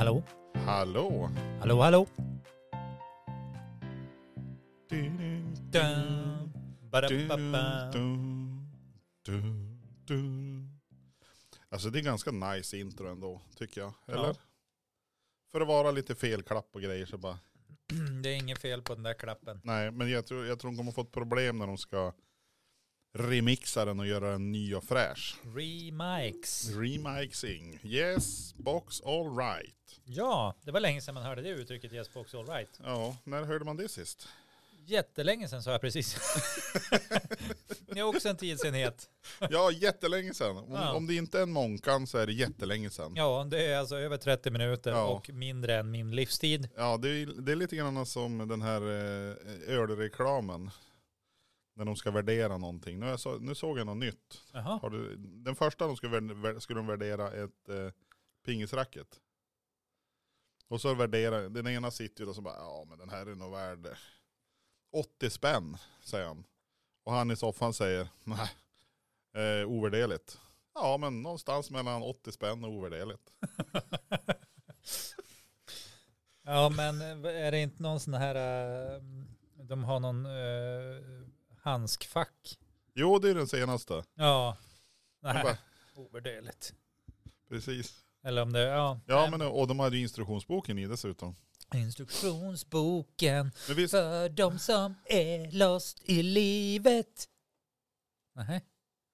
Hallå? 0.00 0.22
Hallå? 0.54 1.30
Hallå, 1.60 1.80
hallå? 1.80 2.06
Dun, 5.70 6.52
ba-da-ba-ba. 6.90 7.92
Alltså 11.68 11.90
det 11.90 11.98
är 11.98 12.02
ganska 12.02 12.30
nice 12.30 12.76
intro 12.76 13.08
ändå, 13.08 13.40
tycker 13.56 13.80
jag. 13.80 13.92
Eller? 14.06 14.28
Ja. 14.28 14.34
För 15.52 15.60
att 15.60 15.68
vara 15.68 15.90
lite 15.90 16.14
felklapp 16.14 16.68
och 16.72 16.82
grejer 16.82 17.06
så 17.06 17.18
bara. 17.18 17.38
Det 18.22 18.28
är 18.28 18.36
inget 18.36 18.58
fel 18.58 18.82
på 18.82 18.94
den 18.94 19.02
där 19.02 19.14
klappen. 19.14 19.60
Nej, 19.64 19.90
men 19.90 20.10
jag 20.10 20.26
tror, 20.26 20.46
jag 20.46 20.58
tror 20.58 20.70
de 20.70 20.76
kommer 20.76 20.92
få 20.92 21.00
ett 21.00 21.12
problem 21.12 21.58
när 21.58 21.66
de 21.66 21.78
ska 21.78 22.12
remixa 23.12 23.84
den 23.84 24.00
och 24.00 24.06
göra 24.06 24.30
den 24.30 24.52
ny 24.52 24.74
och 24.74 24.84
fräsch. 24.84 25.36
Remix. 25.56 26.68
Remixing. 26.70 27.78
Yes, 27.84 28.54
box 28.54 29.00
all 29.00 29.36
right. 29.36 29.74
Ja, 30.04 30.54
det 30.62 30.70
var 30.70 30.80
länge 30.80 31.00
sedan 31.00 31.14
man 31.14 31.22
hörde 31.22 31.42
det 31.42 31.48
uttrycket 31.48 31.92
Yes 31.92 32.12
box 32.12 32.34
all 32.34 32.46
right. 32.46 32.80
Ja, 32.84 33.16
när 33.24 33.44
hörde 33.44 33.64
man 33.64 33.76
det 33.76 33.88
sist? 33.88 34.28
Jättelänge 34.86 35.48
sedan 35.48 35.62
sa 35.62 35.70
jag 35.72 35.80
precis. 35.80 36.16
det 37.86 37.98
är 37.98 38.02
också 38.02 38.28
en 38.28 38.36
tidsenhet. 38.36 39.08
Ja, 39.50 39.70
jättelänge 39.70 40.34
sedan. 40.34 40.56
Om, 40.56 40.72
Ja. 40.72 40.92
om 40.92 41.06
det 41.06 41.14
inte 41.14 41.38
är 41.38 41.42
en 41.42 41.52
Månkan 41.52 42.06
så 42.06 42.18
är 42.18 42.26
det 42.26 42.32
jättelänge 42.32 42.90
sedan. 42.90 43.12
Ja, 43.16 43.46
det 43.50 43.66
är 43.66 43.78
alltså 43.78 43.96
över 43.96 44.16
30 44.16 44.50
minuter 44.50 44.90
Ja. 44.90 45.04
och 45.06 45.30
mindre 45.30 45.76
än 45.78 45.90
min 45.90 46.10
livstid. 46.10 46.68
Ja, 46.76 46.96
det 46.96 47.08
är, 47.08 47.26
det 47.26 47.52
är 47.52 47.56
lite 47.56 47.76
grann 47.76 48.06
som 48.06 48.48
den 48.48 48.62
här 48.62 48.80
eh, 48.82 49.36
ölreklamen. 49.78 50.70
När 51.80 51.84
de 51.86 51.96
ska 51.96 52.10
värdera 52.10 52.58
någonting. 52.58 52.98
Nu, 52.98 53.18
så, 53.18 53.38
nu 53.38 53.54
såg 53.54 53.78
jag 53.78 53.86
något 53.86 53.96
nytt. 53.96 54.42
Du, 54.90 55.16
den 55.16 55.54
första 55.54 55.86
de 55.86 55.96
skulle, 55.96 56.60
skulle 56.60 56.78
de 56.78 56.86
värdera 56.86 57.32
ett 57.32 57.68
eh, 57.68 57.90
pingisracket. 58.44 59.20
Och 60.68 60.80
så 60.80 60.94
värdera, 60.94 61.48
den 61.48 61.66
ena 61.66 61.90
sitter 61.90 62.20
ju 62.20 62.26
då 62.26 62.34
som 62.34 62.44
bara, 62.44 62.54
ja 62.54 62.86
men 62.88 62.98
den 62.98 63.10
här 63.10 63.26
är 63.26 63.34
nog 63.34 63.52
värd 63.52 63.86
eh, 63.86 63.92
80 64.92 65.30
spänn, 65.30 65.76
säger 66.02 66.26
han. 66.26 66.44
Och 67.04 67.12
han 67.12 67.30
i 67.30 67.36
soffan 67.36 67.74
säger, 67.74 68.08
nej, 68.24 68.50
eh, 69.34 69.68
ovärderligt. 69.68 70.40
Ja 70.74 70.96
men 70.96 71.22
någonstans 71.22 71.70
mellan 71.70 72.02
80 72.02 72.32
spänn 72.32 72.64
och 72.64 72.70
ovärderligt. 72.70 73.30
Ja, 76.42 76.68
men 76.68 77.00
är 77.24 77.50
det 77.50 77.58
inte 77.58 77.82
någon 77.82 78.00
sån 78.00 78.14
här, 78.14 78.34
eh, 78.34 79.02
de 79.54 79.84
har 79.84 80.00
någon 80.00 80.26
uh, 80.26 81.26
handskfack? 81.70 82.58
Jo 82.94 83.18
det 83.18 83.30
är 83.30 83.34
den 83.34 83.48
senaste. 83.48 84.04
Ja, 84.14 84.56
nej, 85.22 85.42
bara, 85.42 85.56
ovärderligt. 85.94 86.74
precis. 87.48 88.04
Eller 88.24 88.42
om 88.42 88.52
det, 88.52 88.60
ja. 88.60 89.00
Ja 89.06 89.20
nej. 89.20 89.30
men 89.30 89.42
och 89.42 89.68
de 89.68 89.80
hade 89.80 89.96
ju 89.96 90.02
instruktionsboken 90.02 90.78
i 90.78 90.86
dessutom. 90.86 91.36
Instruktionsboken 91.74 93.50
visst, 93.76 93.90
för 93.90 94.28
de 94.28 94.58
som 94.58 94.94
är 95.04 95.50
lost 95.52 96.02
i 96.04 96.22
livet. 96.22 97.28
Nej. 98.34 98.64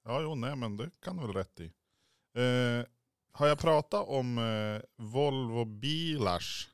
ja 0.04 0.20
jo 0.20 0.34
nej 0.34 0.56
men 0.56 0.76
det 0.76 0.90
kan 1.00 1.16
du 1.16 1.26
väl 1.26 1.32
rätt 1.36 1.60
i. 1.60 1.64
Eh, 2.34 2.86
har 3.32 3.46
jag 3.46 3.58
pratat 3.58 4.08
om 4.08 4.38
eh, 4.38 5.04
Volvo 5.04 5.64
bilars, 5.64 6.68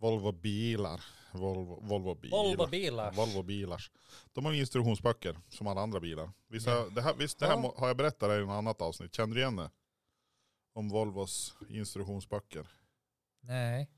Volvo 0.00 0.32
bilar, 0.32 1.00
Volvo, 1.38 1.80
Volvo 1.82 2.14
bilar. 2.14 2.38
Volvo 2.38 2.66
bilar. 2.66 3.12
Volvo 3.12 3.42
bilars. 3.42 3.90
De 4.32 4.44
har 4.44 4.52
ju 4.52 4.60
instruktionsböcker 4.60 5.38
som 5.48 5.66
alla 5.66 5.80
andra 5.80 6.00
bilar. 6.00 6.30
Vissa, 6.48 6.70
Ja. 6.70 6.86
det 6.94 7.02
här, 7.02 7.14
visst, 7.14 7.38
det 7.38 7.46
här 7.46 7.52
Ja. 7.62 7.74
har 7.76 7.86
jag 7.88 7.96
berättat 7.96 8.30
i 8.30 8.42
ett 8.42 8.48
annat 8.48 8.82
avsnitt. 8.82 9.14
Känner 9.14 9.34
du 9.34 9.40
igen 9.40 9.56
det? 9.56 9.70
Om 10.72 10.88
Volvos 10.88 11.54
instruktionsböcker. 11.68 12.66
Nej. 13.40 13.90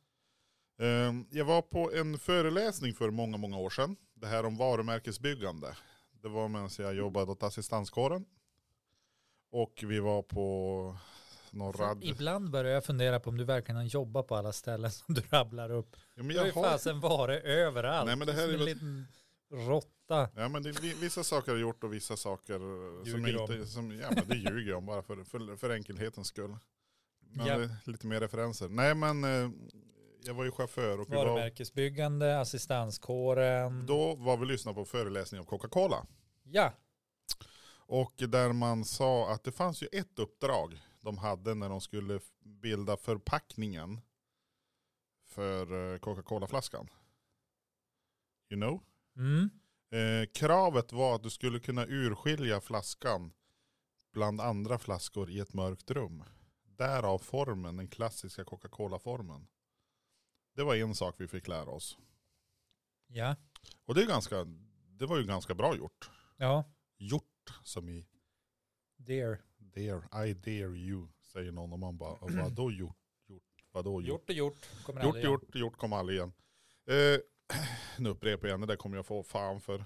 Eh, 0.79 1.13
Jag 1.31 1.45
var 1.45 1.63
på 1.63 1.93
en 1.93 2.19
föreläsning 2.19 2.95
för 2.95 3.11
många, 3.11 3.37
många 3.37 3.59
år 3.59 3.71
sedan. 3.71 3.97
Det 4.15 4.27
här 4.27 4.47
om 4.47 4.57
varumärkesbyggande. 4.57 5.77
Det 6.23 6.29
var 6.29 6.49
medan 6.49 6.71
jag 6.79 6.95
jobbade 6.95 7.33
åt 7.33 7.43
assistanskåren. 7.43 8.25
Och 9.53 9.85
vi 9.87 10.01
var 10.01 10.23
på 10.23 10.97
någon 11.53 11.73
rad... 11.73 12.05
Ibland 12.05 12.51
börjar 12.51 12.73
jag 12.73 12.85
fundera 12.85 13.21
på 13.21 13.31
om 13.31 13.37
du 13.37 13.45
verkligen 13.45 13.77
har 13.77 13.85
jobbat 13.85 14.27
på 14.27 14.37
alla 14.37 14.53
ställen 14.53 14.91
som 14.91 15.15
du 15.15 15.21
rabblar 15.31 15.71
upp. 15.71 15.97
Ja, 16.15 16.23
men 16.23 16.29
Du 16.29 16.39
har 16.39 16.47
ju 16.47 16.53
jag 16.55 16.65
fasen 16.65 17.01
varit 17.01 17.45
överallt. 17.45 18.07
Nej, 18.07 18.17
men 18.17 18.27
det 18.27 18.33
här 18.33 18.43
är 18.43 18.53
en 18.53 18.59
väl- 18.59 18.65
liten 18.65 19.07
råtta. 19.53 20.29
Ja 20.37 20.49
men 20.49 20.63
det, 20.63 20.81
vi- 20.83 20.95
vissa 20.95 21.25
saker 21.25 21.53
har 21.53 21.59
jag 21.59 21.63
gjort 21.69 21.85
och 21.85 21.93
vissa 21.95 22.17
saker 22.17 22.59
som 23.11 23.27
jag 23.27 23.41
inte... 23.57 23.67
Som, 23.67 23.99
ja 23.99 24.09
men 24.11 24.29
det 24.29 24.35
ljuger 24.37 24.69
jag 24.71 24.79
om 24.79 24.87
bara 24.87 25.03
för, 25.03 25.25
för, 25.25 25.57
för 25.57 25.71
enkelhetens 25.71 26.27
skull. 26.29 26.57
Men 27.33 27.47
är 27.49 27.77
lite 27.85 28.07
mer 28.07 28.21
referenser. 28.21 28.69
Nej 28.69 28.95
men 28.95 29.25
eh, 29.25 29.51
jag 30.25 30.35
var 30.35 30.45
ju 30.45 30.51
chaufför 30.51 31.01
och 31.01 31.09
var, 31.09 31.17
Varumärkesbyggande, 31.17 32.41
assistanskåren. 32.41 33.87
då 33.87 34.15
var 34.15 34.37
vi 34.37 34.47
lyssnade 34.47 34.75
på 34.75 34.85
föreläsning 34.85 35.41
av 35.41 35.45
Coca-Cola. 35.45 36.07
Ja. 36.43 36.73
Och 37.87 38.13
där 38.17 38.53
man 38.53 38.85
sa 38.85 39.33
att 39.33 39.45
det 39.45 39.53
fanns 39.53 39.83
ju 39.83 39.89
ett 39.93 40.19
uppdrag 40.19 40.81
de 41.01 41.19
hade 41.19 41.55
när 41.55 41.69
de 41.69 41.81
skulle 41.81 42.21
bilda 42.41 42.97
förpackningen 42.97 44.01
för 45.27 45.93
eh, 45.93 45.99
Coca-Cola-flaskan. 45.99 46.89
You 48.51 48.61
know? 48.61 48.83
Mm. 49.17 49.51
Eh, 49.91 50.29
kravet 50.35 50.93
var 50.93 51.15
att 51.15 51.23
du 51.23 51.31
skulle 51.31 51.61
kunna 51.61 51.87
urskilja 51.87 52.61
flaskan 52.61 53.33
bland 54.13 54.41
andra 54.41 54.79
flaskor 54.79 55.31
i 55.31 55.39
ett 55.39 55.55
mörkt 55.55 55.91
rum. 55.91 56.25
Därav 56.63 57.19
formen, 57.19 57.77
den 57.77 57.89
klassiska 57.89 58.45
Coca-Cola-formen. 58.45 59.47
Det 60.55 60.63
var 60.63 60.75
en 60.75 60.95
sak 60.95 61.15
vi 61.19 61.29
fick 61.29 61.49
lära 61.49 61.71
oss. 61.71 61.99
Ja. 63.07 63.37
Och 63.85 63.95
det, 63.95 64.03
är 64.03 64.07
ganska, 64.07 64.45
det 64.89 65.07
var 65.07 65.19
ju 65.19 65.25
ganska 65.25 65.55
bra 65.55 65.77
gjort. 65.77 66.11
Ja. 66.37 66.65
Gjort 66.97 67.61
som 67.65 67.89
i 67.89 68.07
Dear. 68.97 69.39
Dare, 69.61 70.27
I 70.29 70.35
dare 70.35 70.77
you, 70.79 71.09
säger 71.33 71.53
någon 71.53 71.73
och 71.73 71.79
man 71.79 71.97
bara, 71.99 72.17
vadå 72.21 72.71
gjort? 72.73 72.97
Gjort, 73.29 73.43
vadå 73.73 74.03
gjort? 74.03 74.09
Gjort 74.09 74.29
och 74.31 74.35
gjort. 74.37 74.85
Kommer 74.85 75.01
Gjort, 75.03 75.07
aldrig 75.15 75.25
igen. 75.25 75.33
gjort, 75.33 75.55
gjort 75.55 75.77
kom 75.77 75.93
aldrig 75.93 76.17
igen. 76.19 76.33
Eh, 76.87 77.21
nu 77.99 78.09
upprepar 78.09 78.49
jag 78.49 78.51
igen, 78.53 78.61
det 78.61 78.67
där 78.67 78.77
kommer 78.77 78.97
jag 78.97 79.07
få 79.07 79.23
fan 79.23 79.61
för 79.61 79.79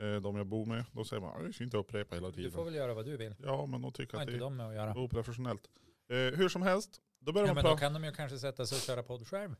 eh, 0.00 0.14
de 0.22 0.36
jag 0.36 0.46
bor 0.46 0.66
med. 0.66 0.84
Då 0.92 1.04
säger 1.04 1.20
man, 1.20 1.44
jag 1.44 1.54
ska 1.54 1.64
inte 1.64 1.76
upprepa 1.76 2.14
hela 2.14 2.28
Du 2.28 2.34
tiden. 2.34 2.52
får 2.52 2.64
väl 2.64 2.74
göra 2.74 2.94
vad 2.94 3.04
du 3.04 3.16
vill. 3.16 3.34
Ja, 3.42 3.66
men 3.66 3.82
de 3.82 3.92
tycker 3.92 4.12
Har 4.16 4.22
att 4.22 4.28
inte 4.28 4.38
det 4.38 4.44
de 4.44 4.56
med 4.56 4.66
att 4.68 4.74
göra. 4.74 4.90
är 4.90 4.98
oprofessionellt. 4.98 5.62
Eh, 6.08 6.16
hur 6.16 6.48
som 6.48 6.62
helst, 6.62 7.00
då 7.18 7.32
börjar 7.32 7.46
Ja, 7.48 7.54
man 7.54 7.54
men 7.54 7.64
då 7.64 7.70
prata. 7.70 7.80
kan 7.80 7.92
de 7.92 8.04
ju 8.04 8.12
kanske 8.12 8.38
sätta 8.38 8.66
sig 8.66 8.76
och 8.76 8.82
köra 8.82 9.02
podd 9.02 9.26
själv. 9.26 9.56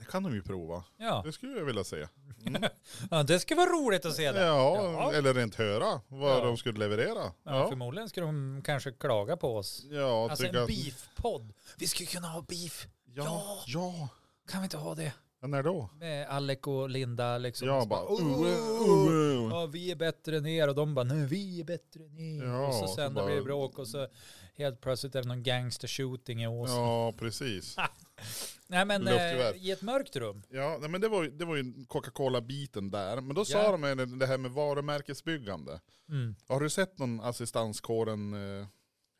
Det 0.00 0.06
kan 0.06 0.22
de 0.22 0.34
ju 0.34 0.42
prova. 0.42 0.84
Ja. 0.96 1.22
Det 1.24 1.32
skulle 1.32 1.58
jag 1.58 1.64
vilja 1.64 1.84
se. 1.84 2.06
Mm. 2.46 2.62
ja, 3.10 3.22
det 3.22 3.40
ska 3.40 3.54
vara 3.54 3.70
roligt 3.70 4.04
att 4.06 4.14
se 4.14 4.32
det. 4.32 4.40
Ja, 4.46 4.76
Ja. 4.76 5.12
eller 5.12 5.34
rent 5.34 5.54
höra 5.54 6.00
vad 6.08 6.30
Ja. 6.38 6.44
de 6.44 6.56
skulle 6.56 6.78
leverera. 6.78 7.32
Ja, 7.44 7.68
Förmodligen 7.68 8.08
ska 8.08 8.20
de 8.20 8.62
kanske 8.64 8.92
klaga 8.92 9.36
på 9.36 9.56
oss. 9.56 9.82
ja 9.90 10.30
Alltså 10.30 10.46
en 10.46 10.56
att- 10.56 10.68
beef-podd. 10.68 11.52
Vi 11.78 11.88
skulle 11.88 12.06
kunna 12.06 12.28
ha 12.28 12.42
beef. 12.42 12.86
Ja, 13.04 13.58
Ja. 13.66 14.08
Kan 14.48 14.60
vi 14.60 14.64
inte 14.64 14.76
ha 14.76 14.94
det? 14.94 15.12
ja. 15.40 15.46
När 15.48 15.62
då? 15.62 15.90
Med 15.98 16.28
Alec 16.28 16.58
och 16.62 16.90
Linda 16.90 17.38
liksom. 17.38 17.68
Ja, 17.68 17.84
bara, 17.86 18.04
"Oh, 18.04 18.42
oh, 18.42 18.46
uh." 18.46 19.48
Ja, 19.50 19.66
vi 19.66 19.90
är 19.90 19.96
bättre 19.96 20.36
än 20.36 20.46
er 20.46 20.68
och 20.68 20.74
de 20.74 20.94
bara, 20.94 21.04
nej 21.04 21.26
vi 21.26 21.60
är 21.60 21.64
bättre 21.64 22.04
än 22.04 22.18
er. 22.18 22.44
Ja, 22.44 22.66
och 22.68 22.74
så 22.74 22.94
sen 22.94 23.14
bara- 23.14 23.26
blir 23.26 23.36
det 23.36 23.42
bråk 23.42 23.78
och 23.78 23.88
så 23.88 24.08
helt 24.54 24.80
plötsligt 24.80 25.14
är 25.14 25.22
det 25.22 25.28
någon 25.28 25.42
gangster 25.42 25.88
shooting 25.88 26.42
i 26.42 26.46
Ås. 26.46 26.70
Ja, 26.70 27.12
precis. 27.18 27.76
Nej 28.70 28.84
men 28.84 29.08
eh, 29.08 29.50
i 29.56 29.70
ett 29.70 29.82
mörkt 29.82 30.16
rum. 30.16 30.42
Ja, 30.48 30.76
nej, 30.80 30.90
men 30.90 31.00
det 31.00 31.08
var 31.08 31.24
det 31.24 31.44
var 31.44 31.56
ju 31.56 31.84
Coca-Cola-biten 31.88 32.90
där. 32.90 33.20
Men 33.20 33.34
då 33.36 33.44
sa 33.44 33.58
Ja. 33.58 33.72
de 33.72 33.84
ju 33.84 34.06
det 34.06 34.26
här 34.26 34.38
med 34.38 34.50
varumärkesbyggande. 34.50 35.80
Mm. 36.08 36.34
Har 36.48 36.60
du 36.60 36.70
sett 36.70 36.98
någon 36.98 37.20
assistanskåren 37.20 38.34
eh, 38.60 38.66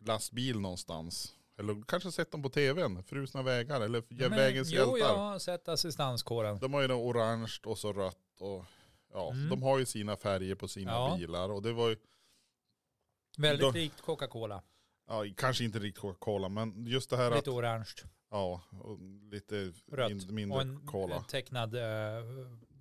lastbil 0.05 0.61
någonstans? 0.61 1.35
Eller 1.58 1.82
kanske 1.88 2.12
sett 2.12 2.32
dem 2.32 2.43
på 2.43 2.49
tvn, 2.49 3.02
Frusna 3.02 3.43
vägar 3.43 3.81
eller 3.81 4.02
Ja, 4.08 4.29
men- 4.29 4.38
Vägens 4.38 4.70
jo, 4.73 4.76
hjältar. 4.99 4.99
jag 4.99 5.17
har 5.17 5.38
sett 5.38 5.69
assistanskåren. 5.69 6.58
De 6.58 6.75
har 6.75 6.81
ju 6.82 6.88
något 6.88 7.17
orange 7.17 7.53
och 7.64 7.79
så 7.79 7.93
rött 7.93 8.17
och 8.41 8.64
ja, 9.12 9.31
Mm. 9.32 9.49
de 9.49 9.62
har 9.62 9.79
ju 9.79 9.87
sina 9.87 10.17
färger 10.17 10.55
på 10.55 10.69
sina 10.69 10.93
Ja. 10.93 11.17
bilar. 11.19 11.49
Och 11.53 11.62
det 11.62 11.73
var 11.73 11.88
ju, 11.88 11.96
Väldigt 13.38 13.67
Då- 13.67 13.70
likt 13.70 14.00
Coca-Cola. 14.00 14.62
ja, 15.08 15.25
kanske 15.37 15.64
inte 15.64 15.79
riktigt 15.79 16.00
Coca-Cola, 16.03 16.49
men 16.49 16.87
just 16.87 17.11
det 17.11 17.17
här 17.17 17.31
Lite 17.31 17.38
att, 17.38 17.49
orange. 17.49 17.87
Ja, 18.31 18.62
och 18.81 18.99
lite 19.31 19.73
Rött. 19.93 20.12
min, 20.12 20.35
mindre 20.35 20.56
Och 20.56 20.62
en, 20.62 20.87
cola. 20.87 21.17
en 21.17 21.25
tecknad 21.25 21.75
uh, 21.75 21.81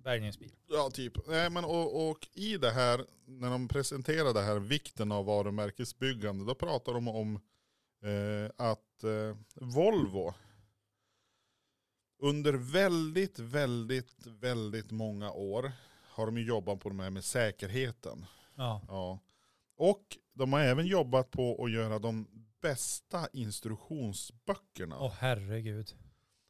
bärgningsbil. 0.02 0.52
Ja, 0.68 0.90
typ. 0.92 1.26
Nej, 1.28 1.50
men 1.50 1.64
och, 1.64 2.10
och 2.10 2.28
i 2.34 2.56
det 2.56 2.70
här, 2.70 3.04
när 3.24 3.50
de 3.50 3.68
presenterar 3.68 4.34
det 4.34 4.42
här 4.42 4.58
vikten 4.58 5.12
av 5.12 5.24
varumärkesbyggande, 5.24 6.44
då 6.44 6.54
pratar 6.54 6.92
de 6.92 7.08
om 7.08 7.40
eh, 8.02 8.50
att 8.56 9.04
eh, 9.04 9.36
Volvo 9.54 10.34
under 12.22 12.52
väldigt, 12.52 13.38
väldigt, 13.38 14.26
väldigt 14.26 14.90
många 14.90 15.32
år 15.32 15.72
har 16.08 16.26
de 16.26 16.38
jobbat 16.38 16.80
på 16.80 16.88
det 16.88 17.02
här 17.02 17.10
med 17.10 17.24
säkerheten. 17.24 18.26
Ja. 18.54 18.82
Ja. 18.88 19.18
Och 19.76 20.18
de 20.32 20.52
har 20.52 20.60
även 20.60 20.86
jobbat 20.86 21.30
på 21.30 21.64
att 21.64 21.72
göra 21.72 21.98
de 21.98 22.26
bästa 22.60 23.28
instruktionsböckerna. 23.32 24.98
Åh 25.00 25.12
herregud. 25.18 25.94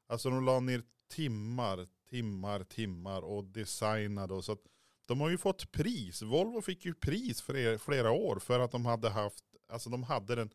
Alltså 0.09 0.31
de 0.31 0.45
la 0.45 0.61
ner 0.61 0.83
timmar, 1.11 1.87
timmar, 2.11 2.65
timmar 2.65 3.23
och 3.23 3.45
designade 3.45 4.35
och 4.35 4.45
så 4.45 4.53
att 4.53 4.63
de 5.07 5.21
har 5.21 5.31
ju 5.31 5.39
fått 5.39 5.73
pris. 5.73 6.23
Volvo 6.23 6.61
fick 6.63 6.85
ju 6.85 6.95
pris 6.95 7.43
för 7.43 7.57
er- 7.57 7.79
flera 7.79 8.11
år 8.11 8.39
för 8.39 8.61
att 8.61 8.73
de 8.73 8.87
hade 8.87 9.11
haft, 9.11 9.45
alltså 9.69 9.91
de 9.91 10.03
hade 10.03 10.35
den 10.35 10.51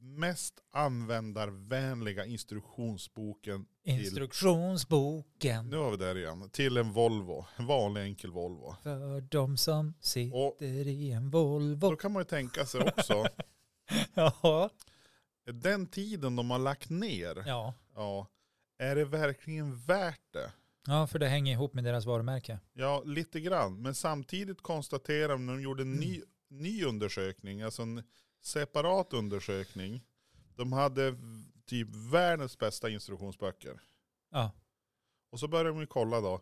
mest 0.00 0.54
användarvänliga 0.72 2.24
instruktionsboken 2.26 3.66
Instruktionsboken 3.84 5.68
nu 5.70 5.76
har 5.76 5.90
vi 5.90 5.96
där 5.96 6.18
igen, 6.18 6.50
till 6.50 6.76
en 6.76 6.92
Volvo, 6.92 7.46
en 7.56 7.66
vanlig 7.66 8.02
enkel 8.02 8.30
Volvo. 8.30 8.76
för 8.82 9.20
de 9.20 9.56
som 9.56 9.94
sitter 10.00 10.36
Och- 10.36 10.62
i 10.62 11.10
en 11.10 11.30
Volvo. 11.30 11.90
Då 11.90 11.96
kan 11.96 12.12
man 12.12 12.20
ju 12.20 12.24
tänka 12.24 12.66
sig 12.66 12.80
också, 12.96 13.26
Ja. 14.14 14.70
Den 15.44 15.86
tiden 15.86 16.36
de 16.36 16.50
har 16.50 16.58
lagt 16.58 16.90
ner, 16.90 17.44
ja. 17.46 17.74
ja, 17.94 18.26
är 18.78 18.96
det 18.96 19.04
verkligen 19.04 19.76
värt 19.76 20.32
det? 20.32 20.52
Ja, 20.86 21.06
för 21.06 21.18
det 21.18 21.28
hänger 21.28 21.52
ihop 21.52 21.74
med 21.74 21.84
deras 21.84 22.06
varumärke. 22.06 22.58
Ja, 22.72 23.02
lite 23.06 23.40
grann. 23.40 23.82
Men 23.82 23.94
samtidigt 23.94 24.60
konstaterar 24.60 25.28
de 25.28 25.46
när 25.46 25.52
de 25.52 25.62
gjorde 25.62 25.82
en 25.82 25.92
ny, 25.92 26.22
ny 26.48 26.84
undersökning, 26.84 27.62
alltså 27.62 27.82
en 27.82 28.02
separat 28.40 29.12
undersökning. 29.12 30.02
De 30.56 30.72
hade 30.72 31.14
typ 31.66 31.88
världens 32.12 32.58
bästa 32.58 32.90
instruktionsböcker. 32.90 33.80
Ja. 34.30 34.52
Och 35.30 35.40
så 35.40 35.48
började 35.48 35.70
de 35.70 35.80
ju 35.80 35.86
kolla 35.86 36.20
då, 36.20 36.40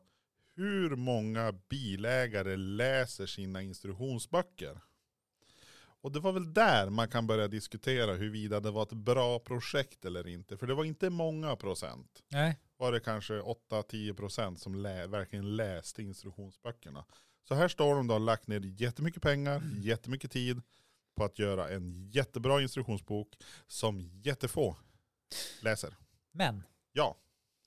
hur 0.54 0.96
många 0.96 1.52
bilägare 1.52 2.56
läser 2.56 3.26
sina 3.26 3.62
instruktionsböcker? 3.62 4.80
Och 6.02 6.12
det 6.12 6.20
var 6.20 6.32
väl 6.32 6.54
där 6.54 6.90
man 6.90 7.08
kan 7.08 7.26
börja 7.26 7.48
diskutera 7.48 8.14
huruvida 8.14 8.60
det 8.60 8.70
var 8.70 8.82
ett 8.82 8.92
bra 8.92 9.38
projekt 9.38 10.04
eller 10.04 10.28
inte. 10.28 10.56
För 10.56 10.66
det 10.66 10.74
var 10.74 10.84
inte 10.84 11.10
många 11.10 11.56
procent 11.56 12.22
Nej. 12.28 12.58
var 12.76 12.92
det 12.92 13.00
kanske 13.00 13.40
8-10 13.40 14.14
procent 14.14 14.60
som 14.60 14.74
lä 14.74 15.06
verkligen 15.06 15.56
läste 15.56 16.02
instruktionsböckerna. 16.02 17.04
Så 17.48 17.54
här 17.54 17.68
står 17.68 17.94
de 17.94 18.06
då 18.06 18.14
och 18.14 18.20
lagt 18.20 18.46
ner 18.46 18.60
jättemycket 18.60 19.22
pengar, 19.22 19.62
jättemycket 19.82 20.30
tid 20.30 20.62
på 21.16 21.24
att 21.24 21.38
göra 21.38 21.68
en 21.68 22.08
jättebra 22.10 22.62
instruktionsbok 22.62 23.28
som 23.66 24.20
jättefå 24.22 24.76
läser. 25.62 25.96
Men 26.32 26.62
Ja, 26.92 27.16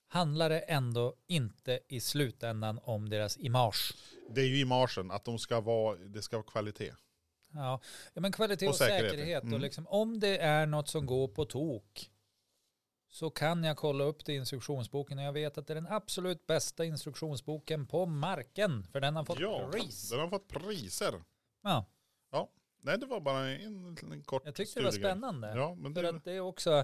handlar 0.08 0.50
det 0.50 0.60
ändå 0.60 1.16
inte 1.28 1.80
i 1.88 2.00
slutändan 2.00 2.80
om 2.84 3.10
deras 3.10 3.38
image? 3.38 3.94
det 4.30 4.42
är 4.42 4.46
ju 4.46 4.60
i 4.60 4.66
marschen 4.66 5.12
att 5.12 5.26
de 5.26 5.40
ska 5.40 5.62
vara, 5.62 5.96
det 5.96 6.22
ska 6.22 6.38
vara 6.38 6.48
kvalitet. 6.48 6.94
Ja, 7.54 7.82
ja 8.14 8.22
men 8.22 8.32
kvalitet 8.32 8.66
Och 8.68 8.70
och, 8.70 8.76
säkerhet. 8.78 9.12
säkerhet. 9.12 9.44
Och 9.44 9.48
Mm. 9.50 9.62
liksom, 9.62 9.88
om 9.88 10.20
det 10.20 10.38
är 10.38 10.66
något 10.66 10.88
som 10.88 11.06
går 11.06 11.28
på 11.28 11.46
tok 11.46 12.10
så 13.10 13.30
kan 13.30 13.64
jag 13.64 13.78
kolla 13.78 14.04
upp 14.04 14.26
det 14.26 14.34
i 14.34 14.36
instruktionsboken 14.36 15.18
och 15.20 15.24
jag 15.24 15.34
vet 15.34 15.58
att 15.58 15.68
det 15.68 15.74
är 15.74 15.76
den 15.76 15.88
absolut 15.88 16.48
bästa 16.48 16.86
instruktionsboken 16.86 17.88
på 17.88 18.06
marken. 18.06 18.84
För 18.84 19.02
den 19.02 19.16
har 19.16 19.24
fått 19.26 19.40
Ja, 19.40 19.70
pris. 19.72 20.10
den 20.10 20.20
har 20.20 20.28
fått 20.30 20.48
priser. 20.48 21.24
Ja, 21.64 21.86
Nej, 22.86 22.98
det 23.00 23.06
var 23.06 23.20
bara 23.20 23.50
en, 23.50 23.98
en 24.12 24.24
kort 24.24 24.42
jag 24.46 24.56
tyckte 24.56 24.80
det 24.80 24.84
var 24.84 24.92
spännande. 24.92 25.54
Ja, 25.56 25.76
men 25.76 25.94
För 25.96 26.04
det, 26.04 26.10
att 26.10 26.24
det 26.24 26.32
är 26.34 26.40
också, 26.40 26.84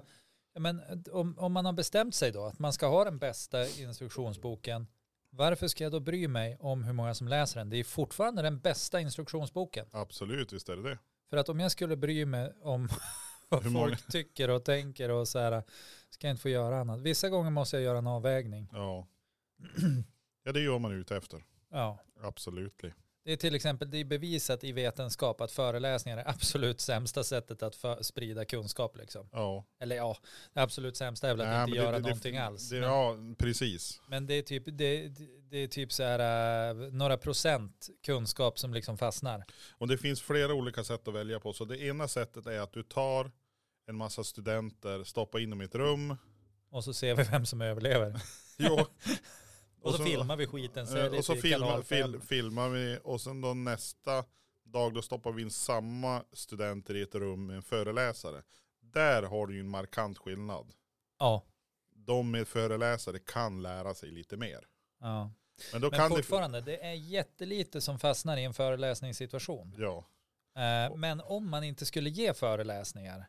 ja, 0.54 0.60
men, 0.60 0.82
om, 1.12 1.40
om 1.40 1.52
man 1.54 1.66
har 1.66 1.74
bestämt 1.74 2.16
sig 2.16 2.32
då 2.32 2.46
att 2.46 2.60
man 2.60 2.74
ska 2.74 2.88
ha 2.88 3.04
den 3.04 3.18
bästa 3.20 3.68
instruktionsboken, 3.68 4.88
varför 5.30 5.68
ska 5.68 5.84
jag 5.84 5.92
då 5.92 6.00
bry 6.00 6.28
mig 6.28 6.58
om 6.60 6.84
hur 6.84 6.94
många 6.94 7.14
som 7.14 7.28
läser 7.28 7.60
den? 7.60 7.70
Det 7.70 7.78
är 7.78 7.84
fortfarande 7.84 8.42
den 8.42 8.60
bästa 8.60 9.02
instruktionsboken. 9.02 9.86
absolut, 9.92 10.54
visst 10.54 10.70
är 10.70 10.76
det 10.76 10.84
det. 10.90 10.98
För 11.30 11.38
att 11.38 11.50
om 11.50 11.60
jag 11.60 11.72
skulle 11.72 11.96
bry 11.98 12.26
mig 12.26 12.54
om 12.62 12.90
vad 13.50 13.64
Hur 13.64 13.70
många- 13.70 13.86
folk 13.88 14.12
tycker 14.12 14.50
och 14.50 14.66
tänker 14.66 15.10
och 15.10 15.28
så 15.28 15.40
här, 15.40 15.64
ska 16.10 16.28
jag 16.28 16.34
inte 16.34 16.42
få 16.42 16.50
göra 16.50 16.80
annat. 16.80 17.02
Vissa 17.02 17.30
gånger 17.30 17.50
måste 17.52 17.76
jag 17.76 17.84
göra 17.84 17.98
en 17.98 18.08
avvägning. 18.08 18.70
Ja. 18.74 19.08
ja, 20.44 20.52
det 20.52 20.60
gör 20.62 20.80
man 20.80 20.92
ute 20.92 21.18
efter. 21.18 21.44
Ja. 21.70 22.00
Absolut. 22.22 22.82
Det 23.30 23.34
är 23.34 23.38
till 23.38 23.56
exempel 23.56 23.92
det 23.92 23.98
är 23.98 24.06
bevisat 24.06 24.64
i 24.64 24.72
vetenskap 24.72 25.42
att 25.42 25.52
föreläsningar 25.52 26.18
är 26.18 26.30
absolut 26.30 26.82
sämsta 26.82 27.24
sättet 27.24 27.64
att 27.64 27.76
för, 27.76 28.04
sprida 28.04 28.46
kunskap. 28.46 28.98
Liksom. 28.98 29.30
Ja. 29.32 29.66
Eller 29.80 29.96
ja, 29.96 30.18
det 30.54 30.60
absolut 30.62 30.98
sämsta 30.98 31.30
är 31.30 31.34
väl 31.34 31.42
att 31.42 31.48
Nej, 31.48 31.62
inte 31.62 31.72
det- 31.72 31.78
göra 31.78 31.92
det- 31.92 31.98
det- 31.98 32.02
någonting 32.02 32.38
alls. 32.38 32.70
Det, 32.70 32.80
men, 32.80 32.90
ja, 32.90 33.16
precis. 33.38 34.02
men 34.08 34.28
det 34.28 34.34
är 34.34 34.42
typ, 34.42 34.64
det, 34.68 35.06
är 35.52 35.68
typ 35.68 35.92
så 35.92 36.04
här, 36.04 36.70
äh, 36.70 36.76
några 36.92 37.18
procent 37.18 37.90
kunskap 38.06 38.60
som 38.60 38.74
liksom 38.74 38.98
fastnar. 38.98 39.46
Och 39.78 39.88
det 39.88 39.98
finns 39.98 40.22
flera 40.22 40.54
olika 40.54 40.84
sätt 40.84 41.08
att 41.08 41.14
välja 41.14 41.40
på. 41.40 41.54
Så 41.54 41.66
det 41.66 41.78
ena 41.82 42.08
sättet 42.08 42.46
är 42.48 42.60
att 42.60 42.74
du 42.74 42.84
tar 42.84 43.32
en 43.88 43.96
massa 43.96 44.24
studenter, 44.24 45.04
stoppar 45.04 45.40
in 45.40 45.50
dem 45.50 45.62
i 45.62 45.66
ett 45.66 45.76
rum. 45.76 46.18
Och 46.72 46.84
så 46.84 46.94
ser 46.94 47.16
vi 47.16 47.24
vem 47.24 47.46
som 47.46 47.62
överlever. 47.62 48.22
Jo. 48.58 48.86
Och, 49.82 49.96
så, 49.96 50.04
filmar 50.04 50.36
vi 50.36 50.48
skiten. 50.48 50.88
Så 50.88 50.98
eh, 50.98 51.12
det 51.12 51.18
och 51.18 51.26
så 51.26 51.36
kanal 51.42 51.84
fem. 51.84 52.12
fil, 52.12 52.22
filmar 52.22 52.70
vi 52.70 53.00
och 53.04 53.22
sen 53.22 53.42
då 53.42 53.54
nästa 53.54 54.24
dag 54.64 54.94
då 54.94 55.02
stoppar 55.02 55.32
vi 55.32 55.42
in 55.42 55.52
samma 55.52 56.24
studenter 56.34 56.96
i 56.96 57.02
ett 57.02 57.16
rum 57.16 57.46
med 57.46 57.56
en 57.56 57.62
föreläsare. 57.64 58.44
Där 58.82 59.24
har 59.24 59.48
du 59.48 59.54
ju 59.54 59.60
en 59.60 59.70
markant 59.70 60.18
skillnad. 60.18 60.72
Ja. 61.20 61.44
De 61.96 62.32
med 62.32 62.48
föreläsare 62.48 63.20
kan 63.20 63.62
lära 63.62 63.94
sig 63.94 64.12
lite 64.12 64.38
mer. 64.38 64.68
ja. 65.02 65.32
Men 65.72 65.82
då 65.82 65.90
Men 65.90 66.00
kan 66.00 66.10
fortfarande, 66.10 66.62
det 66.62 66.86
är 66.86 66.94
jättelite 66.94 67.82
som 67.82 68.00
fastnar 68.00 68.38
i 68.38 68.44
en 68.44 68.54
föreläsningssituation. 68.54 69.72
det, 69.78 69.84
ja, 69.84 70.06
Eh, 70.56 70.96
Men 70.96 71.22
om 71.22 71.50
man 71.50 71.64
inte 71.64 71.86
skulle 71.86 72.10
ge 72.10 72.34
föreläsningar, 72.34 73.26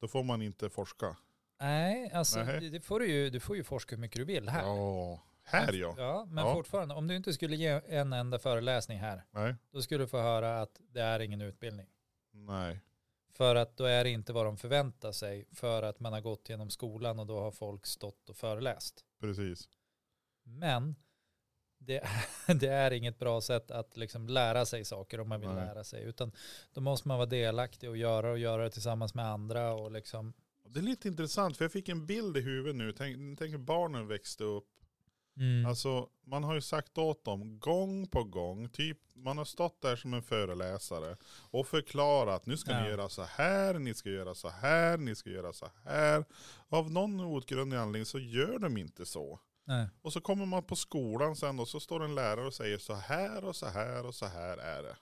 då 0.00 0.08
får 0.08 0.22
man 0.22 0.42
inte 0.42 0.70
forska. 0.70 1.16
nej, 1.60 2.10
alltså 2.12 2.42
Nej. 2.42 2.60
det- 2.60 2.68
det 2.70 2.80
får 2.80 3.00
du, 3.00 3.06
ju, 3.06 3.30
du 3.30 3.40
får 3.40 3.56
ju 3.56 3.64
forska 3.64 3.96
hur 3.96 4.00
mycket 4.00 4.16
du 4.18 4.24
vill 4.24 4.48
här. 4.48 4.62
Ja, 4.62 5.20
här 5.50 5.72
ja. 5.72 5.94
Ja, 5.98 6.24
men 6.30 6.44
Ja. 6.46 6.54
fortfarande, 6.54 6.94
om 6.94 7.06
du 7.06 7.16
inte 7.16 7.32
skulle 7.32 7.56
ge 7.56 7.80
en 7.88 8.12
enda 8.12 8.38
föreläsning 8.38 8.98
här, 8.98 9.24
Nej, 9.30 9.54
då 9.72 9.82
skulle 9.82 10.04
du 10.04 10.08
få 10.08 10.20
höra 10.20 10.60
att 10.62 10.80
det 10.92 11.00
är 11.00 11.20
ingen 11.20 11.40
utbildning. 11.40 11.86
nej. 12.32 12.80
För 13.32 13.54
att 13.56 13.76
då 13.76 13.84
är 13.84 14.04
det 14.04 14.10
inte 14.10 14.32
vad 14.32 14.46
de 14.46 14.56
förväntar 14.56 15.12
sig, 15.12 15.46
för 15.52 15.82
att 15.82 16.00
man 16.00 16.12
har 16.12 16.20
gått 16.20 16.48
genom 16.48 16.70
skolan 16.70 17.18
och 17.18 17.26
då 17.26 17.40
har 17.40 17.50
folk 17.50 17.86
stått 17.86 18.28
och 18.30 18.36
föreläst. 18.36 19.04
Precis. 19.20 19.68
Men 20.42 20.94
det 21.78 21.98
är, 21.98 22.54
det 22.60 22.66
är 22.68 22.90
inget 22.90 23.18
bra 23.18 23.40
sätt 23.40 23.70
att 23.70 23.96
liksom 23.96 24.28
lära 24.28 24.66
sig 24.66 24.84
saker 24.84 25.20
om 25.20 25.28
man 25.28 25.40
vill 25.40 25.48
Nej. 25.50 25.66
lära 25.66 25.84
sig. 25.84 26.04
Utan 26.04 26.32
då 26.72 26.80
måste 26.80 27.08
man 27.08 27.16
vara 27.18 27.26
delaktig 27.26 27.88
och 27.90 27.96
göra 27.96 28.30
och 28.30 28.38
göra 28.38 28.62
det 28.64 28.70
tillsammans 28.70 29.14
med 29.14 29.24
andra. 29.26 29.72
Och 29.74 29.90
liksom, 29.92 30.32
Det 30.64 30.78
är 30.80 30.82
lite 30.82 31.08
intressant 31.08 31.56
för 31.56 31.64
jag 31.64 31.72
fick 31.72 31.88
en 31.88 32.06
bild 32.06 32.36
i 32.36 32.40
huvudet 32.40 32.76
nu. 32.76 32.92
Tänk, 32.92 33.38
tänk 33.38 33.52
hur 33.52 33.58
barnen 33.58 34.08
växte 34.08 34.44
upp. 34.44 34.68
Mm, 35.36 35.66
Alltså 35.66 36.08
man 36.26 36.44
har 36.44 36.54
ju 36.54 36.60
sagt 36.60 36.98
åt 36.98 37.24
dem 37.24 37.58
gång 37.58 38.06
på 38.06 38.24
gång. 38.24 38.68
Typ 38.68 38.98
man 39.14 39.38
har 39.38 39.44
stått 39.44 39.80
där 39.82 39.96
som 39.96 40.14
en 40.14 40.22
föreläsare. 40.22 41.16
Och 41.50 41.66
förklarat 41.66 42.46
nu 42.46 42.56
ska 42.56 42.70
Ja. 42.72 42.82
ni 42.82 42.88
göra 42.88 43.08
så 43.08 43.22
här, 43.22 43.74
ni 43.78 43.94
ska 43.94 44.10
göra 44.10 44.34
så 44.34 44.48
här, 44.48 44.98
ni 44.98 45.14
ska 45.14 45.30
göra 45.30 45.52
så 45.52 45.66
här. 45.84 46.24
Av 46.68 46.90
någon 46.90 47.20
outgrundlig 47.20 47.78
anledning 47.78 48.06
så 48.06 48.18
gör 48.18 48.58
de 48.58 48.76
inte 48.76 49.06
så. 49.06 49.40
nej. 49.64 49.88
Och 50.02 50.12
så 50.12 50.20
kommer 50.20 50.46
man 50.46 50.62
på 50.62 50.76
skolan 50.76 51.36
sen 51.36 51.60
och 51.60 51.68
så 51.68 51.80
står 51.80 52.04
en 52.04 52.14
lärare 52.14 52.46
och 52.46 52.54
säger 52.54 52.78
så 52.78 52.94
här 52.94 53.44
och 53.44 53.56
så 53.56 53.66
här 53.66 54.06
och 54.06 54.14
så 54.14 54.26
här 54.26 54.56
är 54.56 54.82
det. 54.82 54.96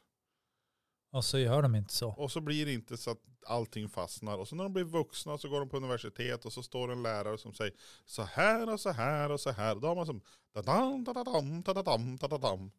Och 1.10 1.24
så 1.24 1.38
gör 1.38 1.62
de 1.62 1.74
inte 1.74 1.94
så. 1.94 2.08
Och 2.08 2.32
så 2.32 2.40
blir 2.40 2.66
det 2.66 2.72
inte 2.72 2.96
så 2.96 3.10
att 3.10 3.22
allting 3.46 3.88
fastnar. 3.88 4.38
Och 4.38 4.48
så 4.48 4.56
när 4.56 4.64
de 4.64 4.72
blir 4.72 4.84
vuxna 4.84 5.38
så 5.38 5.48
går 5.48 5.60
de 5.60 5.68
på 5.68 5.76
universitet 5.76 6.44
och 6.44 6.52
så 6.52 6.62
står 6.62 6.92
en 6.92 7.02
lärare 7.02 7.38
som 7.38 7.54
säger 7.54 7.74
så 8.04 8.22
här 8.22 8.72
och 8.72 8.80
så 8.80 8.90
här 8.90 9.30
och 9.30 9.40
så 9.40 9.50
här. 9.50 9.74
Då 9.74 9.86
har 9.88 9.94
man 9.94 10.06
som 10.06 10.20
da-dam, 10.52 11.04
da-da-dam, 11.04 11.62
da-da-dam, 11.62 12.16
da-da-dam. 12.16 12.70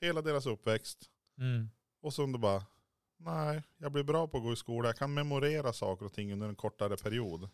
Hela 0.00 0.22
deras 0.22 0.46
uppväxt. 0.46 1.10
Mm. 1.38 1.70
Och 2.00 2.14
så 2.14 2.22
undrar 2.22 2.40
bara, 2.40 2.62
nej, 3.16 3.62
jag 3.78 3.92
blir 3.92 4.02
bra 4.04 4.28
på 4.28 4.36
att 4.36 4.42
gå 4.42 4.52
i 4.52 4.56
skola. 4.56 4.88
Jag 4.88 4.96
kan 4.96 5.14
memorera 5.14 5.72
saker 5.72 6.06
och 6.06 6.12
ting 6.12 6.32
under 6.32 6.48
en 6.48 6.56
kortare 6.56 6.96
period. 6.96 7.48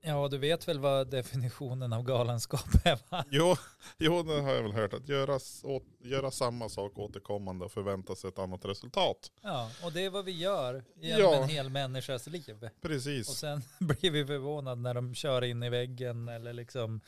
Ja, 0.00 0.28
du 0.28 0.38
vet 0.38 0.68
väl 0.68 0.78
vad 0.78 1.10
definitionen 1.10 1.92
av 1.92 2.02
galenskap 2.02 2.68
är 2.84 2.98
va? 3.10 3.24
Jo, 3.30 3.56
jo 3.98 4.22
det 4.22 4.40
har 4.40 4.52
jag 4.54 4.62
väl 4.62 4.72
hört. 4.72 4.92
Att 4.92 5.08
göra, 5.08 5.34
åt, 5.62 5.84
göra 5.98 6.30
samma 6.30 6.68
sak 6.68 6.98
återkommande 6.98 7.64
och 7.64 7.72
förvänta 7.72 8.14
sig 8.16 8.28
ett 8.28 8.38
annat 8.38 8.64
resultat. 8.64 9.30
Ja, 9.42 9.70
och 9.84 9.92
det 9.92 10.04
är 10.04 10.10
vad 10.10 10.24
vi 10.24 10.32
gör 10.32 10.84
genom 10.94 11.20
Ja. 11.20 11.34
en 11.42 11.48
hel 11.48 11.70
människas 11.70 12.26
liv. 12.26 12.58
Och 12.64 12.82
Precis. 12.82 13.28
sen 13.28 13.62
blir 13.80 14.10
vi 14.10 14.26
förvånade 14.26 14.80
när 14.80 14.94
de 14.94 15.14
kör 15.14 15.44
in 15.44 15.62
i 15.62 15.70
väggen 15.70 16.28
eller 16.28 16.52
liksom 16.52 17.00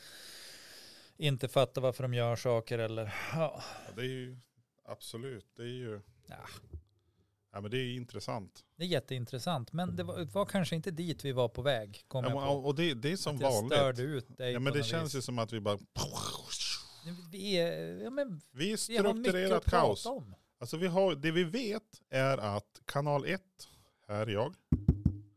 inte 1.17 1.49
fattar 1.49 1.81
varför 1.83 2.03
de 2.03 2.15
gör 2.15 2.37
saker 2.37 2.79
eller 2.79 3.05
ja. 3.33 3.63
Ja, 3.87 3.93
det 3.97 4.01
är 4.01 4.05
ju 4.07 4.37
absolut, 4.85 5.47
det 5.57 5.63
är 5.63 5.67
ju, 5.67 6.01
Ja. 6.27 6.37
Ja 7.53 7.61
men 7.61 7.71
det 7.71 7.77
är 7.79 7.95
intressant. 7.97 8.65
Det 8.77 8.85
är 8.85 8.89
jätteintressant, 8.89 9.73
men 9.73 9.97
det 9.97 10.03
var, 10.03 10.25
var 10.25 10.47
kanske 10.47 10.77
inte 10.77 10.91
dit 10.91 11.25
vi 11.25 11.33
var 11.33 11.49
på 11.49 11.63
väg. 11.63 12.05
Kom 12.09 12.25
Ja, 12.25 12.31
men, 12.35 12.39
på. 12.49 12.53
och 12.55 12.75
det, 12.75 12.95
det 12.95 13.13
är 13.13 13.17
som 13.17 13.37
Att 13.37 13.43
jag 13.43 13.51
vanligt. 13.53 13.73
störde 13.73 14.03
ut 14.03 14.37
dig 14.37 14.53
Ja 14.53 14.61
men 14.61 14.73
det 14.73 14.83
känns 14.83 15.15
ju 15.15 15.19
vis. 15.19 15.25
som 15.25 15.39
att 15.39 15.53
vi 15.53 15.61
bara, 15.61 15.79
Vi, 17.33 17.53
är, 17.59 18.03
ja, 18.05 18.11
men 18.11 18.41
vi 18.51 18.67
är 18.67 18.71
vi 18.71 18.77
strukturerat 18.77 19.59
att 19.65 19.71
kaos. 19.71 20.07
om. 20.07 20.35
Alltså 20.61 20.77
vi 20.77 20.87
har, 20.87 21.15
det 21.15 21.31
vi 21.31 21.45
vet 21.45 21.83
är 22.11 22.39
att 22.39 22.81
kanal 22.85 23.25
1, 23.27 23.41
här 24.09 24.27
är 24.27 24.31
jag. 24.33 24.55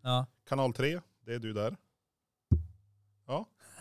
Ja, 0.03 0.25
Kanal 0.49 0.73
3, 0.73 0.93
det 0.93 1.01
Det 1.25 1.33
är 1.33 1.39
du 1.39 1.53
där. 1.53 1.77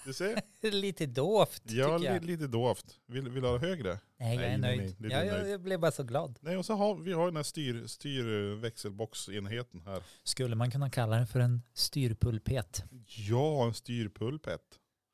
Ja, 0.04 0.06
du 0.06 0.12
ser. 0.12 0.42
Lite 0.70 1.06
dovt 1.06 1.62
Ja, 1.64 1.98
tycker 1.98 2.12
jag. 2.12 2.24
li, 2.24 2.32
lite 2.32 2.46
dovt. 2.46 2.98
Vill, 3.06 3.28
vill 3.28 3.42
du 3.42 3.48
ha 3.48 3.58
högre? 3.58 3.98
Nej, 4.18 4.34
jag 4.36 4.44
är 4.44 4.58
Nej, 4.58 4.76
nöjd. 4.76 4.96
nej, 4.98 5.10
ja, 5.12 5.24
jag, 5.24 5.48
jag 5.48 5.60
blev 5.60 5.80
bara 5.80 5.92
så 5.92 6.02
glad. 6.02 6.38
Nej, 6.40 6.56
och 6.56 6.66
så 6.66 6.74
har 6.74 6.94
vi 6.94 7.12
har 7.12 7.26
den 7.26 7.36
här 7.36 7.42
styr, 7.42 7.86
styr 7.86 8.50
eh, 8.52 8.56
växelboxenheten 8.58 9.82
här. 9.86 10.02
Skulle 10.22 10.56
man 10.56 10.70
kunna 10.70 10.90
kalla 10.90 11.16
den 11.16 11.26
för 11.26 11.40
en 11.40 11.62
styrpulpet? 11.74 12.84
Ja, 13.06 13.66
en 13.66 13.74
styrpulpet. 13.74 14.62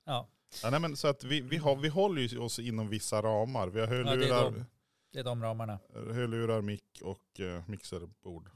Ja, 0.06 0.28
Ja, 0.62 0.70
nej, 0.70 0.80
men 0.80 0.96
så 0.96 1.08
att 1.08 1.24
vi, 1.24 1.40
vi, 1.40 1.56
har, 1.56 1.76
vi 1.76 1.88
håller 1.88 2.22
ju 2.22 2.38
oss 2.38 2.58
inom 2.58 2.88
vissa 2.88 3.22
ramar. 3.22 3.68
Vi 3.68 3.80
har 3.80 3.86
det 3.86 3.94
är 3.96 4.04
hörlurar, 4.04 4.44
de. 4.44 4.64
det 5.12 5.18
är 5.18 5.24
de 5.24 5.42
ramarna. 5.42 5.78
hörlurar 5.94 6.60
mick 6.62 7.00
och 7.02 7.40
uh, 7.40 7.60
mixerbord. 7.66 8.50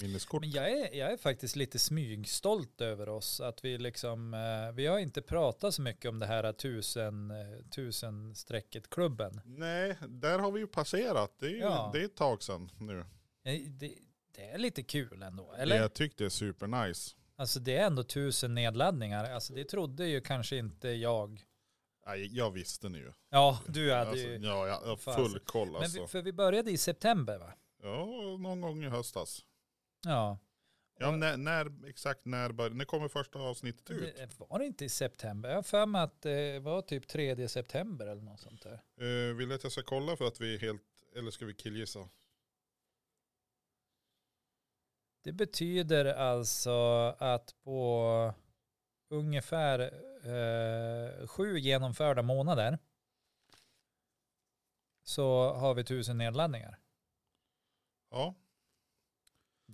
Minneskort. 0.00 0.40
Men 0.40 0.50
jag 0.50 0.70
är, 0.70 0.94
jag 0.94 1.12
är 1.12 1.16
faktiskt 1.16 1.56
lite 1.56 1.78
smygstolt 1.78 2.80
över 2.80 3.08
oss. 3.08 3.40
Att 3.40 3.64
vi 3.64 3.78
liksom, 3.78 4.34
eh, 4.34 4.72
vi 4.74 4.86
har 4.86 4.98
inte 4.98 5.22
pratat 5.22 5.74
så 5.74 5.82
mycket 5.82 6.08
om 6.08 6.18
det 6.18 6.26
här 6.26 6.52
tusen, 6.52 7.30
eh, 7.30 7.36
tusen 7.70 8.34
strecket 8.34 8.90
klubben. 8.90 9.40
Nej, 9.44 9.96
där 10.08 10.38
har 10.38 10.50
vi 10.52 10.60
ju 10.60 10.66
passerat. 10.66 11.32
Det 11.38 11.46
är, 11.46 11.56
Ja. 11.56 11.90
det 11.92 12.00
är 12.00 12.04
ett 12.04 12.16
tag 12.16 12.42
sedan 12.42 12.70
nu. 12.78 13.04
Det, 13.44 13.94
det 14.34 14.44
är 14.50 14.58
lite 14.58 14.82
kul 14.82 15.22
ändå, 15.22 15.52
eller? 15.58 15.76
Jag 15.76 15.94
tyckte 15.94 16.24
det 16.24 16.28
är 16.28 16.30
supernice. 16.30 17.16
Alltså 17.38 17.60
det 17.60 17.76
är 17.76 17.86
ändå 17.86 18.02
tusen 18.04 18.54
nedladdningar. 18.54 19.24
Alltså 19.30 19.54
det 19.54 19.64
trodde 19.64 20.06
ju 20.06 20.20
kanske 20.20 20.56
inte 20.56 20.88
jag. 20.88 21.44
Nej, 22.06 22.36
jag 22.36 22.50
visste 22.50 22.88
nu. 22.88 23.12
Ja, 23.30 23.60
du 23.68 23.92
hade 23.92 24.10
Alltså, 24.10 24.26
ju. 24.26 24.36
ja, 24.36 24.66
jag 24.66 24.80
har 24.80 24.96
full 24.96 25.38
koll 25.38 25.68
Men 25.72 25.76
alltså. 25.82 26.00
vi, 26.00 26.06
för 26.06 26.22
vi 26.22 26.32
började 26.32 26.70
i 26.70 26.78
september 26.78 27.38
va? 27.38 27.52
Ja, 27.82 28.06
någon 28.40 28.60
gång 28.60 28.84
i 28.84 28.88
höstas. 28.88 29.44
Ja. 30.06 30.38
Ja, 30.98 31.10
när, 31.10 31.36
när 31.36 31.86
exakt 31.88 32.24
när 32.24 32.52
började, 32.52 32.76
när 32.76 32.84
kommer 32.84 33.08
första 33.08 33.38
avsnittet 33.38 33.90
ut? 33.90 34.16
Det 34.16 34.40
var 34.40 34.58
det 34.58 34.66
inte 34.66 34.84
i 34.84 34.88
september? 34.88 35.48
Jag 35.48 35.56
har 35.56 35.62
för 35.62 35.86
mig 35.86 36.02
att 36.02 36.22
det 36.22 36.58
var 36.58 36.82
typ 36.82 37.08
3 37.08 37.48
september 37.48 38.06
eller 38.06 38.22
något 38.22 38.40
sånt 38.40 38.62
där. 38.62 38.82
Uh, 39.02 39.34
vill 39.34 39.48
du 39.48 39.54
att 39.54 39.62
jag 39.62 39.72
ska 39.72 39.82
kolla 39.82 40.16
för 40.16 40.26
att 40.26 40.40
vi 40.40 40.54
är 40.54 40.58
helt, 40.58 40.82
eller 41.16 41.30
ska 41.30 41.46
vi 41.46 41.54
killgissa? 41.54 42.08
Det 45.22 45.32
betyder 45.32 46.04
alltså 46.04 46.70
att 47.18 47.54
på 47.64 48.34
ungefär 49.08 49.80
eh, 50.24 51.26
sju 51.26 51.58
genomförda 51.58 52.22
månader 52.22 52.78
så 55.02 55.52
har 55.52 55.74
vi 55.74 55.84
tusen 55.84 56.18
nedladdningar. 56.18 56.78
Ja, 58.10 58.34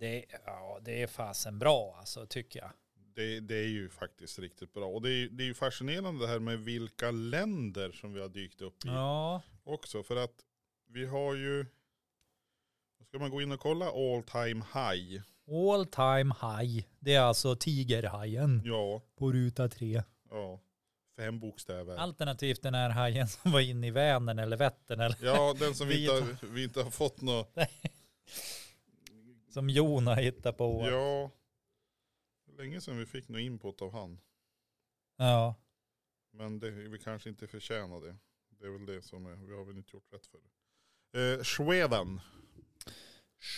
Det, 0.03 0.25
ja, 0.47 0.79
det 0.83 1.03
är 1.03 1.07
fasen 1.07 1.59
bra 1.59 1.97
alltså 1.99 2.27
tycker 2.27 2.61
jag. 2.61 2.71
det, 3.15 3.41
det 3.41 3.55
är 3.57 3.69
ju 3.69 3.89
faktiskt 3.89 4.39
riktigt 4.39 4.73
bra. 4.73 4.87
Och 4.87 5.03
det 5.03 5.11
är, 5.11 5.29
det 5.29 5.43
är 5.45 5.47
ju 5.47 5.55
fascinerande 5.55 6.21
det 6.25 6.33
här 6.33 6.39
med 6.39 6.59
vilka 6.59 7.11
länder 7.11 7.93
som 7.93 8.13
vi 8.13 8.21
har 8.21 8.29
dykt 8.29 8.61
upp 8.63 8.85
i 8.85 8.89
Ja, 8.89 9.43
också. 9.65 10.03
För 10.03 10.17
att 10.17 10.35
vi 10.89 11.07
har 11.07 11.35
ju, 11.35 11.67
ska 13.09 13.19
man 13.19 13.31
gå 13.31 13.43
in 13.43 13.53
och 13.53 13.61
kolla 13.61 13.87
all 13.87 14.23
time 14.23 14.65
high? 14.75 15.23
all 15.51 15.87
time 15.87 16.35
high. 16.41 16.85
Det 16.99 17.15
är 17.15 17.21
alltså 17.21 17.57
tigerhajen 17.57 18.63
Ja, 18.65 19.03
på 19.19 19.33
ruta 19.33 19.69
tre. 19.69 20.03
ja. 20.31 20.61
Fem 21.17 21.41
bokstäver. 21.41 21.97
Alternativt 21.97 22.63
den 22.63 22.75
här 22.75 22.91
hajen 22.91 23.29
som 23.29 23.53
var 23.53 23.61
inne 23.61 23.87
i 23.87 23.91
Vänern 23.91 24.39
eller 24.39 24.57
Vättern 24.57 25.01
eller 25.01 25.17
Ja, 25.23 25.55
den 25.59 25.75
som 25.75 25.89
vi 25.89 26.03
inte, 26.03 26.15
har, 26.15 26.47
vi 26.55 26.65
inte 26.65 26.83
har 26.83 26.91
fått 26.91 27.21
något. 27.21 27.55
Som 29.53 29.71
Jon 29.71 30.07
har 30.07 30.17
hittat 30.17 30.57
på. 30.59 30.87
Ja, 30.91 31.31
länge 32.57 32.81
sedan 32.81 32.99
vi 32.99 33.07
fick 33.07 33.29
något 33.29 33.41
input 33.41 33.83
av 33.83 33.93
han. 33.93 34.21
ja. 35.17 35.55
Men 36.35 36.61
det, 36.61 36.71
vi 36.71 36.99
kanske 36.99 37.29
inte 37.29 37.47
förtjänar 37.47 38.01
det. 38.01 38.17
Det 38.59 38.67
är 38.67 38.71
väl 38.71 38.87
det 38.87 39.03
som 39.03 39.27
är, 39.27 39.37
vi 39.37 39.57
har 39.57 39.65
väl 39.65 39.77
inte 39.77 39.97
gjort 39.97 40.13
rätt 40.13 40.27
för 40.27 40.39
det. 40.39 41.33
Eh, 41.35 41.43
Sweden, 41.43 42.21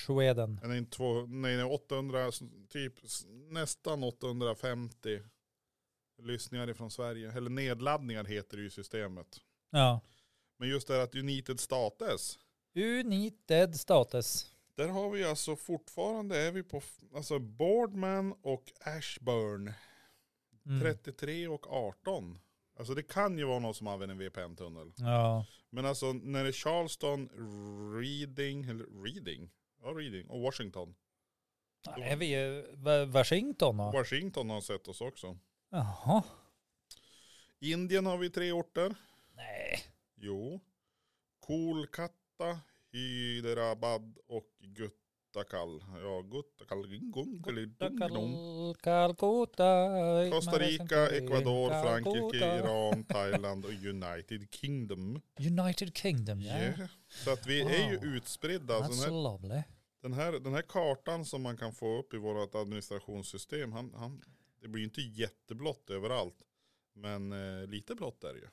Sweden. 0.06 0.58
den 0.62 0.70
är 0.70 0.84
två, 0.84 1.26
nej, 1.26 1.56
nej, 1.56 1.64
800, 1.64 2.30
typ 2.68 2.94
nästan 3.50 4.04
850 4.04 5.22
lyssningar 6.22 6.70
ifrån 6.70 6.90
Sverige. 6.90 7.32
Eller 7.32 7.50
nedladdningar 7.50 8.24
heter 8.24 8.56
det 8.56 8.60
ju 8.60 8.68
i 8.68 8.70
systemet. 8.70 9.40
Ja. 9.70 10.00
Men 10.58 10.68
just 10.68 10.88
det 10.88 10.94
här 10.94 11.00
att 11.00 11.14
United 11.14 11.60
States, 11.60 12.38
United 12.74 13.74
status. 13.74 14.53
Där 14.74 14.88
har 14.88 15.10
vi 15.10 15.24
alltså 15.24 15.56
fortfarande, 15.56 16.38
är 16.38 16.52
vi 16.52 16.62
på, 16.62 16.82
alltså 17.14 17.38
Boardman 17.38 18.34
och 18.42 18.72
Ashburn, 18.80 19.72
Mm. 20.66 20.80
33 20.80 21.48
och 21.48 21.72
18. 21.72 22.38
Alltså 22.78 22.94
det 22.94 23.02
kan 23.02 23.38
ju 23.38 23.44
vara 23.44 23.58
någon 23.58 23.74
som 23.74 23.86
använder 23.86 24.14
en 24.14 24.18
VPN-tunnel. 24.18 24.92
Ja. 24.96 25.46
Men 25.70 25.86
alltså 25.86 26.12
när 26.12 26.42
det 26.42 26.50
är 26.50 26.52
Charleston, 26.52 27.28
Reading, 28.00 28.64
eller 28.64 29.04
Reading, 29.04 29.50
ja 29.82 29.88
Reading 29.88 30.30
och 30.30 30.40
Washington. 30.40 30.94
Är 31.96 32.16
vi 32.16 33.06
Washington 33.06 33.76
då? 33.76 33.90
Washington 33.92 34.50
har 34.50 34.60
sett 34.60 34.88
oss 34.88 35.00
också. 35.00 35.38
Jaha. 35.70 36.22
Indien 37.60 38.06
har 38.06 38.18
vi 38.18 38.30
tre 38.30 38.52
orter. 38.52 38.94
Nej. 39.34 39.80
Jo. 40.14 40.60
Kolkata, 41.40 42.60
Hyderabad 42.94 44.18
och 44.26 44.50
Guttakal. 44.60 45.84
Ja, 46.02 46.20
Guttakal. 46.22 46.86
Calcutta. 48.82 50.30
Costa 50.30 50.58
Rica, 50.58 51.08
Ecuador, 51.08 51.82
Frankrike. 51.82 52.56
Iran, 52.58 53.04
Thailand 53.04 53.64
och 53.64 53.70
United 53.70 54.46
Kingdom. 54.50 55.20
United 55.38 55.96
Kingdom, 55.96 56.40
ja. 56.40 56.58
Yeah. 56.58 56.88
Så 57.08 57.32
att 57.32 57.46
vi 57.46 57.60
är 57.60 57.90
ju 57.90 58.16
utspridda. 58.16 58.74
Alltså 58.74 58.92
That's 58.92 59.04
den, 59.04 59.14
här, 59.14 59.22
lovely. 59.22 59.62
den, 60.02 60.12
här, 60.12 60.32
den 60.32 60.54
här 60.54 60.62
kartan 60.62 61.24
som 61.24 61.42
man 61.42 61.56
kan 61.56 61.72
få 61.72 61.98
upp 61.98 62.14
i 62.14 62.16
vårt 62.16 62.54
administrationssystem, 62.54 63.72
han, 63.72 63.94
han, 63.94 64.22
det 64.60 64.68
blir 64.68 64.80
ju 64.80 64.84
inte 64.84 65.00
jätteblått 65.00 65.90
överallt. 65.90 66.36
Men 66.92 67.32
eh, 67.32 67.66
lite 67.66 67.94
blått 67.94 68.24
är 68.24 68.34
det 68.34 68.38
ju. 68.38 68.48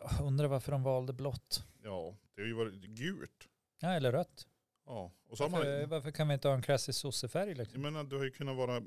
Jag 0.00 0.26
undrar 0.26 0.46
varför 0.46 0.72
de 0.72 0.82
valde 0.82 1.12
blått. 1.12 1.64
Ja, 1.82 2.16
det 2.38 2.42
har 2.42 2.46
ju 2.48 2.54
varit 2.54 2.74
gult. 2.74 3.48
Ja, 3.80 3.88
eller 3.88 4.12
rött. 4.12 4.46
Ja, 4.86 5.12
och 5.28 5.36
så 5.38 5.44
har 5.44 5.50
man, 5.50 5.60
Varför, 5.60 5.86
varför 5.86 6.10
kan 6.10 6.28
vi 6.28 6.34
inte 6.34 6.48
ha 6.48 6.54
en 6.54 6.62
klassisk 6.62 7.00
sossefärg 7.00 7.48
jag 7.48 7.58
liksom? 7.58 7.82
menar, 7.82 8.04
det 8.04 8.16
har 8.16 8.24
ju 8.24 8.30
kunnat 8.30 8.56
vara 8.56 8.82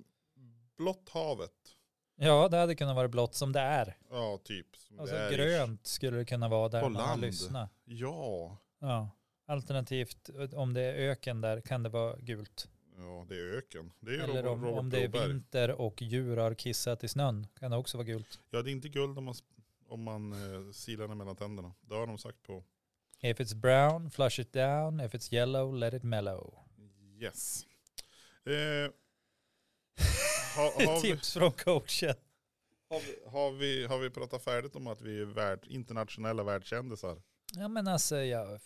blått 0.77 1.09
havet. 1.09 1.51
Ja, 2.15 2.47
det 2.47 2.57
hade 2.57 2.75
kunnat 2.75 2.95
vara 2.95 3.07
blått 3.07 3.35
som 3.35 3.51
det 3.51 3.59
är. 3.59 3.97
Ja, 4.09 4.39
typ. 4.43 4.75
som 4.75 4.99
Alltså 4.99 5.15
det 5.15 5.21
är. 5.21 5.31
grönt 5.31 5.87
skulle 5.87 6.17
det 6.17 6.25
kunna 6.25 6.47
vara 6.49 6.69
där 6.69 6.81
På 6.81 6.89
man 6.89 7.01
land. 7.03 7.21
lyssnat. 7.21 7.69
Ja, 7.83 8.57
Ja. 8.79 9.09
Alternativt 9.45 10.29
om 10.53 10.73
det 10.73 10.81
är 10.81 10.93
öken 10.93 11.41
där 11.41 11.61
kan 11.61 11.83
det 11.83 11.89
vara 11.89 12.15
gult. 12.19 12.69
ja, 12.97 13.25
det 13.29 13.35
är 13.35 13.57
öken. 13.57 13.91
Det 13.99 14.11
är 14.15 14.19
Eller 14.19 14.45
om, 14.47 14.63
Robert 14.65 14.79
om 14.79 14.89
det 14.89 15.03
är 15.03 15.07
Broberg. 15.07 15.27
vinter 15.27 15.71
och 15.71 16.01
djur 16.01 16.37
har 16.37 16.53
kissat 16.53 17.03
i 17.03 17.07
snön 17.07 17.47
kan 17.59 17.71
det 17.71 17.77
också 17.77 17.97
vara 17.97 18.05
gult. 18.07 18.39
Ja, 18.49 18.61
det 18.61 18.69
är 18.69 18.71
inte 18.71 18.89
guld 18.89 19.17
om 19.17 19.23
man, 19.23 19.35
om 19.87 20.03
man 20.03 20.33
eh, 20.33 20.71
silar 20.71 21.07
den 21.07 21.17
mellan 21.17 21.35
tänderna. 21.35 21.73
Det 21.81 21.95
har 21.95 22.07
de 22.07 22.17
sagt 22.17 22.43
på. 22.43 22.63
If 23.21 23.39
it's 23.39 23.53
brown, 23.55 24.09
flush 24.11 24.39
it 24.39 24.53
down. 24.53 24.99
If 24.99 25.13
it's 25.15 25.33
yellow, 25.33 25.71
let 25.75 25.93
it 25.93 26.03
mellow. 26.03 26.53
Yes. 27.19 27.65
Eh, 28.45 28.91
har, 30.55 30.85
har, 30.85 30.95
vi, 30.95 31.01
Tips 31.01 31.33
från 31.33 31.51
coachen. 31.51 32.15
har, 32.89 32.99
vi, 32.99 33.15
har, 33.29 33.51
vi, 33.51 33.85
har 33.85 33.97
vi 33.99 34.09
pratat 34.09 34.43
färdigt 34.43 34.75
om 34.75 34.87
att 34.87 35.01
vi 35.01 35.21
är 35.21 35.25
värld, 35.25 35.59
internationella 35.67 36.43
världskändisar? 36.43 37.21
Ja 37.55 37.67
men 37.67 37.87
alltså 37.87 38.17
jag, 38.17 38.59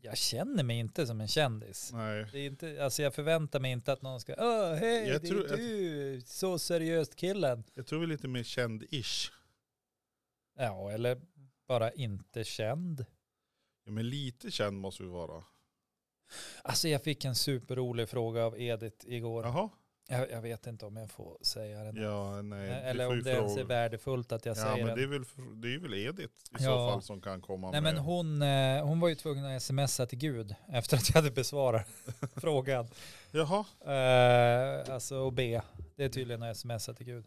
jag 0.00 0.18
känner 0.18 0.62
mig 0.64 0.78
inte 0.78 1.06
som 1.06 1.20
en 1.20 1.28
kändis. 1.28 1.90
Nej. 1.92 2.26
Det 2.32 2.38
är 2.38 2.46
inte, 2.46 2.84
alltså 2.84 3.02
jag 3.02 3.14
förväntar 3.14 3.60
mig 3.60 3.72
inte 3.72 3.92
att 3.92 4.02
någon 4.02 4.20
ska, 4.20 4.34
åh 4.38 4.74
hej 4.74 5.08
Jag 5.08 5.22
det 5.22 5.28
tror- 5.28 5.52
är 5.52 5.56
du, 5.56 6.20
så 6.26 6.58
seriöst 6.58 7.16
killen. 7.16 7.64
Jag 7.74 7.86
tror 7.86 7.98
vi 7.98 8.04
är 8.04 8.08
lite 8.08 8.28
mer 8.28 8.42
känd-ish. 8.42 9.30
Ja 10.58 10.90
eller 10.90 11.20
bara 11.68 11.92
inte 11.92 12.44
känd. 12.44 13.04
Ja, 13.90 13.94
men 13.94 14.08
lite 14.08 14.50
känd 14.50 14.80
måste 14.80 15.02
vi 15.02 15.08
vara. 15.08 15.44
Alltså 16.62 16.88
jag 16.88 17.02
fick 17.02 17.24
en 17.24 17.34
superrolig 17.34 18.08
fråga 18.08 18.44
av 18.44 18.60
Edith 18.60 19.06
igår. 19.08 19.44
Jaha. 19.44 19.68
Jag, 20.08 20.30
jag 20.30 20.42
vet 20.42 20.66
inte 20.66 20.86
om 20.86 20.96
jag 20.96 21.10
får 21.10 21.38
säga 21.42 21.84
den. 21.84 21.96
Ja, 21.96 22.42
nej. 22.42 22.70
Eller 22.70 23.08
om 23.08 23.22
det 23.22 23.30
ens 23.30 23.56
är 23.56 23.64
värdefullt 23.64 24.32
att 24.32 24.46
jag 24.46 24.56
Ja, 24.56 24.62
säger 24.62 24.86
men 24.86 24.96
det 24.96 25.02
är 25.02 25.06
den. 25.06 25.10
väl, 25.10 25.60
det 25.60 25.74
är 25.74 25.78
väl 25.78 25.94
Edith 25.94 26.34
i 26.58 26.58
så 26.58 26.64
Ja. 26.64 26.90
fall 26.92 27.02
som 27.02 27.20
kan 27.20 27.40
komma 27.40 27.70
Nej 27.70 27.80
med. 27.80 27.94
men 27.94 28.02
hon, 28.04 28.42
eh, 28.42 28.84
hon 28.86 29.00
var 29.00 29.08
ju 29.08 29.14
tvungen 29.14 29.44
att 29.56 29.62
smsa 29.62 30.06
till 30.06 30.18
Gud 30.18 30.54
efter 30.68 30.96
att 30.96 31.08
jag 31.08 31.14
hade 31.14 31.30
besvarat 31.30 31.86
frågan. 32.36 32.88
Jaha. 33.30 33.64
Eh, 33.86 34.94
alltså 34.94 35.16
och 35.16 35.32
be. 35.32 35.62
Det 35.96 36.04
är 36.04 36.08
tydligen 36.08 36.42
att 36.42 36.56
smsa 36.56 36.94
till 36.94 37.06
Gud. 37.06 37.24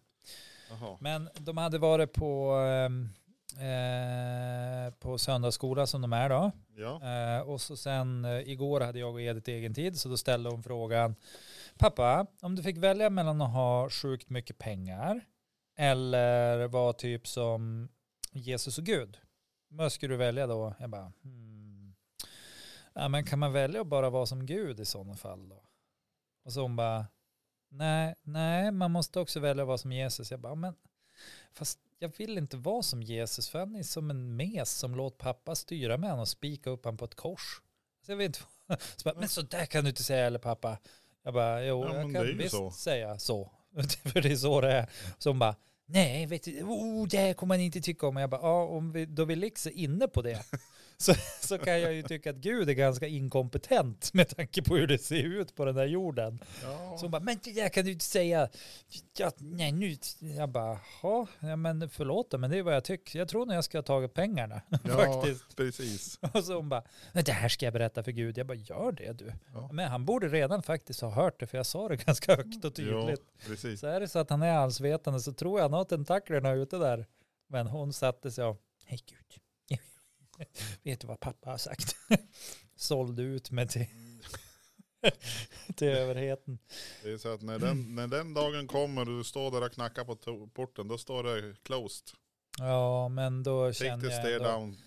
Jaha. 0.70 0.98
Men 1.00 1.30
de 1.40 1.58
hade 1.58 1.78
varit 1.78 2.14
på, 2.14 2.52
ehm, 2.56 3.10
eh, 3.58 4.94
på 4.94 5.18
söndagsskola 5.18 5.88
som 5.88 6.02
de 6.02 6.14
är 6.14 6.30
då. 6.30 6.52
Ja. 6.76 7.02
Eh, 7.04 7.42
och 7.42 7.62
så 7.62 7.78
sen 7.78 8.26
eh, 8.26 8.50
igår 8.50 8.82
hade 8.82 9.00
jag 9.00 9.14
och 9.14 9.22
Edith 9.22 9.50
egen 9.50 9.74
tid 9.74 10.00
så 10.00 10.10
då 10.10 10.18
ställde 10.18 10.50
hon 10.50 10.64
frågan 10.64 11.16
Pappa, 11.78 12.28
om 12.42 12.56
du 12.56 12.64
fick 12.64 12.78
välja 12.78 13.10
mellan 13.10 13.42
att 13.42 13.54
ha 13.54 13.90
sjukt 13.90 14.30
mycket 14.30 14.58
pengar 14.58 15.22
eller 15.78 16.68
vara 16.68 16.94
typ 16.94 17.28
som 17.28 17.90
Jesus 18.32 18.78
och 18.78 18.84
Gud. 18.84 19.18
Vad 19.68 19.92
skulle 19.92 20.14
du 20.14 20.18
välja 20.18 20.48
då? 20.48 20.74
Jag 20.80 20.90
bara, 20.90 21.12
hmm. 21.24 21.96
ja, 22.94 23.08
men 23.08 23.26
kan 23.26 23.40
man 23.40 23.54
välja 23.54 23.82
att 23.82 23.88
bara 23.88 24.10
vara 24.10 24.26
som 24.26 24.46
Gud 24.46 24.80
i 24.80 24.86
sådana 24.86 25.16
fall 25.16 25.50
då? 25.50 25.64
Och 26.46 26.54
så 26.54 26.62
hon 26.62 26.76
bara, 26.76 27.06
nej, 27.70 28.16
nej, 28.24 28.72
man 28.72 28.92
måste 28.92 29.20
också 29.20 29.40
välja 29.40 29.64
att 29.64 29.68
vara 29.68 29.78
som 29.78 29.92
Jesus. 29.92 30.32
Jag 30.32 30.40
bara, 30.40 30.56
men 30.56 30.76
fast 31.54 31.80
jag 32.04 32.12
vill 32.18 32.38
inte 32.38 32.58
vara 32.58 32.84
som 32.84 33.04
Jesus 33.04 33.50
för 33.50 33.60
han 33.60 33.76
är 33.76 33.84
som 33.84 34.10
en 34.10 34.36
mes 34.36 34.72
som 34.72 34.96
låt 34.96 35.18
pappa 35.18 35.56
styra 35.56 35.98
med 35.98 36.10
honom 36.10 36.22
och 36.22 36.28
spika 36.28 36.70
upp 36.70 36.86
honom 36.86 36.98
på 36.98 37.06
ett 37.06 37.16
kors. 37.16 37.62
Så 38.06 38.12
jag 38.12 38.18
vet 38.18 38.26
inte, 38.26 38.40
så 38.96 39.04
bara, 39.04 39.16
men 39.20 39.30
så 39.30 39.42
där 39.42 39.66
kan 39.66 39.84
du 39.84 39.90
inte 39.90 40.04
säga 40.04 40.26
eller 40.26 40.40
pappa. 40.40 40.78
Jag 41.24 41.34
bara, 41.34 41.66
jo, 41.66 41.86
Ja, 41.86 41.96
jag 41.96 42.14
kan 42.14 42.38
visst 42.38 42.52
så. 42.52 42.72
säga 42.72 43.20
så. 43.20 43.52
För 44.04 44.22
det 44.22 44.32
är 44.32 44.36
så 44.36 44.62
det 44.62 44.72
är. 44.72 44.90
Så 45.18 45.30
hon 45.30 45.40
bara, 45.40 45.56
nej, 45.86 46.26
vet 46.26 46.44
du, 46.44 46.64
oh, 46.64 47.08
det 47.08 47.18
här 47.18 47.34
kommer 47.34 47.56
man 47.56 47.62
inte 47.62 47.82
tycka 47.82 48.08
om. 48.08 48.16
Och 48.16 48.22
jag 48.22 48.30
bara, 48.30 48.42
ja, 48.42 48.64
om 48.64 48.92
vi, 48.92 49.06
då 49.06 49.26
vi 49.26 49.36
liksom 49.36 49.72
är 49.72 49.76
inne 49.76 50.08
på 50.08 50.22
det. 50.22 50.46
Så, 50.98 51.14
så 51.42 51.58
kan 51.58 51.82
jag 51.82 51.94
ju 51.94 52.04
tycka 52.04 52.30
att 52.30 52.36
Gud 52.36 52.70
är 52.70 52.74
ganska 52.74 53.08
inkompetent 53.08 54.14
med 54.14 54.30
tanke 54.38 54.62
på 54.62 54.76
hur 54.76 54.88
det 54.88 54.98
ser 54.98 55.24
ut 55.24 55.56
på 55.56 55.66
den 55.66 55.76
där 55.76 55.86
jorden. 55.86 56.40
Ja. 56.64 56.96
Så 56.98 57.04
hon 57.06 57.12
bara, 57.12 57.22
men 57.22 57.40
det 57.44 57.52
där 57.54 57.70
kan 57.70 57.86
du 57.86 57.92
inte 57.92 58.06
säga. 58.06 58.50
Ja, 59.18 59.32
nej, 59.38 59.72
nu. 59.72 59.96
Jag 60.20 60.50
bara, 60.50 60.80
"Ja, 61.04 61.28
ja, 61.40 61.56
men 61.56 61.90
förlåt 61.90 62.34
men 62.40 62.52
det 62.52 62.58
är 62.58 62.64
vad 62.64 62.76
jag 62.76 62.84
tycker. 62.84 63.20
Jag 63.20 63.28
tror 63.28 63.46
nog 63.46 63.56
jag 63.56 63.64
ska 63.64 63.78
ha 63.78 63.84
tagit 63.84 64.14
pengarna 64.14 64.62
ja, 64.70 64.80
faktiskt. 65.22 65.56
precis. 65.56 66.20
Och 66.34 66.44
så 66.44 66.56
hon 66.56 66.70
bara, 66.70 66.84
"Men 67.14 67.24
det 67.24 67.32
här 67.32 67.50
ska 67.50 67.66
jag 67.66 67.74
berätta 67.74 68.04
för 68.04 68.12
Gud. 68.12 68.38
Jag 68.38 68.48
bara, 68.48 68.58
gör 68.58 68.92
det 68.92 69.14
du. 69.14 69.34
Ja. 69.54 69.70
Men 69.72 69.88
han 69.92 70.06
borde 70.06 70.28
redan 70.28 70.64
faktiskt 70.64 71.02
ha 71.02 71.10
hört 71.10 71.40
det, 71.40 71.48
för 71.48 71.58
jag 71.58 71.66
sa 71.66 71.88
det 71.88 71.96
ganska 72.06 72.36
högt 72.36 72.66
och 72.66 72.72
Ja, 72.72 72.72
tydligt. 72.76 73.22
precis. 73.48 73.80
Så 73.80 73.88
är 73.88 74.00
det 74.00 74.08
så 74.08 74.20
att 74.20 74.30
han 74.30 74.42
är 74.42 74.52
allsvetande 74.54 75.20
så 75.20 75.34
tror 75.34 75.60
jag 75.60 75.64
han 75.66 75.74
har 75.74 75.84
tentaklerna 75.86 76.52
ute 76.52 76.78
där. 76.78 77.06
Men 77.48 77.68
hon 77.68 77.94
satte 77.94 78.32
sig 78.32 78.44
och, 78.46 78.58
hej 78.86 79.00
Gud. 79.10 79.42
Vet 80.84 81.00
du 81.00 81.08
vad 81.08 81.20
pappa 81.20 81.50
har 81.50 81.58
sagt? 81.58 81.96
Sålde 82.76 83.22
ut 83.22 83.52
mig 83.52 83.68
till, 83.68 83.86
till 85.76 85.88
överheten. 85.88 86.60
Det 87.04 87.12
är 87.12 87.18
så 87.18 87.34
att 87.34 87.42
när 87.42 87.60
den, 87.60 87.96
när 87.96 88.08
den 88.08 88.34
dagen 88.34 88.68
kommer 88.68 89.02
och 89.02 89.18
du 89.18 89.24
står 89.24 89.52
där 89.52 89.66
och 89.66 89.72
knackar 89.72 90.04
på 90.04 90.48
porten, 90.48 90.88
då 90.88 90.98
står 90.98 91.24
det 91.24 91.56
closed. 91.64 92.08
Ja, 92.58 93.10
men 93.10 93.44
då 93.44 93.66
Take 93.66 93.74
känner 93.74 94.10
jag 94.10 94.34
ändå, 94.34 94.50
down. 94.50 94.78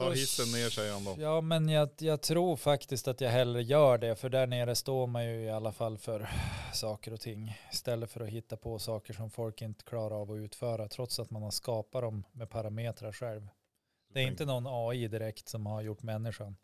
Ta 0.00 0.12
hissen 0.12 0.52
ner 0.52 0.70
säger 0.70 0.92
han 0.92 1.04
då. 1.04 1.16
Ja, 1.18 1.40
men 1.40 1.68
jag, 1.68 1.88
jag 1.98 2.22
tror 2.22 2.56
faktiskt 2.56 3.08
att 3.08 3.20
jag 3.20 3.30
hellre 3.30 3.62
gör 3.62 3.98
det, 3.98 4.16
för 4.16 4.28
där 4.28 4.46
nere 4.46 4.74
står 4.74 5.06
man 5.06 5.26
ju 5.26 5.44
i 5.44 5.50
alla 5.50 5.72
fall 5.72 5.98
för 5.98 6.30
saker 6.72 7.12
och 7.12 7.20
ting, 7.20 7.58
istället 7.72 8.10
för 8.10 8.20
att 8.20 8.28
hitta 8.28 8.56
på 8.56 8.78
saker 8.78 9.14
som 9.14 9.30
folk 9.30 9.62
inte 9.62 9.84
klarar 9.84 10.20
av 10.20 10.32
att 10.32 10.36
utföra, 10.36 10.88
trots 10.88 11.20
att 11.20 11.30
man 11.30 11.42
har 11.42 11.50
skapat 11.50 12.02
dem 12.02 12.24
med 12.32 12.50
parametrar 12.50 13.12
själv. 13.12 13.48
Det 14.12 14.20
är 14.20 14.26
inte 14.26 14.44
någon 14.44 14.66
AI 14.66 15.08
direkt 15.08 15.48
som 15.48 15.66
har 15.66 15.82
gjort 15.82 16.02
människan, 16.02 16.56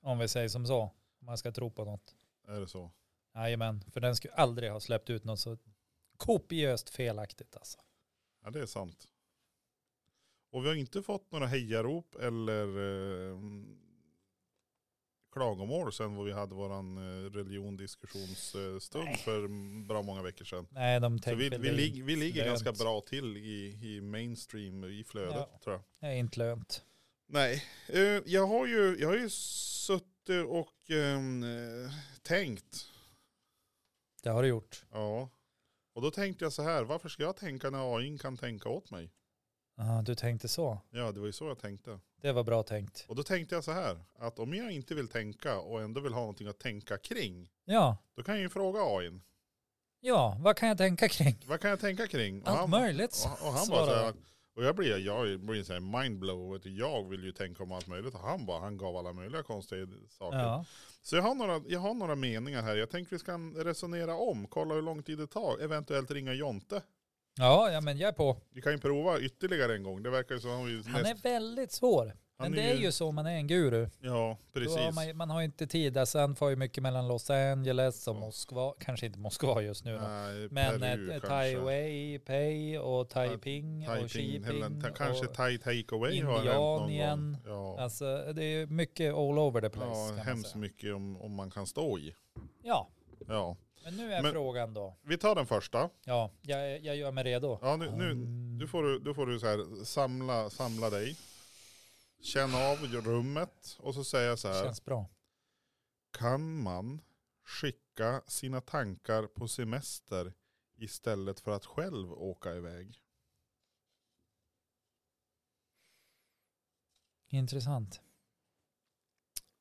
om 0.00 0.18
vi 0.18 0.28
säger 0.28 0.48
som 0.48 0.66
så, 0.66 0.80
om 0.82 1.26
man 1.26 1.38
ska 1.38 1.52
tro 1.52 1.70
på 1.70 1.84
något. 1.84 2.16
Är 2.48 2.60
det 2.60 2.68
så? 2.68 2.90
Jajamän, 3.34 3.84
för 3.92 4.00
den 4.00 4.16
skulle 4.16 4.34
aldrig 4.34 4.70
ha 4.70 4.80
släppt 4.80 5.10
ut 5.10 5.24
något 5.24 5.40
så 5.40 5.58
kopiöst 6.16 6.90
felaktigt 6.90 7.56
alltså. 7.56 7.78
Ja 8.44 8.50
det 8.50 8.60
är 8.60 8.66
sant. 8.66 9.08
Och 10.50 10.64
vi 10.64 10.68
har 10.68 10.74
inte 10.74 11.02
fått 11.02 11.32
några 11.32 11.46
hejarop 11.46 12.14
eller 12.14 12.66
eh, 12.66 13.38
klagomål 15.32 15.92
sen 15.92 16.14
vad 16.16 16.26
vi 16.26 16.32
hade 16.32 16.54
våran 16.54 16.96
eh, 16.96 17.30
religiondiskussionsstund 17.30 19.16
för 19.24 19.48
bra 19.86 20.02
många 20.02 20.22
veckor 20.22 20.44
sedan. 20.44 20.66
Nej, 20.70 21.00
de 21.00 21.18
Så 21.18 21.34
vi, 21.34 21.48
vi, 21.48 21.72
lig, 21.72 22.04
vi 22.04 22.16
ligger 22.16 22.44
lönt. 22.44 22.64
ganska 22.64 22.84
bra 22.84 23.00
till 23.00 23.36
i, 23.36 23.78
i 23.82 24.00
mainstream, 24.00 24.84
i 24.84 25.04
flödet 25.04 25.34
Ja. 25.52 25.58
tror 25.64 25.74
jag. 25.74 25.82
Det 26.00 26.06
är 26.06 26.18
inte 26.18 26.38
lönt. 26.38 26.84
Nej, 27.28 27.64
eh, 27.88 28.00
jag 28.26 28.46
har 28.46 28.66
ju, 28.66 28.96
jag 29.00 29.08
har 29.08 29.16
ju 29.16 29.30
suttit 29.30 30.08
och 30.48 30.90
eh, 30.90 31.20
tänkt. 32.22 32.86
Det 34.22 34.30
har 34.30 34.42
du 34.42 34.48
gjort. 34.48 34.84
Ja. 34.92 35.30
Och 35.94 36.02
då 36.02 36.10
tänkte 36.10 36.44
jag 36.44 36.52
så 36.52 36.62
här, 36.62 36.84
varför 36.84 37.08
ska 37.08 37.22
jag 37.22 37.36
tänka 37.36 37.70
när 37.70 37.96
AI 37.96 38.18
kan 38.18 38.36
tänka 38.36 38.68
åt 38.68 38.90
mig? 38.90 39.10
Aha, 39.78 40.02
du 40.02 40.14
tänkte 40.14 40.48
så. 40.48 40.78
Ja, 40.90 41.12
det 41.12 41.20
var 41.20 41.26
ju 41.26 41.32
så 41.32 41.44
jag 41.48 41.58
tänkte. 41.58 42.00
Det 42.22 42.32
var 42.32 42.44
bra 42.44 42.62
tänkt. 42.62 43.04
Och 43.08 43.16
då 43.16 43.22
tänkte 43.22 43.54
jag 43.54 43.64
så 43.64 43.72
här, 43.72 43.96
att 44.18 44.38
om 44.38 44.54
jag 44.54 44.70
inte 44.72 44.94
vill 44.94 45.08
tänka 45.08 45.58
och 45.58 45.82
ändå 45.82 46.00
vill 46.00 46.12
ha 46.12 46.20
någonting 46.20 46.48
att 46.48 46.58
tänka 46.58 46.98
kring, 46.98 47.48
Ja, 47.64 47.96
då 48.16 48.22
kan 48.22 48.34
jag 48.34 48.42
ju 48.42 48.48
fråga 48.48 48.80
AI, 48.80 49.20
ja, 50.00 50.36
vad 50.40 50.56
kan 50.56 50.68
jag 50.68 50.78
tänka 50.78 51.08
kring? 51.08 51.36
vad 51.46 51.60
kan 51.60 51.70
jag 51.70 51.80
tänka 51.80 52.06
kring? 52.06 52.42
Och 52.42 52.48
Allt 52.48 52.58
han, 52.58 52.70
möjligt. 52.70 53.26
och, 53.40 53.46
och 53.46 53.52
han 53.52 53.68
bara 53.68 53.86
så 53.86 53.94
här, 53.94 54.14
och 54.56 54.64
jag 54.64 54.76
blir, 54.76 54.98
jag 54.98 55.40
blir 55.40 55.62
så 55.62 55.72
här 55.72 55.80
mindblow, 55.80 56.60
jag 56.64 57.08
vill 57.08 57.24
ju 57.24 57.32
tänka 57.32 57.62
om 57.62 57.72
allt 57.72 57.86
möjligt. 57.86 58.14
Och 58.14 58.20
han 58.20 58.46
bara, 58.46 58.60
han 58.60 58.76
gav 58.76 58.96
alla 58.96 59.12
möjliga 59.12 59.42
konstiga 59.42 59.86
saker. 60.08 60.38
Ja. 60.38 60.64
Så 61.02 61.16
jag 61.16 61.22
har, 61.22 61.34
några, 61.34 61.62
jag 61.68 61.80
har 61.80 61.94
några 61.94 62.14
meningar 62.14 62.62
här. 62.62 62.76
Jag 62.76 62.90
tänkte 62.90 63.14
vi 63.14 63.18
ska 63.18 63.32
resonera 63.56 64.14
om, 64.16 64.46
kolla 64.46 64.74
hur 64.74 64.82
lång 64.82 65.02
tid 65.02 65.18
det 65.18 65.26
tar. 65.26 65.58
Eventuellt 65.62 66.10
ringa 66.10 66.32
Jonte. 66.32 66.82
Ja, 67.38 67.70
ja, 67.70 67.80
men 67.80 67.98
jag 67.98 68.08
är 68.08 68.12
på. 68.12 68.36
Vi 68.50 68.62
kan 68.62 68.72
ju 68.72 68.78
prova 68.78 69.18
ytterligare 69.20 69.74
en 69.74 69.82
gång. 69.82 70.02
Det 70.02 70.10
verkar 70.10 70.34
ju 70.34 70.40
som 70.40 70.50
han 70.50 70.62
ju 70.70 70.82
Han 70.86 71.06
är 71.06 71.14
väldigt 71.22 71.72
svår. 71.72 72.16
Han 72.38 72.50
Men 72.50 72.58
är 72.60 72.62
det 72.62 72.70
är 72.70 72.76
ju- 72.76 72.84
ju 72.84 72.92
så 72.92 73.08
om 73.08 73.14
man 73.14 73.26
är 73.26 73.34
en 73.36 73.46
guru. 73.46 73.88
Ja, 74.00 74.38
precis. 74.52 74.76
har 74.76 74.92
man, 74.92 75.16
man 75.16 75.30
har 75.30 75.42
inte 75.42 75.66
tid. 75.66 75.96
Alltså, 75.96 76.18
han 76.18 76.36
får 76.36 76.50
ju 76.50 76.56
mycket 76.56 76.82
mellan 76.82 77.08
Los 77.08 77.30
Angeles 77.30 78.08
och 78.08 78.16
Ja. 78.16 78.20
Moskva. 78.20 78.74
Kanske 78.80 79.06
inte 79.06 79.18
Moskva 79.18 79.62
just 79.62 79.84
nu. 79.84 79.98
Nej, 79.98 80.48
Men 80.50 80.80
Peru 80.80 81.12
eh. 81.12 81.20
Taipei 81.20 82.18
och 82.18 82.18
Taiping 82.18 82.78
och 82.80 83.08
Taiping, 83.10 83.84
eller 83.84 84.08
Xiping. 84.08 84.82
kanske 84.96 85.26
och, 85.26 85.34
Tai 85.34 85.58
Takeaway 85.58 86.20
har 86.22 86.32
hänt 86.38 86.54
någon 86.54 86.98
gång. 86.98 87.36
Ja, 87.46 87.80
alltså, 87.80 88.32
det 88.34 88.44
är 88.44 88.66
mycket 88.66 89.14
all 89.14 89.38
over 89.38 89.60
the 89.60 89.70
place. 89.70 90.14
ja 90.16 90.22
hemskt 90.22 90.54
mycket 90.54 90.94
om, 90.94 91.16
om 91.16 91.34
man 91.34 91.50
kan 91.50 91.66
stå 91.66 91.98
i. 91.98 92.14
Ja, 92.62 92.88
Ja. 93.28 93.56
Men 93.84 93.96
nu 93.96 94.12
är 94.12 94.22
Men- 94.22 94.32
frågan 94.32 94.74
då. 94.74 94.96
Vi 95.02 95.18
tar 95.18 95.34
den 95.34 95.46
första. 95.46 95.90
Ja, 96.04 96.30
jag, 96.42 96.80
jag 96.84 96.96
gör 96.96 97.12
mig 97.12 97.24
redo. 97.24 97.58
Ja, 97.62 97.76
nu, 97.76 97.90
nu, 97.90 98.14
nu 98.58 98.66
får 98.66 98.82
du, 98.82 99.14
får 99.14 99.26
du 99.26 99.40
så 99.40 99.46
här, 99.46 99.84
samla, 99.84 100.50
samla 100.50 100.90
dig. 100.90 101.16
Känna 102.20 102.58
av 102.58 102.78
rummet 102.78 103.76
och 103.78 103.94
så 103.94 104.04
säga 104.04 104.36
så 104.36 104.48
här. 104.48 104.64
Känns 104.64 104.84
bra. 104.84 105.10
Kan 106.10 106.62
man 106.62 107.00
skicka 107.44 108.22
sina 108.26 108.60
tankar 108.60 109.26
på 109.26 109.48
semester 109.48 110.32
istället 110.76 111.40
för 111.40 111.50
att 111.50 111.66
själv 111.66 112.12
åka 112.12 112.54
iväg? 112.54 113.02
Intressant. 117.28 118.00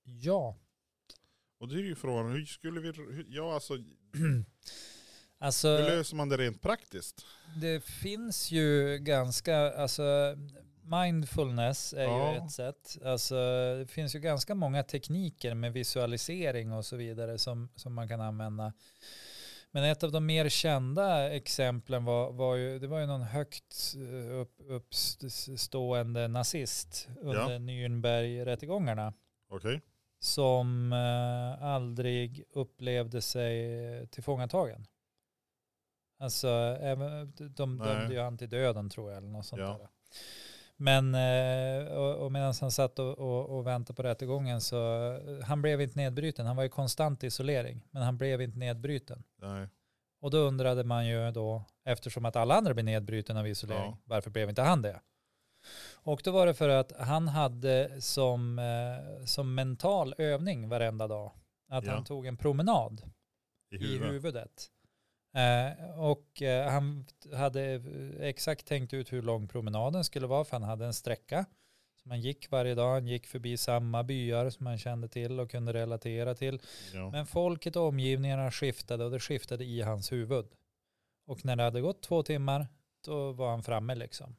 Ja, 0.03 0.57
Och 1.57 1.67
det 1.67 1.75
är 1.75 1.83
ju 1.83 1.95
frågan, 1.95 2.31
hur 2.31 2.45
skulle 2.45 2.79
vi, 2.81 2.91
hur, 2.91 3.25
ja 3.29 3.53
alltså, 3.53 3.77
alltså 5.39 5.67
hur 5.77 5.83
löser 5.83 6.15
man 6.15 6.29
det 6.29 6.37
rent 6.37 6.61
praktiskt? 6.61 7.25
det 7.61 7.83
finns 7.83 8.51
ju 8.51 8.97
ganska, 8.97 9.57
alltså 9.73 10.35
mindfulness 10.83 11.93
är 11.93 12.03
Ja. 12.03 12.31
ju 12.33 12.37
ett 12.37 12.51
sätt. 12.51 12.97
Alltså 13.05 13.35
det 13.79 13.87
finns 13.91 14.15
ju 14.15 14.19
ganska 14.19 14.55
många 14.55 14.83
tekniker 14.83 15.53
med 15.55 15.73
visualisering 15.73 16.71
och 16.73 16.85
så 16.85 16.95
vidare 16.95 17.37
som, 17.37 17.69
som 17.75 17.93
man 17.93 18.07
kan 18.07 18.21
använda. 18.21 18.73
Men 19.71 19.83
ett 19.83 20.03
av 20.03 20.11
de 20.11 20.25
mer 20.25 20.49
kända 20.49 21.31
exemplen 21.35 22.05
var, 22.05 22.31
var 22.31 22.55
ju, 22.55 22.79
det 22.79 22.87
var 22.87 22.99
ju 22.99 23.05
någon 23.05 23.21
högt 23.21 23.93
eh, 23.95 24.35
upp, 24.39 24.55
uppstående 24.67 26.27
nazist 26.27 27.07
under 27.21 27.51
Ja. 27.51 27.57
Nürnberg-rättegångarna. 27.59 29.13
Okej? 29.49 29.81
Som 30.23 30.93
eh, 30.93 31.63
aldrig 31.63 32.43
upplevde 32.53 33.21
sig 33.21 34.07
tillfångatagen. 34.07 34.85
Alltså, 36.19 36.47
även, 36.81 37.33
de 37.55 37.77
Nej. 37.77 37.87
dömde 37.87 38.13
ju 38.13 38.19
han 38.21 38.37
till 38.37 38.49
döden 38.49 38.89
tror 38.89 39.09
jag, 39.11 39.17
eller 39.17 39.29
något 39.29 39.45
sånt 39.45 39.61
Ja. 39.61 39.77
där. 39.77 39.87
Men, 40.77 41.15
eh, 41.15 41.93
och, 41.93 42.15
och 42.25 42.31
medan 42.31 42.53
han 42.61 42.71
satt 42.71 42.99
och, 42.99 43.19
och, 43.19 43.57
och 43.57 43.67
väntade 43.67 43.95
på 43.97 44.03
rättegången 44.03 44.61
så, 44.61 45.11
eh, 45.13 45.45
han 45.45 45.61
blev 45.61 45.81
inte 45.81 45.99
nedbruten. 45.99 46.45
Han 46.45 46.55
var 46.55 46.63
i 46.63 46.69
konstant 46.69 47.23
isolering, 47.23 47.85
men 47.91 48.03
han 48.03 48.17
blev 48.17 48.41
inte 48.41 48.57
nedbruten. 48.57 49.23
Nej. 49.41 49.67
Och 50.21 50.31
då 50.31 50.37
undrade 50.37 50.83
man 50.83 51.07
ju 51.07 51.31
då, 51.31 51.63
eftersom 51.85 52.25
att 52.25 52.35
alla 52.35 52.55
andra 52.55 52.73
blev 52.73 52.85
nedbruten 52.85 53.37
av 53.37 53.47
isolering, 53.47 53.81
Ja. 53.91 53.97
varför 54.03 54.29
blev 54.29 54.49
inte 54.49 54.61
han 54.61 54.81
det? 54.81 54.99
Och 55.93 56.21
då 56.23 56.31
var 56.31 56.45
det 56.45 56.53
för 56.53 56.69
att 56.69 56.91
han 56.99 57.27
hade 57.27 58.01
som, 58.01 58.59
eh, 58.59 59.25
som 59.25 59.55
mental 59.55 60.13
övning 60.17 60.69
varenda 60.69 61.07
dag 61.07 61.31
att 61.69 61.85
Ja. 61.85 61.91
han 61.93 62.03
tog 62.03 62.25
en 62.25 62.37
promenad 62.37 63.01
I 63.71 63.75
i 63.75 63.77
huvudet. 63.79 64.11
huvudet. 64.11 64.67
Eh, 65.35 65.99
och 65.99 66.41
eh, 66.41 66.69
han 66.71 67.05
hade 67.33 67.81
exakt 68.19 68.65
tänkt 68.67 68.93
ut 68.93 69.13
hur 69.13 69.21
lång 69.21 69.47
promenaden 69.47 70.03
skulle 70.03 70.27
vara 70.27 70.43
för 70.45 70.51
han 70.51 70.63
hade 70.63 70.85
en 70.85 70.93
sträcka 70.93 71.45
Så 72.03 72.09
man 72.09 72.21
gick 72.21 72.51
varje 72.51 72.75
dag, 72.75 72.93
han 72.93 73.07
gick 73.07 73.27
förbi 73.27 73.57
samma 73.57 74.03
byar 74.03 74.49
som 74.49 74.63
man 74.63 74.77
kände 74.77 75.07
till 75.07 75.39
och 75.39 75.51
kunde 75.51 75.73
relatera 75.73 76.35
till. 76.35 76.61
Ja. 76.93 77.09
Men 77.09 77.25
folket 77.25 77.75
och 77.75 77.83
omgivningarna 77.87 78.51
skiftade 78.51 79.05
och 79.05 79.11
det 79.11 79.19
skiftade 79.19 79.63
i 79.63 79.81
hans 79.81 80.11
huvud. 80.11 80.45
Och 81.25 81.45
när 81.45 81.55
det 81.55 81.63
hade 81.63 81.81
gått 81.81 82.01
två 82.03 82.23
timmar, 82.23 82.67
då 83.05 83.31
var 83.31 83.49
han 83.49 83.63
framme 83.63 83.95
liksom. 83.95 84.35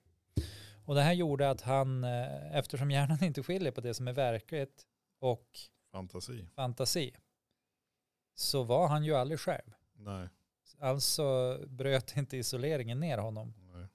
Och 0.84 0.94
det 0.94 1.02
här 1.02 1.12
gjorde 1.12 1.50
att 1.50 1.60
han, 1.60 2.04
eh, 2.04 2.56
eftersom 2.56 2.90
hjärnan 2.90 3.24
inte 3.24 3.42
skiljer 3.42 3.72
på 3.72 3.80
det 3.80 3.94
som 3.94 4.08
är 4.08 4.12
verkligt 4.12 4.86
och 5.18 5.48
Fantasi. 5.92 6.44
fantasi, 6.54 7.14
så 8.34 8.62
var 8.62 8.88
han 8.88 9.04
ju 9.04 9.14
aldrig 9.14 9.40
själv. 9.40 9.70
Nej. 9.94 10.28
Alltså 10.80 11.58
bröt 11.68 12.16
inte 12.16 12.36
isoleringen 12.36 13.00
ner 13.00 13.18
honom. 13.18 13.54
Nej. 13.72 13.86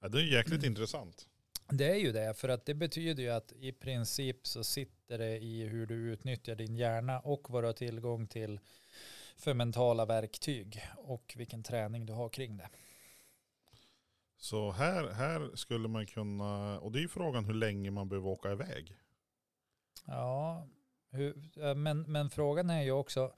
Ja, 0.00 0.08
det 0.08 0.18
är 0.20 0.24
jäkligt 0.24 0.58
Mm. 0.62 0.70
intressant. 0.72 1.28
Det 1.68 1.90
är 1.90 1.96
ju 1.96 2.12
det, 2.12 2.34
för 2.34 2.48
att 2.48 2.66
det 2.66 2.74
betyder 2.74 3.22
ju 3.22 3.30
att 3.30 3.52
i 3.52 3.72
princip 3.72 4.46
så 4.46 4.64
sitter 4.64 5.18
det 5.18 5.38
i 5.38 5.64
hur 5.64 5.86
du 5.86 5.94
utnyttjar 5.94 6.54
din 6.54 6.76
hjärna 6.76 7.20
och 7.20 7.50
vad 7.50 7.62
du 7.62 7.66
har 7.68 7.72
tillgång 7.72 8.26
till 8.26 8.60
för 9.36 9.54
mentala 9.54 10.04
verktyg 10.06 10.82
och 10.96 11.34
vilken 11.36 11.62
träning 11.62 12.06
du 12.06 12.12
har 12.12 12.28
kring 12.28 12.56
det. 12.56 12.68
Så 14.46 14.70
här, 14.70 15.08
här 15.08 15.50
skulle 15.56 15.88
man 15.88 16.06
kunna, 16.06 16.80
och 16.80 16.92
det 16.92 16.98
är 16.98 17.00
ju 17.00 17.08
frågan 17.08 17.44
hur 17.44 17.54
länge 17.54 17.90
man 17.90 18.08
behöver 18.08 18.28
åka 18.28 18.52
iväg. 18.52 18.96
Ja, 20.04 20.66
hur, 21.10 21.74
men, 21.74 22.02
men 22.02 22.30
frågan 22.30 22.70
är 22.70 22.82
ju 22.82 22.90
också 22.90 23.34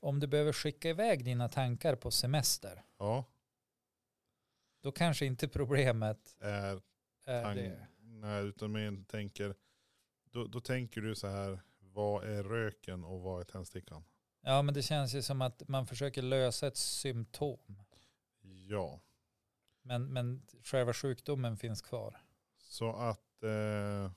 om 0.00 0.20
du 0.20 0.26
behöver 0.26 0.52
skicka 0.52 0.88
iväg 0.88 1.24
dina 1.24 1.48
tankar 1.48 1.96
på 1.96 2.10
semester, 2.10 2.82
Ja, 2.98 3.24
då 4.82 4.92
kanske 4.92 5.26
inte 5.26 5.48
problemet 5.48 6.36
är 6.40 6.82
är 7.24 7.54
det. 7.54 7.86
nej, 7.98 8.44
utan 8.44 8.72
man 8.72 9.04
tänker, 9.04 9.54
då, 10.30 10.44
då 10.46 10.60
tänker 10.60 11.00
du 11.00 11.14
så 11.14 11.28
här, 11.28 11.60
vad 11.78 12.24
är 12.24 12.42
röken 12.42 13.04
och 13.04 13.20
vad 13.20 13.40
är 13.40 13.44
tändstickan? 13.44 14.04
Ja, 14.40 14.62
men 14.62 14.74
det 14.74 14.82
känns 14.82 15.14
ju 15.14 15.22
som 15.22 15.42
att 15.42 15.68
man 15.68 15.86
försöker 15.86 16.22
lösa 16.22 16.66
ett 16.66 16.76
symptom. 16.76 17.82
Ja, 18.68 19.00
Men, 19.88 20.12
men 20.12 20.42
själva 20.64 20.92
sjukdomen 20.92 21.56
finns 21.56 21.82
kvar. 21.82 22.20
så 22.62 22.92
att 22.92 23.42
eh, 23.42 24.12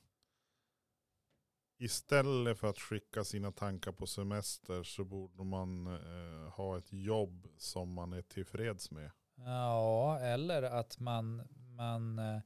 istället 1.78 2.60
för 2.60 2.68
att 2.68 2.80
skicka 2.80 3.24
sina 3.24 3.52
tankar 3.52 3.92
på 3.92 4.08
semester 4.08 4.84
så 4.84 5.04
borde 5.04 5.44
man 5.44 5.88
eh, 5.88 6.50
ha 6.50 6.78
ett 6.78 6.94
jobb 6.94 7.48
som 7.58 7.94
man 7.94 8.14
är 8.14 8.22
tillfreds 8.22 8.92
med. 8.92 9.12
Ja, 9.36 10.20
eller 10.20 10.64
att 10.64 11.00
man, 11.00 11.48
man 11.78 12.20
eh, 12.20 12.40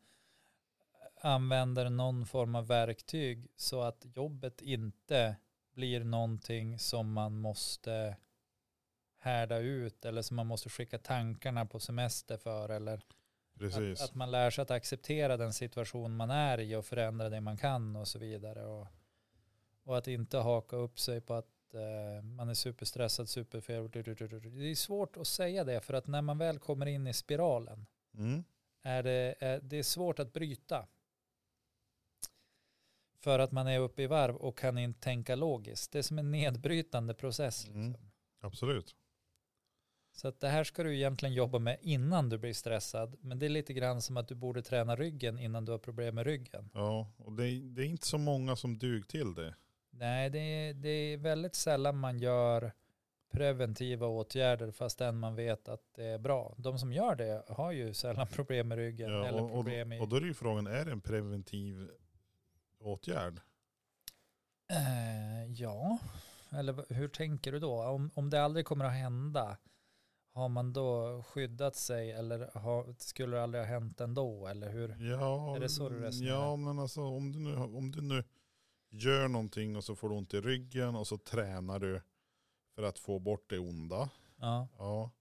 använder 1.21 1.89
någon 1.89 2.25
form 2.25 2.55
av 2.55 2.67
verktyg 2.67 3.47
så 3.55 3.81
att 3.81 4.05
jobbet 4.15 4.61
inte 4.61 5.35
blir 5.73 6.03
någonting 6.03 6.79
som 6.79 7.13
man 7.13 7.37
måste 7.37 8.17
härda 9.25 9.57
ut 9.57 10.05
eller 10.05 10.21
som 10.21 10.35
man 10.35 10.47
måste 10.47 10.69
skicka 10.69 10.97
tankarna 10.97 11.65
på 11.65 11.79
semester 11.79 12.37
för 12.37 12.69
eller 12.69 13.01
Precis. 13.59 14.01
att, 14.01 14.09
att 14.09 14.15
man 14.15 14.31
lär 14.31 14.49
sig 14.49 14.61
att 14.61 14.71
acceptera 14.71 15.37
den 15.37 15.53
situation 15.53 16.15
man 16.15 16.29
är 16.29 16.59
i 16.59 16.75
och 16.75 16.85
förändra 16.85 17.29
det 17.29 17.41
man 17.41 17.57
kan 17.57 17.95
och 17.95 18.07
så 18.07 18.19
vidare 18.19 18.65
och, 18.65 18.87
och 19.83 19.97
att 19.97 20.07
inte 20.07 20.37
haka 20.37 20.75
upp 20.75 20.99
sig 20.99 21.21
på 21.21 21.33
att 21.33 21.73
eh, 21.73 22.23
man 22.23 22.49
är 22.49 22.53
superstressad, 22.53 23.29
superfel. 23.29 23.89
Det 23.91 23.99
är 24.71 24.75
svårt 24.75 25.17
att 25.17 25.27
säga 25.27 25.63
det 25.63 25.81
för 25.81 25.93
att 25.93 26.07
när 26.07 26.21
man 26.21 26.37
väl 26.37 26.59
kommer 26.59 26.85
in 26.85 27.07
i 27.07 27.13
spiralen 27.13 27.85
Mm. 28.17 28.43
är 28.81 29.03
det, 29.03 29.35
är, 29.39 29.59
det 29.61 29.77
är 29.77 29.83
svårt 29.83 30.19
att 30.19 30.33
bryta. 30.33 30.87
För 33.19 33.39
att 33.39 33.51
man 33.51 33.67
är 33.67 33.79
uppe 33.79 34.01
i 34.01 34.07
varv 34.07 34.35
och 34.35 34.57
kan 34.57 34.77
inte 34.77 34.99
tänka 34.99 35.35
logiskt. 35.35 35.91
Det 35.91 35.97
är 35.97 36.03
som 36.03 36.19
en 36.19 36.31
nedbrytande 36.31 37.13
process. 37.13 37.67
Mm. 37.67 37.87
Liksom. 37.87 38.11
Absolut. 38.39 38.95
Så 40.17 40.27
att 40.27 40.39
det 40.39 40.47
här 40.47 40.63
ska 40.63 40.83
du 40.83 40.95
egentligen 40.95 41.35
jobba 41.35 41.59
med 41.59 41.77
innan 41.81 42.29
du 42.29 42.37
blir 42.37 42.53
stressad. 42.53 43.15
Men 43.21 43.39
det 43.39 43.45
är 43.45 43.49
lite 43.49 43.73
grann 43.73 44.01
som 44.01 44.17
att 44.17 44.27
du 44.27 44.35
borde 44.35 44.61
träna 44.61 44.95
ryggen 44.95 45.39
innan 45.39 45.65
du 45.65 45.71
har 45.71 45.79
problem 45.79 46.15
med 46.15 46.25
ryggen. 46.25 46.69
Ja, 46.73 47.11
och 47.17 47.31
det, 47.33 47.43
är- 47.49 47.61
det 47.75 47.81
är 47.81 47.85
inte 47.85 48.07
så 48.07 48.17
många 48.17 48.55
som 48.55 48.77
dug 48.77 49.07
till 49.07 49.33
det. 49.33 49.55
Nej, 49.89 50.29
det 50.29 50.39
är, 50.39 50.73
det 50.73 50.89
är 50.89 51.17
väldigt 51.17 51.55
sällan 51.55 51.97
man 51.97 52.19
gör 52.19 52.71
preventiva 53.31 54.07
åtgärder 54.07 54.71
fastän 54.71 55.17
man 55.19 55.35
vet 55.35 55.67
att 55.69 55.81
det 55.95 56.03
är 56.05 56.17
bra. 56.19 56.55
De 56.57 56.79
som 56.79 56.93
gör 56.93 57.15
det 57.15 57.43
har 57.47 57.71
ju 57.71 57.93
sällan 57.93 58.27
problem 58.27 58.67
med 58.67 58.77
ryggen 58.77 59.11
Ja, 59.11 59.25
eller 59.27 59.41
och, 59.43 59.51
problem 59.51 59.91
i... 59.93 59.99
och 60.01 60.09
då 60.09 60.15
är 60.15 60.21
ju 60.21 60.33
frågan, 60.33 60.67
är 60.67 60.85
det 60.85 60.91
en 60.91 61.01
preventiv 61.01 61.89
åtgärd? 62.79 63.41
Eh, 64.69 65.51
ja, 65.53 65.97
eller 66.51 66.93
hur 66.93 67.07
tänker 67.07 67.51
du 67.51 67.59
då? 67.59 67.83
Om, 67.83 68.11
om 68.13 68.29
det 68.29 68.43
aldrig 68.43 68.65
kommer 68.65 68.85
att 68.85 68.93
hända, 68.93 69.57
har 70.35 70.49
man 70.49 70.73
då 70.73 71.23
skyddat 71.27 71.75
sig 71.75 72.11
eller 72.11 72.49
har, 72.59 72.95
skulle 72.97 73.35
det 73.37 73.43
aldrig 73.43 73.63
ha 73.63 73.67
hänt 73.69 74.01
ändå? 74.01 74.47
Eller 74.47 74.69
hur? 74.69 74.95
Ja, 75.11 75.55
Är 75.55 75.59
det 75.59 75.69
så 75.69 75.89
du 75.89 75.99
resonerar? 75.99 76.35
Ja, 76.35 76.55
men 76.55 76.79
alltså 76.79 77.01
om 77.01 77.31
du, 77.31 77.39
nu, 77.39 77.55
om 77.55 77.91
du 77.91 78.01
nu 78.01 78.23
gör 78.89 79.27
någonting 79.27 79.75
och 79.75 79.83
så 79.83 79.95
får 79.95 80.09
du 80.09 80.15
ont 80.15 80.33
i 80.33 80.41
ryggen 80.41 80.95
och 80.95 81.07
så 81.07 81.17
tränar 81.17 81.79
du 81.79 82.01
för 82.75 82.83
att 82.83 82.99
få 82.99 83.19
bort 83.19 83.49
det 83.49 83.59
onda. 83.59 84.09
Ja. 84.39 84.67
Ja, 84.77 85.11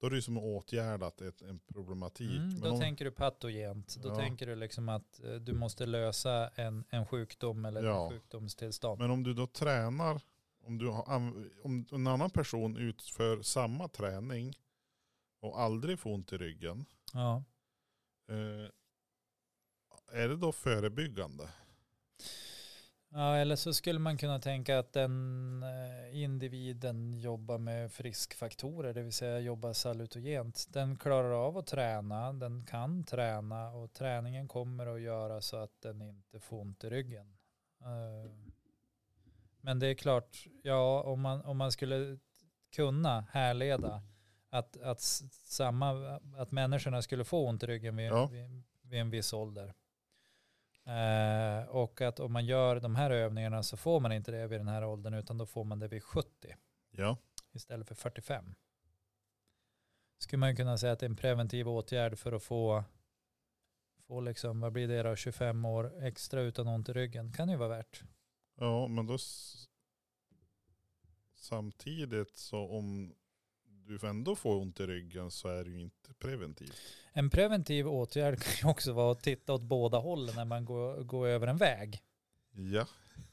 då 0.00 0.06
är 0.06 0.10
det 0.10 0.16
ju 0.16 0.22
som 0.22 0.38
åtgärdat 0.38 1.20
ett, 1.20 1.42
en 1.42 1.58
problematik. 1.58 2.36
Mm, 2.36 2.60
då 2.60 2.70
om, 2.70 2.80
tänker 2.80 3.04
du 3.04 3.10
patogent. 3.10 3.96
Då 4.02 4.08
Ja. 4.08 4.16
tänker 4.16 4.46
du 4.46 4.54
liksom 4.56 4.88
att 4.88 5.24
eh, 5.24 5.34
du 5.34 5.52
måste 5.52 5.86
lösa 5.86 6.48
en, 6.48 6.84
en 6.90 7.06
sjukdom 7.06 7.64
eller 7.64 7.82
Ja. 7.84 8.06
ett 8.06 8.12
sjukdomstillstånd. 8.12 9.00
men 9.00 9.10
om 9.10 9.22
du 9.22 9.34
då 9.34 9.46
tränar, 9.46 10.20
om, 10.68 10.78
du 10.78 10.88
har, 10.88 11.12
om 11.64 11.86
en 11.92 12.06
annan 12.06 12.30
person 12.30 12.76
utför 12.76 13.42
samma 13.42 13.88
träning 13.88 14.54
och 15.40 15.60
aldrig 15.60 15.98
får 15.98 16.10
ont 16.14 16.32
i 16.32 16.38
ryggen, 16.38 16.84
Ja. 17.12 17.44
eh, 18.28 18.70
är 20.22 20.28
det 20.28 20.36
då 20.36 20.52
förebyggande? 20.52 21.48
ja, 23.10 23.36
eller 23.36 23.56
så 23.56 23.74
skulle 23.74 23.98
man 23.98 24.18
kunna 24.18 24.38
tänka 24.38 24.78
att 24.78 24.92
den 24.92 25.62
eh, 25.62 26.22
individen 26.22 27.14
jobbar 27.14 27.58
med 27.58 27.92
friskfaktorer, 27.92 28.94
det 28.94 29.02
vill 29.02 29.12
säga 29.12 29.38
jobbar 29.40 29.72
salutogent. 29.72 30.66
Den 30.70 30.96
klarar 30.98 31.30
av 31.46 31.58
att 31.58 31.66
träna, 31.66 32.32
den 32.32 32.66
kan 32.66 33.04
träna 33.04 33.70
och 33.70 33.92
träningen 33.92 34.48
kommer 34.48 34.86
att 34.86 35.00
göra 35.00 35.40
så 35.40 35.56
att 35.56 35.80
den 35.80 36.02
inte 36.02 36.40
får 36.40 36.60
ont 36.60 36.84
i 36.84 36.90
ryggen. 36.90 37.36
Eh, 37.80 38.30
Men 39.60 39.78
det 39.78 39.86
är 39.86 39.94
klart, 39.94 40.46
ja, 40.62 41.02
om 41.02 41.20
man, 41.20 41.40
om 41.42 41.56
man 41.56 41.72
skulle 41.72 42.18
kunna 42.76 43.20
härleda 43.20 44.02
att, 44.50 44.76
att, 44.76 45.00
samma, 45.00 46.20
att 46.36 46.50
människorna 46.50 47.02
skulle 47.02 47.24
få 47.24 47.48
ont 47.48 47.62
i 47.62 47.66
ryggen 47.66 47.96
vid, 47.96 48.10
Ja. 48.10 48.26
vid, 48.26 48.62
vid 48.82 49.00
en 49.00 49.10
viss 49.10 49.32
ålder. 49.32 49.74
Eh, 50.84 51.64
och 51.68 52.00
att 52.00 52.20
om 52.20 52.32
man 52.32 52.46
gör 52.46 52.80
de 52.80 52.96
här 52.96 53.10
övningarna 53.10 53.62
så 53.62 53.76
får 53.76 54.00
man 54.00 54.12
inte 54.12 54.30
det 54.30 54.46
vid 54.46 54.60
den 54.60 54.68
här 54.68 54.84
åldern 54.84 55.14
utan 55.14 55.38
då 55.38 55.46
får 55.46 55.64
man 55.64 55.78
det 55.78 55.88
vid 55.88 56.02
70 56.02 56.54
Ja, 56.90 57.16
istället 57.52 57.88
för 57.88 57.94
45. 57.94 58.54
Skulle 60.18 60.40
man 60.40 60.56
kunna 60.56 60.78
säga 60.78 60.92
att 60.92 60.98
det 60.98 61.06
är 61.06 61.10
en 61.10 61.16
preventiv 61.16 61.68
åtgärd 61.68 62.18
för 62.18 62.32
att 62.32 62.42
få, 62.42 62.84
få 64.06 64.20
liksom, 64.20 64.60
vad 64.60 64.72
blir 64.72 64.88
det 64.88 65.02
då, 65.02 65.16
25 65.16 65.64
år 65.64 66.04
extra 66.04 66.40
utan 66.40 66.68
ont 66.68 66.88
i 66.88 66.92
ryggen. 66.92 67.32
Kan 67.32 67.48
ju 67.48 67.56
vara 67.56 67.68
värt. 67.68 68.02
Ja 68.58 68.88
men 68.88 69.06
då 69.06 69.18
samtidigt 71.36 72.36
så 72.36 72.58
om 72.58 73.14
du 73.86 74.08
ändå 74.08 74.36
får 74.36 74.56
ont 74.56 74.80
i 74.80 74.86
ryggen 74.86 75.30
så 75.30 75.48
är 75.48 75.64
det 75.64 75.70
ju 75.70 75.80
inte 75.80 76.14
preventivt. 76.18 76.76
En 77.12 77.30
preventiv 77.30 77.88
åtgärd 77.88 78.42
kan 78.42 78.52
ju 78.62 78.70
också 78.70 78.92
vara 78.92 79.12
att 79.12 79.22
titta 79.22 79.52
åt 79.52 79.62
båda 79.62 79.98
hållen 79.98 80.36
när 80.36 80.44
man 80.44 80.64
går, 80.64 81.04
går 81.04 81.26
över 81.26 81.46
en 81.46 81.56
väg. 81.56 82.02
Ja. 82.50 82.86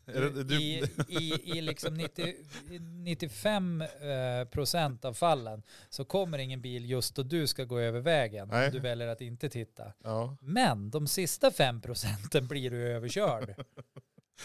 Du, 0.05 0.55
I, 0.55 0.83
i, 1.07 1.57
I 1.57 1.61
liksom 1.61 1.93
90, 1.93 2.33
95 2.79 3.81
eh, 3.81 4.47
procent 4.51 5.05
av 5.05 5.13
fallen 5.13 5.63
så 5.89 6.05
kommer 6.05 6.38
ingen 6.38 6.61
bil 6.61 6.89
just 6.89 7.15
då 7.15 7.23
du 7.23 7.47
ska 7.47 7.63
gå 7.63 7.79
över 7.79 7.99
vägen. 7.99 8.47
Nej. 8.47 8.67
Om 8.67 8.73
du 8.73 8.79
väljer 8.79 9.07
att 9.07 9.21
inte 9.21 9.49
titta. 9.49 9.93
ja. 10.03 10.38
Men 10.41 10.89
de 10.89 11.07
sista 11.07 11.51
fem 11.51 11.81
procenten 11.81 12.47
blir 12.47 12.71
du 12.71 12.88
överkörd. 12.88 13.55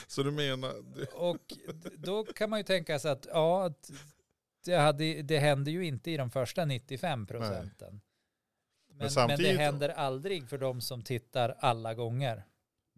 Så 0.06 0.22
du 0.22 0.30
menar, 0.30 0.74
du, 0.94 1.04
Och 1.04 1.52
då 1.98 2.24
kan 2.24 2.50
man 2.50 2.58
ju 2.58 2.62
tänka 2.64 2.98
sig 2.98 3.10
att 3.10 3.26
ja, 3.32 3.70
det, 4.64 4.74
hade, 4.76 5.22
det 5.22 5.38
händer 5.38 5.72
ju 5.72 5.86
inte 5.86 6.10
i 6.10 6.16
de 6.16 6.30
första 6.30 6.64
95 6.64 7.26
procenten. 7.26 8.00
Men, 8.88 8.96
men, 8.96 9.06
det 9.06 9.10
samtidigt- 9.10 9.58
händer 9.58 9.88
aldrig 9.88 10.48
för 10.48 10.58
de 10.58 10.80
som 10.80 11.02
tittar 11.02 11.54
alla 11.58 11.94
gånger. 11.94 12.44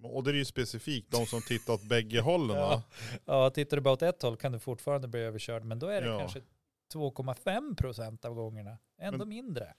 och 0.02 0.24
det 0.24 0.30
är 0.30 0.34
ju 0.34 0.44
specifikt 0.44 1.10
de 1.10 1.26
som 1.26 1.42
tittar 1.42 1.72
åt 1.72 1.88
bägge 1.88 2.20
hållen 2.20 2.56
va? 2.56 2.82
Ja, 3.24 3.50
tittar 3.50 3.76
du 3.76 3.80
bara 3.80 3.94
åt 3.94 4.02
ett 4.02 4.22
håll 4.22 4.36
kan 4.36 4.52
du 4.52 4.58
fortfarande 4.58 5.08
bli 5.08 5.20
överkörd, 5.20 5.64
men 5.64 5.78
då 5.78 5.86
är 5.86 6.00
det 6.02 6.08
Ja. 6.08 6.18
kanske 6.18 6.40
2,5 6.94 7.76
procent 7.76 8.24
av 8.24 8.34
gångerna. 8.34 8.78
Ändå 8.98 9.18
Men- 9.18 9.28
mindre. 9.28 9.74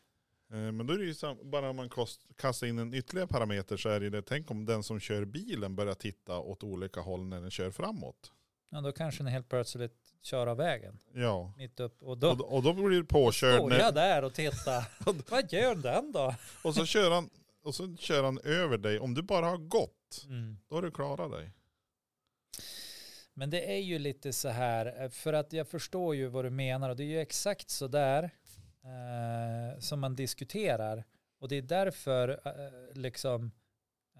Eh, 0.53 0.59
Men 0.71 0.87
då 0.87 0.93
är 0.93 0.97
det 0.97 1.05
ju 1.05 1.15
bara 1.43 1.69
om 1.69 1.75
man 1.75 1.89
kastar 2.37 2.67
in 2.67 2.79
en 2.79 2.93
ytterligare 2.93 3.27
parameter 3.27 3.77
så 3.77 3.89
är 3.89 3.99
det 3.99 4.09
det, 4.09 4.21
tänk 4.21 4.51
om 4.51 4.65
den 4.65 4.83
som 4.83 4.99
kör 4.99 5.25
bilen 5.25 5.75
börjar 5.75 5.93
titta 5.93 6.37
åt 6.39 6.63
olika 6.63 6.99
håll 6.99 7.25
när 7.25 7.41
den 7.41 7.51
kör 7.51 7.71
framåt. 7.71 8.31
Ja, 8.69 8.81
då 8.81 8.91
kanske 8.91 9.23
den 9.23 9.31
helt 9.33 9.49
plötsligt 9.49 9.97
kör 10.21 10.47
av 10.47 10.57
vägen 10.57 10.99
Ja. 11.13 11.53
mitt 11.57 11.79
upp. 11.79 12.03
Och 12.03 12.17
då 12.17 12.29
Och, 12.29 12.37
då- 12.37 12.45
och 12.45 12.63
då 12.63 12.73
blir 12.73 12.89
du 12.89 13.05
påkörd. 13.05 13.55
står 13.59 13.69
När, 13.69 13.79
jag 13.79 13.93
där 13.95 14.23
och 14.23 14.33
tittar. 14.33 14.87
Vad 15.31 15.53
gör 15.53 15.75
den 15.75 16.11
då? 16.11 16.35
och, 16.63 16.75
så 16.75 16.85
kör 16.85 17.11
han, 17.11 17.29
och 17.63 17.75
så 17.75 17.95
kör 17.97 18.23
han 18.23 18.39
över 18.43 18.77
dig. 18.77 18.99
Om 18.99 19.13
du 19.13 19.21
bara 19.21 19.45
har 19.45 19.57
gått, 19.57 20.25
Mm. 20.27 20.57
då 20.69 20.75
har 20.75 20.81
du 20.81 20.91
klarat 20.91 21.31
dig. 21.31 21.51
Men 23.33 23.49
det 23.49 23.73
är 23.73 23.79
ju 23.79 23.99
lite 23.99 24.33
så 24.33 24.49
här, 24.49 25.03
eh, 25.03 25.09
för 25.09 25.33
att 25.33 25.53
jag 25.53 25.67
förstår 25.67 26.15
ju 26.15 26.27
vad 26.27 26.45
du 26.45 26.49
menar 26.49 26.89
och 26.89 26.95
det 26.95 27.03
är 27.03 27.07
ju 27.07 27.19
exakt 27.19 27.69
så 27.69 27.87
där 27.87 28.29
eh, 28.83 29.79
som 29.79 29.99
man 29.99 30.15
diskuterar. 30.15 31.03
Och 31.39 31.49
det 31.49 31.55
är 31.55 31.61
därför 31.61 32.29
eh, 32.29 33.01
liksom 33.01 33.51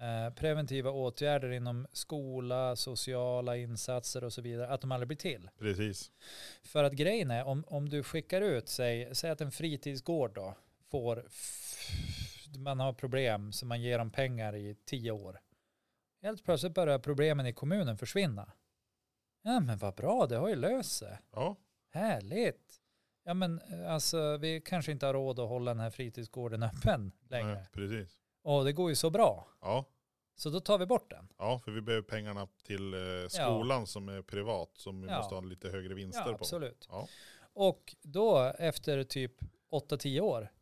eh, 0.00 0.34
preventiva 0.34 0.90
åtgärder 0.90 1.50
inom 1.50 1.86
skola, 1.92 2.76
sociala 2.76 3.56
insatser 3.56 4.24
och 4.24 4.32
så 4.32 4.42
vidare, 4.42 4.68
att 4.68 4.80
de 4.80 4.92
aldrig 4.92 5.08
blir 5.08 5.18
till. 5.18 5.50
Precis. 5.58 6.12
För 6.62 6.84
att 6.84 6.92
grejen 6.92 7.30
är, 7.30 7.44
om, 7.44 7.64
om 7.66 7.88
du 7.88 8.02
skickar 8.02 8.40
ut, 8.40 8.68
säg, 8.68 9.14
säg 9.14 9.30
att 9.30 9.40
en 9.40 9.52
fritidsgård 9.52 10.34
då 10.34 10.54
får, 10.90 11.24
man 12.58 12.80
har 12.80 12.92
problem 12.92 13.52
så 13.52 13.66
man 13.66 13.82
ger 13.82 13.98
dem 13.98 14.10
pengar 14.10 14.54
i 14.54 14.76
tio 14.84 15.10
år. 15.10 15.40
Helt 16.22 16.44
plötsligt 16.44 16.74
börjar 16.74 16.98
problemen 16.98 17.46
i 17.46 17.52
kommunen 17.52 17.98
försvinna. 17.98 18.52
Ja 19.42 19.60
men 19.60 19.78
vad 19.78 19.94
bra, 19.94 20.26
det 20.26 20.36
har 20.36 20.48
ju 20.48 20.56
löst 20.56 20.92
sig. 20.92 21.18
Ja. 21.32 21.56
Härligt. 21.90 22.80
Ja 23.24 23.34
men 23.34 23.60
eh, 23.60 23.92
alltså 23.92 24.36
vi 24.36 24.60
kanske 24.60 24.92
inte 24.92 25.06
har 25.06 25.12
råd 25.14 25.40
att 25.40 25.48
hålla 25.48 25.70
den 25.70 25.80
här 25.80 25.90
fritidsgården 25.90 26.62
öppen 26.62 27.12
längre. 27.28 27.54
Nej, 27.54 27.66
precis. 27.72 28.16
Och 28.42 28.64
det 28.64 28.72
går 28.72 28.90
ju 28.90 28.96
så 28.96 29.10
bra. 29.10 29.46
Ja. 29.60 29.84
Så 30.36 30.50
då 30.50 30.60
tar 30.60 30.78
vi 30.78 30.86
bort 30.86 31.10
den. 31.10 31.28
ja, 31.38 31.58
för 31.64 31.70
vi 31.72 31.80
behöver 31.80 32.02
pengarna 32.08 32.48
till 32.64 32.94
eh, 32.94 33.00
skolan 33.28 33.86
som 33.86 34.08
är 34.08 34.22
privat. 34.22 34.70
Som 34.74 35.02
vi 35.02 35.08
Ja. 35.08 35.16
måste 35.18 35.34
ha 35.34 35.42
lite 35.42 35.68
högre 35.68 35.94
vinster 35.94 36.20
Ja 36.20 36.26
på. 36.26 36.32
absolut. 36.34 36.88
Ja. 36.90 37.08
Och 37.52 37.94
då 38.02 38.52
efter 38.58 39.04
typ 39.04 39.32
8-10 39.70 40.20
år, 40.20 40.52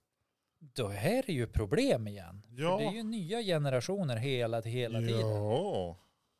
då 0.59 0.88
är 0.88 1.22
det 1.27 1.33
ju 1.33 1.46
problem 1.46 2.09
igen. 2.09 2.42
Ja. 2.51 2.79
För 2.79 2.85
det 2.85 2.90
är 2.90 2.94
ju 2.96 3.03
nya 3.03 3.42
generationer 3.42 4.16
hela, 4.16 4.61
hela 4.61 4.98
tiden. 5.01 5.20
Ja. 5.31 5.96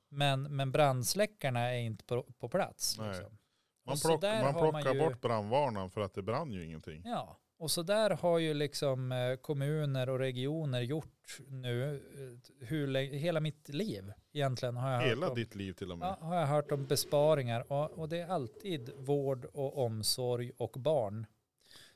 Men, 0.08 0.56
men 0.56 0.72
brandsläckarna 0.72 1.61
är 1.61 1.78
inte 1.80 2.04
på, 2.04 2.22
på 2.38 2.48
plats. 2.48 2.98
Nej. 2.98 3.08
Liksom. 3.08 3.38
Man, 3.84 3.96
plock, 3.98 4.22
man 4.22 4.52
plockar 4.54 4.72
man 4.72 4.94
ju- 4.96 4.98
bort 5.00 5.20
brandvarnaren 5.20 5.90
för 5.90 6.00
att 6.00 6.14
det 6.14 6.22
brann 6.22 6.52
ju 6.52 6.64
ingenting. 6.64 7.02
Ja, 7.04 7.38
och 7.56 7.70
så 7.70 7.82
där 7.82 8.10
har 8.10 8.38
ju 8.38 8.54
liksom 8.54 9.12
eh, 9.12 9.36
kommuner 9.36 10.08
och 10.08 10.18
regioner 10.18 10.80
gjort 10.80 11.38
nu 11.48 11.94
eh, 11.94 12.66
hur 12.66 12.94
hela 12.96 13.40
mitt 13.40 13.68
liv 13.68 14.12
egentligen 14.32 14.76
har 14.76 14.90
jag 14.90 14.98
hört 15.00 15.08
Hela 15.08 15.28
om. 15.28 15.34
ditt 15.34 15.54
liv 15.54 15.72
till 15.72 15.92
och 15.92 15.98
med. 15.98 16.08
Ja, 16.20 16.26
har 16.26 16.36
jag 16.36 16.46
hört 16.46 16.72
om 16.72 16.86
besparingar 16.86 17.72
och, 17.72 17.90
och 17.90 18.08
det 18.08 18.18
är 18.20 18.26
alltid 18.28 18.90
vård 18.96 19.44
och 19.44 19.78
omsorg 19.84 20.50
och 20.56 20.72
barn 20.78 21.26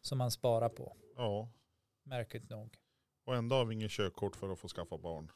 som 0.01 0.19
man 0.19 0.31
sparar 0.31 0.69
på, 0.69 0.97
Ja. 1.17 1.49
märkligt 2.03 2.51
nog. 2.51 2.77
Och 3.25 3.37
ändå 3.37 3.57
har 3.57 3.65
vi 3.65 3.75
ingen 3.75 3.89
körkort 3.89 4.37
för 4.37 4.53
att 4.53 4.59
få 4.59 4.69
skaffa 4.69 4.99
barn. 4.99 5.31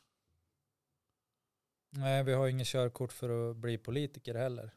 Nej, 1.93 2.25
vi 2.25 2.33
har 2.33 2.49
ingen 2.49 2.65
körkort 2.67 3.13
för 3.13 3.51
att 3.51 3.57
bli 3.57 3.79
politiker 3.79 4.35
heller. 4.35 4.75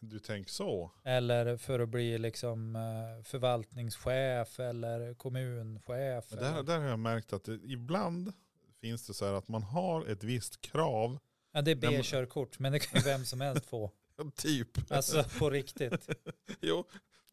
Du 0.00 0.18
tänker 0.18 0.50
så? 0.50 0.90
Eller 1.04 1.56
för 1.56 1.80
att 1.80 1.88
bli 1.88 2.18
liksom 2.18 2.76
eh, 2.76 3.24
förvaltningschef 3.24 4.60
eller 4.60 5.14
kommunchef. 5.14 6.24
Men 6.30 6.38
där, 6.38 6.62
där 6.62 6.78
har 6.78 6.88
jag 6.88 6.98
märkt 6.98 7.32
att 7.32 7.44
det, 7.44 7.58
ibland 7.64 8.32
finns 8.80 9.06
det 9.06 9.14
så 9.14 9.26
här 9.26 9.32
att 9.32 9.48
man 9.48 9.62
har 9.62 10.06
ett 10.06 10.24
visst 10.24 10.60
krav. 10.60 11.18
ja, 11.52 11.62
det 11.62 11.70
är 11.70 11.76
B-körkort, 11.76 12.58
men 12.58 12.72
det 12.72 12.78
kan 12.78 13.00
ju 13.00 13.04
vem 13.04 13.24
som 13.24 13.40
helst 13.40 13.66
få. 13.66 13.90
Typ. 14.36 14.92
Alltså 14.92 15.24
på 15.38 15.50
riktigt. 15.50 16.08
jo, 16.60 16.84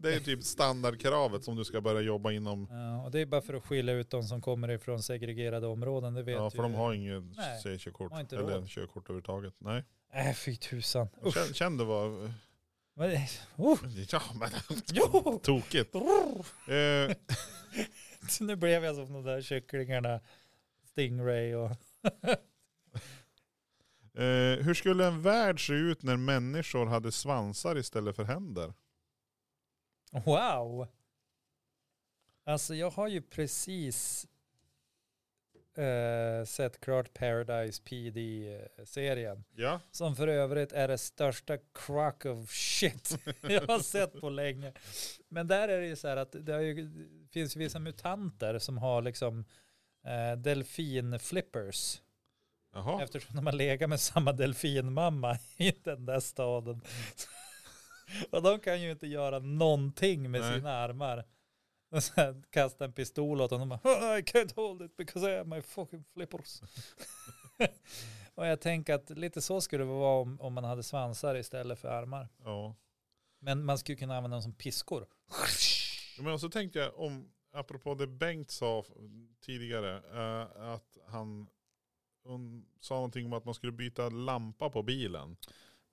det 0.02 0.16
är 0.16 0.20
typ 0.20 0.44
standardkravet 0.44 1.44
som 1.44 1.56
du 1.56 1.64
ska 1.66 1.82
börja 1.82 2.02
jobba 2.02 2.32
inom. 2.32 2.68
Ja, 2.70 3.04
och 3.04 3.12
det 3.12 3.20
är 3.20 3.26
bara 3.26 3.42
för 3.42 3.54
att 3.54 3.64
skilja 3.66 3.94
ut 3.94 4.10
de 4.10 4.24
som 4.24 4.42
kommer 4.42 4.72
ifrån 4.72 5.04
segregerade 5.04 5.68
områden, 5.68 6.14
det 6.14 6.24
vet 6.24 6.36
Ja, 6.36 6.44
ju. 6.46 6.50
för 6.56 6.64
de 6.64 6.74
har 6.74 6.94
inget 6.94 7.24
C-körkort. 7.64 8.12
Eller 8.34 8.42
råd. 8.42 8.68
körkort 8.70 9.04
överhuvudtaget. 9.06 9.54
Nej. 9.58 9.84
Äh, 10.14 10.34
fy 10.36 10.56
tusan. 10.56 11.08
Kände, 11.34 11.54
kände 11.54 11.84
vad... 11.84 12.34
Vad 12.94 13.10
är- 13.12 13.30
Oh. 13.56 13.80
Ja, 14.12 14.22
men 14.40 14.50
Jo. 14.94 15.40
tokigt. 15.44 15.96
Eh, 15.96 17.16
Nu 18.40 18.56
blev 18.56 18.84
jag 18.86 18.96
som 18.96 19.14
de 19.14 19.24
där 19.24 19.42
kycklingarna. 19.42 20.20
Stingray 20.86 21.56
och... 21.56 21.72
eh, 24.22 24.58
hur 24.66 24.74
skulle 24.74 25.06
en 25.08 25.22
värld 25.22 25.68
se 25.68 25.74
ut 25.74 26.04
när 26.04 26.18
människor 26.18 26.86
hade 26.86 27.12
svansar 27.12 27.78
istället 27.78 28.16
för 28.16 28.24
händer? 28.24 28.74
Wow! 30.12 30.88
Alltså 32.44 32.76
jag 32.76 32.90
har 32.90 33.08
ju 33.08 33.22
precis 33.22 34.28
eh, 35.78 36.46
sett 36.46 36.80
klart 36.80 37.14
Paradise 37.14 37.82
PD-serien. 37.84 39.44
Ja, 39.56 39.80
Som 39.92 40.16
för 40.16 40.28
övrigt 40.28 40.74
är 40.74 40.88
det 40.88 40.98
största 40.98 41.58
crock 41.74 42.26
of 42.26 42.52
shit 42.52 43.18
jag 43.42 43.68
har 43.68 43.80
sett 43.80 44.22
på 44.22 44.30
länge. 44.30 44.74
Men 45.28 45.48
där 45.48 45.68
är 45.68 45.82
det 45.82 45.88
ju 45.88 45.96
så 45.96 46.08
här 46.08 46.18
att 46.18 46.36
det, 46.40 46.64
ju, 46.64 46.90
finns 47.32 47.56
vissa 47.56 47.80
mutanter 47.80 48.60
som 48.60 48.78
har 48.78 49.02
liksom 49.02 49.46
eh, 50.06 50.38
delfinflippers. 50.38 52.02
Eftersom 53.02 53.36
de 53.36 53.46
har 53.46 53.54
legat 53.54 53.90
med 53.90 54.00
samma 54.00 54.32
delfinmamma 54.32 55.38
i 55.58 55.72
den 55.84 56.06
där 56.06 56.20
staden. 56.20 56.82
Och 58.32 58.42
de 58.42 58.60
kan 58.60 58.82
ju 58.82 58.92
inte 58.92 59.08
göra 59.08 59.40
någonting 59.40 60.32
med 60.32 60.42
Nej. 60.42 60.56
sina 60.56 60.72
armar. 60.72 61.26
Och 61.92 62.04
sen 62.04 62.44
kasta 62.50 62.86
en 62.86 62.94
pistol 62.94 63.42
åt 63.42 63.52
honom 63.52 63.72
och 63.72 63.80
bara, 63.84 63.94
"Oh, 63.94 64.20
I 64.20 64.22
can't 64.22 64.56
hold 64.56 64.82
it 64.82 64.98
because 64.98 65.32
I 65.32 65.38
have 65.38 65.56
my 65.56 65.62
fucking 65.62 66.04
flippers. 66.14 66.62
och 68.36 68.48
jag 68.48 68.62
tänker 68.62 68.94
att 68.94 69.10
lite 69.10 69.42
så 69.42 69.62
skulle 69.62 69.84
det 69.84 69.90
vara 69.90 70.22
om, 70.22 70.42
om 70.42 70.54
man 70.54 70.64
hade 70.64 70.84
svansar 70.84 71.36
istället 71.36 71.80
för 71.80 71.88
armar. 71.88 72.30
Ja. 72.44 72.76
Men 73.40 73.66
man 73.66 73.78
skulle 73.78 73.96
kunna 73.96 74.18
använda 74.18 74.36
dem 74.36 74.42
som 74.44 74.54
piskor. 74.54 75.08
Ja, 76.18 76.24
Men 76.24 76.40
så 76.40 76.50
tänkte 76.50 76.80
jag 76.80 77.00
om, 77.00 77.32
apropå 77.54 77.96
det 77.96 78.08
Bengt 78.08 78.52
sa 78.52 78.86
tidigare, 79.42 79.98
eh, 79.98 80.70
att 80.74 80.98
han 81.08 81.48
hon 82.24 82.66
sa 82.80 82.96
någonting 82.96 83.26
om 83.26 83.34
att 83.34 83.46
man 83.46 83.54
skulle 83.54 83.72
byta 83.72 84.10
lampa 84.10 84.70
på 84.70 84.84
bilen. 84.84 85.38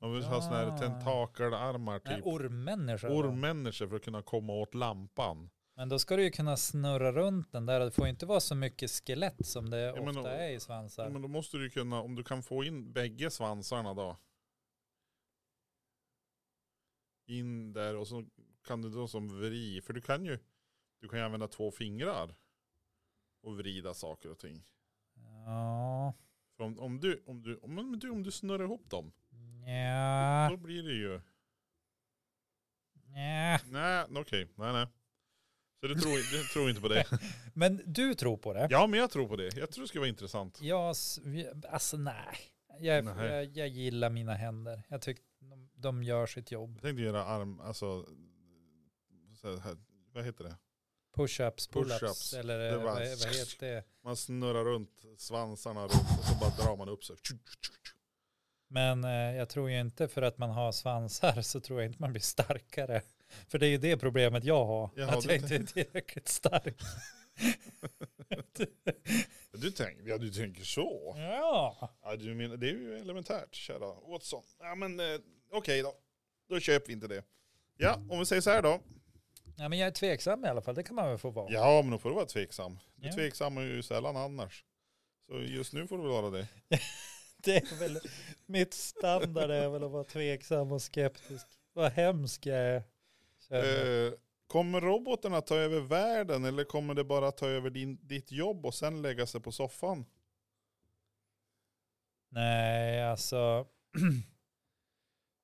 Man 0.00 0.12
vill 0.12 0.22
ha 0.24 0.42
sådana 0.42 0.70
här 0.70 0.78
tentakelarmar 0.78 2.00
Nej, 2.04 2.16
typ. 2.16 2.26
ormmänniskor. 2.26 3.08
då. 3.08 3.14
Ormmänniskor 3.14 3.88
för 3.88 3.96
att 3.96 4.02
kunna 4.04 4.22
komma 4.22 4.52
åt 4.52 4.74
lampan. 4.74 5.50
Men 5.74 5.88
då 5.88 5.98
ska 5.98 6.16
du 6.16 6.22
ju 6.24 6.30
kunna 6.30 6.56
snurra 6.56 7.12
runt 7.12 7.52
den 7.52 7.66
där. 7.66 7.80
Det 7.80 7.90
får 7.90 8.06
inte 8.08 8.26
vara 8.26 8.40
så 8.40 8.54
mycket 8.54 8.90
skelett 8.90 9.46
som 9.46 9.70
det 9.70 9.78
Ja, 9.80 10.00
ofta 10.00 10.22
då- 10.22 10.28
är 10.28 10.48
i 10.50 10.60
svansar. 10.60 11.04
Ja, 11.04 11.10
men 11.10 11.22
då 11.22 11.28
måste 11.28 11.56
du 11.56 11.64
ju 11.64 11.70
kunna, 11.70 12.02
om 12.02 12.14
du 12.14 12.24
kan 12.24 12.42
få 12.42 12.64
in 12.64 12.92
bägge 12.92 13.30
svansarna 13.30 13.94
då. 13.94 14.16
In 17.26 17.72
där 17.72 17.96
och 17.96 18.08
så 18.08 18.24
kan 18.64 18.82
du 18.82 18.90
då 18.90 19.08
som 19.08 19.28
vri, 19.40 19.80
för 19.80 19.92
du 19.92 20.00
kan 20.00 20.24
ju, 20.24 20.38
du 21.00 21.08
kan 21.08 21.18
ju 21.18 21.24
använda 21.24 21.48
två 21.48 21.70
fingrar. 21.70 22.34
Och 23.42 23.56
vrida 23.56 23.94
saker 23.94 24.30
och 24.30 24.38
ting. 24.38 24.64
Ja. 25.46 26.14
För 26.56 26.64
om, 26.64 26.78
om, 26.78 27.00
du, 27.00 27.22
om, 27.26 27.42
du, 27.42 27.56
om, 27.56 27.98
du, 27.98 28.10
om 28.10 28.22
du 28.22 28.30
snurrar 28.30 28.64
ihop 28.64 28.90
dem, 28.90 29.12
Ja. 29.66 30.48
då 30.50 30.56
blir 30.56 30.82
det 30.82 30.92
ju, 30.94 31.20
Ja. 33.14 33.58
nej 33.70 34.04
okej, 34.14 34.48
nej 34.56 34.72
nej. 34.72 34.86
Så 35.80 35.86
du 35.86 35.94
tror, 35.94 36.12
du 36.38 36.44
tror 36.44 36.68
inte 36.68 36.80
på 36.82 36.88
det? 36.88 37.04
Men 37.54 37.82
du 37.86 38.14
tror 38.14 38.36
på 38.36 38.52
det? 38.54 38.68
Ja 38.70 38.86
men 38.86 39.00
jag 39.00 39.10
tror 39.10 39.28
på 39.28 39.36
det, 39.36 39.56
jag 39.56 39.70
tror 39.70 39.82
det 39.84 39.88
ska 39.88 39.98
vara 39.98 40.08
intressant. 40.08 40.60
Vi- 41.22 41.48
alltså 41.70 41.96
nej. 41.96 42.38
Jag, 42.80 43.04
Nej. 43.04 43.26
jag, 43.32 43.44
jag 43.56 43.68
gillar 43.68 44.10
mina 44.10 44.34
händer. 44.34 44.82
Jag 44.88 45.02
tycker 45.02 45.24
de, 45.40 45.68
de 45.74 46.02
gör 46.02 46.26
sitt 46.26 46.50
jobb. 46.50 46.70
Jag 46.74 46.82
tänkte 46.82 47.02
göra 47.02 47.24
arm, 47.24 47.60
alltså, 47.60 48.06
så 49.40 49.56
här, 49.56 49.76
vad 50.12 50.24
heter 50.24 50.44
det? 50.44 50.56
Push-ups, 51.16 51.70
pull-ups. 51.70 51.98
Push-ups. 52.00 52.38
Eller 52.38 52.58
Det 52.58 52.76
var- 52.76 52.84
vad, 52.84 52.94
vad 52.94 53.08
heter 53.36 53.66
det? 53.66 53.84
Man 54.04 54.16
snurrar 54.16 54.64
runt 54.64 55.04
svansarna 55.18 55.80
runt 55.82 56.18
och 56.18 56.24
så 56.24 56.34
bara 56.40 56.50
drar 56.50 56.76
man 56.76 56.88
upp 56.88 57.04
sig. 57.04 57.16
Men 58.68 59.04
eh, 59.04 59.10
jag 59.36 59.48
tror 59.48 59.70
ju 59.70 59.80
inte 59.80 60.08
för 60.08 60.22
att 60.22 60.38
man 60.38 60.50
har 60.50 60.72
svansar 60.72 61.42
så 61.42 61.60
tror 61.60 61.80
jag 61.82 61.88
inte 61.90 62.02
man 62.02 62.10
blir 62.12 62.22
starkare. 62.22 63.02
För 63.48 63.58
det 63.58 63.66
är 63.66 63.70
ju 63.70 63.78
det 63.78 63.96
problemet 63.96 64.44
jag 64.44 64.64
har. 64.64 64.90
Jaha, 64.96 65.16
att 65.18 65.24
jag 65.24 65.36
inte 65.36 65.54
är 65.56 65.64
tillräckligt 65.64 66.28
stark. 66.28 66.80
Du 69.52 69.70
tänker, 69.70 70.08
ja 70.08 70.18
du 70.18 70.30
tänker 70.30 70.62
så. 70.64 71.14
ja. 71.16 71.90
Ja, 72.02 72.16
du 72.16 72.34
menar, 72.34 72.56
det 72.56 72.66
är 72.68 72.72
ju 72.72 72.98
elementärt, 72.98 73.54
kära 73.54 73.94
Watson. 74.08 74.42
Ja 74.58 74.74
men 74.74 75.00
eh, 75.00 75.06
okej 75.52 75.82
då. 75.82 75.94
Då 76.48 76.60
köper 76.60 76.86
vi 76.86 76.92
inte 76.92 77.06
det. 77.08 77.22
Ja, 77.76 77.94
om 78.10 78.18
vi 78.18 78.26
säger 78.26 78.42
så 78.42 78.50
här 78.50 78.62
då. 78.62 78.80
Ja, 79.56 79.68
men 79.68 79.78
jag 79.78 79.86
är 79.86 79.90
tveksam 79.92 80.44
i 80.44 80.48
alla 80.48 80.60
fall, 80.62 80.74
det 80.74 80.82
kan 80.82 80.94
man 80.96 81.08
väl 81.08 81.18
få 81.18 81.30
vara. 81.30 81.52
Ja, 81.52 81.82
men 81.82 81.90
då 81.90 81.98
får 81.98 82.08
du 82.08 82.14
vara 82.14 82.26
tveksam. 82.26 82.78
Du 82.96 83.06
Ja. 83.06 83.12
är 83.12 83.16
tveksam 83.16 83.56
är 83.58 83.62
ju 83.62 83.82
sällan 83.82 84.16
annars. 84.16 84.64
Så 85.26 85.40
just 85.40 85.72
nu 85.72 85.86
får 85.86 85.96
du 85.96 86.02
väl 86.02 86.12
vara 86.12 86.30
det. 86.30 86.48
Det 87.42 87.56
är 87.56 87.78
väl, 87.78 87.98
mitt 88.46 88.74
standard 88.74 89.50
är 89.50 89.68
väl 89.68 89.84
att 89.84 89.90
vara 89.90 90.04
tveksam 90.04 90.72
och 90.72 90.82
skeptisk. 90.82 91.46
Vad 91.72 91.92
hemsk 91.92 92.46
jag 92.46 92.58
är. 92.58 92.82
Eh, 93.50 94.12
kommer 94.46 94.80
robotarna 94.80 95.40
ta 95.40 95.56
över 95.56 95.80
världen 95.80 96.44
eller 96.44 96.64
kommer 96.64 96.94
det 96.94 97.04
bara 97.04 97.32
ta 97.32 97.46
över 97.48 97.70
din, 97.70 97.98
ditt 98.02 98.32
jobb 98.32 98.66
och 98.66 98.74
sen 98.74 99.02
lägga 99.02 99.26
sig 99.26 99.40
på 99.40 99.52
soffan? 99.52 100.06
Nej, 102.28 103.04
alltså. 103.04 103.66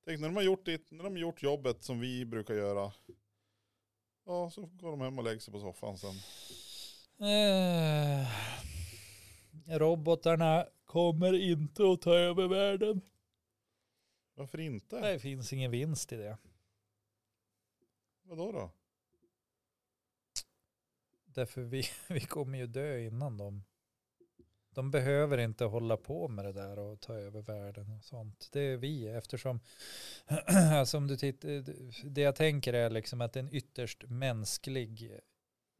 Tänk 0.05 0.19
när 0.19 0.27
de 0.27 0.35
har 0.35 0.43
gjort, 0.43 0.65
det, 0.65 0.91
när 0.91 1.03
de 1.03 1.13
har 1.13 1.19
gjort 1.19 1.43
jobbet 1.43 1.83
som 1.83 1.99
vi 1.99 2.25
brukar 2.25 2.53
göra. 2.53 2.91
Ja, 4.25 4.49
så 4.49 4.65
går 4.65 4.91
de 4.91 5.01
hem 5.01 5.17
och 5.17 5.23
lägger 5.23 5.39
sig 5.39 5.53
på 5.53 5.59
soffan 5.59 5.97
sen. 5.97 6.15
Eh, 7.27 8.27
robotarna 9.77 10.65
kommer 10.95 11.33
inte 11.33 11.83
att 11.91 12.01
ta 12.01 12.15
över 12.15 12.47
världen. 12.47 13.01
Varför 14.35 14.59
inte? 14.59 15.11
Det 15.11 15.19
finns 15.19 15.53
ingen 15.53 15.71
vinst 15.71 16.13
i 16.13 16.15
det. 16.15 16.37
Vadå 18.23 18.51
då? 18.51 18.71
Därför 21.25 21.61
vi, 21.61 21.83
vi 22.07 22.19
kommer 22.19 22.57
ju 22.57 22.67
dö 22.67 22.99
innan 22.99 23.37
dem. 23.37 23.63
De 24.69 24.91
behöver 24.91 25.37
inte 25.37 25.65
hålla 25.65 25.97
på 25.97 26.27
med 26.27 26.45
det 26.45 26.53
där 26.53 26.79
och 26.79 26.99
ta 26.99 27.13
över 27.13 27.41
världen 27.41 27.91
och 27.91 28.03
sånt. 28.03 28.49
Det 28.51 28.61
är 28.61 28.77
vi 28.77 29.07
eftersom, 29.07 29.59
alltså 30.73 30.97
om 30.97 31.07
du 31.07 31.17
tittar, 31.17 31.49
det 32.09 32.21
jag 32.21 32.35
tänker 32.35 32.73
är 32.73 32.89
liksom 32.89 33.21
att 33.21 33.33
det 33.33 33.39
är 33.39 33.43
en 33.43 33.55
ytterst 33.55 34.03
mänsklig 34.07 35.19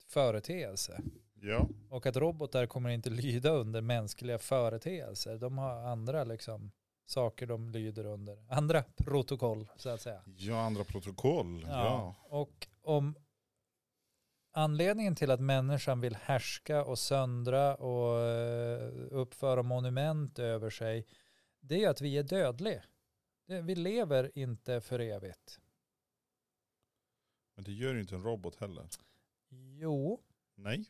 företeelse. 0.08 1.02
Ja, 1.48 1.70
Och 1.90 2.06
att 2.06 2.18
robotar 2.18 2.66
kommer 2.66 2.90
inte 2.90 3.10
lyda 3.10 3.50
under 3.50 3.82
mänskliga 3.82 4.38
företeelser. 4.38 5.38
De 5.38 5.58
har 5.58 5.76
andra 5.76 6.24
liksom 6.24 6.72
saker 7.06 7.48
de 7.48 7.70
lyder 7.70 8.06
under. 8.06 8.46
Andra 8.50 8.84
protokoll 8.98 9.70
så 9.76 9.90
att 9.90 10.02
säga. 10.02 10.24
ja 10.26 10.62
andra 10.62 10.84
protokoll. 10.84 11.62
Ja. 11.62 11.70
Ja. 11.70 12.16
Och 12.30 12.68
om 12.82 13.16
anledningen 14.52 15.16
till 15.16 15.32
att 15.32 15.40
människan 15.40 16.02
vill 16.02 16.16
härska 16.16 16.84
och 16.84 17.00
söndra 17.00 17.76
och 17.76 18.20
eh, 18.22 18.92
uppföra 19.12 19.64
monument 19.64 20.40
över 20.40 20.70
sig, 20.70 21.06
det 21.60 21.84
är 21.84 21.90
att 21.90 22.02
vi 22.02 22.18
är 22.18 22.24
dödliga. 22.24 22.84
Vi 23.46 23.76
lever 23.76 24.32
inte 24.36 24.82
för 24.82 25.00
evigt. 25.00 25.60
Men 27.56 27.64
det 27.64 27.72
gör 27.72 27.94
ju 27.94 28.02
inte 28.02 28.16
en 28.16 28.24
robot 28.24 28.56
heller. 28.56 28.88
Jo, 29.80 30.22
Nej. 30.56 30.86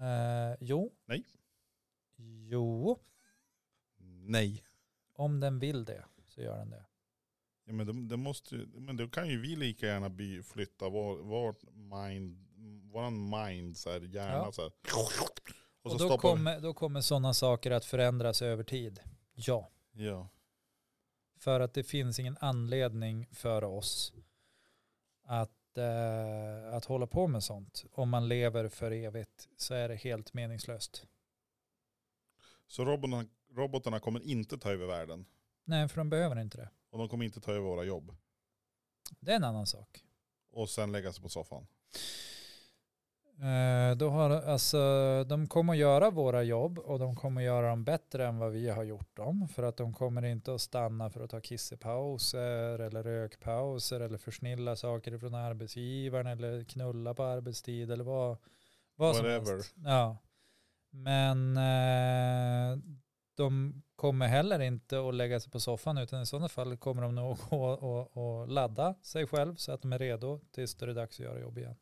Eh, 0.00 0.56
jo, 0.60 0.92
Nej. 1.06 1.24
jo, 2.48 2.98
Nej. 3.98 4.64
om 5.14 5.40
den 5.40 5.58
vill 5.58 5.84
det 5.84 6.04
så 6.26 6.40
gör 6.40 6.58
den 6.58 6.70
det. 6.70 6.84
Ja, 7.64 7.72
men, 7.72 7.86
det, 7.86 8.06
det 8.08 8.16
måste, 8.16 8.54
ju- 8.56 8.66
men 8.66 8.96
då 8.96 9.08
kan 9.08 9.28
ju 9.28 9.40
vi 9.40 9.56
lika 9.56 9.86
gärna 9.86 10.08
by, 10.08 10.42
flytta 10.42 10.88
vår, 10.88 11.16
vårt 11.16 11.62
mind, 11.74 12.46
våran 12.92 13.30
mind, 13.30 13.76
så 13.76 13.90
här, 13.90 14.00
hjärna 14.00 14.32
Ja. 14.32 14.52
så 14.52 14.62
här. 14.62 14.72
Och 15.82 15.90
då 15.90 15.98
stoppar 15.98 16.16
vi- 16.16 16.18
kommer, 16.20 16.60
då 16.60 16.74
kommer 16.74 17.00
sådana 17.00 17.34
saker 17.34 17.70
att 17.70 17.84
förändras 17.84 18.42
över 18.42 18.64
tid. 18.64 19.00
Ja. 19.34 19.70
Ja. 19.92 20.28
För 21.36 21.60
att 21.60 21.74
det 21.74 21.82
finns 21.84 22.18
ingen 22.18 22.36
anledning 22.40 23.26
för 23.32 23.64
oss 23.64 24.12
att, 25.24 25.52
eh, 25.78 26.74
att 26.74 26.84
hålla 26.84 27.06
på 27.06 27.26
med 27.26 27.42
sånt. 27.42 27.84
Om 27.92 28.08
man 28.08 28.28
lever 28.28 28.68
för 28.68 28.90
evigt 28.90 29.48
så 29.56 29.74
är 29.74 29.88
det 29.88 29.96
helt 29.96 30.34
meningslöst. 30.34 31.06
Så 32.66 32.84
robotarna, 32.84 33.28
robotarna 33.56 34.00
kommer 34.00 34.20
inte 34.20 34.58
ta 34.58 34.70
över 34.70 34.86
världen. 34.86 35.24
Nej, 35.64 35.88
för 35.88 35.96
de 35.96 36.10
behöver 36.10 36.40
inte 36.40 36.56
det. 36.58 36.70
Och 36.90 36.98
de 36.98 37.08
kommer 37.08 37.24
inte 37.24 37.40
ta 37.40 37.50
över 37.50 37.60
våra 37.60 37.84
jobb. 37.84 38.16
Det 39.20 39.32
är 39.32 39.36
en 39.36 39.44
annan 39.44 39.66
sak. 39.66 40.04
Och 40.50 40.70
sen 40.70 40.92
lägga 40.92 41.12
sig 41.12 41.22
på 41.22 41.28
soffan. 41.28 41.66
Eh, 43.42 43.96
då 43.96 44.08
har, 44.08 44.30
alltså, 44.30 44.78
de 45.24 45.46
kommer 45.46 45.72
att 45.72 45.78
göra 45.78 46.10
våra 46.10 46.42
jobb 46.42 46.78
och 46.78 46.98
de 46.98 47.16
kommer 47.16 47.40
att 47.40 47.44
göra 47.44 47.68
dem 47.68 47.84
bättre 47.84 48.26
än 48.26 48.38
vad 48.38 48.52
vi 48.52 48.68
har 48.68 48.84
gjort 48.84 49.16
dem. 49.16 49.48
För 49.48 49.62
att 49.62 49.76
de 49.76 49.92
kommer 49.92 50.24
inte 50.24 50.54
att 50.54 50.60
stanna 50.60 51.10
för 51.10 51.20
att 51.20 51.30
ta 51.30 51.40
kissepauser 51.40 52.78
eller 52.78 53.02
rökpauser 53.02 54.00
eller 54.00 54.18
försnilla 54.18 54.76
saker 54.76 55.18
från 55.18 55.34
arbetsgivaren 55.34 56.26
eller 56.26 56.64
knulla 56.64 57.14
på 57.14 57.22
arbetstid 57.22 57.90
eller 57.90 58.04
vad, 58.04 58.36
vad 58.96 59.16
som 59.16 59.24
Whatever. 59.24 59.52
helst. 59.52 59.74
Ja. 59.84 60.16
Men 60.90 61.56
eh, 61.56 62.78
de 63.36 63.82
kommer 63.96 64.26
heller 64.26 64.60
inte 64.60 65.08
att 65.08 65.14
lägga 65.14 65.40
sig 65.40 65.52
på 65.52 65.60
soffan 65.60 65.98
utan 65.98 66.22
i 66.22 66.26
sådana 66.26 66.48
fall 66.48 66.76
kommer 66.76 67.02
de 67.02 67.14
nog 67.14 67.32
att 67.32 67.50
gå 67.50 67.70
och, 67.70 68.16
och 68.16 68.48
ladda 68.48 68.94
sig 69.02 69.26
själv 69.26 69.54
så 69.54 69.72
att 69.72 69.82
de 69.82 69.92
är 69.92 69.98
redo 69.98 70.40
tills 70.50 70.74
det 70.74 70.86
är 70.86 70.94
dags 70.94 71.20
att 71.20 71.26
göra 71.26 71.40
jobb 71.40 71.58
igen. 71.58 71.76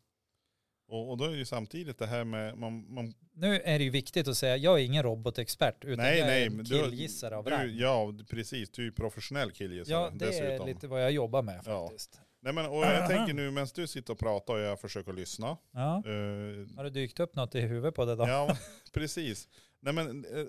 Och, 0.89 1.11
och 1.11 1.17
då 1.17 1.25
är 1.25 1.31
det 1.31 1.37
ju 1.37 1.45
samtidigt 1.45 1.99
det 1.99 2.07
här 2.07 2.25
med, 2.25 2.59
man, 2.59 2.95
man, 2.95 3.15
Nu 3.33 3.61
är 3.61 3.79
det 3.79 3.85
ju 3.85 3.91
viktigt 3.91 4.29
att 4.29 4.37
säga, 4.37 4.57
jag 4.57 4.81
är 4.81 4.85
ingen 4.85 5.03
robotexpert 5.03 5.85
utan 5.85 6.05
nej 6.05 6.19
jag 6.19 6.29
är 6.29 6.31
nej, 6.51 6.59
en 6.61 6.65
killgissare 6.65 7.37
av 7.37 7.47
rang. 7.47 7.71
ja 7.77 8.15
precis, 8.31 8.71
du 8.71 8.83
är 8.83 8.87
ju 8.87 8.93
professionell 8.93 9.51
killgissare 9.51 9.95
Ja, 9.99 10.11
det 10.13 10.27
dessutom. 10.27 10.69
är 10.69 10.75
lite 10.75 10.87
vad 10.89 11.03
jag 11.03 11.13
jobbar 11.13 11.43
med 11.43 11.61
Ja. 11.67 11.87
faktiskt. 11.89 12.21
Nej 12.41 12.53
men 12.53 12.67
och 12.67 12.85
jag 12.85 13.09
tänker 13.09 13.35
nu 13.35 13.51
medan 13.51 13.69
du 13.75 13.87
sitter 13.87 14.13
och 14.13 14.19
pratar 14.19 14.55
och 14.55 14.61
jag 14.61 14.81
försöker 14.81 15.13
lyssna. 15.13 15.57
Ja. 15.73 15.97
eh, 15.97 16.77
Har 16.77 16.85
det 16.85 16.91
dykt 16.91 17.21
upp 17.21 17.35
något 17.35 17.55
i 17.55 17.61
huvudet 17.61 17.95
på 17.95 18.05
det 18.05 18.15
då? 18.17 18.29
Ja, 18.29 18.57
precis. 18.93 19.49
Nej 19.81 19.93
men 19.93 20.25
eh, 20.25 20.47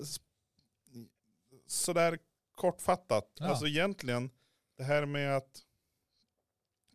sådär 1.67 2.17
kortfattat. 2.55 3.31
Ja. 3.39 3.45
Alltså 3.45 3.67
egentligen 3.67 4.29
det 4.77 4.83
här 4.83 5.05
med 5.05 5.37
att 5.37 5.61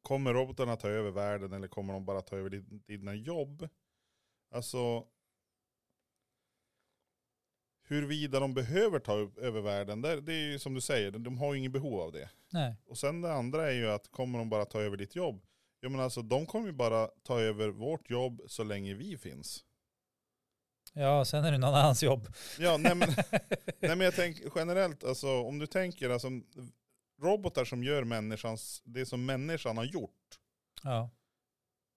kommer 0.05 0.35
robotarna 0.35 0.77
ta 0.77 0.89
över 0.89 1.11
världen 1.11 1.53
eller 1.53 1.69
kommer 1.69 1.93
de 1.93 2.05
bara 2.05 2.21
ta 2.21 2.37
över 2.37 2.51
din- 2.51 2.83
dina 2.87 3.15
jobb? 3.15 3.69
Alltså 4.51 5.05
huruvida 7.87 8.41
de 8.41 8.55
behöver 8.55 8.99
ta 8.99 9.31
över 9.37 9.61
världen, 9.61 10.03
det, 10.03 10.33
är 10.33 10.53
ju 10.53 10.59
som 10.59 10.75
du 10.75 10.81
säger, 10.81 11.11
de, 11.11 11.23
de 11.25 11.39
har 11.39 11.53
ju 11.55 11.59
ingen 11.59 11.73
behov 11.73 12.01
av 12.01 12.13
det. 12.13 12.31
Nej. 12.53 12.77
Och 12.87 12.99
sen 12.99 13.21
det 13.23 13.33
andra 13.33 13.71
är 13.71 13.75
ju 13.75 13.91
att 13.91 14.11
kommer 14.11 14.39
de 14.39 14.51
bara 14.51 14.65
ta 14.65 14.81
över 14.81 14.97
ditt 14.97 15.17
jobb? 15.17 15.43
Ja 15.81 15.89
men 15.89 16.01
alltså 16.01 16.23
de 16.23 16.47
kommer 16.47 16.67
ju 16.67 16.73
bara 16.73 17.07
ta 17.23 17.41
över 17.41 17.69
vårt 17.69 18.11
jobb 18.11 18.43
så 18.47 18.65
länge 18.65 18.95
vi 18.95 19.19
finns. 19.19 19.65
Ja, 20.93 21.25
sen 21.25 21.45
är 21.45 21.53
det 21.53 21.59
någon 21.59 21.75
annans 21.75 22.03
jobb. 22.03 22.29
Ja, 22.59 22.77
nej 22.77 22.95
men, 22.95 23.09
nej 23.81 23.97
men 23.97 24.01
jag 24.01 24.15
tänker 24.15 24.51
generellt, 24.55 25.05
alltså 25.05 25.29
om 25.43 25.59
du 25.59 25.67
tänker 25.67 26.11
alltså 26.11 26.29
robotar 27.25 27.65
som 27.65 27.85
gör 27.85 28.05
människans, 28.05 28.83
det 28.85 29.07
som 29.07 29.27
människan 29.27 29.77
har 29.77 29.85
gjort, 29.85 30.41
Ja, 30.83 31.11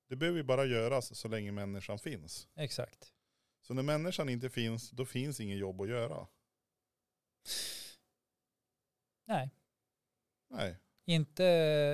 det 0.09 0.15
behöver 0.15 0.37
ju 0.37 0.43
bara 0.43 0.65
göras 0.65 1.15
så 1.19 1.27
länge 1.27 1.51
människan 1.51 1.99
finns. 1.99 2.47
exakt. 2.55 3.13
Så 3.61 3.73
när 3.73 3.83
människan 3.83 4.29
inte 4.29 4.49
finns, 4.49 4.89
då 4.91 5.05
finns 5.05 5.39
inget 5.39 5.57
jobb 5.57 5.81
att 5.81 5.89
göra. 5.89 6.27
Nej, 9.27 9.49
Nej, 10.49 10.75
inte 11.05 11.43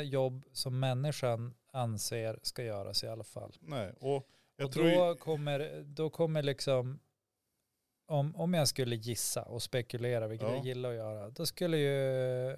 jobb 0.05 0.45
som 0.51 0.79
människan 0.79 1.53
anser 1.71 2.39
ska 2.43 2.63
göras 2.63 3.03
i 3.03 3.07
alla 3.07 3.23
fall. 3.23 3.55
nej. 3.61 3.93
Och 3.99 4.27
jag 4.55 4.65
och 4.65 4.71
tror 4.73 4.89
då, 4.91 5.15
kommer, 5.15 5.83
då 5.83 6.09
kommer 6.09 6.43
liksom, 6.43 6.99
om, 8.05 8.35
om 8.35 8.53
jag 8.53 8.67
skulle 8.67 8.95
gissa 8.95 9.43
och 9.43 9.61
spekulera, 9.63 10.27
vilket 10.27 10.47
Ja. 10.47 10.55
jag 10.55 10.65
gillar 10.65 10.89
att 10.89 10.95
göra, 10.95 11.29
då 11.29 11.45
skulle 11.45 11.77
ju 11.77 12.57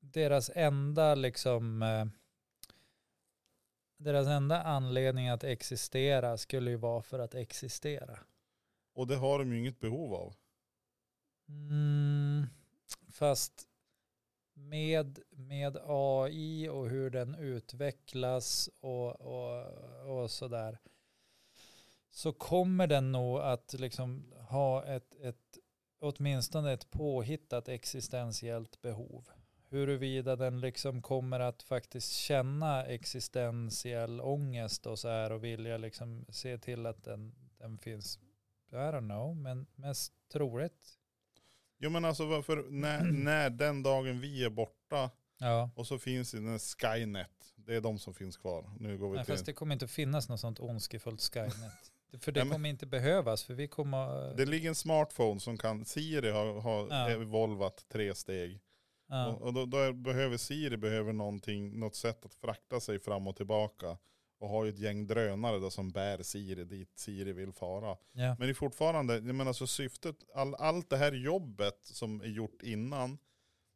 deras 0.00 0.50
enda 0.54 1.14
liksom, 1.14 1.82
eh, 1.82 2.06
deras 3.96 4.28
enda 4.28 4.62
anledning 4.62 5.28
att 5.28 5.44
existera 5.44 6.36
skulle 6.36 6.70
ju 6.70 6.76
vara 6.76 7.02
för 7.02 7.18
att 7.18 7.34
existera. 7.34 8.18
och 8.94 9.06
det 9.06 9.16
har 9.16 9.38
de 9.38 9.52
ju 9.52 9.58
inget 9.58 9.80
behov 9.80 10.14
av. 10.14 10.34
Mm, 11.48 12.46
fast 13.10 13.68
med, 14.54 15.18
med 15.30 15.78
AI 15.86 16.68
och 16.68 16.88
hur 16.88 17.10
den 17.10 17.34
utvecklas 17.34 18.70
och, 18.80 19.20
och, 19.20 19.66
och 20.22 20.30
sådär 20.30 20.78
så 22.10 22.32
kommer 22.32 22.86
den 22.86 23.12
nog 23.12 23.38
att 23.38 23.72
liksom 23.72 24.32
ha 24.48 24.84
ett, 24.84 25.14
ett 25.14 25.58
åtminstone 25.98 26.72
ett 26.72 26.90
påhittat 26.90 27.68
existentiellt 27.68 28.82
behov. 28.82 29.28
Huruvida 29.70 30.36
den 30.36 30.60
liksom 30.60 31.02
kommer 31.02 31.40
att 31.40 31.62
faktiskt 31.62 32.12
känna 32.12 32.86
existentiell 32.86 34.20
ångest 34.20 34.86
och 34.86 34.98
så 34.98 35.08
här 35.08 35.32
och 35.32 35.44
vilja 35.44 35.76
liksom 35.76 36.26
se 36.28 36.58
till 36.58 36.86
att 36.86 37.04
den, 37.04 37.34
den 37.58 37.78
finns, 37.78 38.18
I 38.72 38.74
don't 38.74 39.08
know, 39.08 39.36
men 39.36 39.66
mest 39.74 40.12
troligt 40.32 40.98
Jo 41.78 41.90
men 41.90 42.04
alltså 42.04 42.26
varför, 42.26 42.66
när, 42.70 43.04
när 43.12 43.50
den 43.50 43.82
dagen 43.82 44.20
vi 44.20 44.44
är 44.44 44.50
borta 44.50 45.10
Ja, 45.40 45.70
och 45.74 45.86
så 45.86 45.98
finns 45.98 46.30
det 46.30 46.38
en 46.38 46.58
Skynet 46.58 47.38
det 47.68 47.74
är 47.76 47.80
de 47.80 47.98
som 47.98 48.14
finns 48.14 48.36
kvar. 48.36 48.70
Nu 48.80 48.98
går 48.98 49.10
vi 49.10 49.16
Nej, 49.16 49.24
till... 49.24 49.34
fast 49.34 49.46
det 49.46 49.52
kommer 49.52 49.72
inte 49.72 49.88
finnas 49.88 50.28
något 50.28 50.40
sånt 50.40 50.60
ondskefullt 50.60 51.20
Skynet. 51.20 51.92
För 52.20 52.32
det 52.32 52.40
kommer 52.40 52.68
inte 52.68 52.86
behövas, 52.86 53.44
för 53.44 53.54
vi 53.54 53.68
kommer... 53.68 54.34
Det 54.36 54.46
ligger 54.46 54.68
en 54.68 54.74
smartphone 54.74 55.40
som 55.40 55.58
kan, 55.58 55.84
Siri 55.84 56.30
har, 56.30 56.60
har 56.60 56.86
Ja. 56.90 57.10
evolvat 57.10 57.86
tre 57.88 58.14
steg. 58.14 58.60
Ja. 59.08 59.26
Och, 59.26 59.42
och 59.42 59.54
då, 59.54 59.66
då 59.66 59.92
behöver 59.92 60.36
Siri 60.36 60.76
behöver 60.76 61.12
någonting, 61.12 61.78
något 61.80 61.94
sätt 61.94 62.24
att 62.24 62.34
frakta 62.34 62.80
sig 62.80 62.98
fram 62.98 63.26
och 63.26 63.36
tillbaka. 63.36 63.98
Och 64.40 64.48
har 64.48 64.64
ju 64.64 64.70
ett 64.70 64.78
gäng 64.78 65.06
drönare 65.06 65.58
då 65.58 65.70
som 65.70 65.90
bär 65.90 66.22
Siri 66.22 66.64
dit 66.64 66.98
Siri 66.98 67.32
vill 67.32 67.52
fara. 67.52 67.96
ja. 68.12 68.36
Men 68.38 68.38
det 68.38 68.48
är 68.48 68.54
fortfarande, 68.54 69.14
jag 69.14 69.34
menar 69.34 69.52
så 69.52 69.66
syftet, 69.66 70.16
all, 70.34 70.54
allt 70.54 70.90
det 70.90 70.96
här 70.96 71.12
jobbet 71.12 71.78
som 71.82 72.20
är 72.20 72.26
gjort 72.26 72.62
innan, 72.62 73.18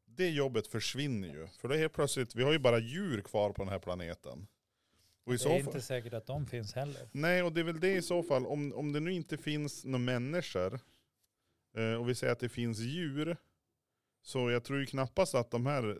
det 0.04 0.30
jobbet 0.30 0.66
försvinner 0.66 1.28
ju. 1.28 1.46
För 1.46 1.68
det 1.68 1.74
är 1.74 1.78
helt 1.78 1.92
plötsligt, 1.92 2.34
vi 2.34 2.42
har 2.42 2.52
ju 2.52 2.58
bara 2.58 2.78
djur 2.78 3.20
kvar 3.20 3.52
på 3.52 3.62
den 3.62 3.72
här 3.72 3.78
planeten. 3.78 4.46
Och 5.24 5.34
i 5.34 5.36
Det 5.36 5.44
är 5.44 5.48
fall, 5.48 5.58
inte 5.58 5.80
säkert 5.80 6.12
att 6.12 6.26
de 6.26 6.46
finns 6.46 6.72
heller. 6.74 7.08
Nej, 7.12 7.42
och 7.42 7.52
det 7.52 7.60
är 7.60 7.64
väl 7.64 7.80
det 7.80 7.94
i 7.94 8.02
så 8.02 8.22
fall, 8.22 8.46
om, 8.46 8.72
om 8.72 8.92
det 8.92 9.00
nu 9.00 9.12
inte 9.12 9.36
finns 9.38 9.84
några 9.84 9.98
människor, 9.98 10.80
eh, 11.76 11.94
och 11.94 12.08
vi 12.08 12.14
säger 12.14 12.32
att 12.32 12.40
det 12.40 12.48
finns 12.48 12.78
djur, 12.78 13.36
så 14.22 14.50
jag 14.50 14.64
tror 14.64 14.78
ju 14.80 14.86
knappast 14.86 15.34
att 15.34 15.50
de 15.50 15.66
här, 15.66 15.98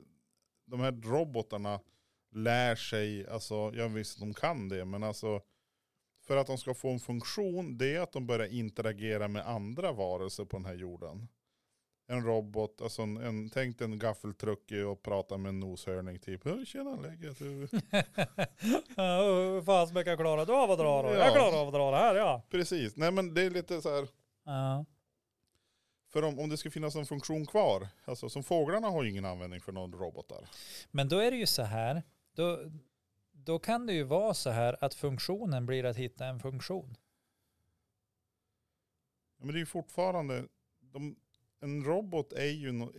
de 0.67 0.81
här 0.81 0.93
robotarna 0.93 1.81
lär 2.35 2.75
sig, 2.77 3.27
alltså 3.29 3.73
jag 3.75 3.89
visst 3.89 4.21
de 4.21 4.35
kan 4.35 4.69
det, 4.69 4.85
men 4.85 5.03
alltså 5.03 5.41
för 6.27 6.37
att 6.37 6.47
de 6.47 6.59
ska 6.59 6.75
få 6.75 6.91
en 6.91 7.01
funktion, 7.01 7.79
det 7.79 7.95
är 7.97 8.01
att 8.01 8.13
de 8.13 8.27
börjar 8.27 8.47
interagera 8.53 9.29
med 9.29 9.49
andra 9.49 9.93
varelser 9.93 10.45
på 10.45 10.57
den 10.57 10.67
här 10.67 10.75
jorden. 10.75 11.29
En 12.07 12.25
robot, 12.25 12.81
alltså 12.83 13.03
en, 13.03 13.17
en 13.17 13.51
tänk 13.51 13.79
dig 13.79 13.85
en 13.85 13.99
gaffeltruck 13.99 14.73
och 14.91 15.03
prata 15.03 15.37
med 15.37 15.49
en 15.49 15.61
noshörning 15.61 16.19
typ. 16.19 16.41
"Ja, 16.47 16.65
Tjena 16.65 16.97
läget. 16.97 17.41
Hur 17.41 17.67
fan 19.63 19.87
ska 19.87 20.03
jag 20.03 20.19
klara 20.19 20.41
av 20.63 20.71
att 20.71 20.79
dra 20.79 21.03
då? 21.03 21.09
Ja. 21.09 21.15
Jag 21.15 21.33
klarar 21.33 21.61
av 21.61 21.67
att 21.69 21.75
dra 21.75 21.91
det 21.91 21.97
här 21.97 22.15
ja. 22.15 22.43
Precis, 22.51 22.97
nej 22.97 23.11
men 23.13 23.35
det 23.35 23.43
är 23.43 23.51
lite 23.51 23.83
så 23.83 23.95
här. 23.95 24.09
ja. 24.45 24.85
För 26.13 26.23
om, 26.23 26.39
om 26.39 26.49
det 26.49 26.57
ska 26.57 26.71
finnas 26.71 26.95
en 26.95 27.07
funktion 27.07 27.47
kvar, 27.47 27.89
alltså 28.05 28.29
som 28.29 28.45
fåglarna 28.45 28.89
har 28.89 29.03
ju 29.03 29.11
ingen 29.11 29.25
användning 29.25 29.61
för 29.61 29.73
någon 29.73 29.93
robotar. 29.93 30.49
Men 30.91 31.09
då 31.09 31.19
är 31.19 31.31
det 31.31 31.37
ju 31.37 31.47
så 31.47 31.63
här, 31.63 32.03
då, 32.35 32.71
då 33.33 33.59
kan 33.59 33.87
det 33.87 33.93
ju 33.93 34.03
vara 34.03 34.35
så 34.35 34.51
här 34.51 34.85
att 34.85 34.95
funktionen 34.95 35.67
blir 35.67 35.85
att 35.85 35.97
hitta 35.97 36.27
en 36.27 36.41
funktion. 36.41 36.97
Ja, 39.39 39.45
men 39.45 39.55
det 39.55 39.59
är 39.59 39.61
ju 39.61 39.67
fortfarande, 39.67 40.45
de, 40.81 41.17
en 41.61 41.85
robot 41.85 42.33
är 42.33 42.51
ju, 42.51 42.73
no, 42.73 42.93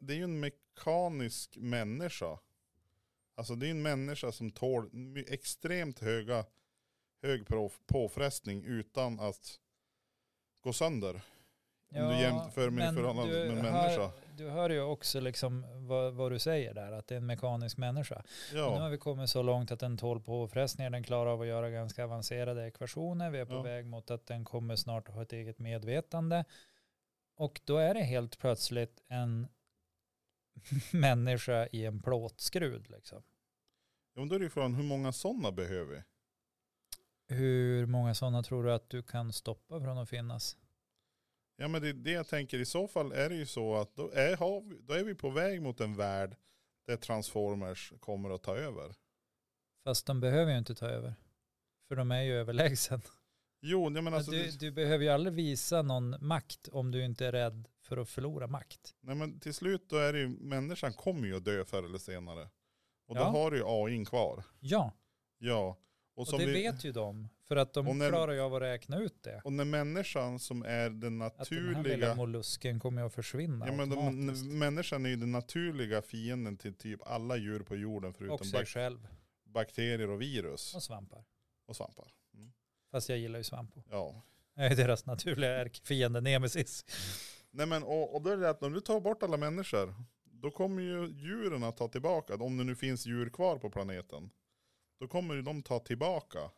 det 0.00 0.12
är 0.12 0.16
ju 0.16 0.24
en 0.24 0.40
mekanisk 0.40 1.56
människa. 1.56 2.38
Alltså 3.34 3.54
det 3.54 3.66
är 3.66 3.70
en 3.70 3.82
människa 3.82 4.32
som 4.32 4.50
tål 4.50 4.90
extremt 5.26 5.98
höga, 5.98 6.44
hög 7.22 7.46
på- 7.46 7.72
påfrestning 7.86 8.64
utan 8.64 9.20
att 9.20 9.60
gå 10.60 10.72
sönder. 10.72 11.20
Om 11.90 12.08
du 12.08 12.20
jämför 12.20 12.50
förhållande 12.94 13.44
du 13.48 13.52
med 13.54 13.64
hör- 13.64 13.72
människa. 13.72 14.10
Du 14.36 14.48
hör 14.50 14.70
ju 14.70 14.80
också 14.80 15.20
liksom 15.20 15.64
vad, 15.86 16.14
vad 16.14 16.32
du 16.32 16.38
säger 16.38 16.74
där, 16.74 16.92
att 16.92 17.06
det 17.06 17.14
är 17.14 17.16
en 17.16 17.26
mekanisk 17.26 17.76
människa. 17.76 18.14
Och 18.16 18.24
Nu 18.52 18.58
Ja, 18.58 18.78
har 18.78 18.90
vi 18.90 18.98
kommit 18.98 19.30
så 19.30 19.42
långt 19.42 19.70
att 19.70 19.80
den 19.80 19.96
tål 19.96 20.20
påfrestningar, 20.20 20.90
den 20.90 21.02
klarar 21.02 21.30
av 21.30 21.40
att 21.40 21.46
göra 21.46 21.70
ganska 21.70 22.04
avancerade 22.04 22.66
ekvationer. 22.66 23.30
Vi 23.30 23.38
är 23.38 23.44
på 23.44 23.52
Ja. 23.54 23.62
väg 23.62 23.86
mot 23.86 24.10
att 24.10 24.26
den 24.26 24.44
kommer 24.44 24.76
snart 24.76 25.08
att 25.08 25.14
ha 25.14 25.22
ett 25.22 25.32
eget 25.32 25.58
medvetande. 25.58 26.44
Och 27.36 27.60
då 27.64 27.76
är 27.78 27.94
det 27.94 28.02
helt 28.02 28.38
plötsligt 28.38 29.02
en 29.08 29.48
människa 30.92 31.66
i 31.66 31.84
en 31.86 32.02
plåtskrud. 32.02 32.90
Liksom. 32.90 33.22
ja 34.14 34.20
men 34.20 34.28
då 34.28 34.34
är 34.34 34.38
det 34.38 34.44
ju 34.44 34.50
frågan 34.50 34.74
hur 34.74 34.84
många 34.84 35.12
sådana 35.12 35.52
behöver 35.52 35.94
vi? 35.94 36.02
Hur 37.34 37.86
många 37.86 38.14
sådana 38.14 38.42
tror 38.42 38.64
du 38.64 38.72
att 38.72 38.90
du 38.90 39.02
kan 39.02 39.32
stoppa 39.32 39.80
från 39.80 39.98
att 39.98 40.08
finnas? 40.08 40.56
Ja 41.56 41.68
men 41.68 41.82
det 41.82 41.88
är 41.88 41.92
det 41.92 42.10
jag 42.10 42.28
tänker, 42.28 42.58
i 42.58 42.64
så 42.64 42.88
fall 42.88 43.12
är 43.12 43.28
det 43.28 43.34
ju 43.36 43.46
så 43.46 43.74
att 43.76 43.94
då 43.94 44.10
är, 44.10 44.60
vi, 44.70 44.78
då 44.82 44.94
är 44.94 45.04
vi 45.04 45.14
på 45.14 45.30
väg 45.30 45.62
mot 45.62 45.80
en 45.80 45.96
värld 45.96 46.36
där 46.86 46.96
Transformers 46.96 47.92
kommer 48.00 48.30
att 48.30 48.42
ta 48.42 48.56
över. 48.56 48.94
Fast 49.84 50.06
de 50.06 50.20
behöver 50.20 50.52
ju 50.52 50.58
inte 50.58 50.74
ta 50.74 50.86
över. 50.86 51.14
För 51.88 51.96
de 51.96 52.10
är 52.10 52.22
ju 52.22 52.32
överlägsen. 52.34 53.00
Jo, 53.60 53.88
men 53.90 54.14
alltså, 54.14 54.30
du, 54.30 54.50
du 54.50 54.70
behöver 54.70 55.04
ju 55.04 55.10
aldrig 55.10 55.34
visa 55.34 55.82
någon 55.82 56.26
makt 56.26 56.68
om 56.68 56.90
du 56.90 57.04
inte 57.04 57.26
är 57.26 57.32
rädd 57.32 57.68
för 57.82 57.96
att 57.96 58.08
förlora 58.08 58.46
makt. 58.46 58.94
nej 59.00 59.14
men 59.14 59.40
till 59.40 59.54
slut 59.54 59.88
då 59.90 59.96
är 59.96 60.12
det 60.12 60.18
ju, 60.18 60.28
människan 60.28 60.92
kommer 60.92 61.26
ju 61.26 61.36
att 61.36 61.44
dö 61.44 61.64
förr 61.64 61.82
eller 61.82 61.98
senare. 61.98 62.48
Och 63.08 63.14
då 63.14 63.20
Ja. 63.20 63.24
har 63.24 63.50
du 63.50 63.56
ju 63.56 63.64
AI 63.66 64.04
kvar. 64.04 64.44
Ja, 64.60 64.92
Ja. 65.38 65.76
Och, 66.16 66.32
och 66.32 66.38
det 66.38 66.46
vi, 66.46 66.52
vet 66.52 66.84
ju 66.84 66.92
de. 66.92 67.28
För 67.48 67.56
att 67.56 67.72
de 67.74 67.98
när- 67.98 68.08
klarar 68.08 68.32
ju 68.32 68.40
av 68.40 68.54
att 68.54 68.62
räkna 68.62 68.98
ut 68.98 69.22
det. 69.22 69.40
och 69.44 69.52
när 69.52 69.64
människan 69.64 70.38
som 70.38 70.62
är 70.62 70.90
den 70.90 71.22
Att 71.22 71.36
den 71.38 71.58
här 71.58 71.64
lilla 71.64 71.78
naturliga, 71.78 72.14
mollusken 72.14 72.80
kommer 72.80 73.02
att 73.02 73.14
försvinna 73.14 73.66
ja 73.66 73.72
men 73.72 73.90
de, 73.90 74.58
människan 74.58 75.06
är 75.06 75.10
ju 75.10 75.16
den 75.16 75.32
naturliga 75.32 76.02
fienden 76.02 76.56
till 76.56 76.74
typ 76.74 77.00
alla 77.06 77.36
djur 77.36 77.60
på 77.60 77.76
jorden 77.76 78.14
förutom 78.14 78.34
Och 78.34 78.46
sig 78.46 78.60
bak- 78.60 78.68
själv. 78.68 79.08
bakterier 79.44 80.10
och 80.10 80.20
virus 80.22 80.74
Och 80.74 80.82
svampar. 80.82 81.24
och 81.66 81.76
svampar. 81.76 82.08
Mm. 82.34 82.52
Fast 82.90 83.08
jag 83.08 83.18
gillar 83.18 83.38
ju 83.38 83.44
svampor. 83.44 83.82
Ja. 83.90 84.22
Jag 84.54 84.66
är 84.66 84.76
deras 84.76 85.06
naturliga 85.06 85.50
ärkefiende 85.60 86.20
nemesis. 86.20 86.84
Nej 87.50 87.66
men 87.66 87.82
och, 87.82 88.14
och 88.14 88.22
då 88.22 88.30
är 88.30 88.36
det 88.36 88.50
att 88.50 88.60
när 88.60 88.70
du 88.70 88.80
tar 88.80 89.00
bort 89.00 89.22
alla 89.22 89.36
människor, 89.36 89.94
då 90.24 90.50
kommer 90.50 90.82
ju 90.82 91.06
djuren 91.06 91.62
att 91.62 91.76
ta 91.76 91.88
tillbaka, 91.88 92.34
om 92.34 92.56
det 92.56 92.64
nu 92.64 92.74
finns 92.76 93.06
djur 93.06 93.28
kvar 93.28 93.58
på 93.58 93.70
planeten. 93.70 94.30
Då 94.98 95.08
kommer 95.08 95.34
ju 95.34 95.42
de 95.42 95.62
ta 95.62 95.78
tillbaka 95.78 96.50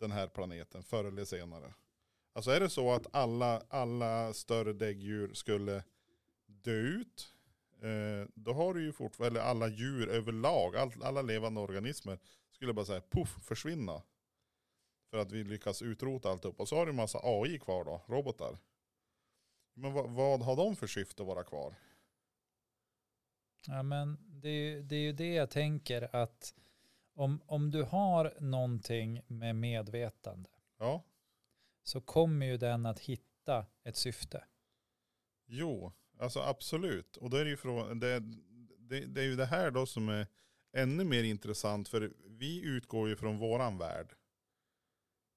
den 0.00 0.10
här 0.12 0.28
planeten 0.28 0.82
förr 0.82 1.04
eller 1.04 1.24
senare. 1.24 1.74
Alltså 2.32 2.50
är 2.50 2.60
det 2.60 2.70
så 2.70 2.92
att 2.92 3.06
alla, 3.14 3.62
alla 3.68 4.32
större 4.34 4.72
däggdjur 4.72 5.34
skulle 5.34 5.84
dö 6.46 6.72
ut, 6.72 7.34
eh, 7.82 8.28
då 8.34 8.52
har 8.52 8.74
du 8.74 8.82
ju 8.82 8.92
fortfarande, 8.92 9.40
eller 9.40 9.50
alla 9.50 9.68
djur 9.68 10.08
överlag, 10.08 10.76
all, 10.76 11.02
alla 11.02 11.22
levande 11.22 11.60
organismer 11.60 12.18
skulle 12.50 12.72
bara 12.72 12.84
säga 12.86 13.00
puff, 13.10 13.36
försvinna. 13.42 14.02
För 15.10 15.18
att 15.18 15.32
vi 15.32 15.44
lyckas 15.44 15.82
utrota 15.82 16.30
allt 16.30 16.44
upp. 16.44 16.60
Och 16.60 16.68
så 16.68 16.76
har 16.76 16.86
du 16.86 16.90
en 16.90 16.96
massa 16.96 17.18
AI 17.22 17.58
kvar 17.58 17.84
då, 17.84 18.02
robotar. 18.08 18.58
Men 19.74 19.92
vad, 19.92 20.10
vad 20.10 20.42
har 20.42 20.56
de 20.56 20.76
för 20.76 20.86
syfte 20.86 21.22
att 21.22 21.26
vara 21.28 21.44
kvar? 21.44 21.74
Ja, 23.66 23.82
men 23.82 24.18
det, 24.40 24.48
är 24.48 24.52
ju- 24.70 24.82
det 24.82 24.96
är 24.96 25.00
ju 25.00 25.12
det 25.12 25.34
jag 25.34 25.50
tänker 25.50 26.16
att 26.16 26.54
om, 27.18 27.40
om 27.46 27.70
du 27.70 27.82
har 27.82 28.34
någonting 28.40 29.20
med 29.26 29.56
medvetande 29.56 30.50
Ja, 30.78 31.04
så 31.82 32.00
kommer 32.00 32.46
ju 32.46 32.56
den 32.56 32.86
att 32.86 32.98
hitta 33.00 33.66
ett 33.84 33.96
syfte. 33.96 34.44
jo, 35.46 35.92
alltså 36.18 36.40
absolut. 36.40 37.16
Och 37.16 37.30
då 37.30 37.36
är 37.36 37.44
det 37.44 37.50
ju 37.50 37.56
frågan, 37.56 38.00
det, 38.00 38.20
det, 38.78 39.06
det 39.06 39.20
är 39.20 39.24
ju 39.24 39.36
det 39.36 39.46
här 39.46 39.70
då 39.70 39.86
som 39.86 40.08
är 40.08 40.26
ännu 40.72 41.04
mer 41.04 41.22
intressant. 41.22 41.88
För 41.88 42.12
vi 42.26 42.62
utgår 42.64 43.08
ju 43.08 43.16
från 43.16 43.38
våran 43.38 43.78
värld. 43.78 44.14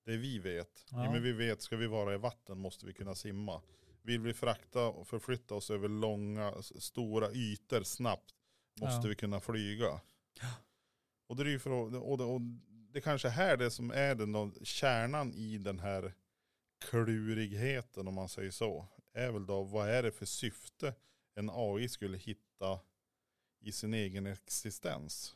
Det 0.06 0.18
vi 0.18 0.40
vet. 0.40 0.86
Ja. 0.92 1.06
Ja. 1.06 1.12
men 1.12 1.24
vi 1.24 1.32
vet, 1.32 1.62
ska 1.62 1.76
vi 1.78 1.88
vara 1.88 2.14
i 2.14 2.18
vatten 2.18 2.58
måste 2.58 2.86
vi 2.86 2.94
kunna 2.94 3.16
simma. 3.16 3.62
Vill 4.02 4.22
vi 4.22 4.34
frakta 4.34 4.88
och 4.88 5.08
förflytta 5.08 5.56
oss 5.56 5.72
över 5.72 5.90
långa, 5.90 6.54
stora 6.62 7.32
ytor 7.32 7.84
snabbt 7.84 8.36
måste 8.82 9.08
Ja. 9.08 9.10
vi 9.10 9.16
kunna 9.16 9.40
flyga. 9.40 10.02
Och 11.32 11.38
det 11.38 11.44
är 11.44 11.48
ju 11.48 11.60
för, 11.60 11.70
och 11.72 12.18
det, 12.18 12.24
och 12.24 12.42
det 12.94 13.02
kanske 13.02 13.28
är 13.28 13.32
här 13.32 13.58
det 13.58 13.72
som 13.72 13.92
är 13.92 14.16
den 14.16 14.32
då, 14.32 14.52
kärnan 14.64 15.34
i 15.34 15.58
den 15.58 15.80
här 15.80 16.14
klurigheten 16.90 18.08
om 18.08 18.14
man 18.14 18.30
säger 18.30 18.52
så. 18.52 18.88
Är 19.14 19.32
väl 19.32 19.46
då 19.46 19.64
vad 19.64 19.90
är 19.90 20.04
det 20.04 20.12
för 20.12 20.26
syfte 20.26 20.94
en 21.36 21.50
AI 21.54 21.90
skulle 21.90 22.18
hitta 22.18 22.80
i 23.62 23.72
sin 23.72 23.94
egen 23.94 24.28
existens. 24.28 25.36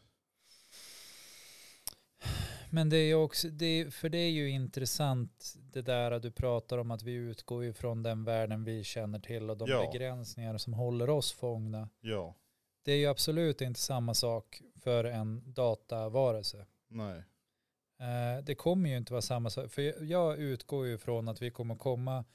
Men 2.69 2.89
det 2.89 2.97
är 2.97 3.15
också, 3.15 3.49
det 3.49 3.65
är, 3.65 3.89
för 3.89 4.09
det 4.09 4.17
är 4.17 4.29
ju 4.29 4.49
intressant 4.49 5.53
det 5.73 5.81
där 5.81 6.11
att 6.11 6.21
du 6.21 6.31
pratar 6.31 6.77
om 6.77 6.91
att 6.91 7.03
vi 7.03 7.11
utgår 7.13 7.65
ifrån 7.65 8.03
den 8.03 8.23
världen 8.23 8.63
vi 8.63 8.83
känner 8.83 9.19
till 9.19 9.49
och 9.49 9.57
de 9.57 9.69
Ja. 9.69 9.91
begränsningar 9.91 10.57
som 10.57 10.73
håller 10.73 11.09
oss 11.09 11.31
fångna. 11.33 11.89
Ja, 12.01 12.35
Det 12.83 12.91
är 12.91 12.97
ju 12.97 13.05
absolut 13.05 13.61
inte 13.61 13.79
samma 13.79 14.13
sak 14.13 14.61
för 14.85 15.03
en 15.03 15.53
datavarelse. 15.53 16.65
nej. 16.87 17.23
Eh, 17.99 18.43
det 18.43 18.55
kommer 18.55 18.89
ju 18.89 18.97
inte 18.97 19.13
vara 19.13 19.21
samma 19.21 19.49
sak. 19.49 19.71
För 19.71 19.81
jag- 19.81 20.03
jag 20.05 20.37
utgår 20.39 20.87
ju 20.87 20.97
från 20.97 21.27
att 21.27 21.41
vi 21.41 21.51
kommer 21.51 21.75
komma 21.75 22.25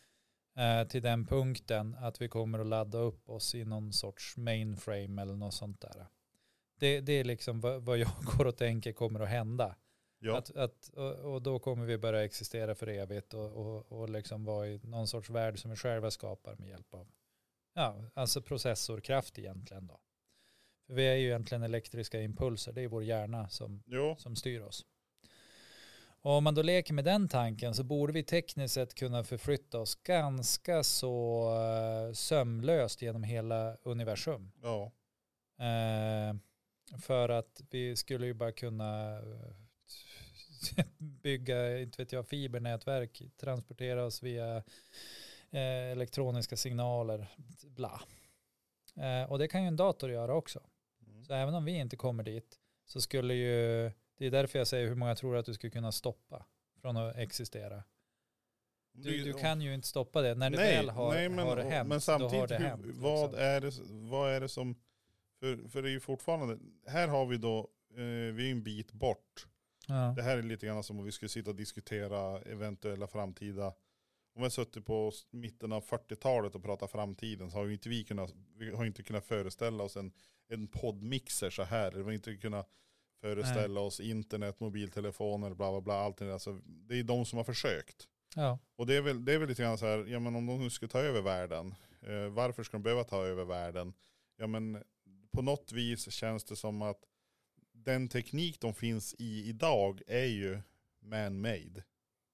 eh, 0.57 0.88
till 0.88 1.03
den 1.03 1.26
punkten 1.26 1.94
att 2.01 2.20
vi 2.20 2.28
kommer 2.28 2.59
att 2.59 2.66
ladda 2.66 2.98
upp 2.98 3.28
oss 3.28 3.55
i 3.55 3.64
någon 3.64 3.92
sorts 3.92 4.36
mainframe 4.36 5.22
eller 5.22 5.36
något 5.36 5.55
sånt 5.55 5.80
där. 5.80 6.07
Det, 6.80 7.01
det 7.01 7.12
är 7.12 7.24
liksom 7.24 7.61
vad, 7.61 7.82
vad 7.82 7.98
jag 7.98 8.09
går 8.36 8.46
och 8.46 8.57
tänker 8.57 8.92
kommer 8.92 9.20
att 9.20 9.28
hända. 9.28 9.76
Ja, 10.18 10.36
Att, 10.38 10.57
att, 10.57 10.88
och, 10.88 11.14
och 11.34 11.42
då 11.42 11.59
kommer 11.59 11.84
vi 11.86 11.98
börja 11.98 12.24
existera 12.24 12.74
för 12.74 12.86
evigt 12.86 13.34
och, 13.34 13.53
och, 13.53 13.92
och 13.92 14.11
liksom 14.11 14.44
vara 14.44 14.68
i 14.68 14.80
någon 14.82 15.07
sorts 15.09 15.30
värld 15.30 15.59
som 15.59 15.70
vi 15.70 15.76
själva 15.76 16.11
skapar 16.11 16.57
med 16.57 16.68
hjälp 16.68 16.94
av 16.94 17.09
ja, 17.74 18.05
alltså 18.14 18.42
processorkraft 18.42 19.38
egentligen 19.38 19.86
då. 19.86 20.01
Vi 20.93 21.09
är 21.09 21.14
ju 21.14 21.26
egentligen 21.26 21.62
elektriska 21.62 22.22
impulser, 22.22 22.72
det 22.72 22.82
är 22.82 22.88
vår 22.88 23.05
hjärna 23.05 23.49
som, 23.49 23.82
Jo, 23.86 24.16
som 24.18 24.36
styr 24.36 24.61
oss. 24.61 24.86
Och 26.22 26.32
om 26.32 26.45
man 26.45 26.55
då 26.55 26.62
leker 26.62 26.95
med 26.95 27.05
den 27.05 27.28
tanken 27.28 27.74
så 27.74 27.84
borde 27.84 28.12
vi 28.12 28.22
tekniskt 28.22 28.74
sett 28.74 28.95
kunna 28.95 29.24
förflytta 29.24 29.78
oss 29.78 29.95
ganska 29.95 30.82
så 30.82 31.45
eh, 31.55 32.12
sömlöst 32.12 33.03
genom 33.03 33.22
hela 33.22 33.76
universum. 33.82 34.53
ja. 34.62 34.93
Eh, 35.64 36.34
för 36.99 37.28
att 37.28 37.61
vi 37.70 37.97
skulle 37.97 38.26
ju 38.26 38.34
bara 38.34 38.53
kunna 38.53 39.18
eh, 39.18 40.84
bygga, 40.99 41.78
inte 41.78 42.03
vet 42.03 42.12
jag, 42.12 42.28
fibernätverk, 42.28 43.22
transportera 43.36 44.05
oss 44.05 44.22
via 44.22 44.57
eh, 45.51 45.91
elektroniska 45.93 46.57
signaler, 46.57 47.26
bla. 47.62 48.01
Eh, 48.97 49.30
och 49.30 49.38
det 49.38 49.49
kan 49.49 49.62
ju 49.62 49.68
en 49.68 49.76
dator 49.76 50.11
göra 50.11 50.34
också. 50.34 50.61
Så 51.30 51.34
även 51.34 51.54
om 51.54 51.64
vi 51.64 51.72
inte 51.72 51.96
kommer 51.96 52.22
dit 52.22 52.60
så 52.86 53.00
skulle 53.00 53.34
ju, 53.34 53.90
det 54.18 54.26
är 54.26 54.30
därför 54.30 54.58
jag 54.58 54.66
säger 54.66 54.88
hur 54.88 54.94
många 54.94 55.14
tror 55.14 55.36
att 55.36 55.46
du 55.46 55.54
skulle 55.54 55.70
kunna 55.70 55.92
stoppa 55.92 56.46
från 56.80 56.96
att 56.96 57.16
existera. 57.16 57.82
Du, 58.92 59.24
du 59.24 59.32
kan 59.32 59.60
ju 59.60 59.74
inte 59.74 59.88
stoppa 59.88 60.22
det. 60.22 60.34
När 60.34 60.50
det 60.50 60.56
väl 60.56 60.90
har, 60.90 61.14
nej, 61.14 61.28
men, 61.28 61.38
har 61.38 61.56
det 61.56 61.62
hänt, 61.62 61.88
men 61.88 61.96
då 61.96 62.00
samtidigt, 62.00 62.40
har 62.40 62.46
det 62.48 62.56
hur, 62.56 62.64
hänt. 62.64 62.82
vad, 62.86 63.30
liksom. 63.30 63.44
är 63.44 63.60
det, 63.60 63.72
vad 64.10 64.32
är 64.32 64.40
det 64.40 64.48
som, 64.48 64.74
för, 65.40 65.68
för 65.68 65.82
det 65.82 65.88
är 65.88 65.92
ju 65.92 66.00
fortfarande, 66.00 66.58
här 66.86 67.08
har 67.08 67.26
vi 67.26 67.36
då, 67.36 67.58
eh, 67.90 68.34
vi 68.34 68.46
är 68.46 68.52
en 68.52 68.62
bit 68.62 68.92
bort. 68.92 69.46
Ja. 69.88 70.14
Det 70.16 70.22
här 70.22 70.38
är 70.38 70.42
lite 70.42 70.66
grann 70.66 70.82
som 70.82 70.98
om 70.98 71.04
vi 71.04 71.12
skulle 71.12 71.28
sitta 71.28 71.50
och 71.50 71.56
diskutera 71.56 72.40
eventuella 72.40 73.06
framtida, 73.06 73.72
om 74.34 74.42
vi 74.42 74.42
har 74.42 74.50
suttit 74.50 74.86
på 74.86 75.12
mitten 75.30 75.72
av 75.72 75.84
40-talet 75.84 76.54
och 76.54 76.62
pratat 76.62 76.90
framtiden 76.90 77.50
så 77.50 77.56
har 77.56 77.66
ju 77.66 77.72
inte 77.72 77.88
vi 77.88 78.04
kunnat, 78.04 78.34
vi 78.56 78.70
har 78.70 78.84
inte 78.84 79.02
kunnat 79.02 79.24
föreställa 79.24 79.84
oss 79.84 79.96
en, 79.96 80.12
en 80.48 80.68
poddmixer 80.68 81.50
så 81.50 81.62
här. 81.62 81.92
Vi 81.92 82.02
har 82.02 82.12
inte 82.12 82.36
kunnat 82.36 82.68
föreställa 83.20 83.80
oss 83.80 84.00
internet, 84.00 84.60
mobiltelefoner, 84.60 85.54
bla 85.54 85.70
bla 85.70 85.80
bla. 85.80 85.94
Allting. 85.94 86.26
där. 86.26 86.34
Alltså, 86.34 86.60
det 86.64 86.98
är 86.98 87.02
de 87.02 87.26
som 87.26 87.36
har 87.36 87.44
försökt. 87.44 88.08
Ja. 88.36 88.58
Och 88.76 88.86
det 88.86 88.96
är 88.96 89.00
väl, 89.00 89.24
det 89.24 89.32
är 89.32 89.38
väl 89.38 89.48
lite 89.48 89.62
grann 89.62 89.78
så 89.78 89.86
här, 89.86 90.06
ja 90.06 90.20
men 90.20 90.36
om 90.36 90.46
de 90.46 90.58
nu 90.58 90.70
ska 90.70 90.88
ta 90.88 90.98
över 90.98 91.22
världen, 91.22 91.74
eh, 92.02 92.28
varför 92.28 92.62
ska 92.62 92.76
de 92.76 92.82
behöva 92.82 93.04
ta 93.04 93.24
över 93.24 93.44
världen? 93.44 93.92
Ja 94.36 94.46
men 94.46 94.82
på 95.32 95.42
något 95.42 95.72
vis 95.72 96.12
känns 96.12 96.44
det 96.44 96.56
som 96.56 96.82
att 96.82 97.04
den 97.72 98.08
teknik 98.08 98.60
de 98.60 98.74
finns 98.74 99.14
i 99.18 99.48
idag 99.48 100.00
är 100.06 100.26
ju 100.26 100.60
man-made. 101.00 101.84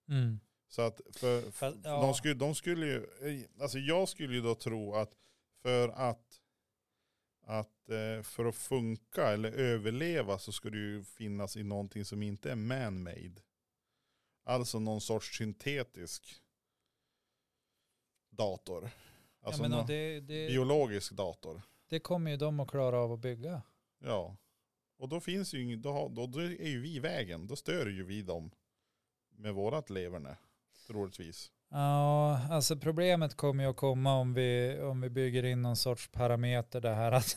Mm. 0.08 0.40
Så 0.68 0.82
att 0.82 1.00
för, 1.12 1.50
Fast, 1.50 1.78
ja. 1.84 2.00
de, 2.00 2.14
skulle, 2.14 2.34
de 2.34 2.54
skulle 2.54 2.86
ju, 2.86 2.96
eh, 2.96 3.62
alltså 3.62 3.78
jag 3.78 4.08
skulle 4.08 4.34
ju 4.34 4.40
då 4.40 4.54
tro 4.54 4.94
att 4.94 5.12
för 5.62 5.88
att, 5.88 6.40
att 7.42 7.88
eh, 7.88 8.22
för 8.22 8.44
att 8.44 8.56
funka 8.56 9.28
eller 9.28 9.52
överleva 9.52 10.38
så 10.38 10.52
ska 10.52 10.70
det 10.70 10.78
ju 10.78 11.04
finnas 11.04 11.56
i 11.56 11.62
någonting 11.62 12.04
som 12.04 12.22
inte 12.22 12.50
är 12.50 12.56
man-made. 12.56 13.42
Alltså 14.44 14.78
någon 14.78 15.00
sorts 15.00 15.38
syntetisk 15.38 16.42
dator. 18.30 18.90
Alltså 19.40 19.62
ja, 19.62 19.68
men 19.68 19.86
det, 19.86 20.20
det, 20.20 20.48
biologisk 20.48 21.12
dator. 21.12 21.62
det 21.88 22.00
kommer 22.00 22.30
ju 22.30 22.36
de 22.36 22.60
att 22.60 22.68
klara 22.68 22.98
av 22.98 23.12
att 23.12 23.20
bygga. 23.20 23.62
Ja. 23.98 24.36
Och 24.98 25.08
då 25.08 25.20
finns 25.20 25.54
ju 25.54 25.76
då, 25.76 26.08
då, 26.08 26.26
då 26.26 26.38
är 26.38 26.68
ju 26.68 26.80
vi 26.80 26.96
i 26.96 27.00
vägen. 27.00 27.46
Då 27.46 27.56
stör 27.56 27.86
ju 27.86 28.04
vi 28.04 28.22
dem 28.22 28.50
med 29.30 29.54
vårat 29.54 29.90
leverne. 29.90 30.36
Troligtvis. 30.86 31.50
Ja, 31.70 32.40
alltså 32.50 32.76
problemet 32.76 33.34
kommer 33.36 33.64
ju 33.64 33.70
att 33.70 33.76
komma 33.76 34.14
om 34.14 34.34
vi, 34.34 34.80
om 34.80 35.00
vi 35.00 35.10
bygger 35.10 35.44
in 35.44 35.62
någon 35.62 35.76
sorts 35.76 36.08
parameter 36.08 36.80
det 36.80 36.94
här 36.94 37.12
att 37.12 37.36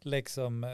liksom 0.00 0.64
eh, 0.64 0.70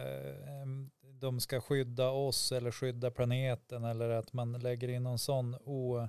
de 1.20 1.40
ska 1.40 1.60
skydda 1.60 2.10
oss 2.10 2.52
eller 2.52 2.70
skydda 2.70 3.10
planeten 3.10 3.84
eller 3.84 4.08
att 4.10 4.32
man 4.32 4.52
lägger 4.52 4.88
in 4.88 5.02
någon 5.02 5.18
sån 5.18 5.54
o, 5.54 6.08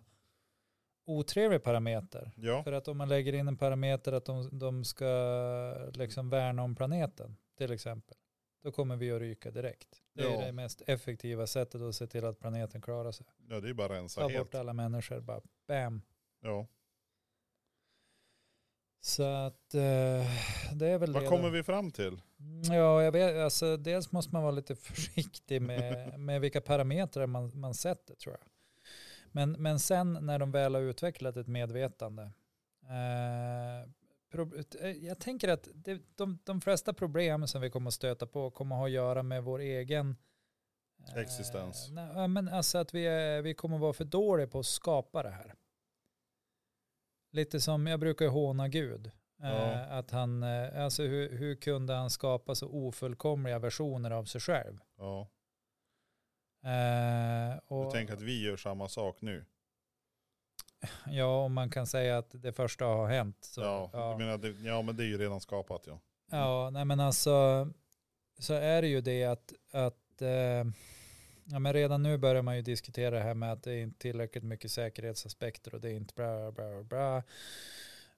otrevlig 1.06 1.64
parameter. 1.64 2.32
Ja. 2.36 2.64
För 2.64 2.72
att 2.72 2.88
om 2.88 2.98
man 2.98 3.10
lägger 3.10 3.34
in 3.34 3.48
en 3.48 3.58
parameter 3.58 4.12
att 4.12 4.26
de, 4.26 4.60
de 4.60 4.84
ska 4.84 5.06
liksom 5.94 6.30
värna 6.30 6.64
om 6.64 6.76
planeten 6.76 7.38
till 7.58 7.72
exempel, 7.72 8.18
då 8.66 8.72
kommer 8.72 8.96
vi 8.96 9.12
att 9.12 9.20
ryka 9.22 9.52
direkt. 9.52 10.02
Det 10.14 10.24
är 10.24 10.32
Ja. 10.32 10.46
det 10.46 10.52
mest 10.52 10.82
effektiva 10.88 11.48
sättet 11.48 11.82
att 11.82 11.96
se 11.96 12.08
till 12.08 12.26
att 12.26 12.40
planeten 12.40 12.82
klarar 12.82 13.12
sig. 13.12 13.26
Ja 13.50 13.60
det 13.60 13.70
är 13.70 13.74
bara 13.74 13.86
att 13.86 13.92
rensa 13.92 14.22
Ta 14.22 14.28
helt. 14.28 14.52
bort 14.52 14.56
alla 14.56 14.74
människor, 14.74 15.20
bara 15.20 15.42
bam. 15.68 16.02
Ja. 16.42 16.68
Så 19.02 19.24
att 19.24 19.74
eh, 19.74 19.82
det 20.74 20.88
är 20.88 20.98
väl 20.98 21.14
Vad 21.14 21.24
det. 21.24 21.28
kommer 21.28 21.44
då. 21.44 21.50
vi 21.50 21.64
fram 21.64 21.92
till? 21.92 22.22
Ja, 22.72 23.04
jag 23.04 23.12
vet, 23.12 23.36
alltså, 23.36 23.78
dels 23.78 24.12
måste 24.12 24.34
man 24.34 24.44
vara 24.44 24.52
lite 24.52 24.76
försiktig 24.76 25.62
med, 25.62 26.20
med 26.20 26.42
vilka 26.42 26.62
parametrar 26.62 27.28
man, 27.28 27.52
man 27.60 27.74
sätter 27.74 28.16
tror 28.16 28.38
jag. 28.40 28.48
Men, 29.32 29.52
men 29.52 29.80
sen 29.80 30.18
när 30.22 30.40
de 30.40 30.52
väl 30.52 30.76
har 30.76 30.82
utvecklat 30.82 31.38
ett 31.38 31.48
medvetande. 31.48 32.24
Eh, 32.84 33.90
jag 35.02 35.20
tänker 35.20 35.48
att 35.48 35.68
det, 35.74 36.02
de, 36.16 36.40
de 36.44 36.62
flesta 36.62 36.94
problem 36.94 37.48
som 37.48 37.62
vi 37.62 37.70
kommer 37.70 37.88
att 37.88 37.94
stöta 37.94 38.28
på 38.28 38.52
kommer 38.52 38.76
att 38.76 38.80
ha 38.80 38.86
att 38.86 38.92
göra 38.92 39.24
med 39.24 39.44
vår 39.44 39.60
egen 39.60 40.16
eh, 41.08 41.22
Existens. 41.22 41.90
ja, 42.16 42.28
men 42.28 42.50
alltså 42.50 42.78
att 42.78 42.94
vi, 42.94 43.06
är, 43.06 43.42
vi 43.42 43.54
kommer 43.54 43.76
att 43.76 43.82
vara 43.82 43.94
för 43.94 44.06
dåliga 44.06 44.48
på 44.48 44.60
att 44.60 44.66
skapa 44.66 45.24
det 45.24 45.30
här. 45.30 45.56
Lite 47.32 47.62
som 47.62 47.88
jag 47.88 48.00
brukar 48.00 48.28
håna 48.28 48.68
Gud. 48.68 49.12
Ja. 49.38 49.72
Eh, 49.72 49.92
att 49.92 50.12
han, 50.12 50.44
eh, 50.44 50.84
alltså 50.84 51.04
hur, 51.04 51.38
hur 51.38 51.56
kunde 51.56 51.94
han 51.94 52.10
skapa 52.10 52.56
så 52.56 52.68
ofullkomliga 52.68 53.60
versioner 53.60 54.12
av 54.12 54.26
sig 54.26 54.42
själv? 54.42 54.80
Ja. 54.98 55.30
Eh, 56.64 57.58
och, 57.68 57.86
Du 57.86 57.92
tänker 57.92 58.14
att 58.14 58.22
vi 58.22 58.44
gör 58.44 58.58
samma 58.58 58.90
sak 58.90 59.22
nu? 59.22 59.46
Ja, 61.06 61.44
om 61.44 61.54
man 61.54 61.70
kan 61.70 61.88
säga 61.88 62.18
att 62.18 62.30
det 62.32 62.54
första 62.54 62.86
har 62.86 63.08
hänt. 63.08 63.38
Så, 63.42 63.62
ja. 63.62 63.90
ja. 63.94 64.18
Menar, 64.18 64.38
det, 64.38 64.50
ja 64.50 64.82
men 64.82 64.96
det 64.96 65.04
är 65.04 65.08
ju 65.08 65.18
redan 65.18 65.42
skapat 65.42 65.84
ja. 65.88 66.00
Ja, 66.32 66.70
nej 66.70 66.86
men 66.86 67.00
alltså 67.00 67.68
så 68.40 68.54
är 68.54 68.82
det 68.82 68.88
ju 68.88 69.02
det 69.02 69.24
att, 69.24 69.54
att 69.72 70.22
eh, 70.22 70.64
ja, 71.44 71.60
men 71.60 71.74
redan 71.74 72.04
nu 72.04 72.18
börjar 72.18 72.42
man 72.42 72.56
ju 72.56 72.62
diskutera 72.62 73.16
det 73.16 73.24
här 73.24 73.34
med 73.34 73.52
att 73.52 73.64
det 73.64 73.72
är 73.72 73.82
inte 73.82 74.00
tillräckligt 74.00 74.44
mycket 74.44 74.72
säkerhetsaspekter 74.72 75.76
och 75.76 75.82
det 75.82 75.90
är 75.90 75.94
inte 75.94 76.14
bra, 76.14 76.52
bra, 76.52 76.84
bra. 76.84 77.24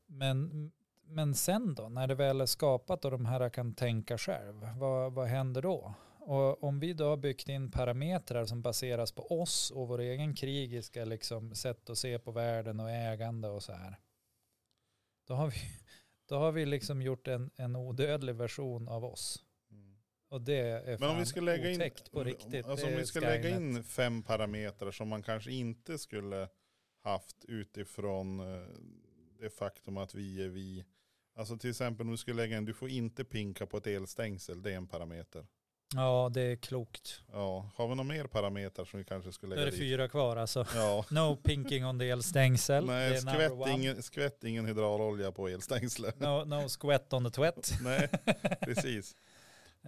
Men, 0.05 0.71
men 1.05 1.35
sen 1.35 1.75
då, 1.75 1.89
när 1.89 2.07
det 2.07 2.15
väl 2.15 2.41
är 2.41 2.45
skapat 2.45 3.05
och 3.05 3.11
de 3.11 3.25
här 3.25 3.49
kan 3.49 3.73
tänka 3.73 4.17
själv, 4.17 4.69
vad, 4.77 5.13
vad 5.13 5.27
händer 5.27 5.61
då? 5.61 5.93
Och 6.27 6.63
om 6.63 6.79
vi 6.79 6.93
då 6.93 7.09
har 7.09 7.17
byggt 7.17 7.49
in 7.49 7.71
parametrar 7.71 8.45
som 8.45 8.61
baseras 8.61 9.11
på 9.11 9.41
oss 9.41 9.71
och 9.71 9.87
vår 9.87 9.99
egen 9.99 10.35
krigiska 10.35 11.05
liksom, 11.05 11.55
sätt 11.55 11.89
att 11.89 11.97
se 11.97 12.19
på 12.19 12.31
världen 12.31 12.79
och 12.79 12.91
ägande 12.91 13.47
och 13.47 13.63
så 13.63 13.73
här. 13.73 13.99
Då 15.27 15.33
har 15.33 15.47
vi, 15.47 15.57
då 16.25 16.35
har 16.35 16.51
vi 16.51 16.65
liksom 16.65 17.01
gjort 17.01 17.27
en, 17.27 17.51
en 17.55 17.75
odödlig 17.75 18.35
version 18.35 18.87
av 18.87 19.05
oss. 19.05 19.45
Och 20.29 20.41
det 20.41 20.59
är 20.59 20.97
Men 20.99 21.09
om 21.09 21.17
vi 21.17 21.25
ska 21.25 21.41
lägga 21.41 21.71
in, 21.71 21.91
på 22.11 22.23
riktigt. 22.23 22.65
alltså 22.65 22.87
om 22.87 22.95
vi 22.95 23.05
ska 23.05 23.19
lägga 23.19 23.43
Skynet. 23.43 23.77
in 23.77 23.83
fem 23.83 24.23
parametrar 24.23 24.91
som 24.91 25.07
man 25.07 25.23
kanske 25.23 25.51
inte 25.51 25.97
skulle 25.97 26.49
haft 27.03 27.45
utifrån 27.45 28.39
eh, 28.39 28.67
det 29.39 29.49
faktum 29.49 29.97
att 29.97 30.15
vi 30.15 30.43
är 30.43 30.49
vi. 30.49 30.85
Alltså 31.35 31.57
till 31.57 31.69
exempel 31.69 32.05
om 32.05 32.11
du 32.11 32.17
skulle 32.17 32.41
lägga 32.41 32.57
in, 32.57 32.65
du 32.65 32.73
får 32.73 32.89
inte 32.89 33.23
pinka 33.23 33.65
på 33.65 33.77
ett 33.77 33.87
elstängsel, 33.87 34.61
det 34.61 34.71
är 34.71 34.77
en 34.77 34.87
parameter. 34.87 35.47
Ja, 35.95 36.29
det 36.33 36.41
är 36.41 36.55
klokt. 36.55 37.21
Ja, 37.31 37.69
har 37.75 37.87
vi 37.87 37.95
några 37.95 38.07
mer 38.07 38.23
parametrar 38.27 38.85
som 38.85 38.97
vi 38.99 39.05
kanske 39.05 39.31
skulle 39.31 39.55
Då 39.55 39.59
lägga 39.59 39.67
är 39.67 39.71
det 39.71 39.77
dit? 39.77 39.89
fyra 39.89 40.07
kvar 40.07 40.37
alltså. 40.37 40.65
Ja. 40.75 41.05
No 41.11 41.35
pinking 41.35 41.85
on 41.85 41.99
the 41.99 42.09
elstängsel. 42.09 42.85
det 42.87 42.93
Nej, 42.93 43.07
är 43.07 43.15
number 43.15 43.33
skvätt 43.33 43.51
one. 43.51 43.71
ingen, 43.71 44.03
skvätt 44.03 44.43
ingen 44.43 44.65
hydraulolja 44.65 45.31
på 45.31 45.47
elstängslet. 45.47 46.19
No, 46.19 46.43
no 46.45 46.67
squat 46.69 47.13
on 47.13 47.23
the 47.25 47.31
twet. 47.31 47.71
Nej, 47.81 48.09
precis. 48.61 49.15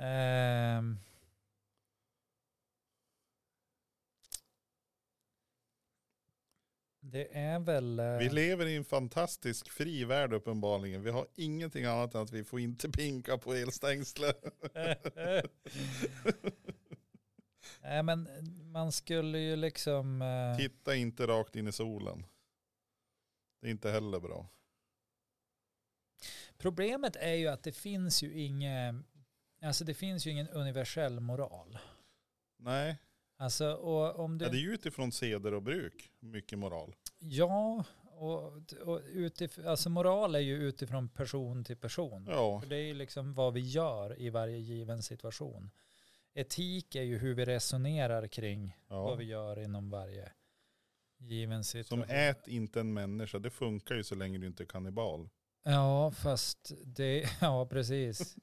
Ehm. 0.01 0.99
Det 7.11 7.37
är 7.37 7.59
väl... 7.59 7.99
eh, 7.99 8.17
Vi 8.17 8.29
lever 8.29 8.65
i 8.65 8.75
en 8.75 8.85
fantastisk 8.85 9.69
fri 9.71 10.05
värld 10.05 10.33
uppenbarligen. 10.33 11.03
Vi 11.03 11.09
har 11.09 11.27
ingenting 11.35 11.85
annat 11.85 12.15
än 12.15 12.21
att 12.21 12.31
vi 12.31 12.43
får 12.43 12.59
inte 12.59 12.89
pinka 12.89 13.37
på 13.37 13.53
elstängslet. 13.53 14.43
Nej 17.81 18.03
men 18.03 18.27
man 18.71 18.91
skulle 18.91 19.39
ju 19.39 19.55
liksom... 19.55 20.21
eh, 20.21 20.57
Titta 20.57 20.95
inte 20.95 21.27
rakt 21.27 21.55
in 21.55 21.67
i 21.67 21.71
solen. 21.71 22.25
Det 23.61 23.67
är 23.67 23.71
inte 23.71 23.91
heller 23.91 24.19
bra. 24.19 24.47
Problemet 26.57 27.15
är 27.15 27.33
ju 27.33 27.47
att 27.47 27.63
det 27.63 27.71
finns 27.71 28.23
ju 28.23 28.33
ingen... 28.41 29.05
Alltså 29.61 29.85
det 29.85 29.93
finns 29.93 30.25
ju 30.27 30.31
ingen 30.31 30.49
universell 30.49 31.19
moral. 31.19 31.77
Nej, 32.57 32.97
Alltså 33.41 33.73
och 33.73 34.19
om 34.19 34.37
du... 34.37 34.45
ja, 34.45 34.51
det 34.51 34.57
är 34.57 34.61
ju 34.61 34.73
utifrån 34.73 35.11
seder 35.11 35.53
och 35.53 35.63
bruk. 35.63 36.11
Mycket 36.19 36.59
moral. 36.59 36.95
Ja, 37.19 37.83
och, 38.03 38.43
och 38.81 39.01
utif- 39.13 39.67
alltså 39.67 39.89
moral 39.89 40.35
är 40.35 40.39
ju 40.39 40.55
utifrån 40.55 41.09
person 41.09 41.63
till 41.63 41.77
person. 41.77 42.27
Ja, 42.29 42.61
För 42.61 42.69
det 42.69 42.75
är 42.75 42.87
ju 42.87 42.93
liksom 42.93 43.33
vad 43.33 43.53
vi 43.53 43.59
gör 43.59 44.21
i 44.21 44.29
varje 44.29 44.57
given 44.57 45.03
situation. 45.03 45.71
Etik 46.33 46.95
är 46.95 47.01
ju 47.03 47.17
hur 47.17 47.33
vi 47.33 47.45
resonerar 47.45 48.27
kring 48.27 48.77
vad 48.87 49.11
ja. 49.11 49.15
vi 49.15 49.25
gör 49.25 49.59
inom 49.59 49.89
varje 49.89 50.31
given 51.17 51.63
Som 51.63 51.83
situation. 51.83 52.15
ät 52.15 52.47
inte 52.47 52.79
en 52.79 52.93
människa, 52.93 53.39
det 53.39 53.49
funkar 53.49 53.95
ju 53.95 54.03
så 54.03 54.15
länge 54.15 54.37
du 54.37 54.47
inte 54.47 54.63
är 54.63 54.67
kannibal. 54.67 55.29
Ja, 55.63 56.11
fast 56.11 56.71
det, 56.83 57.29
ja 57.41 57.65
precis. 57.65 58.35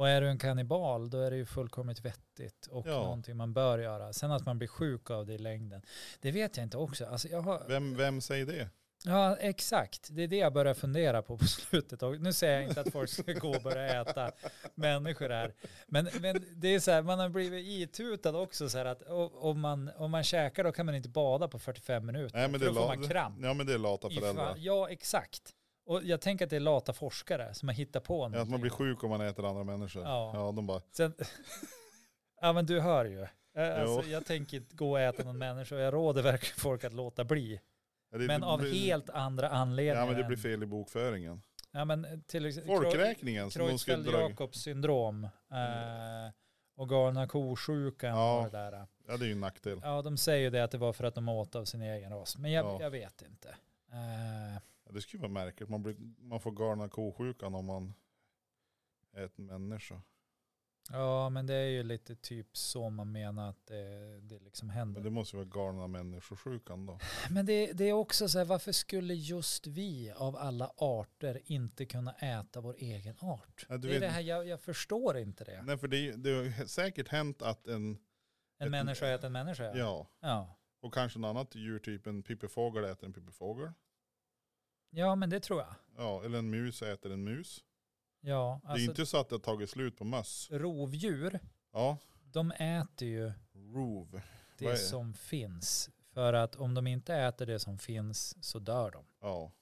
Och 0.00 0.08
är 0.08 0.20
du 0.20 0.28
en 0.28 0.38
kannibal 0.38 1.10
då 1.10 1.18
är 1.20 1.30
det 1.30 1.36
ju 1.36 1.46
fullkomligt 1.46 2.00
vettigt 2.00 2.66
och 2.66 2.86
Ja. 2.86 2.90
någonting 2.92 3.36
man 3.36 3.52
bör 3.52 3.78
göra. 3.78 4.12
Sen 4.12 4.30
att 4.32 4.46
man 4.46 4.58
blir 4.58 4.68
sjuk 4.68 5.10
av 5.10 5.26
det 5.26 5.32
i 5.34 5.38
längden, 5.38 5.82
det 6.20 6.30
vet 6.30 6.56
jag 6.56 6.64
inte 6.66 6.76
också. 6.76 7.06
Alltså 7.06 7.28
jag 7.28 7.40
har, 7.40 7.64
Vem, 7.68 7.96
vem 7.96 8.20
säger 8.20 8.46
det? 8.46 8.68
Ja, 9.04 9.36
exakt. 9.36 10.08
Det 10.10 10.22
är 10.22 10.28
det 10.28 10.36
jag 10.36 10.52
börjar 10.52 10.74
fundera 10.74 11.22
på 11.22 11.38
på 11.38 11.44
slutet. 11.70 12.02
Och 12.02 12.20
nu 12.20 12.32
säger 12.32 12.54
jag 12.60 12.64
inte 12.68 12.80
att 12.80 12.92
folk 12.92 13.10
ska 13.10 13.32
gå 13.32 13.56
och 13.56 13.62
börja 13.62 14.00
äta 14.02 14.30
människor 14.74 15.28
här. 15.28 15.54
Men, 15.86 16.08
men 16.20 16.44
det 16.56 16.68
är 16.68 16.80
så 16.80 16.90
här, 16.90 17.02
man 17.02 17.18
har 17.18 17.28
blivit 17.28 17.66
itutad 17.66 18.36
också 18.36 18.68
så 18.68 18.78
här 18.78 18.84
att 18.84 19.02
om 19.34 19.60
man, 19.60 19.90
om 19.96 20.10
man 20.10 20.22
käkar 20.24 20.64
då 20.64 20.72
kan 20.72 20.86
man 20.86 20.94
inte 20.94 21.08
bada 21.08 21.48
på 21.48 21.58
45 21.58 22.06
minuter. 22.06 22.36
Nej, 22.38 22.48
men 22.48 22.60
för 22.60 22.66
det, 22.66 22.72
då 22.74 22.78
är 22.80 22.82
får 22.82 22.96
man 22.96 23.08
kramp. 23.08 23.38
ja, 23.42 23.54
men 23.54 23.66
det 23.66 23.74
är 23.74 23.78
lata 23.78 24.10
föräldrar. 24.10 24.54
Ja, 24.58 24.88
exakt. 24.90 25.54
Och 25.90 26.04
jag 26.04 26.20
tänker 26.20 26.44
att 26.44 26.50
det 26.50 26.56
är 26.56 26.60
lata 26.60 26.92
forskare 26.92 27.54
som 27.54 27.68
har 27.68 27.74
hittat 27.74 28.04
på 28.04 28.30
Ja, 28.34 28.40
att 28.42 28.48
man 28.48 28.60
blir 28.60 28.70
sjuk 28.70 29.04
om 29.04 29.10
man 29.10 29.20
äter 29.20 29.46
andra 29.48 29.64
människor. 29.64 30.02
Ja. 30.02 30.30
Ja, 30.34 30.52
de 30.52 30.66
bara, 30.66 30.80
Sen, 30.92 31.14
ja 32.40 32.52
men 32.52 32.66
du 32.66 32.80
hör 32.80 33.04
ju. 33.04 33.26
Alltså, 33.56 34.10
jag 34.10 34.26
tänker 34.26 34.56
inte 34.56 34.76
gå 34.76 34.90
och 34.90 35.00
äta 35.00 35.24
någon 35.24 35.38
människa 35.38 35.74
och 35.74 35.80
jag 35.80 35.94
råder 35.94 36.22
verkligen 36.22 36.56
folk 36.56 36.84
att 36.84 36.92
låta 36.92 37.24
bli. 37.24 37.60
ja, 38.12 38.18
det, 38.18 38.26
Men 38.26 38.40
det 38.40 38.46
av 38.46 38.60
blir- 38.60 38.72
helt 38.72 39.10
andra 39.10 39.48
anledningar. 39.48 40.00
Ja 40.00 40.06
men 40.06 40.16
det 40.16 40.24
blir 40.24 40.36
fel 40.36 40.62
i 40.62 40.66
bokföringen. 40.66 41.42
Ja 41.72 41.84
men 41.84 42.22
till 42.26 42.46
exempel. 42.46 42.76
Folkräkningen 42.76 43.50
som 43.50 43.66
de 43.66 43.78
skulle 43.78 43.96
dra. 43.96 44.10
Creutzfeldt-Jakobs 44.28 44.52
syndrom 44.58 45.24
eh, 45.24 46.32
och 46.76 46.88
galna 46.88 47.26
kosjukan 47.28 48.10
Ja. 48.10 48.38
och 48.38 48.44
det 48.44 48.50
där. 48.58 48.86
Ja 49.08 49.16
det 49.16 49.24
är 49.24 49.26
ju 49.26 49.32
en 49.32 49.40
nackdel. 49.40 49.80
Ja 49.84 50.02
de 50.02 50.16
säger 50.16 50.40
ju 50.40 50.50
det 50.50 50.64
att 50.64 50.70
det 50.70 50.78
var 50.78 50.92
för 50.92 51.04
att 51.04 51.14
de 51.14 51.28
åt 51.28 51.54
av 51.54 51.64
sin 51.64 51.82
egen 51.82 52.12
ras. 52.12 52.38
Men 52.38 52.52
jag, 52.52 52.66
Ja. 52.66 52.78
jag 52.80 52.90
vet 52.90 53.22
inte. 53.22 53.48
Eh, 53.92 54.60
det 54.92 55.00
skulle 55.00 55.20
vara 55.20 55.32
märkligt. 55.32 55.68
Man, 55.68 55.82
blir, 55.82 55.96
man 56.18 56.40
får 56.40 56.50
galna 56.52 56.88
kosjukan 56.88 57.54
om 57.54 57.64
man 57.66 57.94
äter 59.16 59.42
människa. 59.42 60.02
ja 60.90 61.28
men 61.30 61.46
det 61.46 61.54
är 61.54 61.68
ju 61.68 61.82
lite 61.82 62.16
typ 62.16 62.56
så 62.56 62.90
man 62.90 63.12
menar 63.12 63.50
att 63.50 63.66
det, 63.66 64.20
det 64.20 64.38
liksom 64.38 64.70
händer. 64.70 65.00
Men 65.00 65.04
det 65.04 65.10
måste 65.10 65.36
ju 65.36 65.44
vara 65.44 65.64
galna 65.66 65.86
människosjukan 65.86 66.86
då. 66.86 66.98
Men 67.30 67.46
det, 67.46 67.72
det 67.72 67.84
är 67.84 67.92
också 67.92 68.28
så 68.28 68.38
här, 68.38 68.44
varför 68.44 68.72
skulle 68.72 69.14
just 69.14 69.66
vi 69.66 70.12
av 70.16 70.36
alla 70.36 70.72
arter 70.76 71.40
inte 71.44 71.86
kunna 71.86 72.12
äta 72.12 72.60
vår 72.60 72.74
egen 72.78 73.16
art? 73.20 73.66
Ja, 73.68 73.76
det 73.78 73.88
är 73.88 73.92
vet- 73.92 74.00
det 74.00 74.08
här, 74.08 74.20
jag, 74.20 74.46
jag 74.46 74.60
förstår 74.60 75.18
inte 75.18 75.44
det. 75.44 75.62
Nej 75.62 75.78
för 75.78 75.88
det, 75.88 76.08
är 76.08 76.16
det 76.16 76.30
har 76.50 76.66
säkert 76.66 77.08
hänt 77.08 77.42
att 77.42 77.66
en, 77.66 77.90
En 77.90 77.98
ett- 78.66 78.70
människa 78.70 79.06
äter 79.08 79.26
en 79.26 79.32
människa. 79.32 79.76
ja, 79.76 80.08
ja. 80.20 80.56
och 80.80 80.94
kanske 80.94 81.18
en 81.18 81.24
annat 81.24 81.54
djur, 81.54 81.78
typ 81.78 82.06
en 82.06 82.22
pippifågel 82.22 82.84
äter 82.84 83.06
en 83.06 83.12
pippifågel. 83.12 83.72
Ja, 84.90 85.14
men 85.14 85.30
det 85.30 85.40
tror 85.40 85.60
jag. 85.60 85.74
Ja, 85.96 86.24
eller 86.24 86.38
en 86.38 86.50
mus 86.50 86.82
äter 86.82 87.12
en 87.12 87.24
mus. 87.24 87.64
Ja, 88.20 88.60
det 88.62 88.68
är 88.68 88.72
alltså 88.72 88.90
inte 88.90 89.06
så 89.06 89.16
att 89.20 89.28
det 89.28 89.34
har 89.34 89.40
tagit 89.40 89.70
slut 89.70 89.96
på 89.96 90.04
möss. 90.04 90.48
rovdjur, 90.50 91.40
Ja, 91.72 91.98
de 92.22 92.50
äter 92.52 93.08
ju 93.08 93.32
rov. 93.74 94.20
Det 94.58 94.70
det? 94.70 94.76
som 94.76 95.14
finns. 95.14 95.90
För 96.12 96.32
att 96.32 96.56
om 96.56 96.74
de 96.74 96.86
inte 96.86 97.14
äter 97.14 97.46
det 97.46 97.58
som 97.58 97.78
finns 97.78 98.44
så 98.44 98.58
dör 98.58 98.90
de. 98.90 99.04
Ja, 99.20 99.52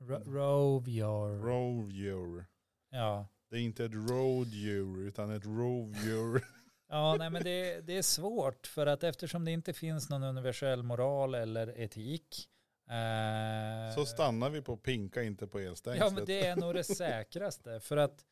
Ro- 0.00 0.24
Rovdjur. 0.24 1.42
rovdjur. 1.42 2.44
Ja. 2.90 3.26
Det 3.50 3.56
är 3.56 3.60
inte 3.60 3.84
ett 3.84 3.92
rådjur 4.10 4.98
utan 4.98 5.30
ett 5.30 5.44
rovdjur. 5.44 6.44
Ja, 6.88 7.16
nej 7.18 7.30
men 7.30 7.44
det, 7.44 7.80
det 7.80 7.98
är 7.98 8.02
svårt 8.02 8.66
för 8.66 8.86
att 8.86 9.04
eftersom 9.04 9.44
det 9.44 9.50
inte 9.52 9.72
finns 9.72 10.08
någon 10.10 10.22
universell 10.22 10.82
moral 10.82 11.34
eller 11.34 11.78
etik. 11.80 12.48
Eh, 12.90 13.94
Så 13.94 14.06
stannar 14.06 14.50
vi 14.50 14.62
på 14.62 14.76
pinka 14.76 15.22
inte 15.22 15.46
på 15.46 15.60
Ja, 15.60 15.68
elstängslet. 15.70 16.12
men 16.12 16.24
det 16.24 16.46
är 16.46 16.56
nog 16.56 16.74
det 16.74 16.84
säkraste. 16.84 17.80
För 17.80 17.96
att 17.96 18.24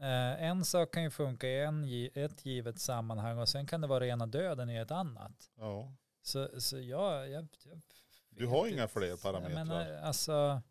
eh, 0.00 0.42
en 0.42 0.64
sak 0.64 0.94
kan 0.94 1.02
ju 1.02 1.10
funka 1.10 1.46
i 1.48 1.60
en, 1.60 1.84
ett 2.14 2.46
givet 2.46 2.78
sammanhang 2.80 3.38
och 3.38 3.48
sen 3.48 3.66
kan 3.66 3.80
det 3.80 3.86
vara 3.86 4.04
rena 4.04 4.26
döden 4.26 4.70
i 4.70 4.76
ett 4.76 4.90
annat. 4.90 5.50
Ja. 5.56 5.92
Så, 6.22 6.60
så 6.60 6.80
jag, 6.80 7.30
jag, 7.30 7.48
jag 7.64 7.80
Du 8.30 8.46
har 8.46 8.66
inga 8.68 8.88
fler 8.88 9.16
parametrar. 9.16 9.64
menar, 9.64 9.92
alltså, 10.02 10.62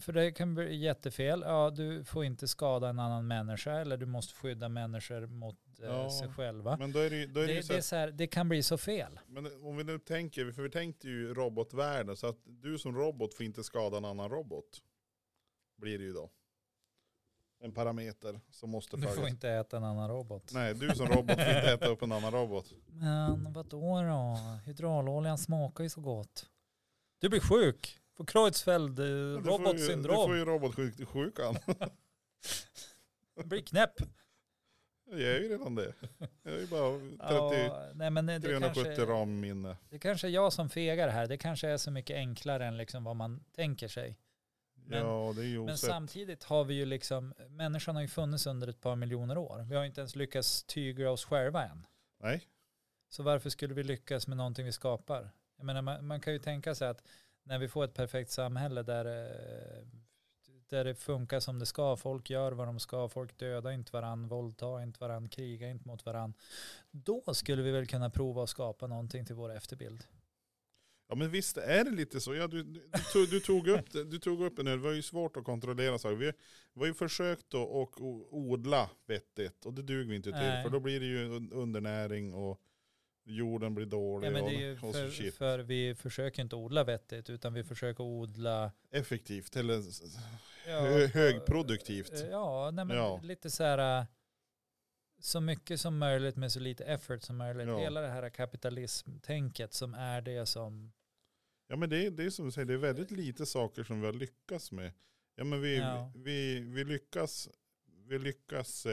för 0.00 0.12
det 0.12 0.32
kan 0.32 0.54
bli 0.54 0.76
jättefel. 0.76 1.42
Ja, 1.46 1.70
du 1.70 2.04
får 2.04 2.24
inte 2.24 2.48
skada 2.48 2.88
en 2.88 2.98
annan 2.98 3.26
människa 3.26 3.72
eller 3.72 3.96
du 3.96 4.06
måste 4.06 4.34
skydda 4.34 4.68
människor 4.68 5.26
mot 5.26 5.56
eh, 5.82 5.86
Ja, 5.86 6.10
sig 6.10 6.28
själva. 6.28 6.76
Men 6.76 6.92
då 6.92 6.98
är 6.98 7.10
det, 7.10 7.26
då 7.26 7.40
är 7.40 7.46
det, 7.46 7.54
Det, 7.54 7.62
så 7.62 7.72
det, 7.72 7.78
är 7.78 7.82
så 7.82 7.96
här, 7.96 8.10
det 8.10 8.26
kan 8.26 8.48
bli 8.48 8.62
så 8.62 8.78
fel. 8.78 9.20
men 9.26 9.46
om 9.62 9.76
vi 9.76 9.84
nu 9.84 9.98
tänker, 9.98 10.52
för 10.52 10.62
vi 10.62 10.70
tänkte 10.70 11.08
ju 11.08 11.34
robotvärlden, 11.34 12.16
så 12.16 12.26
att 12.26 12.38
du 12.44 12.78
som 12.78 12.96
robot 12.96 13.34
får 13.34 13.46
inte 13.46 13.64
skada 13.64 13.96
en 13.96 14.04
annan 14.04 14.30
robot. 14.30 14.82
Blir 15.76 15.98
det 15.98 16.04
ju 16.04 16.12
då. 16.12 16.30
En 17.60 17.72
parameter 17.72 18.40
som 18.50 18.70
måste 18.70 18.96
Du 18.96 19.02
får 19.02 19.08
följas. 19.10 19.30
inte 19.30 19.50
äta 19.50 19.76
en 19.76 19.84
annan 19.84 20.08
robot. 20.10 20.50
Nej, 20.52 20.74
du 20.74 20.88
som 20.94 21.06
robot 21.06 21.30
får 21.30 21.30
inte 21.56 21.72
äta 21.72 21.86
upp 21.86 22.02
en 22.02 22.12
annan 22.12 22.32
robot. 22.32 22.72
Men 22.86 23.52
vadå 23.52 24.02
då? 24.02 24.36
Hydrauloljan 24.64 25.38
smakar 25.38 25.84
ju 25.84 25.90
så 25.90 26.00
gott. 26.00 26.46
Du 27.18 27.28
blir 27.28 27.40
sjuk. 27.40 27.98
Får 28.16 28.24
Creutzfeldt 28.24 28.98
eh, 28.98 29.04
Du 29.04 29.10
får 29.12 29.36
ju- 29.36 29.40
Du 29.42 29.48
robotsyndrom. 29.50 30.26
får 30.28 30.36
ju 30.36 30.44
robotsjukan. 30.44 31.56
Blir 33.44 33.60
knäpp. 33.62 33.92
Jag 35.10 35.20
är 35.20 35.40
ju 35.40 35.48
redan 35.48 35.74
det. 35.74 35.92
Jag 36.42 36.54
är 36.54 36.58
ju 36.60 36.66
bara 36.66 36.98
30, 36.98 37.64
Ja, 37.64 37.90
nej, 37.94 38.10
men 38.10 38.26
det, 38.26 38.40
370 38.40 38.84
kanske, 38.84 39.04
RAM-minne. 39.12 39.76
det 39.90 39.98
kanske 39.98 40.26
är 40.26 40.30
jag 40.30 40.52
som 40.52 40.68
fegar 40.68 41.08
här. 41.08 41.26
Det 41.26 41.36
kanske 41.38 41.68
är 41.68 41.76
så 41.76 41.90
mycket 41.90 42.16
enklare 42.16 42.66
än 42.66 42.76
liksom 42.76 43.04
vad 43.04 43.16
man 43.16 43.44
tänker 43.52 43.88
sig. 43.88 44.18
Men- 44.74 44.98
ja, 44.98 45.32
det 45.36 45.42
är 45.42 45.46
ju 45.46 45.64
Men 45.64 45.78
samtidigt 45.78 46.44
har 46.44 46.64
vi 46.64 46.74
ju 46.74 46.84
liksom, 46.86 47.34
människan 47.48 47.94
har 47.94 48.02
ju 48.02 48.08
funnits 48.08 48.46
under 48.46 48.68
ett 48.68 48.80
par 48.80 48.96
miljoner 48.96 49.38
år. 49.38 49.66
Vi 49.68 49.74
har 49.76 49.84
inte 49.84 50.00
ens 50.00 50.16
lyckats 50.16 50.64
tygla 50.64 51.10
oss 51.10 51.24
själva 51.24 51.64
än. 51.64 51.86
Nej, 52.22 52.42
Så 53.08 53.22
varför 53.22 53.50
skulle 53.50 53.74
vi 53.74 53.82
lyckas 53.82 54.26
med 54.26 54.36
någonting 54.36 54.64
vi 54.66 54.72
skapar? 54.72 55.30
Jag 55.56 55.64
menar, 55.66 55.82
man, 55.82 56.06
man 56.06 56.20
kan 56.20 56.32
ju 56.32 56.38
tänka 56.38 56.74
sig 56.74 56.88
att 56.88 57.02
när 57.46 57.58
vi 57.58 57.68
får 57.68 57.84
ett 57.84 57.94
perfekt 57.94 58.30
samhälle 58.30 58.82
där, 58.82 59.04
eh, 59.04 59.86
där 60.68 60.84
det 60.84 60.94
funkar 60.94 61.40
som 61.40 61.58
det 61.58 61.66
ska, 61.66 61.96
folk 61.96 62.30
gör 62.30 62.52
vad 62.52 62.66
de 62.68 62.80
ska, 62.80 63.08
folk 63.08 63.38
dödar 63.38 63.70
inte 63.70 63.92
varann, 63.92 64.28
våldtar 64.28 64.82
inte 64.82 65.00
varann, 65.00 65.28
krigar 65.28 65.68
inte 65.68 65.88
mot 65.88 66.06
varann. 66.06 66.34
Då 66.90 67.22
skulle 67.34 67.62
vi 67.62 67.70
väl 67.70 67.86
kunna 67.86 68.10
prova 68.10 68.42
att 68.42 68.48
skapa 68.50 68.86
någonting 68.86 69.24
till 69.26 69.34
vår 69.34 69.52
efterbild. 69.52 70.04
Ja 71.08 71.14
men 71.14 71.30
visst 71.30 71.56
är 71.56 71.84
det 71.84 71.90
lite 71.90 72.20
så. 72.20 72.34
Ja, 72.34 72.46
du, 72.46 72.62
du, 72.62 72.80
tog, 73.12 73.30
du, 73.30 73.40
tog 73.40 73.68
upp, 73.68 73.92
det- 73.92 74.04
du 74.04 74.18
tog 74.18 74.42
upp 74.42 74.56
det 74.56 74.62
nu, 74.62 74.70
det 74.70 74.82
var 74.82 74.92
ju 74.92 75.02
svårt 75.02 75.36
att 75.36 75.44
kontrollera 75.44 75.98
saker. 75.98 76.16
Vi, 76.16 76.32
vi 76.74 76.80
har 76.80 76.86
ju 76.86 76.94
försökt 76.94 77.46
att 77.54 77.54
och, 77.54 78.00
odla 78.34 78.90
vettigt 79.06 79.66
och 79.66 79.74
det 79.74 79.82
duger 79.82 80.10
vi 80.10 80.16
inte 80.16 80.30
till. 80.32 80.40
Nej. 80.40 80.62
För 80.64 80.70
då 80.70 80.80
blir 80.80 81.00
det 81.00 81.06
ju 81.06 81.28
un- 81.28 81.52
undernäring 81.54 82.34
och 82.34 82.60
jorden 83.26 83.74
blir 83.74 83.86
dålig 83.86 84.26
Ja, 84.28 84.32
men 84.32 84.42
och, 84.42 84.50
det 84.50 84.56
är 84.56 84.60
ju 84.60 84.72
och 84.72 84.94
så 84.94 85.30
för, 85.32 85.58
vi 85.58 85.94
försöker 85.94 86.42
inte 86.42 86.56
odla 86.56 86.84
vettigt 86.84 87.30
utan 87.30 87.54
vi 87.54 87.64
försöker 87.64 88.04
odla 88.04 88.72
Effektivt 88.90 89.56
eller 89.56 89.82
ja, 90.66 90.80
hö, 90.80 91.06
högproduktivt. 91.06 92.12
Eh, 92.12 92.28
Ja, 92.28 92.70
nej 92.70 92.84
men 92.84 92.96
Ja. 92.96 93.20
lite 93.22 93.50
så 93.50 93.64
här 93.64 94.00
äh, 94.00 94.06
så 95.18 95.40
mycket 95.40 95.80
som 95.80 95.98
möjligt 95.98 96.36
med 96.36 96.52
så 96.52 96.60
lite 96.60 96.84
effort 96.84 97.22
som 97.22 97.36
möjligt. 97.36 97.66
Ja. 97.68 97.78
Hela 97.78 98.00
det 98.00 98.08
här 98.08 98.30
kapitalismtänket 98.30 99.72
som 99.74 99.94
är 99.94 100.20
det 100.20 100.46
som, 100.46 100.92
Ja 101.68 101.76
men 101.76 101.90
det 101.90 102.06
är, 102.06 102.10
det 102.10 102.24
är 102.24 102.30
som 102.30 102.44
du 102.44 102.52
säger, 102.52 102.66
det 102.66 102.74
är 102.74 102.78
väldigt 102.78 103.10
lite 103.10 103.46
saker 103.46 103.84
som 103.84 104.00
vi 104.00 104.06
har 104.06 104.12
lyckats 104.12 104.72
med. 104.72 104.92
Ja 105.34 105.44
men 105.44 105.60
vi, 105.60 105.76
Ja. 105.76 106.12
vi, 106.14 106.60
vi 106.60 106.84
lyckas, 106.84 107.48
vi 108.08 108.18
lyckas 108.18 108.86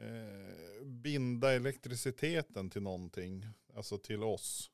eh, 0.00 0.84
binda 0.84 1.52
elektriciteten 1.52 2.70
till 2.70 2.82
någonting, 2.82 3.46
alltså 3.74 3.98
till 3.98 4.22
oss. 4.22 4.70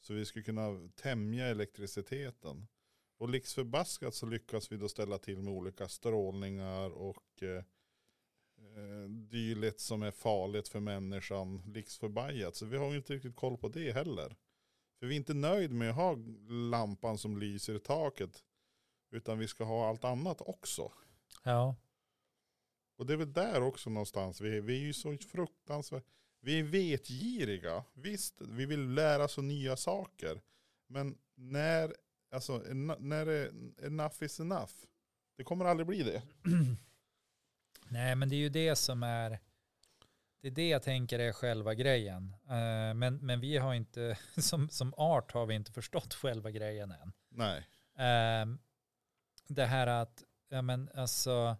Så 0.00 0.14
vi 0.14 0.24
skulle 0.24 0.44
kunna 0.44 0.88
tämja 0.94 1.46
elektriciteten. 1.46 2.66
Och 3.18 3.28
liksförbaskat 3.28 4.14
så 4.14 4.26
lyckas 4.26 4.72
vi 4.72 4.76
då 4.76 4.88
ställa 4.88 5.18
till 5.18 5.42
med 5.42 5.52
olika 5.52 5.88
strålningar 5.88 6.90
och 6.90 7.42
eh, 7.42 7.64
eh 8.76 9.08
dylikt 9.08 9.80
som 9.80 10.02
är 10.02 10.10
farligt 10.10 10.68
för 10.68 10.80
människan, 10.80 11.62
liksförbajat. 11.66 12.56
Så 12.56 12.66
vi 12.66 12.76
har 12.76 12.96
inte 12.96 13.12
riktigt 13.12 13.36
koll 13.36 13.58
på 13.58 13.68
det 13.68 13.92
heller. 13.92 14.36
För 14.98 15.06
vi 15.06 15.14
är 15.14 15.16
inte 15.16 15.34
nöjd 15.34 15.72
med 15.72 15.90
att 15.90 15.96
ha 15.96 16.16
lampan 16.70 17.18
som 17.18 17.38
lyser 17.38 17.74
i 17.74 17.80
taket. 17.80 18.44
Utan 19.10 19.38
vi 19.38 19.48
ska 19.48 19.64
ha 19.64 19.88
allt 19.88 20.04
annat 20.04 20.40
också. 20.40 20.92
ja, 21.42 21.76
och 22.96 23.06
det 23.06 23.12
är 23.12 23.16
väl 23.16 23.32
där 23.32 23.62
också 23.62 23.90
någonstans. 23.90 24.40
Vi, 24.40 24.60
vi 24.60 24.76
är 24.76 24.86
ju 24.86 24.92
så 24.92 25.16
fruktansvärt. 25.18 26.04
Vi 26.40 26.58
är 26.58 26.62
vetgiriga. 26.62 27.84
Visst, 27.94 28.40
vi 28.40 28.66
vill 28.66 28.94
lära 28.94 29.24
oss 29.24 29.38
nya 29.38 29.76
saker. 29.76 30.40
Men 30.86 31.18
när, 31.34 31.94
alltså, 32.30 32.58
när 32.98 33.26
är 33.26 33.50
enough 33.86 34.22
is 34.22 34.40
enough? 34.40 34.72
Det 35.36 35.44
kommer 35.44 35.64
aldrig 35.64 35.86
bli 35.86 36.02
det. 36.02 36.22
Nej, 37.88 38.14
men 38.14 38.28
det 38.28 38.36
är 38.36 38.38
ju 38.38 38.48
det 38.48 38.76
som 38.76 39.02
är, 39.02 39.38
det 40.40 40.48
är 40.48 40.52
det 40.52 40.68
jag 40.68 40.82
tänker 40.82 41.18
är 41.18 41.32
själva 41.32 41.74
grejen. 41.74 42.36
Eh, 42.48 42.94
men, 42.94 43.16
men 43.16 43.40
vi 43.40 43.56
har 43.56 43.74
inte, 43.74 44.18
som, 44.36 44.68
som 44.68 44.94
art 44.96 45.32
har 45.32 45.46
vi 45.46 45.54
inte 45.54 45.72
förstått 45.72 46.14
själva 46.14 46.50
grejen 46.50 46.90
än. 46.90 47.12
Nej. 47.28 47.66
Ehm, 47.96 48.58
det 49.48 49.64
här 49.64 49.86
att, 49.86 50.24
ja 50.48 50.62
men 50.62 50.90
alltså, 50.94 51.56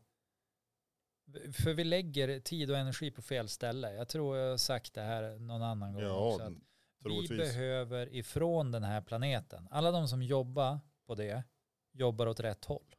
för 1.53 1.74
vi 1.74 1.85
lägger 1.85 2.41
tid 2.41 2.70
och 2.70 2.77
energi 2.77 3.11
på 3.11 3.22
fel 3.22 3.49
ställe. 3.49 3.95
Jag 3.95 4.09
tror 4.09 4.37
jag 4.37 4.51
har 4.51 4.57
sagt 4.57 4.95
det 4.95 5.03
här 5.03 5.39
någon 5.39 5.62
annan 5.62 5.93
gång 5.93 6.03
också. 6.03 6.43
Ja, 6.43 6.47
Att 6.47 7.31
vi 7.31 7.37
behöver 7.37 8.14
ifrån 8.14 8.72
den 8.72 8.85
här 8.85 9.01
planeten, 9.01 9.68
alla 9.70 9.91
de 9.91 10.09
som 10.09 10.22
jobbar 10.22 10.81
på 11.07 11.14
det, 11.14 11.45
jobbar 11.93 12.27
åt 12.27 12.41
rätt 12.41 12.64
håll. 12.64 12.97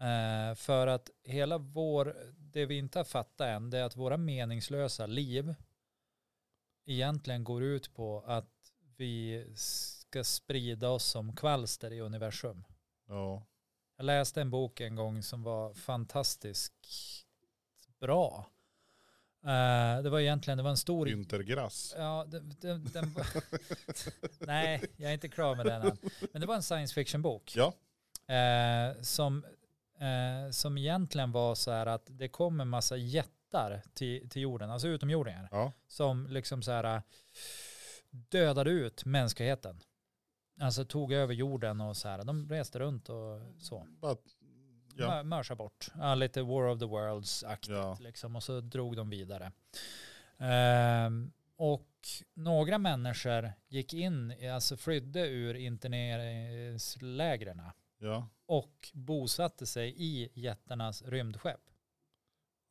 Eh, 0.00 0.54
för 0.54 0.86
att 0.86 1.10
hela 1.22 1.58
vår, 1.58 2.16
det 2.36 2.66
vi 2.66 2.78
inte 2.78 2.98
har 2.98 3.04
fattat 3.04 3.46
än, 3.46 3.70
det 3.70 3.78
är 3.78 3.84
att 3.84 3.96
våra 3.96 4.16
meningslösa 4.16 5.06
liv 5.06 5.54
egentligen 6.84 7.44
går 7.44 7.62
ut 7.62 7.94
på 7.94 8.20
att 8.26 8.72
vi 8.96 9.46
ska 9.56 10.24
sprida 10.24 10.88
oss 10.88 11.04
som 11.04 11.36
kvalster 11.36 11.92
i 11.92 12.00
universum. 12.00 12.64
Ja. 13.08 13.46
Jag 14.00 14.04
läste 14.04 14.40
en 14.40 14.50
bok 14.50 14.80
en 14.80 14.94
gång 14.96 15.22
som 15.22 15.42
var 15.42 15.74
fantastiskt 15.74 16.72
bra. 18.00 18.50
Eh, 19.44 20.02
det 20.02 20.10
var 20.10 20.20
egentligen, 20.20 20.56
det 20.56 20.62
var 20.62 20.70
en 20.70 20.76
stor... 20.76 21.06
Günther 21.06 21.42
Grass. 21.42 21.94
Ja, 21.98 22.26
den, 22.28 22.54
den. 22.92 23.14
Nej, 24.38 24.82
jag 24.96 25.10
är 25.10 25.14
inte 25.14 25.28
klar 25.28 25.54
med 25.56 25.66
den 25.66 25.82
än. 25.82 25.98
Men 26.32 26.40
det 26.40 26.46
var 26.46 26.54
en 26.54 26.62
science 26.62 26.94
fiction-bok. 26.94 27.52
Ja. 27.56 27.72
Eh, 28.34 29.00
som, 29.02 29.44
eh, 29.98 30.50
som 30.50 30.78
egentligen 30.78 31.32
var 31.32 31.54
så 31.54 31.70
här 31.70 31.86
att 31.86 32.04
det 32.06 32.28
kom 32.28 32.60
en 32.60 32.68
massa 32.68 32.96
jättar 32.96 33.82
till, 33.94 34.28
till 34.30 34.42
jorden, 34.42 34.70
alltså 34.70 34.88
utomjordingar, 34.88 35.48
Ja. 35.50 35.72
som 35.88 36.26
liksom 36.26 36.62
så 36.62 36.70
här 36.70 37.02
dödade 38.10 38.70
ut 38.70 39.04
mänskligheten. 39.04 39.80
Alltså 40.60 40.84
tog 40.84 41.12
över 41.12 41.34
jorden 41.34 41.80
och 41.80 41.96
så 41.96 42.08
här. 42.08 42.24
De 42.24 42.48
reste 42.48 42.78
runt 42.78 43.08
och 43.08 43.40
så. 43.58 43.86
Ja. 44.02 44.16
Ja. 44.96 45.22
Mörsa 45.22 45.54
bort. 45.54 45.88
Ja, 45.98 46.14
lite 46.14 46.42
War 46.42 46.68
of 46.68 46.78
the 46.78 46.84
Worlds-aktigt 46.84 47.76
Ja. 47.76 47.96
liksom. 48.00 48.36
Och 48.36 48.42
så 48.42 48.60
drog 48.60 48.96
de 48.96 49.10
vidare. 49.10 49.52
Ehm, 50.38 51.32
och 51.56 51.86
några 52.34 52.78
människor 52.78 53.52
gick 53.68 53.94
in, 53.94 54.34
alltså 54.52 54.76
flydde 54.76 55.28
ur 55.28 55.54
interneringslägren 55.54 57.62
ja. 57.98 58.28
och 58.46 58.90
bosatte 58.92 59.66
sig 59.66 59.94
i 59.96 60.28
jättarnas 60.34 61.02
rymdskepp. 61.02 61.60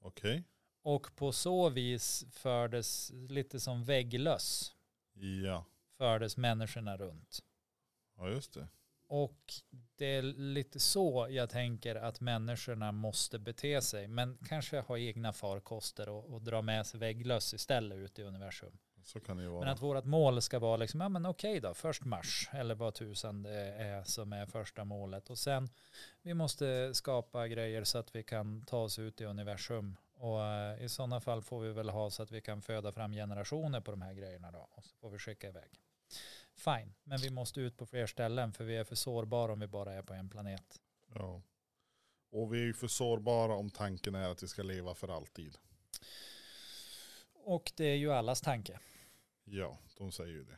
Okej. 0.02 0.44
Och 0.82 1.16
på 1.16 1.32
så 1.32 1.70
vis 1.70 2.26
fördes 2.32 3.12
lite 3.14 3.60
som 3.60 3.84
vägglöss 3.84 4.76
Ja. 5.44 5.66
fördes 5.98 6.38
människorna 6.38 6.98
runt. 6.98 7.40
Ja, 8.20 8.30
just 8.30 8.54
det. 8.54 8.68
Och 9.08 9.54
det 9.96 10.06
är 10.06 10.22
lite 10.22 10.80
så 10.80 11.28
jag 11.30 11.50
tänker 11.50 11.96
att 11.96 12.22
människorna 12.22 12.92
måste 12.92 13.40
bete 13.40 13.82
sig. 13.82 14.08
Men 14.08 14.38
kanske 14.48 14.80
ha 14.80 14.98
egna 14.98 15.34
farkoster 15.34 16.10
och, 16.10 16.34
och 16.34 16.42
dra 16.42 16.62
med 16.62 16.86
sig 16.86 17.00
vägglöss 17.00 17.54
istället 17.54 17.98
ut 17.98 18.20
i 18.20 18.24
universum. 18.24 18.78
Så 19.04 19.20
kan 19.20 19.38
det 19.38 19.44
ju 19.44 19.50
vara. 19.50 19.60
Men 19.60 19.70
att 19.70 19.82
vårt 19.82 20.06
mål 20.06 20.42
ska 20.42 20.60
vara 20.60 20.78
liksom, 20.78 21.02
ja 21.02 21.10
men 21.10 21.26
okej 21.26 21.60
då, 21.60 21.74
först 21.74 22.06
Mars 22.06 22.50
eller 22.54 22.76
vad 22.76 22.94
tusan 22.94 23.44
det 23.44 23.74
är 23.74 24.04
som 24.04 24.34
är 24.34 24.46
första 24.46 24.84
målet. 24.84 25.30
Och 25.30 25.38
sen, 25.38 25.70
vi 26.22 26.34
måste 26.34 26.94
skapa 26.94 27.48
grejer 27.48 27.84
så 27.84 27.98
att 27.98 28.16
vi 28.16 28.24
kan 28.24 28.62
ta 28.66 28.78
oss 28.78 29.00
ut 29.00 29.22
i 29.22 29.26
universum. 29.26 29.98
Och 30.14 30.46
eh, 30.46 30.84
i 30.84 30.90
sådana 30.90 31.22
fall 31.22 31.42
får 31.42 31.60
vi 31.60 31.72
väl 31.72 31.90
ha 31.90 32.10
så 32.10 32.24
att 32.24 32.32
vi 32.32 32.42
kan 32.42 32.62
föda 32.62 32.92
fram 32.92 33.14
generationer 33.14 33.82
på 33.82 33.92
de 33.92 34.02
här 34.02 34.14
grejerna 34.14 34.52
då. 34.52 34.70
Och 34.72 34.86
så 34.86 34.96
får 34.96 35.10
vi 35.10 35.18
skicka 35.18 35.48
iväg. 35.48 35.82
Fine, 36.60 36.94
men 37.04 37.18
vi 37.20 37.30
måste 37.30 37.62
ut 37.62 37.78
på 37.78 37.86
fler 37.86 38.08
ställen 38.08 38.54
för 38.54 38.64
vi 38.64 38.76
är 38.76 38.84
för 38.84 38.96
sårbara 38.96 39.54
om 39.54 39.60
vi 39.60 39.68
bara 39.68 39.94
är 39.94 40.02
på 40.02 40.14
en 40.14 40.30
planet. 40.30 40.82
Ja. 41.16 41.42
Och 42.32 42.54
vi 42.54 42.60
är 42.62 42.66
ju 42.66 42.74
för 42.74 42.88
sårbara 42.88 43.54
om 43.56 43.70
tanken 43.70 44.16
är 44.16 44.30
att 44.30 44.44
vi 44.44 44.48
ska 44.48 44.64
leva 44.64 44.96
för 44.96 45.08
alltid. 45.08 45.58
Och 47.34 47.72
det 47.76 47.86
är 47.86 47.96
ju 47.96 48.12
allas 48.12 48.42
tanke. 48.42 48.80
Ja, 49.44 49.78
de 49.98 50.12
säger 50.12 50.34
ju 50.34 50.44
det. 50.44 50.58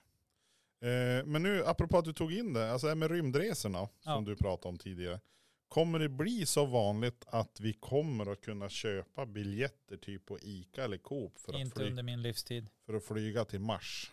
Eh, 1.20 1.26
men 1.26 1.44
nu, 1.44 1.66
apropå 1.66 1.98
att 1.98 2.06
du 2.06 2.14
tog 2.14 2.34
in 2.34 2.54
det, 2.54 2.72
alltså 2.72 2.88
det 2.88 2.92
här 2.92 2.96
med 2.96 3.12
rymdresorna 3.12 3.80
som 3.80 3.92
Ja. 4.04 4.22
du 4.26 4.36
pratade 4.36 4.70
om 4.70 4.78
tidigare. 4.78 5.20
Kommer 5.68 6.00
det 6.00 6.10
bli 6.10 6.46
så 6.46 6.66
vanligt 6.66 7.26
att 7.28 7.60
vi 7.60 7.74
kommer 7.74 8.32
att 8.32 8.42
kunna 8.42 8.70
köpa 8.70 9.26
biljetter 9.26 9.98
typ 9.98 10.26
på 10.26 10.40
ICA 10.40 10.84
eller 10.84 10.98
Coop 10.98 11.38
för, 11.40 11.54
att, 11.54 11.60
Inte 11.60 11.76
fly- 11.80 11.90
under 11.90 12.04
min 12.04 12.22
livstid. 12.22 12.68
för 12.86 12.94
att 12.94 13.04
flyga 13.06 13.46
till 13.46 13.60
Mars? 13.60 14.12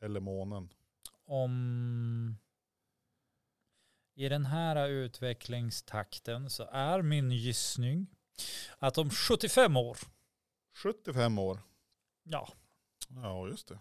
Eller 0.00 0.20
månen? 0.20 0.68
om 1.24 2.36
i 4.14 4.28
den 4.28 4.46
här 4.46 4.88
utvecklingstakten 4.88 6.50
så 6.50 6.64
är 6.72 7.02
min 7.02 7.30
gissning 7.30 8.06
att 8.78 8.98
om 8.98 9.10
75 9.10 9.76
år, 9.76 9.98
75 10.76 11.38
år. 11.38 11.58
ja, 12.22 12.48
Ja, 13.08 13.48
just 13.48 13.68
det. 13.68 13.78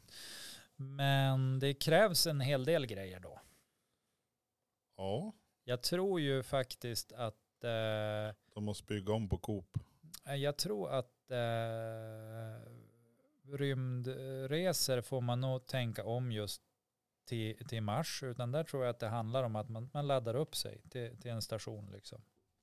men 0.75 1.59
det 1.59 1.73
krävs 1.73 2.27
en 2.27 2.41
hel 2.41 2.65
del 2.65 2.85
grejer 2.85 3.19
då. 3.19 3.39
Ja, 4.97 5.33
Jag 5.63 5.83
tror 5.83 6.19
ju 6.21 6.43
faktiskt 6.43 7.11
att 7.11 7.63
eh, 7.63 8.35
de 8.53 8.63
måste 8.63 8.85
bygga 8.85 9.13
om 9.13 9.29
på 9.29 9.37
Coop. 9.37 9.77
jag 10.25 10.57
tror 10.57 10.89
att 10.91 11.31
eh, 11.31 12.71
rymdresor 13.57 15.01
får 15.01 15.21
man 15.21 15.41
nog 15.41 15.65
tänka 15.65 16.03
om 16.05 16.31
just 16.31 16.61
till, 17.27 17.67
till 17.67 17.81
Mars, 17.83 18.23
utan 18.23 18.51
där 18.51 18.63
tror 18.63 18.83
jag 18.83 18.89
att 18.89 18.99
det 18.99 19.07
handlar 19.07 19.43
om 19.43 19.55
att 19.55 19.69
man, 19.69 19.89
man 19.93 20.07
laddar 20.07 20.35
upp 20.35 20.55
sig 20.55 20.81
till, 20.89 21.17
till 21.21 21.31
en 21.31 21.41
station 21.41 21.89
liksom. 21.91 22.21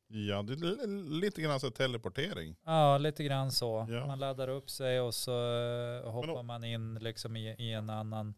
Ja, 0.09 0.43
det 0.43 0.53
är 0.53 0.57
li- 0.87 1.21
lite 1.21 1.43
grann 1.43 1.61
så 1.61 1.71
teleportering. 1.71 2.57
Ja, 2.65 2.99
lite 2.99 3.25
grann 3.25 3.53
så. 3.53 3.87
Ja. 3.91 4.07
Man 4.07 4.19
laddar 4.19 4.49
upp 4.49 4.71
sig 4.71 5.01
och 5.01 5.15
så 5.15 5.33
eh, 5.33 6.11
hoppar 6.11 6.27
då- 6.29 6.43
man 6.43 6.65
in 6.65 6.95
liksom 6.95 7.37
i, 7.37 7.49
i 7.59 7.73
en 7.73 7.91
annan, 7.91 8.35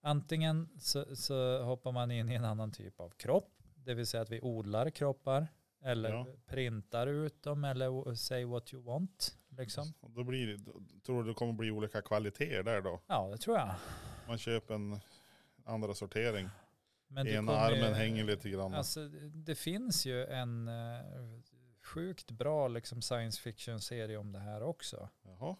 antingen 0.00 0.68
så, 0.80 1.16
så 1.16 1.62
hoppar 1.62 1.92
man 1.92 2.10
in 2.10 2.28
i 2.30 2.34
en 2.34 2.44
annan 2.44 2.72
typ 2.72 3.00
av 3.00 3.10
kropp, 3.10 3.50
det 3.74 3.94
vill 3.94 4.06
säga 4.06 4.22
att 4.22 4.30
vi 4.30 4.40
odlar 4.40 4.90
kroppar 4.90 5.46
eller 5.84 6.10
Ja. 6.10 6.26
printar 6.46 7.06
ut 7.06 7.42
dem 7.42 7.64
eller 7.64 8.14
say 8.14 8.44
what 8.44 8.74
you 8.74 8.82
want. 8.82 9.36
Liksom. 9.48 9.92
Och 10.00 10.10
Då 10.10 10.24
blir 10.24 10.46
det, 10.46 10.72
tror 11.06 11.22
du 11.22 11.28
det 11.28 11.34
kommer 11.34 11.52
bli 11.52 11.70
olika 11.70 12.02
kvaliteter 12.02 12.62
där 12.62 12.80
då? 12.82 13.00
Ja, 13.06 13.28
det 13.30 13.38
tror 13.38 13.56
jag. 13.56 13.74
Man 14.28 14.38
köper 14.38 14.74
en 14.74 15.00
andra 15.64 15.94
sortering. 15.94 16.48
Men 17.08 17.26
Ena 17.28 17.52
ju- 17.52 17.58
armen 17.58 17.94
hänger 17.94 18.24
lite 18.24 18.50
grann. 18.50 18.74
Alltså, 18.74 19.08
det 19.34 19.54
finns 19.54 20.06
ju 20.06 20.24
en 20.26 20.68
eh, 20.68 21.00
sjukt 21.82 22.30
bra 22.30 22.68
liksom, 22.68 23.02
science 23.02 23.40
fiction-serie 23.42 24.16
om 24.16 24.32
det 24.32 24.38
här 24.38 24.62
också. 24.62 25.08
Jaha. 25.22 25.56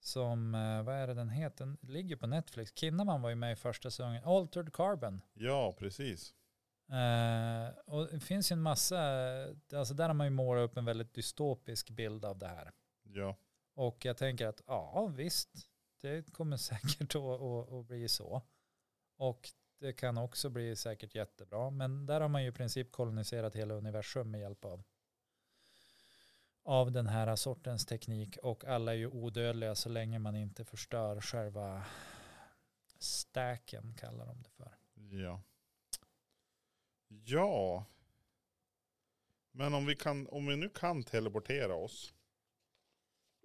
Som, 0.00 0.54
eh, 0.54 0.82
vad 0.82 0.94
är 0.94 1.06
det 1.06 1.14
den 1.14 1.28
heter? 1.28 1.64
Den 1.64 1.78
ligger 1.82 2.16
på 2.16 2.26
Netflix. 2.26 2.72
Kinnaman 2.74 3.22
var 3.22 3.28
ju 3.30 3.36
med 3.36 3.52
i 3.52 3.56
första 3.56 3.90
säsongen. 3.90 4.24
Altered 4.24 4.72
Carbon. 4.72 5.20
Ja, 5.34 5.72
precis. 5.78 6.34
Eh, 6.92 7.68
och 7.86 8.06
det 8.06 8.20
finns 8.20 8.52
ju 8.52 8.54
en 8.54 8.62
massa, 8.62 9.00
alltså 9.74 9.94
där 9.94 10.06
har 10.06 10.14
man 10.14 10.26
ju 10.26 10.30
målat 10.30 10.70
upp 10.70 10.76
en 10.76 10.84
väldigt 10.84 11.14
dystopisk 11.14 11.90
bild 11.90 12.24
av 12.24 12.38
det 12.38 12.48
här. 12.48 12.72
Ja. 13.02 13.36
Och 13.74 14.04
jag 14.04 14.16
tänker 14.16 14.46
att 14.46 14.62
ja 14.66 15.06
visst, 15.06 15.50
det 16.00 16.32
kommer 16.32 16.56
säkert 16.70 17.14
att, 17.14 17.22
att, 17.22 17.72
att 17.72 17.86
bli 17.86 18.08
så. 18.08 18.42
Och 19.16 19.50
det 19.78 19.92
kan 19.92 20.18
också 20.18 20.50
bli 20.50 20.76
säkert 20.76 21.14
jättebra. 21.14 21.70
Men 21.70 22.06
där 22.06 22.20
har 22.20 22.28
man 22.28 22.42
ju 22.42 22.48
i 22.48 22.52
princip 22.52 22.92
koloniserat 22.92 23.54
hela 23.54 23.74
universum 23.74 24.30
med 24.30 24.40
hjälp 24.40 24.64
av, 24.64 24.82
av 26.62 26.92
den 26.92 27.06
här 27.06 27.36
sortens 27.36 27.86
teknik. 27.86 28.38
Och 28.42 28.64
alla 28.64 28.92
är 28.92 28.96
ju 28.96 29.06
odödliga 29.06 29.74
så 29.74 29.88
länge 29.88 30.18
man 30.18 30.36
inte 30.36 30.64
förstör 30.64 31.20
själva 31.20 31.84
stacken 32.98 33.94
kallar 33.94 34.26
de 34.26 34.42
det 34.42 34.50
för. 34.50 34.72
Ja. 34.94 35.42
Ja. 37.24 37.84
Men 39.52 39.74
om 39.74 39.86
vi, 39.86 39.96
kan, 39.96 40.28
om 40.28 40.46
vi 40.46 40.56
nu 40.56 40.68
kan 40.68 41.02
teleportera 41.02 41.74
oss. 41.74 42.14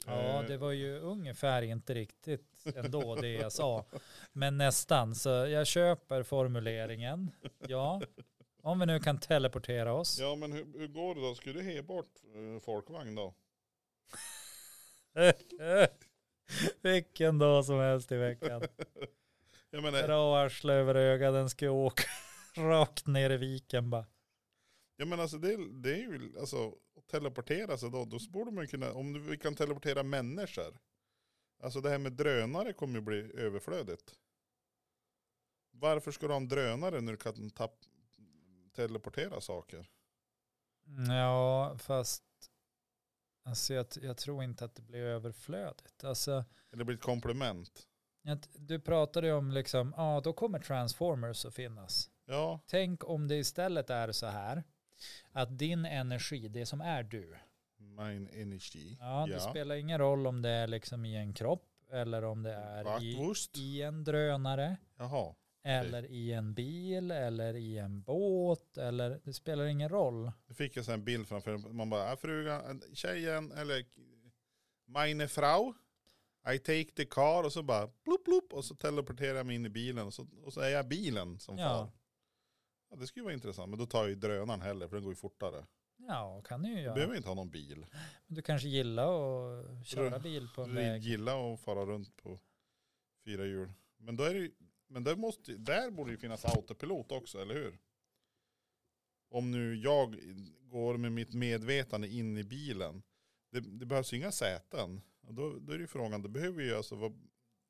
Ja, 0.05 0.41
eh, 0.41 0.47
det 0.47 0.57
var 0.57 0.72
ju 0.72 0.99
ungefär 0.99 1.61
inte 1.61 1.93
riktigt 1.93 2.63
ändå 2.76 3.15
det 3.15 3.32
jag 3.32 3.51
sa. 3.51 3.86
Men 4.34 4.57
nästan, 4.57 5.15
så 5.15 5.30
jag 5.30 5.68
köper 5.68 6.24
formuleringen. 6.24 7.32
Ja, 7.68 8.01
om 8.61 8.80
vi 8.80 8.86
nu 8.86 8.99
kan 8.99 9.20
teleportera 9.20 9.93
oss. 9.93 10.20
Ja, 10.20 10.36
men 10.36 10.51
hur, 10.51 10.80
hur 10.80 10.88
går 10.88 11.15
det 11.15 11.22
då? 11.22 11.36
Ska 11.36 11.53
du 11.53 11.61
he 11.61 11.82
bort 11.82 12.11
eh, 12.36 12.59
folkvagn 12.61 13.15
då? 13.15 13.34
Vilken 16.82 17.39
dag 17.39 17.65
som 17.65 17.80
helst 17.80 18.11
i 18.11 18.18
veckan. 18.18 18.61
Jag 19.70 19.84
menar, 19.84 20.03
Dra 20.03 20.38
arslet 20.38 20.74
över 20.74 20.95
ögat, 20.95 21.34
den 21.34 21.49
ska 21.49 21.70
åka 21.70 22.03
rakt 22.58 23.08
ner 23.08 23.30
i 23.30 23.38
viken 23.38 23.89
bara. 23.89 24.05
jag 24.95 25.08
menar 25.08 25.24
alltså 25.24 25.38
det, 25.38 25.58
det 25.82 25.93
är 25.93 25.97
ju 25.97 26.39
alltså 26.39 26.76
att 26.97 27.08
teleportera 27.08 27.78
sig 27.78 27.91
då, 27.91 28.05
då 28.05 28.20
borde 28.30 28.51
man 28.51 28.68
kunna, 28.68 28.93
om 28.93 29.28
vi 29.28 29.38
kan 29.38 29.55
teleportera 29.55 30.03
människor. 30.03 30.80
Alltså 31.64 31.82
det 31.82 31.89
här 31.89 31.97
med 31.97 32.14
drönare 32.14 32.74
kommer 32.74 32.95
ju 32.95 33.01
bli 33.01 33.32
överflödigt. 33.34 34.16
Varför 35.72 36.12
ska 36.12 36.28
du 36.28 36.34
ha 36.34 36.38
en 36.38 36.47
drönare 36.47 37.01
när 37.01 37.12
du 37.12 37.18
kan 37.18 37.49
tapp, 37.49 37.80
teleportera 38.76 39.41
saker? 39.41 39.89
Ja, 41.08 41.78
fast 41.80 42.24
alltså 43.45 43.74
jag, 43.74 43.86
jag 44.01 44.18
tror 44.18 44.43
inte 44.43 44.66
att 44.66 44.76
det 44.76 44.82
blir 44.82 44.99
överflödigt. 44.99 46.03
Alltså, 46.03 46.45
Eller 46.72 46.84
blir 46.84 46.95
ett 46.95 47.01
komplement? 47.03 47.88
att 48.28 48.49
du 48.53 48.80
pratade 48.80 49.28
ju 49.28 49.34
om 49.34 49.51
liksom, 49.51 49.93
ja 49.97 50.22
då 50.24 50.34
kommer 50.34 50.60
transformers 50.60 51.45
att 51.45 51.55
finnas. 51.55 52.10
Ja, 52.30 52.59
Tänk 52.67 53.09
om 53.09 53.28
det 53.28 53.36
istället 53.36 53.89
är 53.89 54.11
så 54.11 54.25
här, 54.25 54.63
att 55.32 55.57
din 55.59 55.86
energi, 55.86 56.47
det 56.47 56.65
som 56.65 56.82
är 56.82 57.03
du, 57.03 57.36
mine 57.78 58.30
energy. 58.41 58.95
ja, 58.99 59.28
det 59.30 59.39
spelar 59.39 59.75
ingen 59.75 59.97
roll 59.97 60.28
om 60.28 60.41
det 60.41 60.49
är 60.49 60.67
liksom 60.67 61.05
i 61.05 61.15
en 61.15 61.34
kropp 61.34 61.63
eller 61.91 62.23
om 62.23 62.43
det 62.43 62.53
är 62.53 63.03
i, 63.03 63.34
i 63.55 63.82
en 63.82 64.03
drönare 64.03 64.78
Jaha. 64.97 65.36
eller 65.63 66.05
i 66.05 66.34
en 66.34 66.53
bil 66.53 67.11
eller 67.11 67.53
i 67.53 67.78
en 67.78 68.01
båt 68.01 68.78
eller 68.78 69.19
det 69.23 69.34
spelar 69.34 69.65
ingen 69.65 69.89
roll. 69.89 70.32
Nu 70.47 70.55
fick 70.55 70.78
jag 70.78 70.86
så 70.86 70.91
en 70.91 71.03
bild 71.03 71.28
framför 71.28 71.57
Man 71.57 71.89
bara, 71.89 72.09
"Ja, 72.09 72.17
frugan, 72.17 72.82
tjejen 72.93 73.51
eller 73.51 73.86
meine 74.86 75.28
Frau. 75.28 75.73
I 76.53 76.59
take 76.59 76.91
the 76.95 77.05
car 77.05 77.43
och 77.43 77.53
så 77.53 77.63
bara 77.63 77.88
blup 78.03 78.23
blup 78.25 78.53
och 78.53 78.65
så 78.65 78.75
teleporterar 78.75 79.36
jag 79.38 79.45
mig 79.45 79.55
in 79.55 79.65
i 79.65 79.69
bilen 79.69 80.05
och 80.07 80.13
så, 80.13 80.28
och 80.43 80.53
så 80.53 80.61
är 80.61 80.69
jag 80.69 80.88
bilen 80.88 81.39
som 81.39 81.57
Ja. 81.57 81.69
far. 81.69 81.91
Ja, 82.90 82.96
det 82.96 83.08
skulle 83.08 83.24
vara 83.24 83.34
intressant, 83.34 83.70
men 83.70 83.80
då 83.80 83.86
tar 83.86 84.00
jag 84.00 84.10
ju 84.10 84.16
drönaren 84.16 84.62
heller 84.62 84.88
för 84.88 84.96
den 84.96 85.04
går 85.04 85.12
ju 85.12 85.16
fortare. 85.16 85.66
Ja, 85.98 86.42
kan 86.46 86.62
du 86.62 86.70
ju 86.70 86.76
Du 86.76 86.82
göra. 86.82 86.94
behöver 86.94 87.16
inte 87.16 87.28
ha 87.30 87.36
någon 87.36 87.50
bil. 87.50 87.86
Du 88.28 88.42
kanske 88.42 88.68
gillar 88.68 89.08
att 89.62 89.88
köra 89.88 90.18
Du- 90.18 90.24
bil 90.24 90.48
på 90.56 90.62
en 90.64 90.70
Du 90.70 90.76
väg. 90.76 91.02
gillar 91.02 91.54
att 91.54 91.60
fara 91.62 91.86
runt 91.86 92.16
på 92.18 92.40
fyra 93.26 93.46
hjul. 93.46 93.72
Men 93.98 94.16
då 94.18 94.24
är 94.24 94.34
det 94.34 94.40
ju, 94.40 94.52
men 94.88 95.04
där, 95.04 95.16
måste, 95.16 95.54
där 95.58 95.92
borde 95.92 96.12
det 96.12 96.18
finnas 96.18 96.46
autopilot 96.46 97.12
också, 97.12 97.42
eller 97.42 97.54
hur? 97.56 97.78
Om 99.30 99.52
nu 99.52 99.76
jag 99.76 100.16
går 100.62 100.98
med 100.98 101.12
mitt 101.12 101.34
medvetande 101.34 102.08
in 102.08 102.38
i 102.38 102.44
bilen. 102.44 103.04
Det, 103.52 103.60
det 103.60 103.86
behövs 103.86 104.14
inga 104.14 104.32
säten. 104.32 105.02
Och 105.28 105.34
då, 105.34 105.60
då 105.60 105.72
är 105.74 105.78
det 105.78 105.82
ju 105.82 105.88
frågan, 105.88 106.22
det 106.22 106.30
behöver 106.30 106.62
ju 106.64 106.76
alltså, 106.76 106.96
vad, 106.96 107.28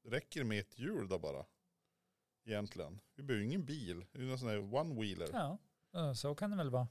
räcker 0.07 0.39
det 0.39 0.45
med 0.45 0.59
ett 0.59 0.79
hjul 0.79 1.07
då 1.07 1.19
bara? 1.19 1.45
Egentligen. 2.47 2.99
Vi 3.15 3.23
behöver 3.23 3.45
ingen 3.45 3.65
bil. 3.65 4.05
Det 4.11 4.21
är 4.21 4.25
någon 4.25 4.39
sån 4.39 4.49
här 4.49 4.57
one-wheeler. 4.57 5.29
Ja. 5.33 5.57
Ja, 5.91 6.15
så 6.15 6.35
kan 6.35 6.51
det 6.51 6.57
väl 6.57 6.69
vara. 6.69 6.87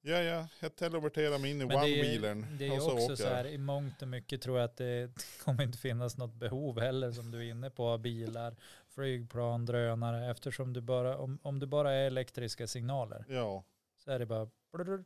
ja, 0.00 0.48
jag 0.60 0.76
teleporterar 0.76 1.38
mig 1.38 1.50
in 1.50 1.60
i 1.60 1.64
det 1.64 1.74
one-wheelern. 1.74 2.56
det 2.58 2.66
är 2.66 2.72
ju 2.74 2.80
också 2.80 3.16
så 3.16 3.28
här, 3.28 3.46
i 3.46 3.58
mångt 3.58 4.02
och 4.02 4.08
mycket 4.08 4.42
tror 4.42 4.58
jag 4.58 4.64
att 4.64 4.76
det 4.76 5.12
kommer 5.44 5.62
inte 5.62 5.78
finnas 5.78 6.16
något 6.16 6.34
behov 6.34 6.80
heller 6.80 7.12
som 7.12 7.30
du 7.30 7.38
är 7.38 7.50
inne 7.50 7.70
på 7.70 7.98
bilar, 7.98 8.56
flygplan, 8.88 9.66
drönare. 9.66 10.30
Eftersom 10.30 10.72
du 10.72 10.80
bara, 10.80 11.18
om, 11.18 11.38
om 11.42 11.58
du 11.58 11.66
bara 11.66 11.92
är 11.92 12.06
elektriska 12.06 12.66
signaler 12.66 13.24
Ja, 13.28 13.64
så 13.96 14.10
är 14.10 14.18
det 14.18 14.26
bara 14.26 14.50
blurr, 14.72 14.84
blurr, 14.84 15.04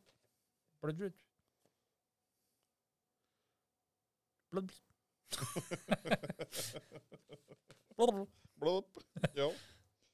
blurr, 0.81 1.13
blurr, 7.97 8.27
Blup. 8.55 8.87
ja. 9.35 9.53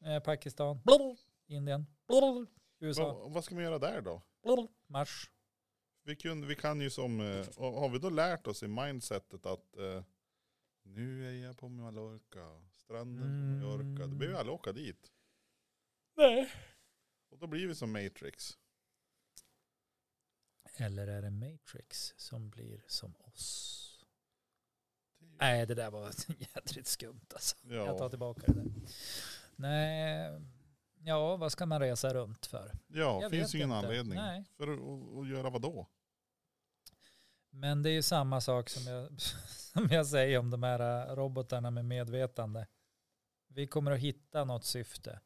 Eh, 0.04 0.20
Pakistan, 0.22 0.80
Indien, 1.46 1.86
USA, 2.80 3.12
Vad, 3.14 3.32
vad 3.32 3.44
ska 3.44 3.54
man 3.54 3.64
göra 3.64 3.78
där 3.78 4.00
då? 4.00 4.22
Mars. 4.86 5.30
Vi, 6.02 6.16
kun, 6.16 6.46
vi 6.46 6.56
kan 6.56 6.80
ju 6.80 6.90
som, 6.90 7.20
eh, 7.20 7.48
och 7.56 7.72
har 7.80 7.88
vi 7.88 7.98
då 7.98 8.10
lärt 8.10 8.46
oss 8.46 8.62
i 8.62 8.68
mindsetet 8.68 9.46
att 9.46 9.76
eh, 9.76 10.04
nu 10.82 11.28
är 11.28 11.44
jag 11.46 11.58
på 11.58 11.68
Mallorca, 11.68 12.62
stranden 12.72 13.60
på 13.60 13.66
Mallorca. 13.66 14.06
Då 14.06 14.14
behöver 14.16 14.26
vi 14.36 14.40
alla 14.40 14.52
åka 14.52 14.72
dit. 14.72 15.12
Nej. 16.16 16.50
Och 17.30 17.38
då 17.38 17.46
blir 17.46 17.66
vi 17.66 17.74
som 17.74 17.92
Matrix. 17.92 18.58
Eller 20.76 21.06
är 21.06 21.22
det 21.22 21.30
Matrix 21.30 22.14
som 22.16 22.50
blir 22.50 22.84
som 22.86 23.14
oss? 23.18 23.76
Det 25.18 25.26
ju- 25.26 25.36
Nej, 25.40 25.66
det 25.66 25.74
där 25.74 25.90
var 25.90 26.12
jädrigt 26.54 26.86
skumt 26.88 27.26
alltså. 27.32 27.56
Jag 27.62 27.86
tar 27.98 28.04
Ja, 28.04 28.08
tillbaka 28.10 28.42
det 28.46 28.52
där. 28.52 28.70
Nej, 29.60 30.40
ja, 31.04 31.36
vad 31.36 31.52
ska 31.52 31.66
man 31.66 31.80
resa 31.80 32.14
runt 32.14 32.46
för? 32.46 32.72
ja 32.88 33.22
Jag 33.22 33.30
finns 33.30 33.54
ju 33.54 33.58
ingen 33.58 33.70
inte. 33.70 33.86
anledning. 33.86 34.18
Nej. 34.18 34.44
För 34.56 34.68
att, 34.72 34.78
att, 34.80 35.18
att 35.18 35.28
göra 35.28 35.50
vad 35.50 35.62
då? 35.62 35.86
Men 37.50 37.82
det 37.82 37.90
är 37.90 37.92
ju 37.92 38.02
samma 38.02 38.40
sak 38.40 38.68
som 38.68 38.92
jag, 38.92 39.20
som 39.50 39.88
jag 39.90 40.06
säger 40.06 40.38
om 40.38 40.50
de 40.50 40.62
här 40.62 41.10
äh, 41.10 41.16
robotarna 41.16 41.70
med 41.70 41.84
medvetande. 41.84 42.66
Vi 43.48 43.66
kommer 43.66 43.90
att 43.90 43.98
hitta 44.00 44.44
något 44.44 44.64
syfte. 44.64 45.20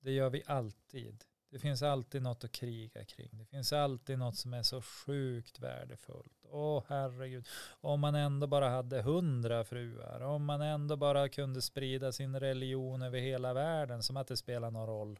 Det 0.00 0.10
gör 0.12 0.30
vi 0.30 0.42
alltid. 0.46 1.24
Det 1.54 1.60
finns 1.60 1.82
alltid 1.82 2.22
något 2.22 2.44
att 2.44 2.52
kriga 2.52 3.04
kring. 3.04 3.38
Det 3.38 3.44
finns 3.44 3.72
alltid 3.72 4.18
något 4.18 4.36
som 4.36 4.54
är 4.54 4.62
så 4.62 4.82
sjukt 4.82 5.60
värdefullt. 5.60 6.46
Åh 6.50 6.84
herregud. 6.88 7.46
Om 7.80 8.00
man 8.00 8.14
ändå 8.14 8.46
bara 8.46 8.68
hade 8.68 9.02
hundra 9.02 9.64
fruar. 9.64 10.20
Om 10.20 10.44
man 10.44 10.62
ändå 10.62 10.96
bara 10.96 11.28
kunde 11.28 11.62
sprida 11.62 12.12
sin 12.12 12.40
religion 12.40 13.02
över 13.02 13.18
hela 13.18 13.54
världen. 13.54 14.02
Som 14.02 14.16
att 14.16 14.26
det 14.26 14.36
spelar 14.36 14.70
någon 14.70 14.86
roll. 14.86 15.18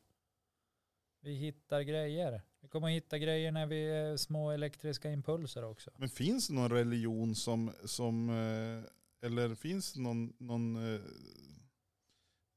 Vi 1.20 1.34
hittar 1.34 1.80
grejer. 1.80 2.42
Vi 2.60 2.68
kommer 2.68 2.86
att 2.86 2.94
hitta 2.94 3.18
grejer 3.18 3.52
när 3.52 3.66
vi 3.66 3.90
är 3.90 4.16
små 4.16 4.50
elektriska 4.50 5.10
impulser 5.10 5.64
också. 5.64 5.90
Men 5.96 6.08
finns 6.08 6.48
det 6.48 6.54
någon 6.54 6.70
religion 6.70 7.34
som, 7.34 7.72
som 7.84 8.30
eh, 8.30 9.26
eller 9.26 9.54
finns 9.54 9.92
det 9.92 10.00
någon, 10.00 10.32
någon 10.38 10.94
eh, 10.94 11.00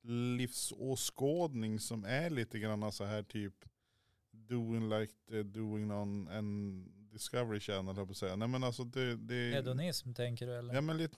livsåskådning 0.09 1.79
som 1.79 2.05
är 2.05 2.29
lite 2.29 2.59
grann 2.59 2.91
så 2.91 3.03
här 3.03 3.23
typ 3.23 3.53
doing 4.31 4.89
like 4.89 5.13
the, 5.29 5.43
doing 5.43 5.91
on 5.91 6.27
en 6.27 6.83
Discovery 7.11 7.59
Channel 7.59 7.85
höll 7.85 7.97
jag 7.97 8.07
på 8.07 8.11
att 8.11 8.17
säga. 8.17 8.35
Nej 8.35 8.47
men 8.47 8.63
alltså 8.63 8.83
det, 8.83 9.15
det 9.15 9.51
Hedonism 9.53 10.13
tänker 10.13 10.47
du 10.47 10.55
eller? 10.55 10.73
Ja 10.73 10.81
men 10.81 10.97
lite, 10.97 11.15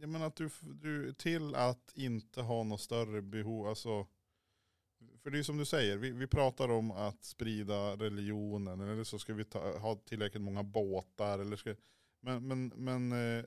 jag 0.00 0.08
menar 0.08 0.26
att 0.26 0.36
du, 0.36 0.50
du, 0.60 1.12
till 1.12 1.54
att 1.54 1.92
inte 1.94 2.40
ha 2.40 2.62
något 2.62 2.80
större 2.80 3.22
behov, 3.22 3.66
alltså. 3.66 4.06
För 5.22 5.30
det 5.30 5.38
är 5.38 5.42
som 5.42 5.58
du 5.58 5.64
säger, 5.64 5.96
vi, 5.96 6.10
vi 6.10 6.26
pratar 6.26 6.68
om 6.68 6.90
att 6.90 7.24
sprida 7.24 7.96
religionen, 7.96 8.80
eller 8.80 9.04
så 9.04 9.18
ska 9.18 9.34
vi 9.34 9.44
ta, 9.44 9.78
ha 9.78 9.96
tillräckligt 9.96 10.42
många 10.42 10.62
båtar, 10.62 11.38
eller 11.38 11.56
ska, 11.56 11.74
men, 12.20 12.48
men, 12.48 12.68
men 12.68 13.12
eh, 13.12 13.44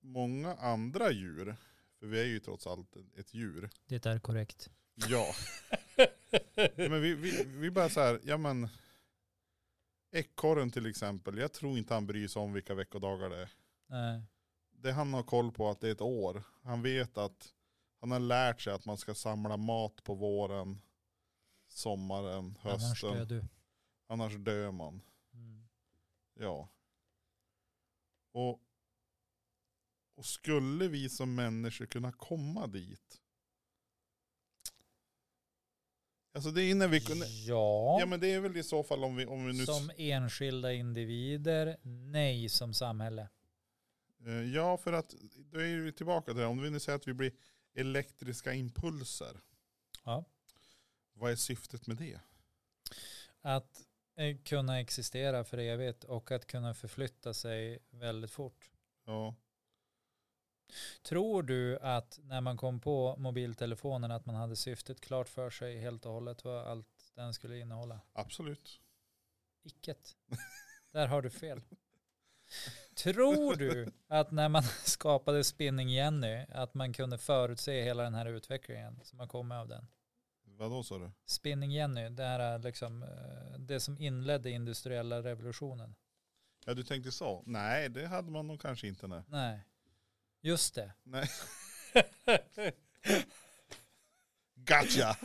många 0.00 0.54
andra 0.54 1.12
djur, 1.12 1.56
för 2.04 2.08
vi 2.08 2.20
är 2.20 2.24
ju 2.24 2.40
trots 2.40 2.66
allt 2.66 2.96
ett 3.16 3.34
djur. 3.34 3.70
Det 3.86 4.06
är 4.06 4.18
korrekt. 4.18 4.70
Ja. 5.08 5.34
men 6.76 7.02
vi, 7.02 7.14
vi, 7.14 7.44
vi 7.44 7.70
bara 7.70 7.88
så 7.88 8.00
här, 8.00 8.20
ja 8.24 8.36
men, 8.36 8.68
ekorren 10.12 10.70
till 10.70 10.86
exempel, 10.86 11.38
jag 11.38 11.52
tror 11.52 11.78
inte 11.78 11.94
han 11.94 12.06
bryr 12.06 12.28
sig 12.28 12.42
om 12.42 12.52
vilka 12.52 12.74
veckodagar 12.74 13.30
det 13.30 13.42
är 13.42 13.50
Nej. 13.86 14.22
det 14.70 14.92
han 14.92 15.14
har 15.14 15.22
koll 15.22 15.52
på 15.52 15.70
att 15.70 15.80
det 15.80 15.88
är 15.88 15.92
ett 15.92 16.00
år. 16.00 16.42
Han 16.62 16.82
vet 16.82 17.18
att 17.18 17.54
han 18.00 18.10
har 18.10 18.20
lärt 18.20 18.60
sig 18.60 18.72
att 18.72 18.84
man 18.84 18.98
ska 18.98 19.14
samla 19.14 19.56
mat 19.56 20.04
på 20.04 20.14
våren, 20.14 20.80
sommaren, 21.68 22.58
Annars 22.62 22.82
hösten. 22.82 23.12
dör 23.14 23.24
du. 23.24 23.44
Annars 24.06 24.34
dör 24.36 24.70
man. 24.70 25.00
Mm. 25.34 25.68
Ja. 26.34 26.68
Och, 28.32 28.60
och 30.14 30.26
skulle 30.26 30.88
vi 30.88 31.08
som 31.08 31.34
människor 31.34 31.86
kunna 31.86 32.12
komma 32.12 32.66
dit? 32.66 33.20
Alltså 36.34 36.50
det 36.50 36.62
är 36.62 36.74
när 36.74 36.88
vi 36.88 37.00
kunde, 37.00 37.26
Ja, 37.26 38.00
ja 38.00 38.06
men 38.06 38.20
det 38.20 38.32
är 38.32 38.40
väl 38.40 38.56
i 38.56 38.62
så 38.62 38.82
fall 38.82 39.04
om 39.04 39.16
vi, 39.16 39.26
om 39.26 39.46
vi 39.46 39.52
nu, 39.52 39.66
som 39.66 39.90
enskilda 39.96 40.72
individer, 40.72 41.76
nej 41.82 42.48
som 42.48 42.74
samhälle. 42.74 43.28
Eh, 44.26 44.32
ja 44.32 44.76
för 44.76 44.92
att 44.92 45.14
då 45.36 45.58
är 45.58 45.76
vi 45.76 45.92
tillbaka 45.92 46.32
till 46.32 46.40
det, 46.40 46.46
om 46.46 46.62
vi 46.62 46.70
nu 46.70 46.80
säger 46.80 46.96
att 46.96 47.08
vi 47.08 47.14
blir 47.14 47.32
elektriska 47.74 48.52
impulser. 48.54 49.40
Ja. 50.04 50.24
Vad 51.12 51.32
är 51.32 51.36
syftet 51.36 51.86
med 51.86 51.96
det? 51.96 52.20
Att 53.40 53.80
eh, 54.16 54.36
kunna 54.44 54.80
existera 54.80 55.44
för 55.44 55.58
evigt 55.58 56.04
och 56.04 56.30
att 56.30 56.46
kunna 56.46 56.74
förflytta 56.74 57.34
sig 57.34 57.78
väldigt 57.90 58.30
fort. 58.30 58.70
Ja. 59.06 59.34
Tror 61.02 61.42
du 61.42 61.78
att 61.78 62.18
när 62.22 62.40
man 62.40 62.56
kom 62.56 62.80
på 62.80 63.16
mobiltelefonen 63.18 64.10
att 64.10 64.26
man 64.26 64.34
hade 64.34 64.56
syftet 64.56 65.00
klart 65.00 65.28
för 65.28 65.50
sig 65.50 65.78
helt 65.78 66.06
och 66.06 66.12
hållet 66.12 66.44
vad 66.44 66.66
allt 66.66 67.12
den 67.14 67.34
skulle 67.34 67.58
innehålla? 67.58 68.00
Absolut. 68.12 68.80
Icket. 69.62 70.16
Där 70.92 71.06
har 71.06 71.22
du 71.22 71.30
fel. 71.30 71.62
Tror 72.94 73.56
du 73.56 73.92
att 74.08 74.30
när 74.30 74.48
man 74.48 74.62
skapade 74.84 75.44
Spinning 75.44 75.88
Jenny 75.88 76.46
att 76.48 76.74
man 76.74 76.92
kunde 76.92 77.18
förutse 77.18 77.82
hela 77.82 78.02
den 78.02 78.14
här 78.14 78.26
utvecklingen 78.26 79.00
som 79.04 79.18
har 79.18 79.26
kommit 79.26 79.56
av 79.56 79.68
den? 79.68 79.86
Vadå 80.44 80.82
sa 80.82 80.98
du? 80.98 81.10
Spinning 81.26 81.70
Jenny, 81.70 82.08
det 82.08 82.22
här 82.24 82.40
är 82.40 82.58
liksom 82.58 83.02
eh, 83.02 83.58
det 83.58 83.80
som 83.80 83.98
inledde 83.98 84.50
industriella 84.50 85.22
revolutionen. 85.22 85.94
Ja 86.64 86.74
du 86.74 86.82
tänkte 86.82 87.12
så? 87.12 87.42
Nej 87.46 87.88
det 87.88 88.06
hade 88.06 88.30
man 88.30 88.46
nog 88.46 88.60
kanske 88.60 88.86
inte. 88.88 89.06
Nej. 89.06 89.22
Nej, 89.26 89.64
just 90.44 90.74
det. 90.74 90.92
nej. 91.02 91.28
Gotcha! 94.54 95.16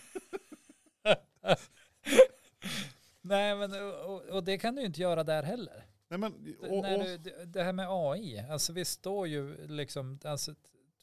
Nej, 3.21 3.55
men 3.55 3.73
och, 3.91 4.21
och 4.21 4.43
det 4.43 4.57
kan 4.57 4.75
du 4.75 4.81
inte 4.81 5.01
göra 5.01 5.23
där 5.23 5.43
heller. 5.43 5.85
Nej 6.07 6.19
men, 6.19 6.55
och, 6.59 6.81
När 6.81 6.97
och, 7.13 7.19
du, 7.19 7.45
det- 7.45 7.63
här 7.63 7.73
med 7.73 7.87
AI, 7.89 8.39
alltså 8.39 8.73
vi 8.73 8.85
står 8.85 9.27
ju 9.27 9.67
liksom, 9.67 10.19
alltså, 10.23 10.55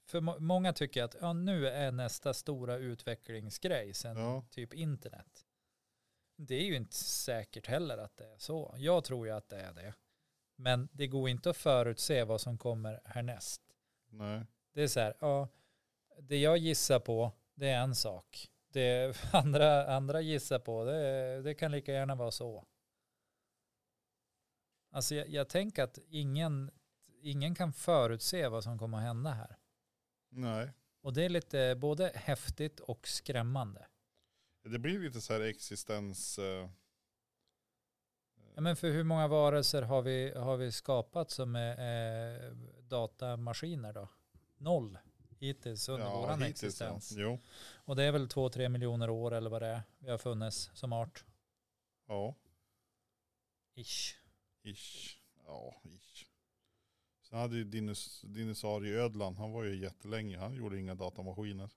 för 0.07 0.21
må- 0.21 0.39
många 0.39 0.73
tycker 0.73 1.03
att 1.05 1.17
ja, 1.21 1.33
nu 1.33 1.69
är 1.69 1.93
nästa 1.93 2.35
stora 2.35 2.77
utvecklingsgrej 2.77 3.95
sen 3.95 4.17
Ja. 4.17 4.45
typ 4.51 4.75
internet. 4.75 5.45
Det 6.37 6.55
är 6.55 6.65
ju 6.65 6.77
inte 6.77 6.97
säkert 6.97 7.67
heller 7.67 7.99
att 7.99 8.17
det 8.17 8.25
är 8.33 8.39
så. 8.39 8.75
Jag 8.79 9.05
tror 9.05 9.27
ju 9.27 9.33
att 9.33 9.49
det 9.49 9.61
är 9.61 9.73
det. 9.73 9.95
Men 10.57 10.89
det 10.93 11.07
går 11.07 11.29
inte 11.29 11.51
att 11.51 11.57
förutse 11.57 12.25
vad 12.25 12.41
som 12.41 12.59
kommer 12.59 13.01
härnäst. 13.05 13.63
Nej. 14.09 14.47
Det 14.73 14.83
är 14.83 14.89
så 14.89 15.01
här, 15.01 15.17
ja, 15.21 15.49
det 16.21 16.39
jag 16.39 16.59
gissar 16.59 17.01
på, 17.01 17.33
det 17.55 17.69
är 17.69 17.83
en 17.83 17.95
sak. 17.95 18.51
Det 18.73 19.17
andra, 19.33 19.95
andra 19.97 20.21
gissar 20.21 20.59
på, 20.59 20.85
det, 20.85 21.43
det 21.43 21.55
kan 21.55 21.73
lika 21.73 21.93
gärna 21.93 22.15
vara 22.15 22.31
så. 22.31 22.65
Alltså 24.91 25.15
jag, 25.15 25.29
jag 25.29 25.49
tänker 25.49 25.83
att 25.83 25.99
ingen, 26.09 26.71
ingen 27.23 27.55
kan 27.55 27.73
förutse 27.73 28.49
vad 28.49 28.65
som 28.65 28.79
kommer 28.79 28.99
att 28.99 29.05
hända 29.05 29.31
här. 29.31 29.57
nej. 30.31 30.73
Och 31.01 31.13
det 31.13 31.25
är 31.25 31.29
lite 31.29 31.77
både 31.77 32.13
häftigt 32.15 32.81
och 32.81 33.09
skrämmande. 33.09 33.87
Det 34.65 34.79
blir 34.79 34.99
lite 34.99 35.21
så 35.21 35.33
här 35.33 35.41
existens... 35.41 36.39
eh, 36.39 36.71
Ja, 38.57 38.63
men 38.63 38.77
för 38.77 38.91
hur 38.91 39.05
många 39.05 39.29
varelser 39.29 39.83
har 39.83 40.03
vi, 40.03 40.33
har 40.37 40.57
vi 40.57 40.73
skapat 40.73 41.31
som 41.31 41.57
är 41.57 42.47
eh, 42.47 42.51
datamaskiner 42.89 43.93
då? 43.93 44.09
Noll 44.59 44.99
hittills 45.39 45.89
under 45.89 46.07
ja, 46.07 46.35
hittills, 46.35 46.51
existens. 46.51 47.13
Ja. 47.13 47.23
Jo. 47.23 47.41
Och 47.75 47.97
det 47.97 48.05
är 48.05 48.13
väl 48.13 48.29
två, 48.29 48.49
tre 48.49 48.69
miljoner 48.69 49.11
år 49.11 49.35
eller 49.35 49.51
vad 49.51 49.63
det 49.63 49.69
är 49.69 49.83
vi 49.99 50.11
har 50.11 50.19
funnits 50.19 50.71
som 50.75 50.93
art. 50.93 51.25
Ja. 52.07 52.35
Ish. 53.75 54.15
Ish. 54.63 55.19
Ja, 55.47 55.75
ish. 55.85 56.27
Sen 57.23 57.39
hade 57.39 57.57
ju 57.57 57.65
dinos, 57.65 58.21
dinosaurieödlan, 58.21 59.37
han 59.37 59.53
var 59.53 59.65
ju 59.65 59.77
jättelänge, 59.77 60.39
han 60.39 60.55
gjorde 60.55 60.79
inga 60.79 60.95
datamaskiner. 60.95 61.71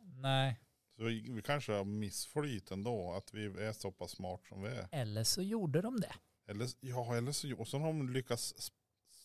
Nej, 0.00 0.60
Så 0.98 1.04
vi, 1.04 1.26
vi 1.30 1.42
kanske 1.42 1.72
har 1.72 1.84
missflyt 1.84 2.70
ändå, 2.70 3.12
att 3.12 3.34
vi 3.34 3.44
är 3.46 3.72
så 3.72 3.92
pass 3.92 4.10
smart 4.10 4.40
som 4.48 4.62
vi 4.62 4.68
är. 4.68 4.88
eller 4.92 5.24
så 5.24 5.42
gjorde 5.42 5.80
de 5.80 6.00
det. 6.00 6.12
Eller, 6.50 6.68
ja, 6.80 7.16
eller 7.16 7.32
så, 7.32 7.56
och 7.56 7.68
sen 7.68 7.80
har 7.80 7.86
de 7.88 8.08
lyckats 8.12 8.72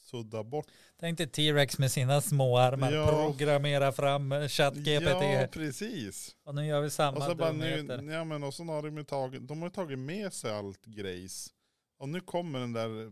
sudda 0.04 0.44
bort. 0.44 0.66
Tänk 1.00 1.18
dig 1.18 1.28
T-Rex 1.28 1.80
med 1.80 1.92
sina 1.92 2.22
små 2.22 2.58
armar 2.58 2.92
Ja. 2.92 3.08
programmera 3.32 3.92
fram 3.92 4.32
ChatGPT. 4.50 5.04
Ja, 5.22 5.48
precis. 5.52 6.36
Och 6.44 6.56
nu 6.56 6.66
gör 6.66 6.82
vi 6.82 6.90
samma 6.90 7.18
Och 7.18 7.24
så, 7.24 7.36
bara 7.36 7.52
nu, 7.52 7.78
dumheter. 7.78 8.14
ja, 8.14 8.24
men 8.24 8.44
och 8.44 8.54
så 8.54 8.64
har 8.64 8.82
de 8.84 8.98
ju 8.98 9.04
tagit, 9.04 9.48
de 9.48 9.62
har 9.62 9.70
tagit 9.70 10.00
med 10.00 10.34
sig 10.34 10.52
allt 10.52 10.86
grejs. 10.86 11.54
Och 11.98 12.10
nu 12.10 12.20
kommer 12.20 12.60
den 12.60 12.74
där 12.74 13.12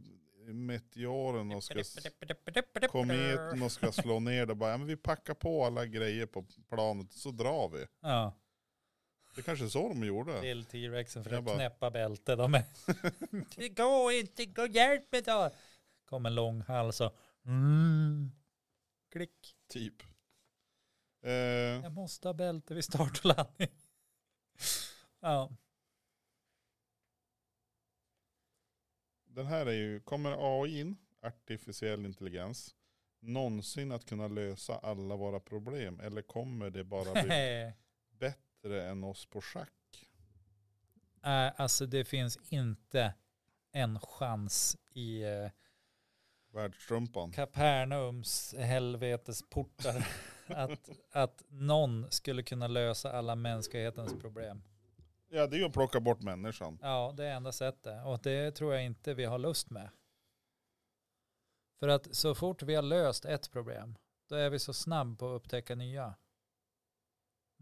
meteoren 0.54 1.52
och 1.52 1.64
ska, 1.64 1.84
kometen 2.88 3.62
och 3.62 3.72
ska 3.72 3.92
slå 3.92 4.20
ner 4.20 4.46
det. 4.46 4.56
Bara, 4.56 4.72
ja, 4.72 4.78
men 4.78 4.88
vi 4.88 4.98
packar 4.98 5.34
på 5.34 5.66
alla 5.66 5.86
grejer 5.86 6.26
på 6.26 6.46
planet 6.70 7.14
så 7.14 7.32
drar 7.32 7.70
vi. 7.70 7.86
Ja, 8.02 8.34
Det 9.36 9.42
kanske 9.42 9.66
är 9.66 9.70
så 9.70 9.88
de 9.90 10.04
gjorde. 10.04 10.42
till 10.42 10.66
T-Rexen 10.66 11.24
för 11.24 11.32
Jag 11.32 11.40
att 11.40 11.46
bara- 11.46 11.56
knäppa 11.56 11.92
bälte. 11.92 12.36
De 12.36 12.54
är 12.56 12.64
det 13.56 13.70
går 13.70 14.12
inte, 14.12 14.46
gå 14.46 14.66
hjälp 14.68 15.12
mig 15.12 15.22
då. 15.22 15.50
Kom 16.06 16.26
en 16.26 16.36
lång 16.36 16.62
hals 16.62 17.02
och 17.02 17.16
mm. 17.46 18.32
klick. 19.12 19.56
Typ. 19.68 20.04
Eh, 21.24 21.32
Jag 21.32 21.92
måste 21.92 22.28
ha 22.28 22.34
bälte 22.34 22.74
vid 22.74 22.84
start 22.84 23.20
och 23.20 23.26
landning. 23.26 23.70
Ja, 25.24 25.52
den 29.26 29.46
här 29.46 29.66
är 29.66 29.72
ju, 29.72 30.00
kommer 30.00 30.62
AI, 30.64 30.80
in, 30.80 30.98
artificiell 31.22 32.06
intelligens, 32.06 32.76
någonsin 33.20 33.92
att 33.92 34.06
kunna 34.06 34.28
lösa 34.28 34.78
alla 34.78 35.16
våra 35.16 35.40
problem? 35.40 36.00
Eller 36.00 36.22
kommer 36.22 36.70
det 36.70 36.84
bara 36.84 37.24
bli 37.24 37.32
bättre 38.62 38.90
än 38.90 39.04
oss 39.04 39.26
på 39.26 39.42
schack? 39.42 40.10
Äh, 41.24 41.62
alltså 41.62 41.86
det 41.86 42.06
finns 42.06 42.38
inte 42.50 43.14
en 43.72 44.00
chans 44.00 44.78
i 44.94 45.24
eh, 45.24 45.50
Världsstrumpan. 46.54 47.32
Kapernaums 47.32 48.56
helvetesportar 48.58 50.08
att, 50.48 50.90
att 51.12 51.44
någon 51.50 52.12
skulle 52.12 52.44
kunna 52.44 52.68
lösa 52.68 53.12
alla 53.12 53.36
mänsklighetens 53.36 54.22
problem. 54.22 54.64
Ja 55.30 55.48
det 55.48 55.56
är 55.56 55.60
ju 55.60 55.66
att 55.66 55.74
plocka 55.74 56.00
bort 56.00 56.22
människan. 56.22 56.80
Ja, 56.82 57.14
det 57.18 57.26
är 57.26 57.36
enda 57.36 57.52
sättet. 57.52 58.06
Och 58.06 58.20
det 58.24 58.52
tror 58.52 58.74
jag 58.74 58.86
inte 58.86 59.14
vi 59.14 59.26
har 59.26 59.40
lust 59.40 59.70
med. 59.70 59.90
För 61.80 61.88
att 61.88 62.16
så 62.16 62.36
fort 62.36 62.64
vi 62.64 62.76
har 62.76 62.82
löst 62.82 63.26
ett 63.26 63.52
problem, 63.52 63.98
då 64.30 64.36
är 64.36 64.50
vi 64.50 64.60
så 64.60 64.74
snabb 64.74 65.20
på 65.20 65.36
att 65.36 65.36
upptäcka 65.36 65.76
nya. 65.76 66.16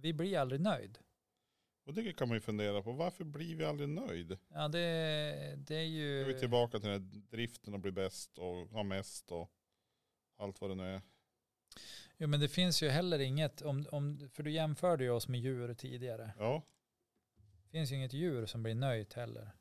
Vi 0.01 0.13
blir 0.13 0.37
aldrig 0.37 0.61
nöjd. 0.61 0.99
Och 1.85 1.93
det 1.93 2.13
kan 2.13 2.27
man 2.27 2.37
ju 2.37 2.41
fundera 2.41 2.81
på. 2.81 2.91
Varför 2.91 3.23
blir 3.23 3.55
vi 3.55 3.65
aldrig 3.65 3.89
nöjd? 3.89 4.37
Ja, 4.47 4.67
det, 4.67 5.55
det 5.57 5.75
är 5.75 5.83
ju... 5.83 6.05
Nu 6.05 6.21
är 6.21 6.33
vi 6.33 6.39
tillbaka 6.39 6.79
till 6.79 6.89
den 6.89 7.01
här 7.01 7.21
driften 7.31 7.73
och 7.73 7.79
bli 7.79 7.91
bäst 7.91 8.37
och 8.37 8.67
ha 8.67 8.83
mest 8.83 9.31
och 9.31 9.51
allt 10.37 10.61
vad 10.61 10.71
det 10.71 10.75
nu 10.75 10.83
är. 10.83 11.01
Jo, 12.17 12.27
men 12.27 12.39
det 12.39 12.47
finns 12.47 12.83
ju 12.83 12.89
heller 12.89 13.19
inget, 13.19 13.61
om, 13.61 13.85
om, 13.91 14.29
för 14.33 14.43
du 14.43 14.51
jämförde 14.51 15.03
ju 15.03 15.09
oss 15.09 15.27
med 15.27 15.39
djur 15.39 15.73
tidigare. 15.73 16.31
Ja, 16.37 16.63
Det 17.63 17.69
finns 17.69 17.91
ju 17.91 17.95
inget 17.95 18.13
djur 18.13 18.45
som 18.45 18.63
blir 18.63 18.75
nöjt 18.75 19.13
heller. 19.13 19.51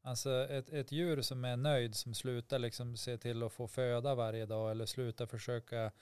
Alltså 0.00 0.46
ett, 0.50 0.70
ett 0.70 0.92
djur 0.92 1.22
som 1.22 1.44
är 1.44 1.56
nöjd, 1.56 1.94
som 1.94 2.14
slutar 2.14 2.58
liksom 2.58 2.96
se 2.96 3.18
till 3.18 3.42
att 3.42 3.52
få 3.52 3.68
föda 3.68 4.14
varje 4.14 4.46
dag 4.46 4.70
eller 4.70 4.86
slutar 4.86 5.26
försöka 5.26 5.92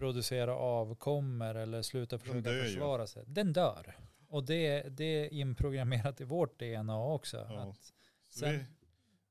producera 0.00 0.54
avkommer 0.54 1.54
eller 1.54 1.82
slutar 1.82 2.18
försöka 2.18 2.40
dör 2.40 2.54
ju. 2.56 2.62
försvara 2.62 3.06
sig. 3.06 3.24
Den 3.26 3.52
dör. 3.52 3.96
Och 4.28 4.44
det, 4.44 4.82
det 4.82 5.04
är 5.04 5.28
inprogrammerat 5.32 6.20
i 6.20 6.24
vårt 6.24 6.58
DNA 6.58 7.04
också. 7.04 7.36
Ja. 7.36 7.74
Sen- 8.28 8.50
vi, 8.58 8.64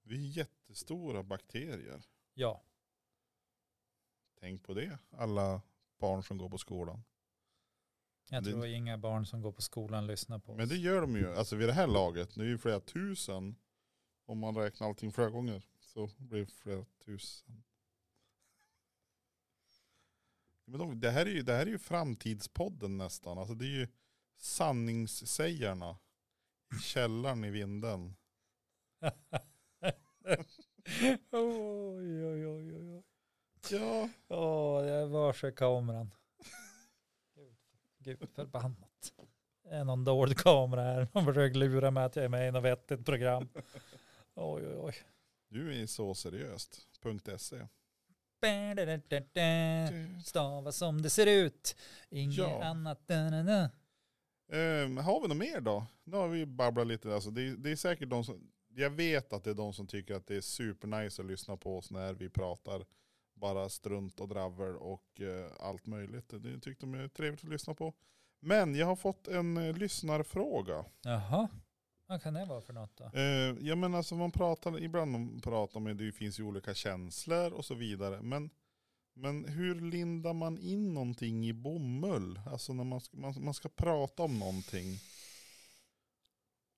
vi 0.03 0.15
är 0.28 0.38
jättestora 0.38 1.24
bakterier. 1.24 2.01
ja, 2.34 2.63
Tänk 4.39 4.63
på 4.63 4.74
det, 4.74 4.97
alla 5.11 5.61
barn 5.99 6.24
som 6.24 6.38
går 6.38 6.49
på 6.49 6.57
skolan. 6.57 7.03
jag 8.30 8.43
Det- 8.43 8.51
tror 8.51 8.65
inga 8.65 8.97
barn 8.97 9.26
som 9.26 9.41
går 9.41 9.51
på 9.51 9.61
skolan 9.61 10.07
lyssnar 10.07 10.39
på 10.39 10.53
Men 10.53 10.63
oss. 10.63 10.70
det 10.70 10.78
gör 10.78 11.01
de 11.01 11.15
ju, 11.15 11.34
alltså 11.36 11.55
vid 11.55 11.67
det 11.70 11.74
här 11.74 11.88
laget, 11.88 12.36
nu 12.36 12.43
är 12.43 12.47
det 12.47 12.51
ju 12.51 12.57
flera 12.57 12.80
tusen. 12.80 13.55
Om 14.26 14.39
man 14.39 14.55
räknar 14.57 14.88
allting 14.88 15.11
flera 15.11 15.30
gånger 15.30 15.63
så 15.80 16.09
blir 16.17 16.39
det 16.39 16.45
flera 16.51 16.86
tusen. 17.05 17.63
Men 20.70 20.80
de, 20.80 20.99
det, 20.99 21.11
här 21.11 21.26
är 21.26 21.30
ju, 21.30 21.41
det 21.41 21.53
här 21.53 21.61
är 21.61 21.70
ju 21.70 21.78
framtidspodden 21.78 22.97
nästan. 22.97 23.38
Alltså 23.38 23.53
det 23.53 23.65
är 23.65 23.80
ju 23.80 23.88
sanningssägarna 24.38 25.97
i 26.76 26.80
källaren 26.82 27.43
i 27.43 27.49
vinden. 27.49 28.15
oj, 31.32 32.26
oj, 32.26 32.47
oj, 32.47 32.76
oj. 32.76 33.03
Ja, 33.72 34.09
Åh, 34.28 34.86
jag 34.86 35.07
varse 35.07 35.51
kameran. 35.51 36.13
Gud, 37.36 37.55
Gud 37.97 38.30
förbannat. 38.36 39.13
Det 39.63 39.70
är 39.70 39.84
någon 39.84 40.03
dold 40.03 40.38
kamera 40.38 40.84
här. 40.84 41.07
De 41.13 41.26
försöker 41.26 41.57
lura 41.57 41.91
mig 41.91 42.03
att 42.03 42.15
jag 42.15 42.26
är 42.26 42.30
med 42.30 42.47
i 42.47 42.51
något 42.51 42.63
vettigt 42.63 43.05
program. 43.05 43.49
Oj, 44.34 44.67
oj, 44.67 44.78
oj. 44.78 44.95
du 45.47 45.82
är 45.82 45.86
så 45.86 46.15
seriöst. 46.15 46.88
.se. 47.38 47.67
Stava 50.25 50.71
som 50.71 51.01
det 51.01 51.09
ser 51.09 51.27
ut. 51.27 51.75
Inget 52.09 52.37
Ja. 52.37 52.63
annat. 52.63 53.07
Da, 53.07 53.29
da, 53.29 53.43
da. 53.43 53.69
Ehm, 54.57 54.97
har 54.97 55.21
vi 55.21 55.27
något 55.27 55.37
mer 55.37 55.61
då? 55.61 55.85
Nu 56.03 56.17
har 56.17 56.27
vi 56.27 56.45
babblat 56.45 56.87
lite. 56.87 57.13
Alltså 57.13 57.29
det, 57.31 57.55
det 57.55 57.71
är 57.71 57.75
säkert 57.75 58.09
de 58.09 58.23
som, 58.23 58.51
jag 58.75 58.89
vet 58.89 59.33
att 59.33 59.43
det 59.43 59.49
är 59.49 59.55
de 59.55 59.73
som 59.73 59.87
tycker 59.87 60.13
att 60.15 60.27
det 60.27 60.35
är 60.35 60.41
supernice 60.41 61.21
att 61.21 61.27
lyssna 61.27 61.57
på 61.57 61.77
oss 61.77 61.91
när 61.91 62.13
vi 62.13 62.29
pratar 62.29 62.85
bara 63.33 63.69
strunt 63.69 64.19
och 64.19 64.27
dravel 64.27 64.75
och 64.75 65.21
eh, 65.21 65.51
allt 65.59 65.85
möjligt. 65.85 66.29
Det 66.29 66.59
tyckte 66.59 66.85
de 66.85 66.93
är 66.93 67.07
trevligt 67.07 67.43
att 67.43 67.49
lyssna 67.49 67.73
på. 67.73 67.93
Men 68.41 68.75
jag 68.75 68.85
har 68.85 68.95
fått 68.95 69.27
en 69.27 69.57
eh, 69.57 69.77
lyssnarfråga. 69.77 70.85
Jaha. 71.03 71.47
Vad 72.10 72.22
kan 72.22 72.34
det 72.34 72.45
vara 72.45 72.62
för 72.62 72.74
något 72.74 72.97
då? 72.97 73.20
Eh, 73.20 73.68
ja 73.68 73.76
men 73.76 73.95
alltså 73.95 74.16
man 74.16 74.32
pratar, 74.32 74.80
ibland 74.84 75.12
man 75.12 75.41
pratar 75.41 75.80
med, 75.80 75.97
det 75.97 76.12
finns 76.12 76.39
ju 76.39 76.43
olika 76.43 76.74
känslor 76.74 77.53
och 77.53 77.66
så 77.66 77.74
vidare. 77.74 78.22
Men, 78.22 78.49
men 79.14 79.45
hur 79.45 79.82
lindar 79.82 80.34
man 80.34 80.57
in 80.57 80.93
någonting 80.93 81.47
i 81.47 81.53
bomull? 81.53 82.39
Alltså 82.45 82.74
när 82.74 82.84
man, 82.84 83.01
man, 83.12 83.34
man 83.43 83.53
ska 83.53 83.70
prata 83.70 84.24
om 84.24 84.39
någonting. 84.39 84.99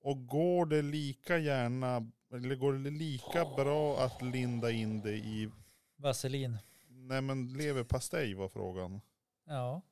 Och 0.00 0.26
går 0.26 0.66
det 0.66 0.82
lika 0.82 1.38
gärna, 1.38 2.10
eller 2.32 2.54
går 2.54 2.72
det 2.72 2.90
lika 2.90 3.44
bra 3.44 4.00
att 4.00 4.22
linda 4.22 4.70
in 4.70 5.00
det 5.00 5.16
i, 5.16 5.50
Vaselin. 5.96 6.58
nej 6.88 7.20
men 7.20 7.52
leverpastej 7.52 8.34
var 8.34 8.48
frågan. 8.48 9.00
Ja. 9.46 9.82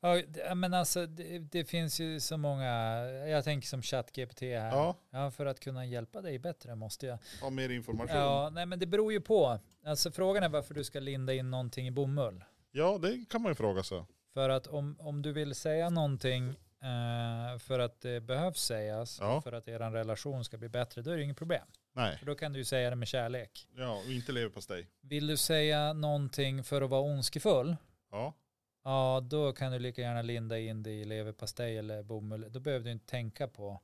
Ja, 0.00 0.54
men 0.54 0.74
alltså 0.74 1.06
det, 1.06 1.38
det 1.38 1.64
finns 1.64 2.00
ju 2.00 2.20
så 2.20 2.36
många, 2.36 2.66
jag 3.10 3.44
tänker 3.44 3.68
som 3.68 3.82
ChatGPT 3.82 4.40
här. 4.40 4.70
Ja, 4.70 4.96
Ja, 5.10 5.30
för 5.30 5.46
att 5.46 5.60
kunna 5.60 5.86
hjälpa 5.86 6.22
dig 6.22 6.38
bättre 6.38 6.74
måste 6.74 7.06
jag. 7.06 7.18
ha 7.42 7.50
mer 7.50 7.68
information. 7.68 8.16
Ja, 8.16 8.50
nej 8.52 8.66
men 8.66 8.78
det 8.78 8.86
beror 8.86 9.12
ju 9.12 9.20
på. 9.20 9.58
Alltså 9.86 10.10
frågan 10.10 10.42
är 10.42 10.48
varför 10.48 10.74
du 10.74 10.84
ska 10.84 11.00
linda 11.00 11.34
in 11.34 11.50
någonting 11.50 11.86
i 11.86 11.90
bomull. 11.90 12.44
Ja, 12.72 12.98
det 13.02 13.24
kan 13.30 13.42
man 13.42 13.50
ju 13.50 13.54
fråga 13.54 13.82
sig. 13.82 14.04
För 14.34 14.48
att 14.48 14.66
om, 14.66 14.96
om 15.00 15.22
du 15.22 15.32
vill 15.32 15.54
säga 15.54 15.90
någonting 15.90 16.48
eh, 16.82 17.58
för 17.58 17.78
att 17.78 18.00
det 18.00 18.20
behövs 18.20 18.60
sägas, 18.64 19.18
Ja. 19.20 19.40
för 19.40 19.52
att 19.52 19.68
er 19.68 19.78
relation 19.78 20.44
ska 20.44 20.56
bli 20.58 20.68
bättre, 20.68 21.02
då 21.02 21.10
är 21.10 21.16
det 21.16 21.22
inget 21.22 21.36
problem. 21.36 21.66
Nej, 21.92 22.16
För 22.18 22.26
då 22.26 22.34
kan 22.34 22.52
du 22.52 22.58
ju 22.58 22.64
säga 22.64 22.90
det 22.90 22.96
med 22.96 23.08
kärlek. 23.08 23.66
ja, 23.76 23.90
och 24.06 24.10
inte 24.12 24.32
leverpastej. 24.32 24.86
Vill 25.00 25.26
du 25.26 25.36
säga 25.36 25.92
någonting 25.92 26.64
för 26.64 26.82
att 26.82 26.90
vara 26.90 27.00
ondskefull, 27.02 27.76
Ja, 28.12 28.34
ja 28.82 29.20
då 29.30 29.52
kan 29.52 29.72
du 29.72 29.78
lika 29.78 30.02
gärna 30.02 30.22
linda 30.22 30.58
in 30.58 30.82
det 30.82 30.90
i 30.90 31.04
leverpastej 31.04 31.78
eller 31.78 32.02
bomull. 32.02 32.46
Då 32.52 32.60
behöver 32.60 32.84
du 32.84 32.90
inte 32.92 33.06
tänka 33.06 33.48
på, 33.48 33.80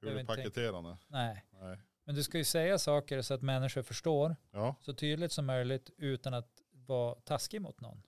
hur 0.00 0.10
vet 0.10 0.20
inte. 0.20 0.34
paketerande? 0.34 0.98
nej. 1.08 1.44
Nej. 1.50 1.78
Men 2.04 2.14
du 2.14 2.22
ska 2.22 2.38
ju 2.38 2.44
säga 2.44 2.78
saker 2.78 3.22
så 3.22 3.34
att 3.34 3.42
människor 3.42 3.82
förstår 3.82 4.36
Ja, 4.50 4.74
så 4.80 4.94
tydligt 4.94 5.32
som 5.32 5.46
möjligt 5.46 5.90
utan 5.96 6.34
att 6.34 6.62
vara 6.70 7.14
taskig 7.14 7.60
mot 7.60 7.80
någon. 7.80 8.02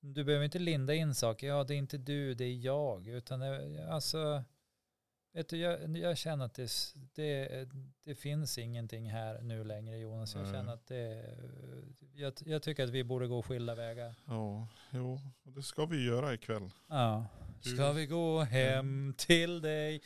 Du 0.00 0.24
behöver 0.24 0.44
inte 0.44 0.58
linda 0.58 0.94
in 0.94 1.14
saker, 1.14 1.46
ja 1.46 1.64
det 1.64 1.74
är 1.74 1.78
inte 1.78 1.98
du, 1.98 2.34
det 2.34 2.44
är 2.44 2.54
jag, 2.54 3.06
utan 3.06 3.40
det, 3.40 3.88
alltså, 3.90 4.44
vet 5.38 5.48
du, 5.48 5.56
jag, 5.56 5.96
jag 5.96 6.18
känner 6.18 6.44
att 6.44 6.54
det, 6.54 6.70
det, 7.14 7.68
det 8.04 8.14
finns 8.14 8.58
ingenting 8.58 9.10
här 9.10 9.40
nu 9.42 9.64
längre 9.64 9.98
Jonas, 9.98 10.34
jag 10.34 10.46
känner 10.46 10.72
att 10.72 10.86
det, 10.86 11.24
jag, 12.14 12.32
jag 12.46 12.62
tycker 12.62 12.84
att 12.84 12.90
vi 12.90 13.04
borde 13.04 13.26
gå 13.26 13.42
skilda 13.42 13.74
vägar. 13.74 14.14
ja, 14.26 14.68
jo, 14.90 15.20
och 15.44 15.52
det 15.52 15.62
ska 15.62 15.86
vi 15.86 16.06
göra 16.06 16.34
ikväll. 16.34 16.70
Ja. 16.88 17.26
Ska 17.60 17.92
vi 17.92 18.06
gå 18.06 18.40
hem 18.40 19.14
till 19.18 19.60
dig? 19.60 20.00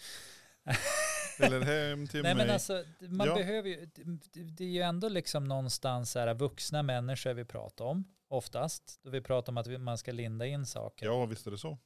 Eller 1.39 1.61
hem 1.61 2.07
till 2.07 2.23
Nej 2.23 2.35
mig. 2.35 2.45
men 2.47 2.55
alltså, 2.55 2.85
man 3.01 3.27
Ja. 3.27 3.35
behöver 3.35 3.69
ju, 3.69 3.87
det, 4.33 4.65
är 4.65 4.69
ju 4.69 4.83
ändå 4.83 5.09
liksom 5.09 5.45
någonstans 5.45 6.15
här 6.15 6.35
vuxna 6.35 6.83
människor 6.83 7.35
vi 7.35 7.45
pratar 7.45 7.85
om, 7.85 8.05
oftast. 8.29 9.01
Då 9.03 9.11
vi 9.11 9.21
pratar 9.21 9.53
om 9.53 9.59
att 9.59 9.81
man 9.81 9.99
ska 9.99 10.13
linda 10.13 10.47
in 10.47 10.67
saker. 10.67 11.07
ja, 11.07 11.27
visst 11.27 11.47
är 11.47 11.51
det 11.51 11.59
så. 11.59 11.79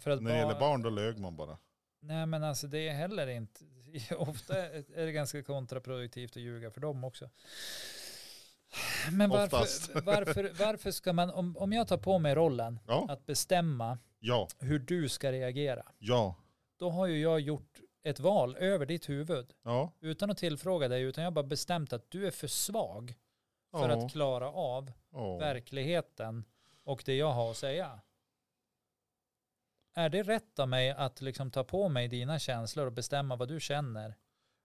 För 0.00 0.10
att 0.10 0.22
När 0.22 0.30
det 0.32 0.38
gäller 0.38 0.60
barn 0.60 0.82
då 0.82 0.90
lög 0.90 1.18
man 1.18 1.36
bara. 1.36 1.58
Nej 2.02 2.26
men 2.26 2.44
alltså 2.44 2.66
det 2.66 2.88
är 2.88 2.92
heller 2.92 3.26
inte, 3.26 3.64
ofta 4.16 4.66
är 4.68 5.06
det 5.06 5.12
ganska 5.12 5.42
kontraproduktivt 5.42 6.36
att 6.36 6.42
ljuga 6.42 6.70
för 6.70 6.80
dem 6.80 7.04
också. 7.04 7.30
Men 9.12 9.30
varför, 9.30 10.00
varför, 10.04 10.52
varför 10.58 10.90
ska 10.90 11.12
man, 11.12 11.30
om, 11.30 11.56
om 11.56 11.72
jag 11.72 11.88
tar 11.88 11.98
på 11.98 12.18
mig 12.18 12.34
rollen 12.34 12.80
Ja, 12.86 13.06
att 13.08 13.26
bestämma 13.26 13.98
ja, 14.20 14.48
hur 14.58 14.78
du 14.78 15.08
ska 15.08 15.32
reagera, 15.32 15.82
ja, 15.98 16.34
då 16.76 16.90
har 16.90 17.06
ju 17.06 17.20
jag 17.20 17.40
gjort 17.40 17.80
ett 18.02 18.20
val 18.20 18.56
över 18.56 18.86
ditt 18.86 19.08
huvud. 19.08 19.54
Ja. 19.62 19.92
utan 20.00 20.30
att 20.30 20.38
tillfråga 20.38 20.88
dig, 20.88 21.02
utan 21.02 21.24
jag 21.24 21.30
har 21.30 21.34
bara 21.34 21.46
bestämt 21.46 21.92
att 21.92 22.10
du 22.10 22.26
är 22.26 22.30
för 22.30 22.46
svag 22.46 23.14
för 23.70 23.88
att 23.88 24.12
klara 24.12 24.50
av 24.50 24.92
verkligheten 25.40 26.44
och 26.84 27.02
det 27.06 27.14
jag 27.16 27.32
har 27.32 27.50
att 27.50 27.56
säga. 27.56 28.00
Är 29.94 30.08
det 30.08 30.22
rätt 30.22 30.58
av 30.58 30.68
mig 30.68 30.90
att 30.90 31.20
liksom 31.20 31.50
ta 31.50 31.64
på 31.64 31.88
mig 31.88 32.08
dina 32.08 32.38
känslor 32.38 32.86
och 32.86 32.92
bestämma 32.92 33.36
vad 33.36 33.48
du 33.48 33.60
känner? 33.60 34.14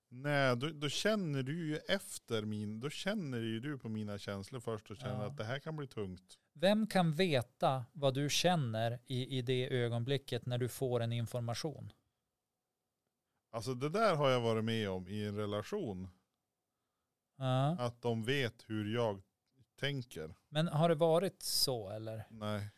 Nej, 0.09 0.55
då, 0.57 0.69
då 0.69 0.89
känner 0.89 1.43
du 1.43 1.67
ju 1.67 1.77
efter 1.77 2.41
min, 2.41 2.79
då 2.79 2.89
känner 2.89 3.37
ju 3.37 3.59
du 3.59 3.77
på 3.77 3.89
mina 3.89 4.17
känslor 4.17 4.59
först 4.59 4.91
och 4.91 4.97
känner 4.97 5.21
Ja. 5.23 5.27
att 5.27 5.37
det 5.37 5.43
här 5.43 5.59
kan 5.59 5.75
bli 5.75 5.87
tungt. 5.87 6.37
Vem 6.53 6.87
kan 6.87 7.13
veta 7.13 7.85
vad 7.93 8.13
du 8.13 8.29
känner 8.29 8.99
i, 9.07 9.37
i 9.37 9.41
det 9.41 9.69
ögonblicket 9.83 10.45
när 10.45 10.57
du 10.57 10.69
får 10.69 10.99
en 10.99 11.11
information? 11.13 11.91
Alltså 13.51 13.73
det 13.73 13.89
där 13.89 14.15
har 14.15 14.29
jag 14.29 14.41
varit 14.41 14.63
med 14.63 14.89
om 14.89 15.07
i 15.07 15.25
en 15.25 15.35
relation. 15.35 16.09
Ja. 17.37 17.77
Att 17.79 18.01
de 18.01 18.23
vet 18.23 18.63
hur 18.69 18.93
jag 18.95 19.21
tänker. 19.79 20.35
Men 20.49 20.67
har 20.67 20.89
det 20.89 20.95
varit 20.95 21.41
så 21.41 21.89
eller? 21.89 22.23
Nej. 22.29 22.69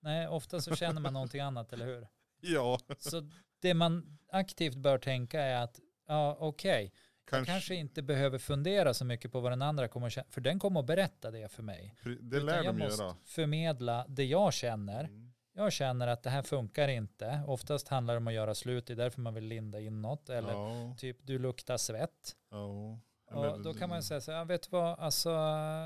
Nej, 0.00 0.28
ofta 0.28 0.60
så 0.60 0.76
känner 0.76 1.00
man 1.00 1.12
någonting 1.12 1.40
annat, 1.40 1.72
eller 1.72 1.86
hur? 1.86 2.08
Ja, 2.40 2.78
Så 2.98 3.30
det 3.60 3.74
man 3.74 4.18
aktivt 4.32 4.76
bör 4.76 4.98
tänka 4.98 5.40
är 5.40 5.62
att, 5.62 5.80
ja 6.08 6.36
okej, 6.40 6.82
jag 6.84 7.30
kanske. 7.30 7.52
kanske 7.52 7.74
inte 7.74 8.02
behöver 8.02 8.38
fundera 8.38 8.94
så 8.94 9.04
mycket 9.04 9.32
på 9.32 9.40
vad 9.40 9.52
den 9.52 9.62
andra 9.62 9.88
kommer 9.88 10.06
att 10.06 10.12
känna, 10.12 10.26
för 10.30 10.40
den 10.40 10.58
kommer 10.58 10.80
att 10.80 10.86
berätta 10.86 11.30
det 11.30 11.48
för 11.52 11.62
mig. 11.62 11.94
Det 12.04 12.10
Utan 12.10 12.46
lär 12.46 12.56
jag 12.62 12.74
de 12.74 12.78
måste 12.78 13.02
göra. 13.02 13.16
förmedla 13.24 14.04
det 14.08 14.24
jag 14.24 14.52
känner. 14.52 15.04
Mm. 15.04 15.32
Jag 15.54 15.72
känner 15.72 16.06
att 16.06 16.22
det 16.22 16.30
här 16.30 16.42
funkar 16.42 16.88
inte. 16.88 17.42
Oftast 17.46 17.88
handlar 17.88 18.14
det 18.14 18.18
om 18.18 18.26
att 18.26 18.34
göra 18.34 18.54
slut, 18.54 18.86
det 18.86 18.92
är 18.92 18.96
därför 18.96 19.20
man 19.20 19.34
vill 19.34 19.44
linda 19.44 19.80
in 19.80 20.02
något. 20.02 20.28
Eller 20.28 20.52
Ja, 20.52 20.94
typ 20.98 21.16
du 21.22 21.38
luktar 21.38 21.76
svett. 21.76 22.36
ja. 22.50 22.98
Och 23.30 23.62
då 23.62 23.74
kan 23.74 23.88
man 23.88 24.02
säga 24.02 24.20
så 24.20 24.32
här, 24.32 24.38
"Ja, 24.38 24.44
vet 24.44 24.62
du 24.62 24.68
vad, 24.70 24.98
alltså, 24.98 25.30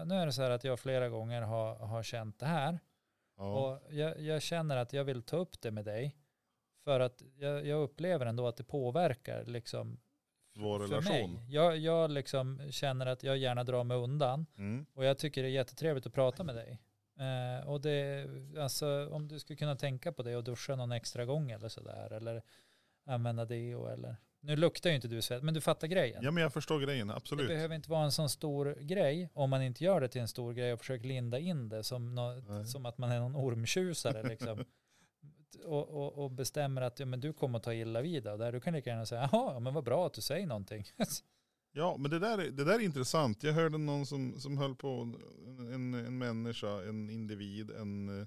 nu 0.04 0.14
är 0.14 0.26
det 0.26 0.32
så 0.32 0.42
här 0.42 0.50
att 0.50 0.64
jag 0.64 0.80
flera 0.80 1.08
gånger 1.08 1.42
har, 1.42 1.74
har 1.76 2.02
känt 2.02 2.38
det 2.38 2.46
här. 2.46 2.78
Ja, 3.40 3.70
Och 3.70 3.94
jag, 3.94 4.20
jag 4.20 4.42
känner 4.42 4.76
att 4.76 4.92
jag 4.92 5.04
vill 5.04 5.22
ta 5.22 5.36
upp 5.36 5.60
det 5.60 5.70
med 5.70 5.84
dig. 5.84 6.16
För 6.84 7.00
att 7.00 7.22
jag, 7.36 7.66
jag 7.66 7.82
upplever 7.82 8.26
ändå 8.26 8.46
att 8.46 8.56
det 8.56 8.64
påverkar 8.64 9.44
liksom 9.44 10.00
vår 10.54 10.78
för 10.78 10.94
relation. 10.94 11.34
mig. 11.34 11.44
Jag, 11.48 11.78
jag 11.78 12.10
liksom 12.10 12.60
känner 12.70 13.06
att 13.06 13.22
jag 13.22 13.36
gärna 13.36 13.64
drar 13.64 13.84
mig 13.84 13.96
undan. 13.96 14.46
Mm. 14.56 14.86
Och 14.94 15.04
jag 15.04 15.18
tycker 15.18 15.42
det 15.42 15.48
är 15.48 15.52
jättetrevligt 15.52 16.06
att 16.06 16.14
prata 16.14 16.44
med 16.44 16.54
dig. 16.54 16.78
Eh, 17.18 17.68
och 17.68 17.80
det, 17.80 18.28
alltså 18.58 19.08
om 19.12 19.28
du 19.28 19.38
skulle 19.38 19.56
kunna 19.56 19.76
tänka 19.76 20.12
på 20.12 20.22
det 20.22 20.36
och 20.36 20.44
duscha 20.44 20.76
någon 20.76 20.92
extra 20.92 21.24
gång 21.24 21.50
eller 21.50 21.68
sådär. 21.68 22.12
Eller 22.12 22.42
använda 23.06 23.44
deo 23.44 23.86
eller. 23.86 24.16
Nu 24.42 24.56
luktar 24.56 24.90
ju 24.90 24.96
inte 24.96 25.08
du 25.08 25.22
svett, 25.22 25.42
men 25.42 25.54
du 25.54 25.60
fattar 25.60 25.86
grejen. 25.88 26.20
Ja 26.22 26.30
men 26.30 26.42
jag 26.42 26.52
förstår 26.52 26.80
grejen, 26.80 27.08
det 27.08 27.14
absolut. 27.14 27.48
behöver 27.48 27.74
inte 27.74 27.90
vara 27.90 28.04
en 28.04 28.12
sån 28.12 28.28
stor 28.28 28.74
grej 28.80 29.30
om 29.32 29.50
man 29.50 29.62
inte 29.62 29.84
gör 29.84 30.00
det 30.00 30.08
till 30.08 30.20
en 30.20 30.28
stor 30.28 30.52
grej 30.52 30.72
och 30.72 30.78
försöker 30.78 31.08
linda 31.08 31.38
in 31.38 31.68
det 31.68 31.84
som, 31.84 32.14
nå- 32.14 32.42
Nej. 32.48 32.66
som 32.66 32.86
att 32.86 32.98
man 32.98 33.10
är 33.12 33.18
någon 33.20 33.36
ormtjusare 33.36 34.22
liksom. 34.28 34.64
och, 35.64 35.88
och, 35.88 36.24
och 36.24 36.30
bestämmer 36.30 36.82
att 36.82 37.00
ja, 37.00 37.06
men 37.06 37.20
du 37.20 37.32
kommer 37.32 37.58
att 37.58 37.64
ta 37.64 37.74
illa 37.74 38.00
vid 38.02 38.26
av 38.26 38.38
det 38.38 38.44
här. 38.44 38.52
Du 38.52 38.60
kan 38.60 38.74
lika 38.74 38.90
gärna 38.90 39.06
säga, 39.06 39.28
jaha, 39.32 39.60
men 39.60 39.74
vad 39.74 39.84
bra 39.84 40.06
att 40.06 40.14
du 40.14 40.20
säger 40.20 40.46
någonting. 40.46 40.84
Ja 41.72 41.96
men 41.98 42.10
det 42.10 42.18
där, 42.18 42.38
är- 42.38 42.50
det 42.50 42.64
där 42.64 42.74
är 42.74 42.78
intressant. 42.84 43.42
Jag 43.42 43.52
hörde 43.52 43.78
någon 43.78 44.06
som, 44.06 44.40
som 44.40 44.58
höll 44.58 44.74
på, 44.74 44.88
en, 45.74 45.94
en 45.94 46.18
människa, 46.18 46.82
en 46.88 47.10
individ, 47.10 47.70
en, 47.70 48.20
eh, 48.20 48.26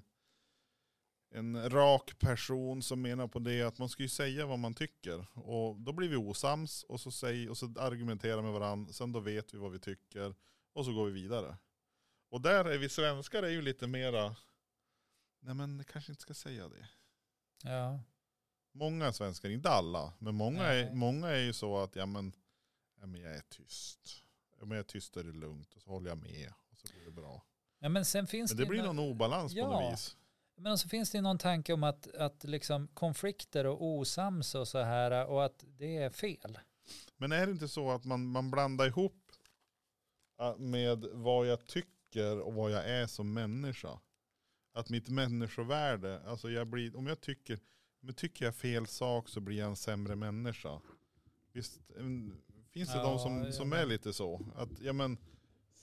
en 1.34 1.70
rak 1.70 2.18
person 2.18 2.82
som 2.82 3.02
menar 3.02 3.28
på 3.28 3.38
det 3.38 3.62
att 3.62 3.78
man 3.78 3.88
ska 3.88 4.02
ju 4.02 4.08
säga 4.08 4.46
vad 4.46 4.58
man 4.58 4.74
tycker. 4.74 5.26
Och 5.38 5.76
då 5.80 5.92
blir 5.92 6.08
vi 6.08 6.16
osams 6.16 6.82
och 6.82 7.00
så, 7.00 7.10
säg, 7.10 7.50
och 7.50 7.58
så 7.58 7.66
argumenterar 7.78 8.42
med 8.42 8.52
varandra. 8.52 8.92
Sen 8.92 9.12
då 9.12 9.20
vet 9.20 9.54
vi 9.54 9.58
vad 9.58 9.72
vi 9.72 9.78
tycker 9.78 10.34
och 10.72 10.84
så 10.84 10.92
går 10.92 11.06
vi 11.06 11.12
vidare. 11.12 11.56
Och 12.30 12.40
där 12.40 12.64
är 12.64 12.78
vi 12.78 12.88
svenskar 12.88 13.42
är 13.42 13.48
ju 13.48 13.62
lite 13.62 13.86
mera, 13.86 14.36
nej 15.40 15.54
men 15.54 15.84
kanske 15.84 16.12
inte 16.12 16.22
ska 16.22 16.34
säga 16.34 16.68
det. 16.68 16.88
ja, 17.62 18.00
Många 18.72 19.12
svenskar, 19.12 19.48
inte 19.48 19.68
alla, 19.70 20.12
men 20.18 20.34
många 20.34 20.62
är, 20.64 20.92
många 20.94 21.28
är 21.28 21.40
ju 21.40 21.52
så 21.52 21.78
att 21.78 21.96
ja 21.96 22.06
men, 22.06 22.32
ja, 23.00 23.06
men 23.06 23.20
jag 23.20 23.34
är 23.36 23.40
tyst. 23.48 24.24
Men 24.60 24.70
jag 24.70 24.78
är 24.78 24.82
tyst 24.82 25.16
och 25.16 25.24
det 25.24 25.30
är 25.30 25.32
lugnt 25.34 25.74
och 25.74 25.82
så 25.82 25.90
håller 25.90 26.08
jag 26.08 26.18
med 26.18 26.52
och 26.70 26.78
så 26.78 26.88
blir 26.92 27.04
det 27.04 27.10
bra. 27.10 27.42
ja 27.78 27.88
men 27.88 28.04
sen 28.04 28.26
finns 28.26 28.50
Men 28.50 28.56
det, 28.56 28.62
det 28.64 28.68
blir 28.68 28.82
nå- 28.82 28.92
någon 28.92 29.10
obalans 29.10 29.52
på 29.52 29.58
Ja. 29.58 29.66
något 29.80 29.92
vis. 29.92 30.16
Men 30.56 30.78
så 30.78 30.88
finns 30.88 31.10
det 31.10 31.20
någon 31.20 31.38
tanke 31.38 31.72
om 31.72 31.82
att, 31.82 32.14
att 32.14 32.44
liksom 32.44 32.88
konflikter 32.88 33.66
och 33.66 33.82
osams 33.82 34.54
och 34.54 34.68
så 34.68 34.78
här 34.78 35.26
och 35.26 35.44
att 35.44 35.64
det 35.66 35.96
är 35.96 36.10
fel. 36.10 36.58
Men 37.16 37.32
är 37.32 37.46
det 37.46 37.52
inte 37.52 37.68
så 37.68 37.90
att 37.90 38.04
man, 38.04 38.26
man 38.26 38.50
blandar 38.50 38.86
ihop 38.86 39.32
äh, 40.40 40.56
med 40.56 41.04
vad 41.12 41.46
jag 41.46 41.66
tycker 41.66 42.40
och 42.40 42.54
vad 42.54 42.70
jag 42.70 42.88
är 42.88 43.06
som 43.06 43.32
människa? 43.32 44.00
Att 44.74 44.88
mitt 44.88 45.08
människovärde, 45.08 46.20
alltså 46.26 46.50
jag 46.50 46.66
blir, 46.66 46.96
om 46.96 47.06
jag 47.06 47.20
tycker, 47.20 47.60
men 48.00 48.14
tycker 48.14 48.44
jag 48.44 48.54
fel 48.54 48.86
sak 48.86 49.28
så 49.28 49.40
blir 49.40 49.58
jag 49.58 49.68
en 49.68 49.76
sämre 49.76 50.16
människa. 50.16 50.80
Visst, 51.52 51.80
mm, 51.98 52.36
finns 52.70 52.92
det 52.92 52.98
Ja, 52.98 53.04
de 53.04 53.18
som, 53.18 53.52
som 53.52 53.72
är 53.72 53.86
lite 53.86 54.12
så? 54.12 54.40
Att, 54.56 54.80
ja 54.80 54.92
men, 54.92 55.18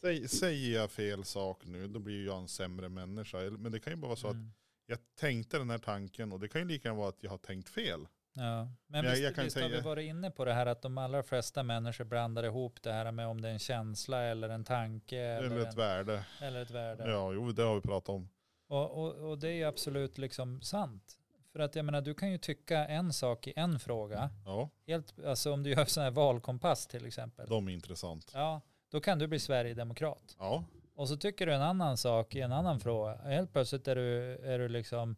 säg, 0.01 0.27
säger 0.27 0.79
jag 0.79 0.91
fel 0.91 1.23
sak 1.23 1.65
nu, 1.65 1.87
då 1.87 1.99
blir 1.99 2.25
jag 2.25 2.37
en 2.37 2.47
sämre 2.47 2.89
människa. 2.89 3.37
Men 3.37 3.71
det 3.71 3.79
kan 3.79 3.93
ju 3.93 3.97
bara 3.97 4.07
vara 4.07 4.15
så 4.17 4.27
att 4.27 4.33
Mm. 4.33 4.51
jag 4.85 4.97
tänkte 5.19 5.57
den 5.57 5.69
här 5.69 5.77
tanken 5.77 6.31
och 6.31 6.39
det 6.39 6.47
kan 6.47 6.61
ju 6.61 6.67
lika 6.67 6.87
gärna 6.87 6.99
vara 6.99 7.09
att 7.09 7.23
jag 7.23 7.31
har 7.31 7.37
tänkt 7.37 7.69
fel. 7.69 8.07
Ja. 8.33 8.67
Men 8.87 9.05
Jag- 9.05 9.11
visst, 9.11 9.23
jag 9.23 9.35
kan 9.35 9.43
visst 9.43 9.55
har 9.57 9.63
vi 9.63 9.69
säga- 9.69 9.83
varit 9.83 10.05
inne 10.09 10.31
på 10.31 10.45
det 10.45 10.53
här 10.53 10.65
att 10.65 10.81
de 10.81 10.97
allra 10.97 11.23
flesta 11.23 11.63
människor 11.63 12.05
blandar 12.05 12.43
ihop 12.43 12.81
det 12.81 12.91
här 12.91 13.11
med 13.11 13.27
om 13.27 13.41
det 13.41 13.47
är 13.47 13.53
en 13.53 13.59
känsla 13.59 14.21
eller 14.23 14.49
en 14.49 14.63
tanke 14.63 15.17
eller, 15.19 15.45
Eller 15.47 15.59
ett 15.59 15.67
en, 15.67 15.75
värde. 15.75 16.25
eller 16.41 16.61
ett 16.61 16.71
värde. 16.71 17.09
Ja, 17.11 17.33
jo 17.33 17.51
det 17.51 17.63
har 17.63 17.75
vi 17.75 17.81
pratat 17.81 18.09
om. 18.09 18.29
Och, 18.67 18.91
och, 19.03 19.29
och 19.29 19.37
det 19.39 19.47
är 19.49 19.53
ju 19.53 19.63
absolut 19.63 20.17
liksom 20.17 20.61
sant. 20.61 21.17
För 21.51 21.59
att 21.59 21.75
jag 21.75 21.85
menar, 21.85 22.01
du 22.01 22.13
kan 22.13 22.31
ju 22.31 22.37
tycka 22.37 22.87
en 22.87 23.13
sak 23.13 23.47
i 23.47 23.53
en 23.55 23.79
fråga. 23.79 24.29
Ja, 24.45 24.69
Helt, 24.87 25.19
alltså 25.25 25.51
om 25.53 25.63
du 25.63 25.69
gör 25.69 25.85
sån 25.85 26.03
här 26.03 26.11
valkompass 26.11 26.87
till 26.87 27.05
exempel. 27.05 27.49
de 27.49 27.67
är 27.67 27.71
intressant. 27.71 28.31
Ja, 28.33 28.61
då 28.91 29.01
kan 29.01 29.19
du 29.19 29.27
bli 29.27 29.39
Sverigedemokrat. 29.39 30.35
Ja, 30.39 30.63
Och 30.95 31.07
så 31.09 31.17
tycker 31.17 31.45
du 31.45 31.53
en 31.53 31.61
annan 31.61 31.97
sak 31.97 32.35
i 32.35 32.41
en 32.41 32.51
annan 32.51 32.79
fråga. 32.79 33.15
Helt 33.15 33.51
plötsligt 33.53 33.87
är 33.87 33.95
du, 33.95 34.35
är 34.37 34.59
du 34.59 34.67
liksom 34.67 35.15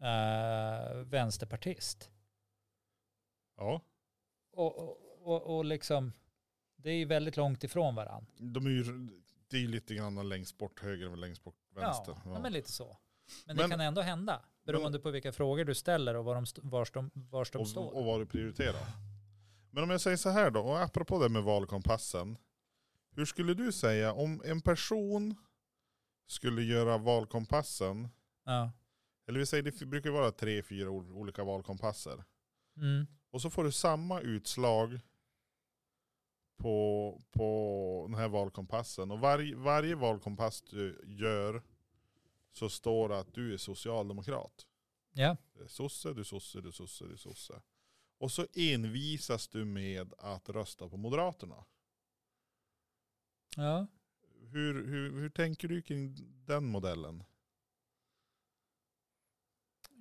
eh, 0.00 0.96
vänsterpartist. 0.96 2.10
ja. 3.56 3.80
Och, 4.52 4.78
och, 4.78 4.98
och, 5.22 5.56
och 5.56 5.64
liksom, 5.64 6.12
det 6.76 6.90
är 6.90 6.94
ju 6.96 7.04
väldigt 7.04 7.36
långt 7.36 7.64
ifrån 7.64 7.94
varandra. 7.94 8.32
De 8.36 8.66
är 8.66 8.70
ju, 8.70 8.84
det 9.48 9.56
är 9.56 9.60
ju 9.60 9.68
lite 9.68 9.94
grann 9.94 10.28
längst 10.28 10.58
bort 10.58 10.80
höger 10.82 11.10
och 11.10 11.18
längst 11.18 11.44
bort 11.44 11.56
vänster. 11.74 12.14
Ja, 12.24 12.30
ja. 12.34 12.40
men 12.40 12.52
lite 12.52 12.72
så. 12.72 12.96
Men, 13.46 13.56
Men- 13.56 13.64
det 13.70 13.70
kan 13.70 13.80
ändå 13.80 14.00
hända. 14.00 14.40
Beroende 14.62 14.98
på 14.98 15.10
vilka 15.10 15.32
frågor 15.32 15.64
du 15.64 15.74
ställer 15.74 16.14
och 16.14 16.24
var 16.24 16.34
de, 16.34 16.44
vars 16.70 16.90
de, 16.92 17.10
vars 17.14 17.50
de 17.50 17.66
står. 17.66 17.84
och, 17.86 17.98
och 17.98 18.04
vad 18.04 18.20
du 18.20 18.26
prioriterar. 18.26 18.86
Men 19.70 19.82
om 19.84 19.90
jag 19.90 20.00
säger 20.00 20.16
så 20.16 20.28
här 20.30 20.50
då, 20.50 20.60
och 20.60 20.80
apropå 20.82 21.22
det 21.22 21.28
med 21.28 21.42
valkompassen. 21.42 22.38
Hur 23.14 23.24
skulle 23.24 23.54
du 23.54 23.72
säga 23.72 24.12
om 24.12 24.42
en 24.44 24.60
person 24.60 25.34
skulle 26.26 26.62
göra 26.62 26.98
valkompassen, 26.98 28.08
Ja. 28.44 28.72
eller 29.26 29.38
vi 29.38 29.46
säger 29.46 29.62
det 29.62 29.86
brukar 29.86 30.10
vara 30.10 30.30
tre, 30.32 30.62
fyra 30.62 30.88
ol- 30.90 31.12
olika 31.12 31.44
valkompasser. 31.44 32.24
Mm. 32.76 33.06
Och 33.30 33.42
så 33.42 33.50
får 33.50 33.64
du 33.64 33.72
samma 33.72 34.20
utslag 34.20 35.00
på, 36.56 37.20
på 37.30 38.06
den 38.08 38.18
här 38.18 38.28
valkompassen. 38.28 39.10
Och 39.10 39.18
varje, 39.20 39.56
varje 39.56 39.94
valkompass 39.94 40.62
du 40.62 41.04
gör 41.06 41.62
så 42.52 42.68
står 42.68 43.08
det 43.08 43.18
att 43.18 43.34
du 43.34 43.54
är 43.54 43.56
socialdemokrat. 43.58 44.66
Ja. 45.12 45.36
Sosse, 45.66 46.12
du 46.12 46.24
sosse, 46.24 46.60
du 46.60 46.72
sosse, 46.72 47.04
du 47.04 47.16
sosse. 47.16 47.62
Och 48.18 48.30
så 48.32 48.46
envisas 48.54 49.48
du 49.48 49.64
med 49.64 50.12
att 50.18 50.48
rösta 50.48 50.88
på 50.88 50.96
Moderaterna. 50.96 51.64
Ja. 53.56 53.86
Hur, 54.50 54.86
hur, 54.86 55.20
hur 55.20 55.28
tänker 55.28 55.68
du 55.68 55.82
kring 55.82 56.16
den 56.46 56.64
modellen? 56.64 57.24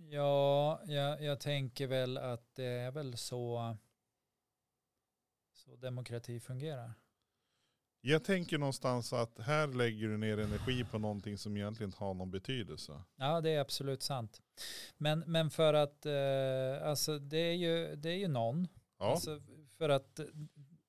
Ja, 0.09 0.81
jag, 0.85 1.23
jag 1.23 1.39
tänker 1.39 1.88
väl 1.88 2.17
att 2.17 2.55
det 2.55 2.65
är 2.65 2.91
väl 2.91 3.17
så, 3.17 3.77
så 5.53 5.75
demokrati 5.75 6.39
fungerar. 6.39 6.93
Jag 8.01 8.23
tänker 8.23 8.57
någonstans 8.57 9.13
att 9.13 9.39
här 9.39 9.67
lägger 9.67 10.07
du 10.07 10.17
ner 10.17 10.38
energi 10.38 10.84
på 10.84 10.99
någonting 10.99 11.38
som 11.38 11.57
egentligen 11.57 11.88
inte 11.88 12.03
har 12.03 12.13
någon 12.13 12.31
betydelse. 12.31 13.03
Ja, 13.15 13.41
det 13.41 13.49
är 13.49 13.59
absolut 13.59 14.03
sant. 14.03 14.41
Men, 14.97 15.19
men 15.19 15.49
för 15.49 15.73
att, 15.73 16.05
eh, 16.05 16.88
alltså 16.89 17.19
det 17.19 17.38
är 17.38 17.53
ju, 17.53 17.95
det 17.95 18.09
är 18.09 18.17
ju 18.17 18.27
någon. 18.27 18.67
Ja, 18.99 19.11
Alltså 19.11 19.41
för 19.77 19.89
att 19.89 20.19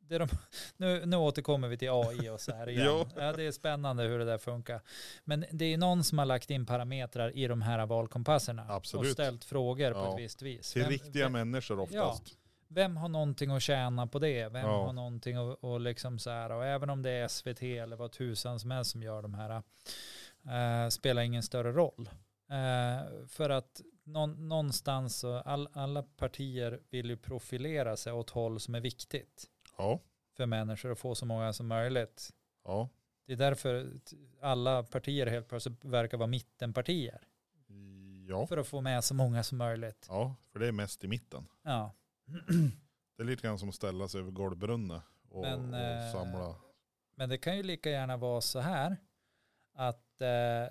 de, 0.09 0.29
nu, 0.77 1.07
nu 1.07 1.17
återkommer 1.17 1.69
vi 1.69 1.77
till 1.79 1.91
AI 1.91 2.29
och 2.31 2.41
så 2.41 2.53
här 2.55 2.69
igen. 2.69 2.85
Ja. 2.87 3.07
ja. 3.17 3.33
det 3.33 3.43
är 3.43 3.53
spännande 3.53 4.03
hur 4.05 4.19
det 4.19 4.25
där 4.25 4.39
funkar. 4.39 4.81
Men 5.25 5.45
det 5.53 5.65
är 5.65 5.79
någon 5.79 6.05
som 6.05 6.19
har 6.19 6.27
lagt 6.27 6.51
in 6.51 6.67
parametrar 6.67 7.37
i 7.37 7.47
de 7.47 7.63
här 7.63 7.87
valkompasserna. 7.87 8.67
Absolut. 8.69 9.07
Och 9.07 9.13
ställt 9.13 9.45
frågor 9.45 9.93
på 9.93 9.99
Ja. 9.99 10.13
ett 10.15 10.21
visst 10.25 10.43
vis. 10.43 10.73
till 10.73 10.83
Vem- 10.83 10.91
riktiga 10.91 11.25
vem, 11.29 11.33
människor 11.33 11.81
oftast. 11.81 12.23
vem 12.69 12.97
har 12.97 13.09
någonting 13.09 13.51
att 13.51 13.63
tjäna 13.63 14.07
på 14.07 14.19
det? 14.19 14.49
Vem 14.49 14.67
Ja. 14.67 14.85
har 14.87 14.93
någonting 14.93 15.37
att 15.37 15.59
och 15.61 15.81
liksom 15.81 16.19
så 16.19 16.31
här. 16.31 16.53
Och 16.53 16.65
även 16.67 16.91
om 16.91 17.03
det 17.03 17.11
är 17.11 17.29
SVT 17.29 17.63
eller 17.79 17.97
vad 17.97 18.13
tusan 18.13 18.61
som 18.61 18.71
helst 18.71 18.91
som 18.91 19.03
gör 19.03 19.23
de 19.23 19.35
här. 19.35 19.63
eh, 20.49 20.89
spelar 20.89 21.23
ingen 21.23 21.43
större 21.43 21.73
roll. 21.73 22.09
Eh, 22.51 23.27
för 23.29 23.51
att 23.51 23.81
någon, 24.05 24.49
någonstans 24.49 25.25
all, 25.25 25.69
alla 25.73 26.03
partier 26.03 26.81
vill 26.91 27.11
ju 27.11 27.17
profilera 27.17 27.97
sig 27.97 28.13
åt 28.13 28.31
håll 28.31 28.61
som 28.61 28.75
är 28.75 28.81
viktigt 28.81 29.45
Ja, 29.79 30.01
för 30.37 30.47
människor 30.47 30.93
att 30.93 30.99
få 30.99 31.15
så 31.15 31.27
många 31.27 31.53
som 31.53 31.67
möjligt. 31.67 32.31
ja, 32.65 32.89
Det 33.27 33.33
är 33.33 33.37
därför 33.37 33.93
alla 34.43 34.83
partier 34.83 35.27
helt 35.27 35.49
plötsligt 35.49 35.85
verkar 35.85 36.19
vara 36.19 36.27
mittenpartier. 36.27 37.29
ja, 38.29 38.47
För 38.47 38.57
att 38.57 38.67
få 38.67 38.81
med 38.81 39.05
så 39.05 39.15
många 39.15 39.43
som 39.43 39.59
möjligt. 39.59 40.07
ja, 40.09 40.35
för 40.53 40.59
det 40.59 40.69
är 40.69 40.73
mest 40.73 41.05
i 41.05 41.09
mitten. 41.09 41.47
Ja. 41.63 41.93
Det 43.17 43.23
är 43.23 43.27
lite 43.27 43.43
grann 43.43 43.59
som 43.59 43.69
att 43.69 43.75
ställa 43.75 44.09
sig 44.09 44.21
över 44.21 44.31
golvbrunnen 44.31 45.01
och, 45.29 45.41
Men, 45.43 45.75
eh, 45.75 46.07
och 46.07 46.13
samla. 46.13 46.55
Men 47.17 47.29
det 47.29 47.39
kan 47.39 47.57
ju 47.57 47.63
lika 47.63 47.91
gärna 47.91 48.17
vara 48.17 48.41
så 48.41 48.59
här 48.61 48.97
att 49.75 50.21
eh, 50.21 50.29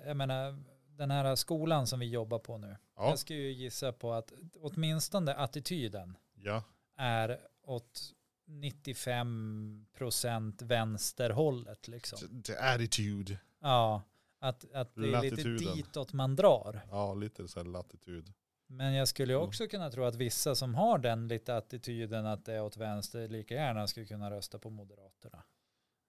jag 0.08 0.16
menar 0.16 0.64
den 0.88 1.10
här 1.10 1.36
skolan 1.36 1.86
som 1.86 2.00
vi 2.00 2.06
jobbar 2.06 2.38
på 2.38 2.58
nu. 2.58 2.76
Ja, 2.96 3.08
Jag 3.08 3.18
ska 3.18 3.34
ju 3.34 3.52
gissa 3.52 3.92
på 3.92 4.12
att 4.12 4.32
åtminstone 4.60 5.34
attityden 5.34 6.16
ja, 6.34 6.62
är 6.96 7.40
åt 7.62 8.12
95% 8.46 10.64
vänsterhållet 10.64 11.88
liksom. 11.88 12.42
the 12.42 12.56
attitude. 12.56 13.38
Ja, 13.60 14.02
att, 14.38 14.72
att 14.72 14.94
det 14.94 15.12
är 15.14 15.22
lite 15.22 15.42
ditåt 15.74 16.12
man 16.12 16.36
drar. 16.36 16.86
Ja, 16.90 17.14
lite 17.14 17.48
så 17.48 17.60
här 17.60 17.66
latitud. 17.66 18.32
Men 18.66 18.94
jag 18.94 19.08
skulle 19.08 19.34
Mm. 19.34 19.48
också 19.48 19.66
kunna 19.68 19.90
tro 19.90 20.04
att 20.04 20.14
vissa 20.14 20.54
som 20.54 20.74
har 20.74 20.98
den 20.98 21.28
lite 21.28 21.56
attityden 21.56 22.26
att 22.26 22.44
det 22.44 22.52
är 22.54 22.62
åt 22.62 22.76
vänster 22.76 23.28
lika 23.28 23.54
gärna 23.54 23.86
skulle 23.86 24.06
kunna 24.06 24.30
rösta 24.30 24.58
på 24.58 24.70
Moderaterna. 24.70 25.42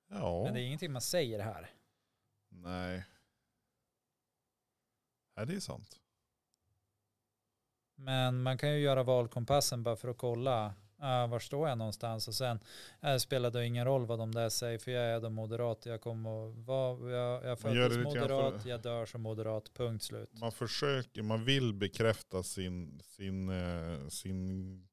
Ja, 0.10 0.44
Men 0.44 0.54
det 0.54 0.62
är 0.62 0.66
ingenting 0.66 0.92
man 0.92 1.02
säger 1.02 1.40
här. 1.40 1.70
nej. 2.50 3.06
Nej, 5.38 5.48
det 5.48 5.56
är 5.56 5.60
sant. 5.60 6.00
Men 7.96 8.42
man 8.42 8.58
kan 8.58 8.72
ju 8.74 8.80
göra 8.80 9.04
valkompassen 9.04 9.84
bara 9.84 9.96
för 9.96 10.08
att 10.08 10.18
kolla 10.18 10.74
uh, 11.06 11.28
var 11.30 11.40
står 11.40 11.70
jag 11.70 11.78
någonstans 11.78 12.28
och 12.28 12.34
sen 12.36 12.60
uh, 13.06 13.18
spelar 13.18 13.52
det 13.52 13.66
ingen 13.66 13.86
roll 13.86 14.06
vad 14.06 14.20
de 14.20 14.32
där 14.32 14.50
säger 14.50 14.78
för 14.78 14.92
jag 14.92 15.04
är 15.06 15.20
då 15.20 15.30
moderat, 15.30 15.86
jag 15.86 16.02
kommer 16.02 16.50
att 16.50 16.56
vara, 16.56 17.12
jag, 17.12 17.46
jag 17.46 17.60
föddes 17.60 17.98
moderat, 17.98 18.62
för- 18.62 18.70
jag 18.70 18.82
dör 18.82 19.06
som 19.06 19.22
moderat, 19.22 19.74
punkt 19.74 20.04
slut. 20.04 20.30
Man 20.34 20.52
försöker, 20.52 21.22
man 21.22 21.46
vill 21.46 21.74
bekräfta 21.74 22.44
sin, 22.44 23.02
sin, 23.04 23.50
eh, 23.50 24.08
sin 24.08 24.88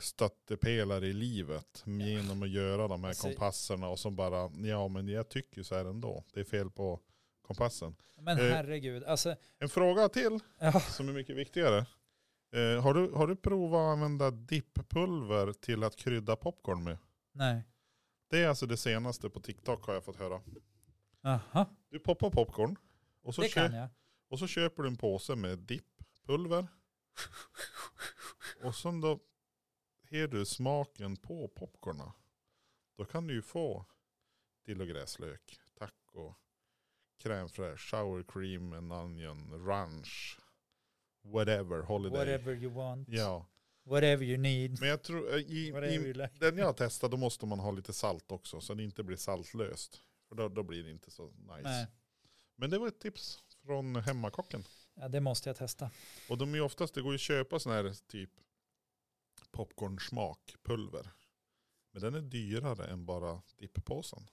stöttepelare 0.00 1.06
i 1.06 1.12
livet 1.12 1.82
genom 1.86 2.42
att 2.42 2.50
göra 2.50 2.88
de 2.88 3.02
här 3.02 3.08
Alltså- 3.08 3.26
kompasserna 3.26 3.88
och 3.88 3.98
så 3.98 4.10
bara, 4.10 4.50
ja 4.64 4.88
men 4.88 5.08
jag 5.08 5.28
tycker 5.28 5.62
så 5.62 5.74
här 5.74 5.84
ändå. 5.84 6.24
Det 6.34 6.40
är 6.40 6.44
fel 6.44 6.70
på 6.70 7.00
kompassen. 7.42 7.96
Men 8.20 8.36
herregud, 8.36 9.04
alltså, 9.04 9.34
En 9.58 9.68
fråga 9.68 10.08
till 10.08 10.38
ja, 10.58 10.80
som 10.80 11.08
är 11.08 11.12
mycket 11.12 11.36
viktigare. 11.36 11.86
Eh, 12.52 12.82
har, 12.82 12.94
du, 12.94 13.10
har 13.12 13.26
du 13.26 13.36
provat 13.36 13.78
att 13.78 13.92
använda 13.92 14.30
dipppulver 14.30 15.52
till 15.52 15.84
att 15.84 15.96
krydda 15.96 16.36
popcorn 16.36 16.84
med? 16.84 16.98
nej. 17.32 17.62
Det 18.28 18.42
är 18.42 18.48
alltså 18.48 18.66
det 18.66 18.76
senaste 18.76 19.30
på 19.30 19.40
TikTok 19.40 19.86
har 19.86 19.94
jag 19.94 20.04
fått 20.04 20.16
höra. 20.16 20.40
Aha, 21.22 21.66
Du 21.88 21.98
poppar 21.98 22.30
popcorn 22.30 22.76
och 23.22 23.34
så, 23.34 23.42
det 23.42 23.48
kan 23.48 23.72
jag. 23.74 23.88
och 24.28 24.38
så 24.38 24.46
köper 24.46 24.82
du 24.82 24.88
en 24.88 24.96
påse 24.96 25.36
med 25.36 25.58
dipppulver. 25.58 26.68
Och 28.62 28.74
sen 28.74 29.00
då 29.00 29.20
ger 30.08 30.28
du 30.28 30.44
smaken 30.44 31.16
på 31.16 31.48
popcornen. 31.48 32.10
Då 32.96 33.04
kan 33.04 33.26
du 33.26 33.34
ju 33.34 33.42
få 33.42 33.86
dill 34.64 34.80
och 34.80 34.86
gräslök, 34.88 35.58
taco, 35.78 36.34
crème 37.22 37.48
fraîche, 37.48 37.90
sour 37.90 38.22
cream 38.22 38.72
and 38.72 38.92
onion, 38.92 39.66
ranch, 39.66 40.38
whatever, 41.22 41.82
holiday. 41.82 42.18
Whatever 42.18 42.54
you 42.54 42.72
want, 42.72 43.08
Ja, 43.08 43.46
whatever 43.84 44.24
you 44.24 44.38
need, 44.38 44.80
men 44.80 44.88
jag 44.88 45.02
tror, 45.02 45.34
eh, 45.34 45.40
i, 45.40 45.68
i, 45.68 46.12
like. 46.14 46.30
den 46.38 46.58
jag 46.58 46.66
har 46.66 46.72
testat 46.72 47.10
då 47.10 47.16
måste 47.16 47.46
man 47.46 47.58
ha 47.60 47.70
lite 47.70 47.92
salt 47.92 48.32
också 48.32 48.60
så 48.60 48.74
det 48.74 48.82
inte 48.82 49.02
blir 49.02 49.16
saltlöst. 49.16 50.02
För 50.28 50.36
då, 50.36 50.48
då 50.48 50.62
blir 50.62 50.84
det 50.84 50.90
inte 50.90 51.10
så 51.10 51.26
nice. 51.30 51.60
Nej. 51.62 51.86
Men 52.56 52.70
det 52.70 52.78
var 52.78 52.88
ett 52.88 53.00
tips 53.00 53.38
från 53.64 53.96
hemmakocken. 53.96 54.64
Ja, 54.94 55.08
det 55.08 55.20
måste 55.20 55.48
jag 55.48 55.56
testa. 55.56 55.90
Och 56.28 56.38
de 56.38 56.54
är 56.54 56.60
oftast, 56.60 56.94
det 56.94 57.02
går 57.02 57.12
ju 57.12 57.14
att 57.14 57.20
köpa 57.20 57.58
sån 57.58 57.72
här 57.72 57.94
typ 58.06 58.30
popcornsmakpulver. 59.50 61.10
Men 61.92 62.02
den 62.02 62.14
är 62.14 62.20
dyrare 62.20 62.86
än 62.86 63.06
bara 63.06 63.42
dipppåsen. 63.58 64.30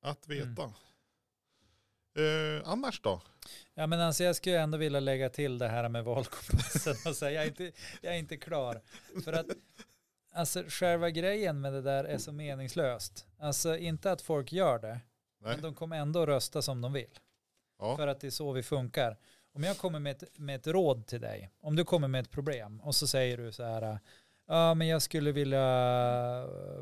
Att 0.00 0.28
veta. 0.28 0.74
Eh, 2.16 2.68
annars 2.68 3.00
då? 3.00 3.20
Ja 3.74 3.86
men 3.86 4.00
alltså 4.00 4.24
jag 4.24 4.36
skulle 4.36 4.60
ändå 4.60 4.78
vilja 4.78 5.00
lägga 5.00 5.28
till 5.28 5.58
det 5.58 5.68
här 5.68 5.88
med 5.88 6.04
valkompassen 6.04 6.96
och 7.06 7.16
säga 7.16 7.32
jag 7.32 7.44
är 7.44 7.48
inte, 7.48 7.72
jag 8.00 8.14
är 8.14 8.18
inte 8.18 8.36
klar. 8.36 8.80
För 9.24 9.32
att 9.32 9.46
alltså 10.34 10.64
själva 10.68 11.10
grejen 11.10 11.60
med 11.60 11.72
det 11.72 11.82
där 11.82 12.04
är 12.04 12.18
så 12.18 12.32
meningslöst. 12.32 13.26
Alltså 13.38 13.76
inte 13.76 14.12
att 14.12 14.22
folk 14.22 14.52
gör 14.52 14.78
det, 14.78 15.00
Nej. 15.40 15.52
men 15.52 15.60
de 15.62 15.74
kommer 15.74 15.96
ändå 15.96 16.26
rösta 16.26 16.62
som 16.62 16.80
de 16.80 16.92
vill. 16.92 17.18
Ja. 17.78 17.96
För 17.96 18.06
att 18.06 18.20
det 18.20 18.26
är 18.26 18.30
så 18.30 18.52
vi 18.52 18.62
funkar. 18.62 19.16
Om 19.52 19.64
jag 19.64 19.78
kommer 19.78 19.98
med 19.98 20.10
ett, 20.22 20.38
med 20.38 20.56
ett 20.56 20.66
råd 20.66 21.06
till 21.06 21.20
dig, 21.20 21.50
om 21.60 21.76
du 21.76 21.84
kommer 21.84 22.08
med 22.08 22.20
ett 22.20 22.30
problem 22.30 22.80
och 22.80 22.94
så 22.94 23.06
säger 23.06 23.36
du 23.36 23.52
så 23.52 23.64
här, 23.64 23.98
ja 24.50 24.74
men 24.74 24.86
jag 24.88 25.02
skulle 25.02 25.32
vilja 25.32 25.58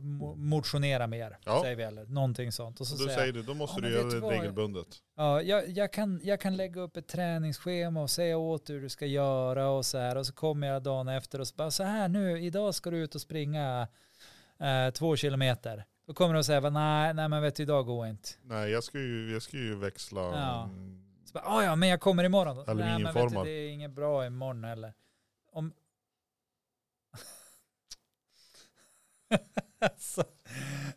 mo- 0.01 0.37
motionera 0.37 1.07
mer, 1.07 1.39
Ja. 1.45 1.61
säger 1.63 1.77
vi 1.77 1.83
eller 1.83 2.05
någonting 2.07 2.53
sånt. 2.53 2.81
Och 2.81 2.87
så 2.87 2.95
Och 2.95 3.01
säger 3.01 3.17
säger 3.19 3.33
du, 3.33 3.43
då 3.43 3.55
måste 3.55 3.81
"Ja, 3.81 3.89
du 3.89 3.95
göra 3.95 4.09
det 4.09 4.21
vad? 4.21 4.31
regelbundet. 4.33 4.87
Ja, 5.17 5.43
jag, 5.43 5.69
jag, 5.69 5.93
kan, 5.93 6.21
jag 6.23 6.41
kan 6.41 6.57
lägga 6.57 6.81
upp 6.81 6.97
ett 6.97 7.09
träningsschema 7.09 8.03
och 8.03 8.11
säga 8.11 8.37
åt 8.39 8.71
hur 8.71 8.81
du 8.83 8.89
ska 8.89 9.07
göra 9.07 9.69
och 9.69 9.87
så 9.87 9.99
här. 9.99 10.17
Och 10.17 10.27
så 10.27 10.33
kommer 10.33 10.67
jag 10.67 10.83
dagen 10.83 11.09
efter 11.09 11.41
och 11.41 11.49
så 11.49 11.55
bara 11.57 11.71
så 11.71 11.83
här 11.83 12.09
nu, 12.09 12.41
idag 12.43 12.75
ska 12.75 12.91
du 12.91 12.97
ut 12.99 13.15
och 13.15 13.21
springa 13.21 13.89
eh, 14.61 14.91
två 14.91 15.17
kilometer. 15.17 15.85
Då 16.07 16.15
kommer 16.15 16.35
du 16.35 16.41
att 16.41 16.47
säga, 16.47 16.71
nej, 16.71 17.15
nej 17.15 17.29
men 17.29 17.43
vet 17.43 17.55
du, 17.57 17.63
idag 17.63 17.87
går 17.87 18.07
inte. 18.07 18.29
Nej, 18.43 18.71
jag 18.71 18.85
ska 18.85 18.99
ju, 18.99 19.33
jag 19.33 19.43
ska 19.43 19.57
ju 19.57 19.75
växla. 19.77 20.21
Ja. 20.21 20.63
mm, 20.65 21.05
Så 21.25 21.33
bara, 21.33 21.45
"Ah, 21.47 21.65
ja, 21.65 21.77
men 21.77 21.89
jag 21.89 22.01
kommer 22.01 22.25
imorgon. 22.25 22.57
då." 22.57 22.63
Nej, 22.75 22.75
men 23.03 23.15
vet 23.15 23.29
du, 23.33 23.43
det 23.45 23.51
är 23.51 23.69
inget 23.71 23.91
bra 23.91 24.27
imorgon 24.27 24.65
heller. 24.65 24.93
Om... 25.53 25.73
alltså, 29.79 30.25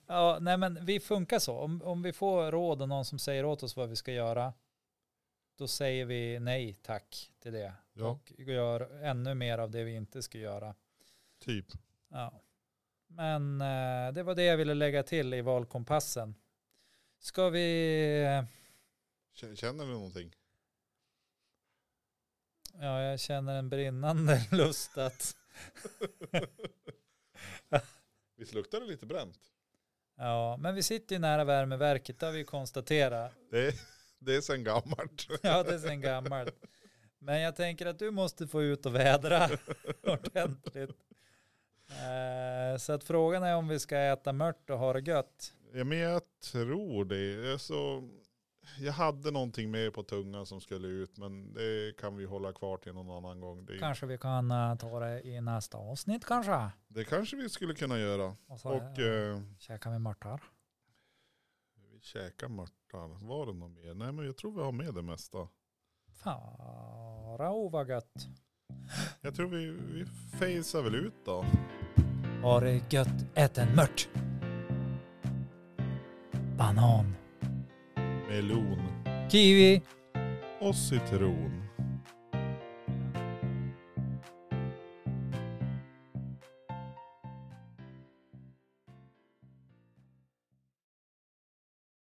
ja, 0.07 0.37
nej 0.41 0.57
men 0.57 0.85
vi 0.85 0.99
funkar 0.99 1.39
så. 1.39 1.57
Om, 1.57 1.81
om 1.81 2.01
vi 2.01 2.13
får 2.13 2.51
råd 2.51 2.81
och 2.81 2.89
någon 2.89 3.05
som 3.05 3.19
säger 3.19 3.45
åt 3.45 3.63
oss 3.63 3.75
vad 3.75 3.89
vi 3.89 3.95
ska 3.95 4.11
göra, 4.11 4.53
då 5.57 5.67
säger 5.67 6.05
vi 6.05 6.39
nej 6.39 6.73
tack 6.73 7.31
till 7.39 7.53
det. 7.53 7.73
Ja. 7.93 8.07
Och 8.07 8.33
gör 8.37 9.03
ännu 9.03 9.33
mer 9.35 9.57
av 9.57 9.71
det 9.71 9.83
vi 9.83 9.95
inte 9.95 10.21
ska 10.21 10.37
göra. 10.37 10.75
Typ. 11.39 11.65
Ja. 12.09 12.41
Men 13.07 13.61
eh, 13.61 14.13
det 14.13 14.23
var 14.23 14.35
det 14.35 14.43
jag 14.43 14.57
ville 14.57 14.73
lägga 14.73 15.03
till 15.03 15.33
i 15.33 15.41
valkompassen. 15.41 16.35
Ska 17.19 17.49
vi... 17.49 18.43
Känner 19.33 19.85
du 19.85 19.91
någonting? 19.91 20.35
Ja, 22.73 23.01
jag 23.01 23.19
känner 23.19 23.55
en 23.55 23.69
brinnande 23.69 24.47
lust 24.51 24.97
att... 24.97 25.35
Visst 28.41 28.53
luktar 28.53 28.79
det 28.79 28.85
lite 28.85 29.05
bränt? 29.05 29.39
Ja, 30.17 30.57
men 30.59 30.75
vi 30.75 30.83
sitter 30.83 31.15
ju 31.15 31.19
nära 31.19 31.43
värmeverket, 31.43 32.19
det 32.19 32.25
har 32.25 32.33
vi 32.33 32.43
konstaterat. 32.43 33.31
Det 33.51 33.67
är, 33.67 33.73
det 34.19 34.35
är 34.35 34.41
sen 34.41 34.63
gammalt. 34.63 35.27
Ja, 35.41 35.63
det 35.63 35.73
är 35.73 35.79
sen 35.79 36.01
gammalt. 36.01 36.55
Men 37.19 37.41
jag 37.41 37.55
tänker 37.55 37.85
att 37.85 37.99
du 37.99 38.11
måste 38.11 38.47
få 38.47 38.63
ut 38.63 38.85
och 38.85 38.95
vädra 38.95 39.49
ordentligt. 40.03 40.89
Eh, 41.89 42.77
Så 42.77 42.93
att 42.93 43.03
frågan 43.03 43.43
är 43.43 43.55
om 43.55 43.67
vi 43.67 43.79
ska 43.79 43.97
äta 43.97 44.33
mört 44.33 44.69
och 44.69 44.79
ha 44.79 44.93
det 44.93 44.99
gött. 45.11 45.53
Ja, 45.73 45.83
men 45.83 45.97
jag 45.97 46.21
tror 46.51 47.05
det. 47.05 47.51
Alltså, 47.53 48.03
jag 48.79 48.93
hade 48.93 49.31
någonting 49.31 49.71
med 49.71 49.93
på 49.93 50.03
tungan 50.03 50.45
som 50.45 50.61
skulle 50.61 50.87
ut 50.87 51.17
men 51.17 51.53
det 51.53 51.97
kan 51.97 52.15
vi 52.17 52.25
hålla 52.25 52.53
kvar 52.53 52.77
till 52.77 52.93
någon 52.93 53.09
annan 53.25 53.39
gång. 53.41 53.65
Det, 53.65 53.77
Kanske 53.77 54.05
vi 54.05 54.17
kan 54.17 54.51
eh, 54.51 54.75
ta 54.75 54.99
det 54.99 55.21
i 55.21 55.41
nästa 55.41 55.77
avsnitt 55.77 56.25
kanske. 56.25 56.69
det 56.87 57.03
kanske 57.03 57.35
vi 57.35 57.49
skulle 57.49 57.73
kunna 57.73 57.99
göra. 57.99 58.35
Och 58.47 58.59
så 58.59 58.69
Och 58.69 58.99
eh, 58.99 59.41
käkar 59.59 59.91
vi 59.91 59.99
mörtar. 59.99 60.41
vi 61.91 61.99
käkar 61.99 62.47
mörtar. 62.47 63.25
Var 63.27 63.45
det 63.45 63.53
något 63.53 63.71
mer? 63.71 63.93
Nej 63.93 64.11
men 64.11 64.25
jag 64.25 64.37
tror 64.37 64.51
vi 64.51 64.61
har 64.61 64.71
med 64.71 64.93
det 64.93 65.01
mesta. 65.01 65.47
Farao 66.13 67.69
vad 67.69 67.89
gött. 67.89 68.27
Jag 69.21 69.35
tror 69.35 69.47
vi, 69.47 69.65
vi 69.71 70.05
facear 70.39 70.83
väl 70.83 70.95
ut 70.95 71.13
då. 71.25 71.45
Ha 72.41 72.59
det 72.59 72.93
gött, 72.93 73.25
ät 73.35 73.57
en 73.57 73.75
mört. 73.75 74.09
Banan. 76.57 77.15
Melon 78.31 78.79
Kiwi. 79.31 79.81
och 80.59 80.75
citron. 80.75 81.70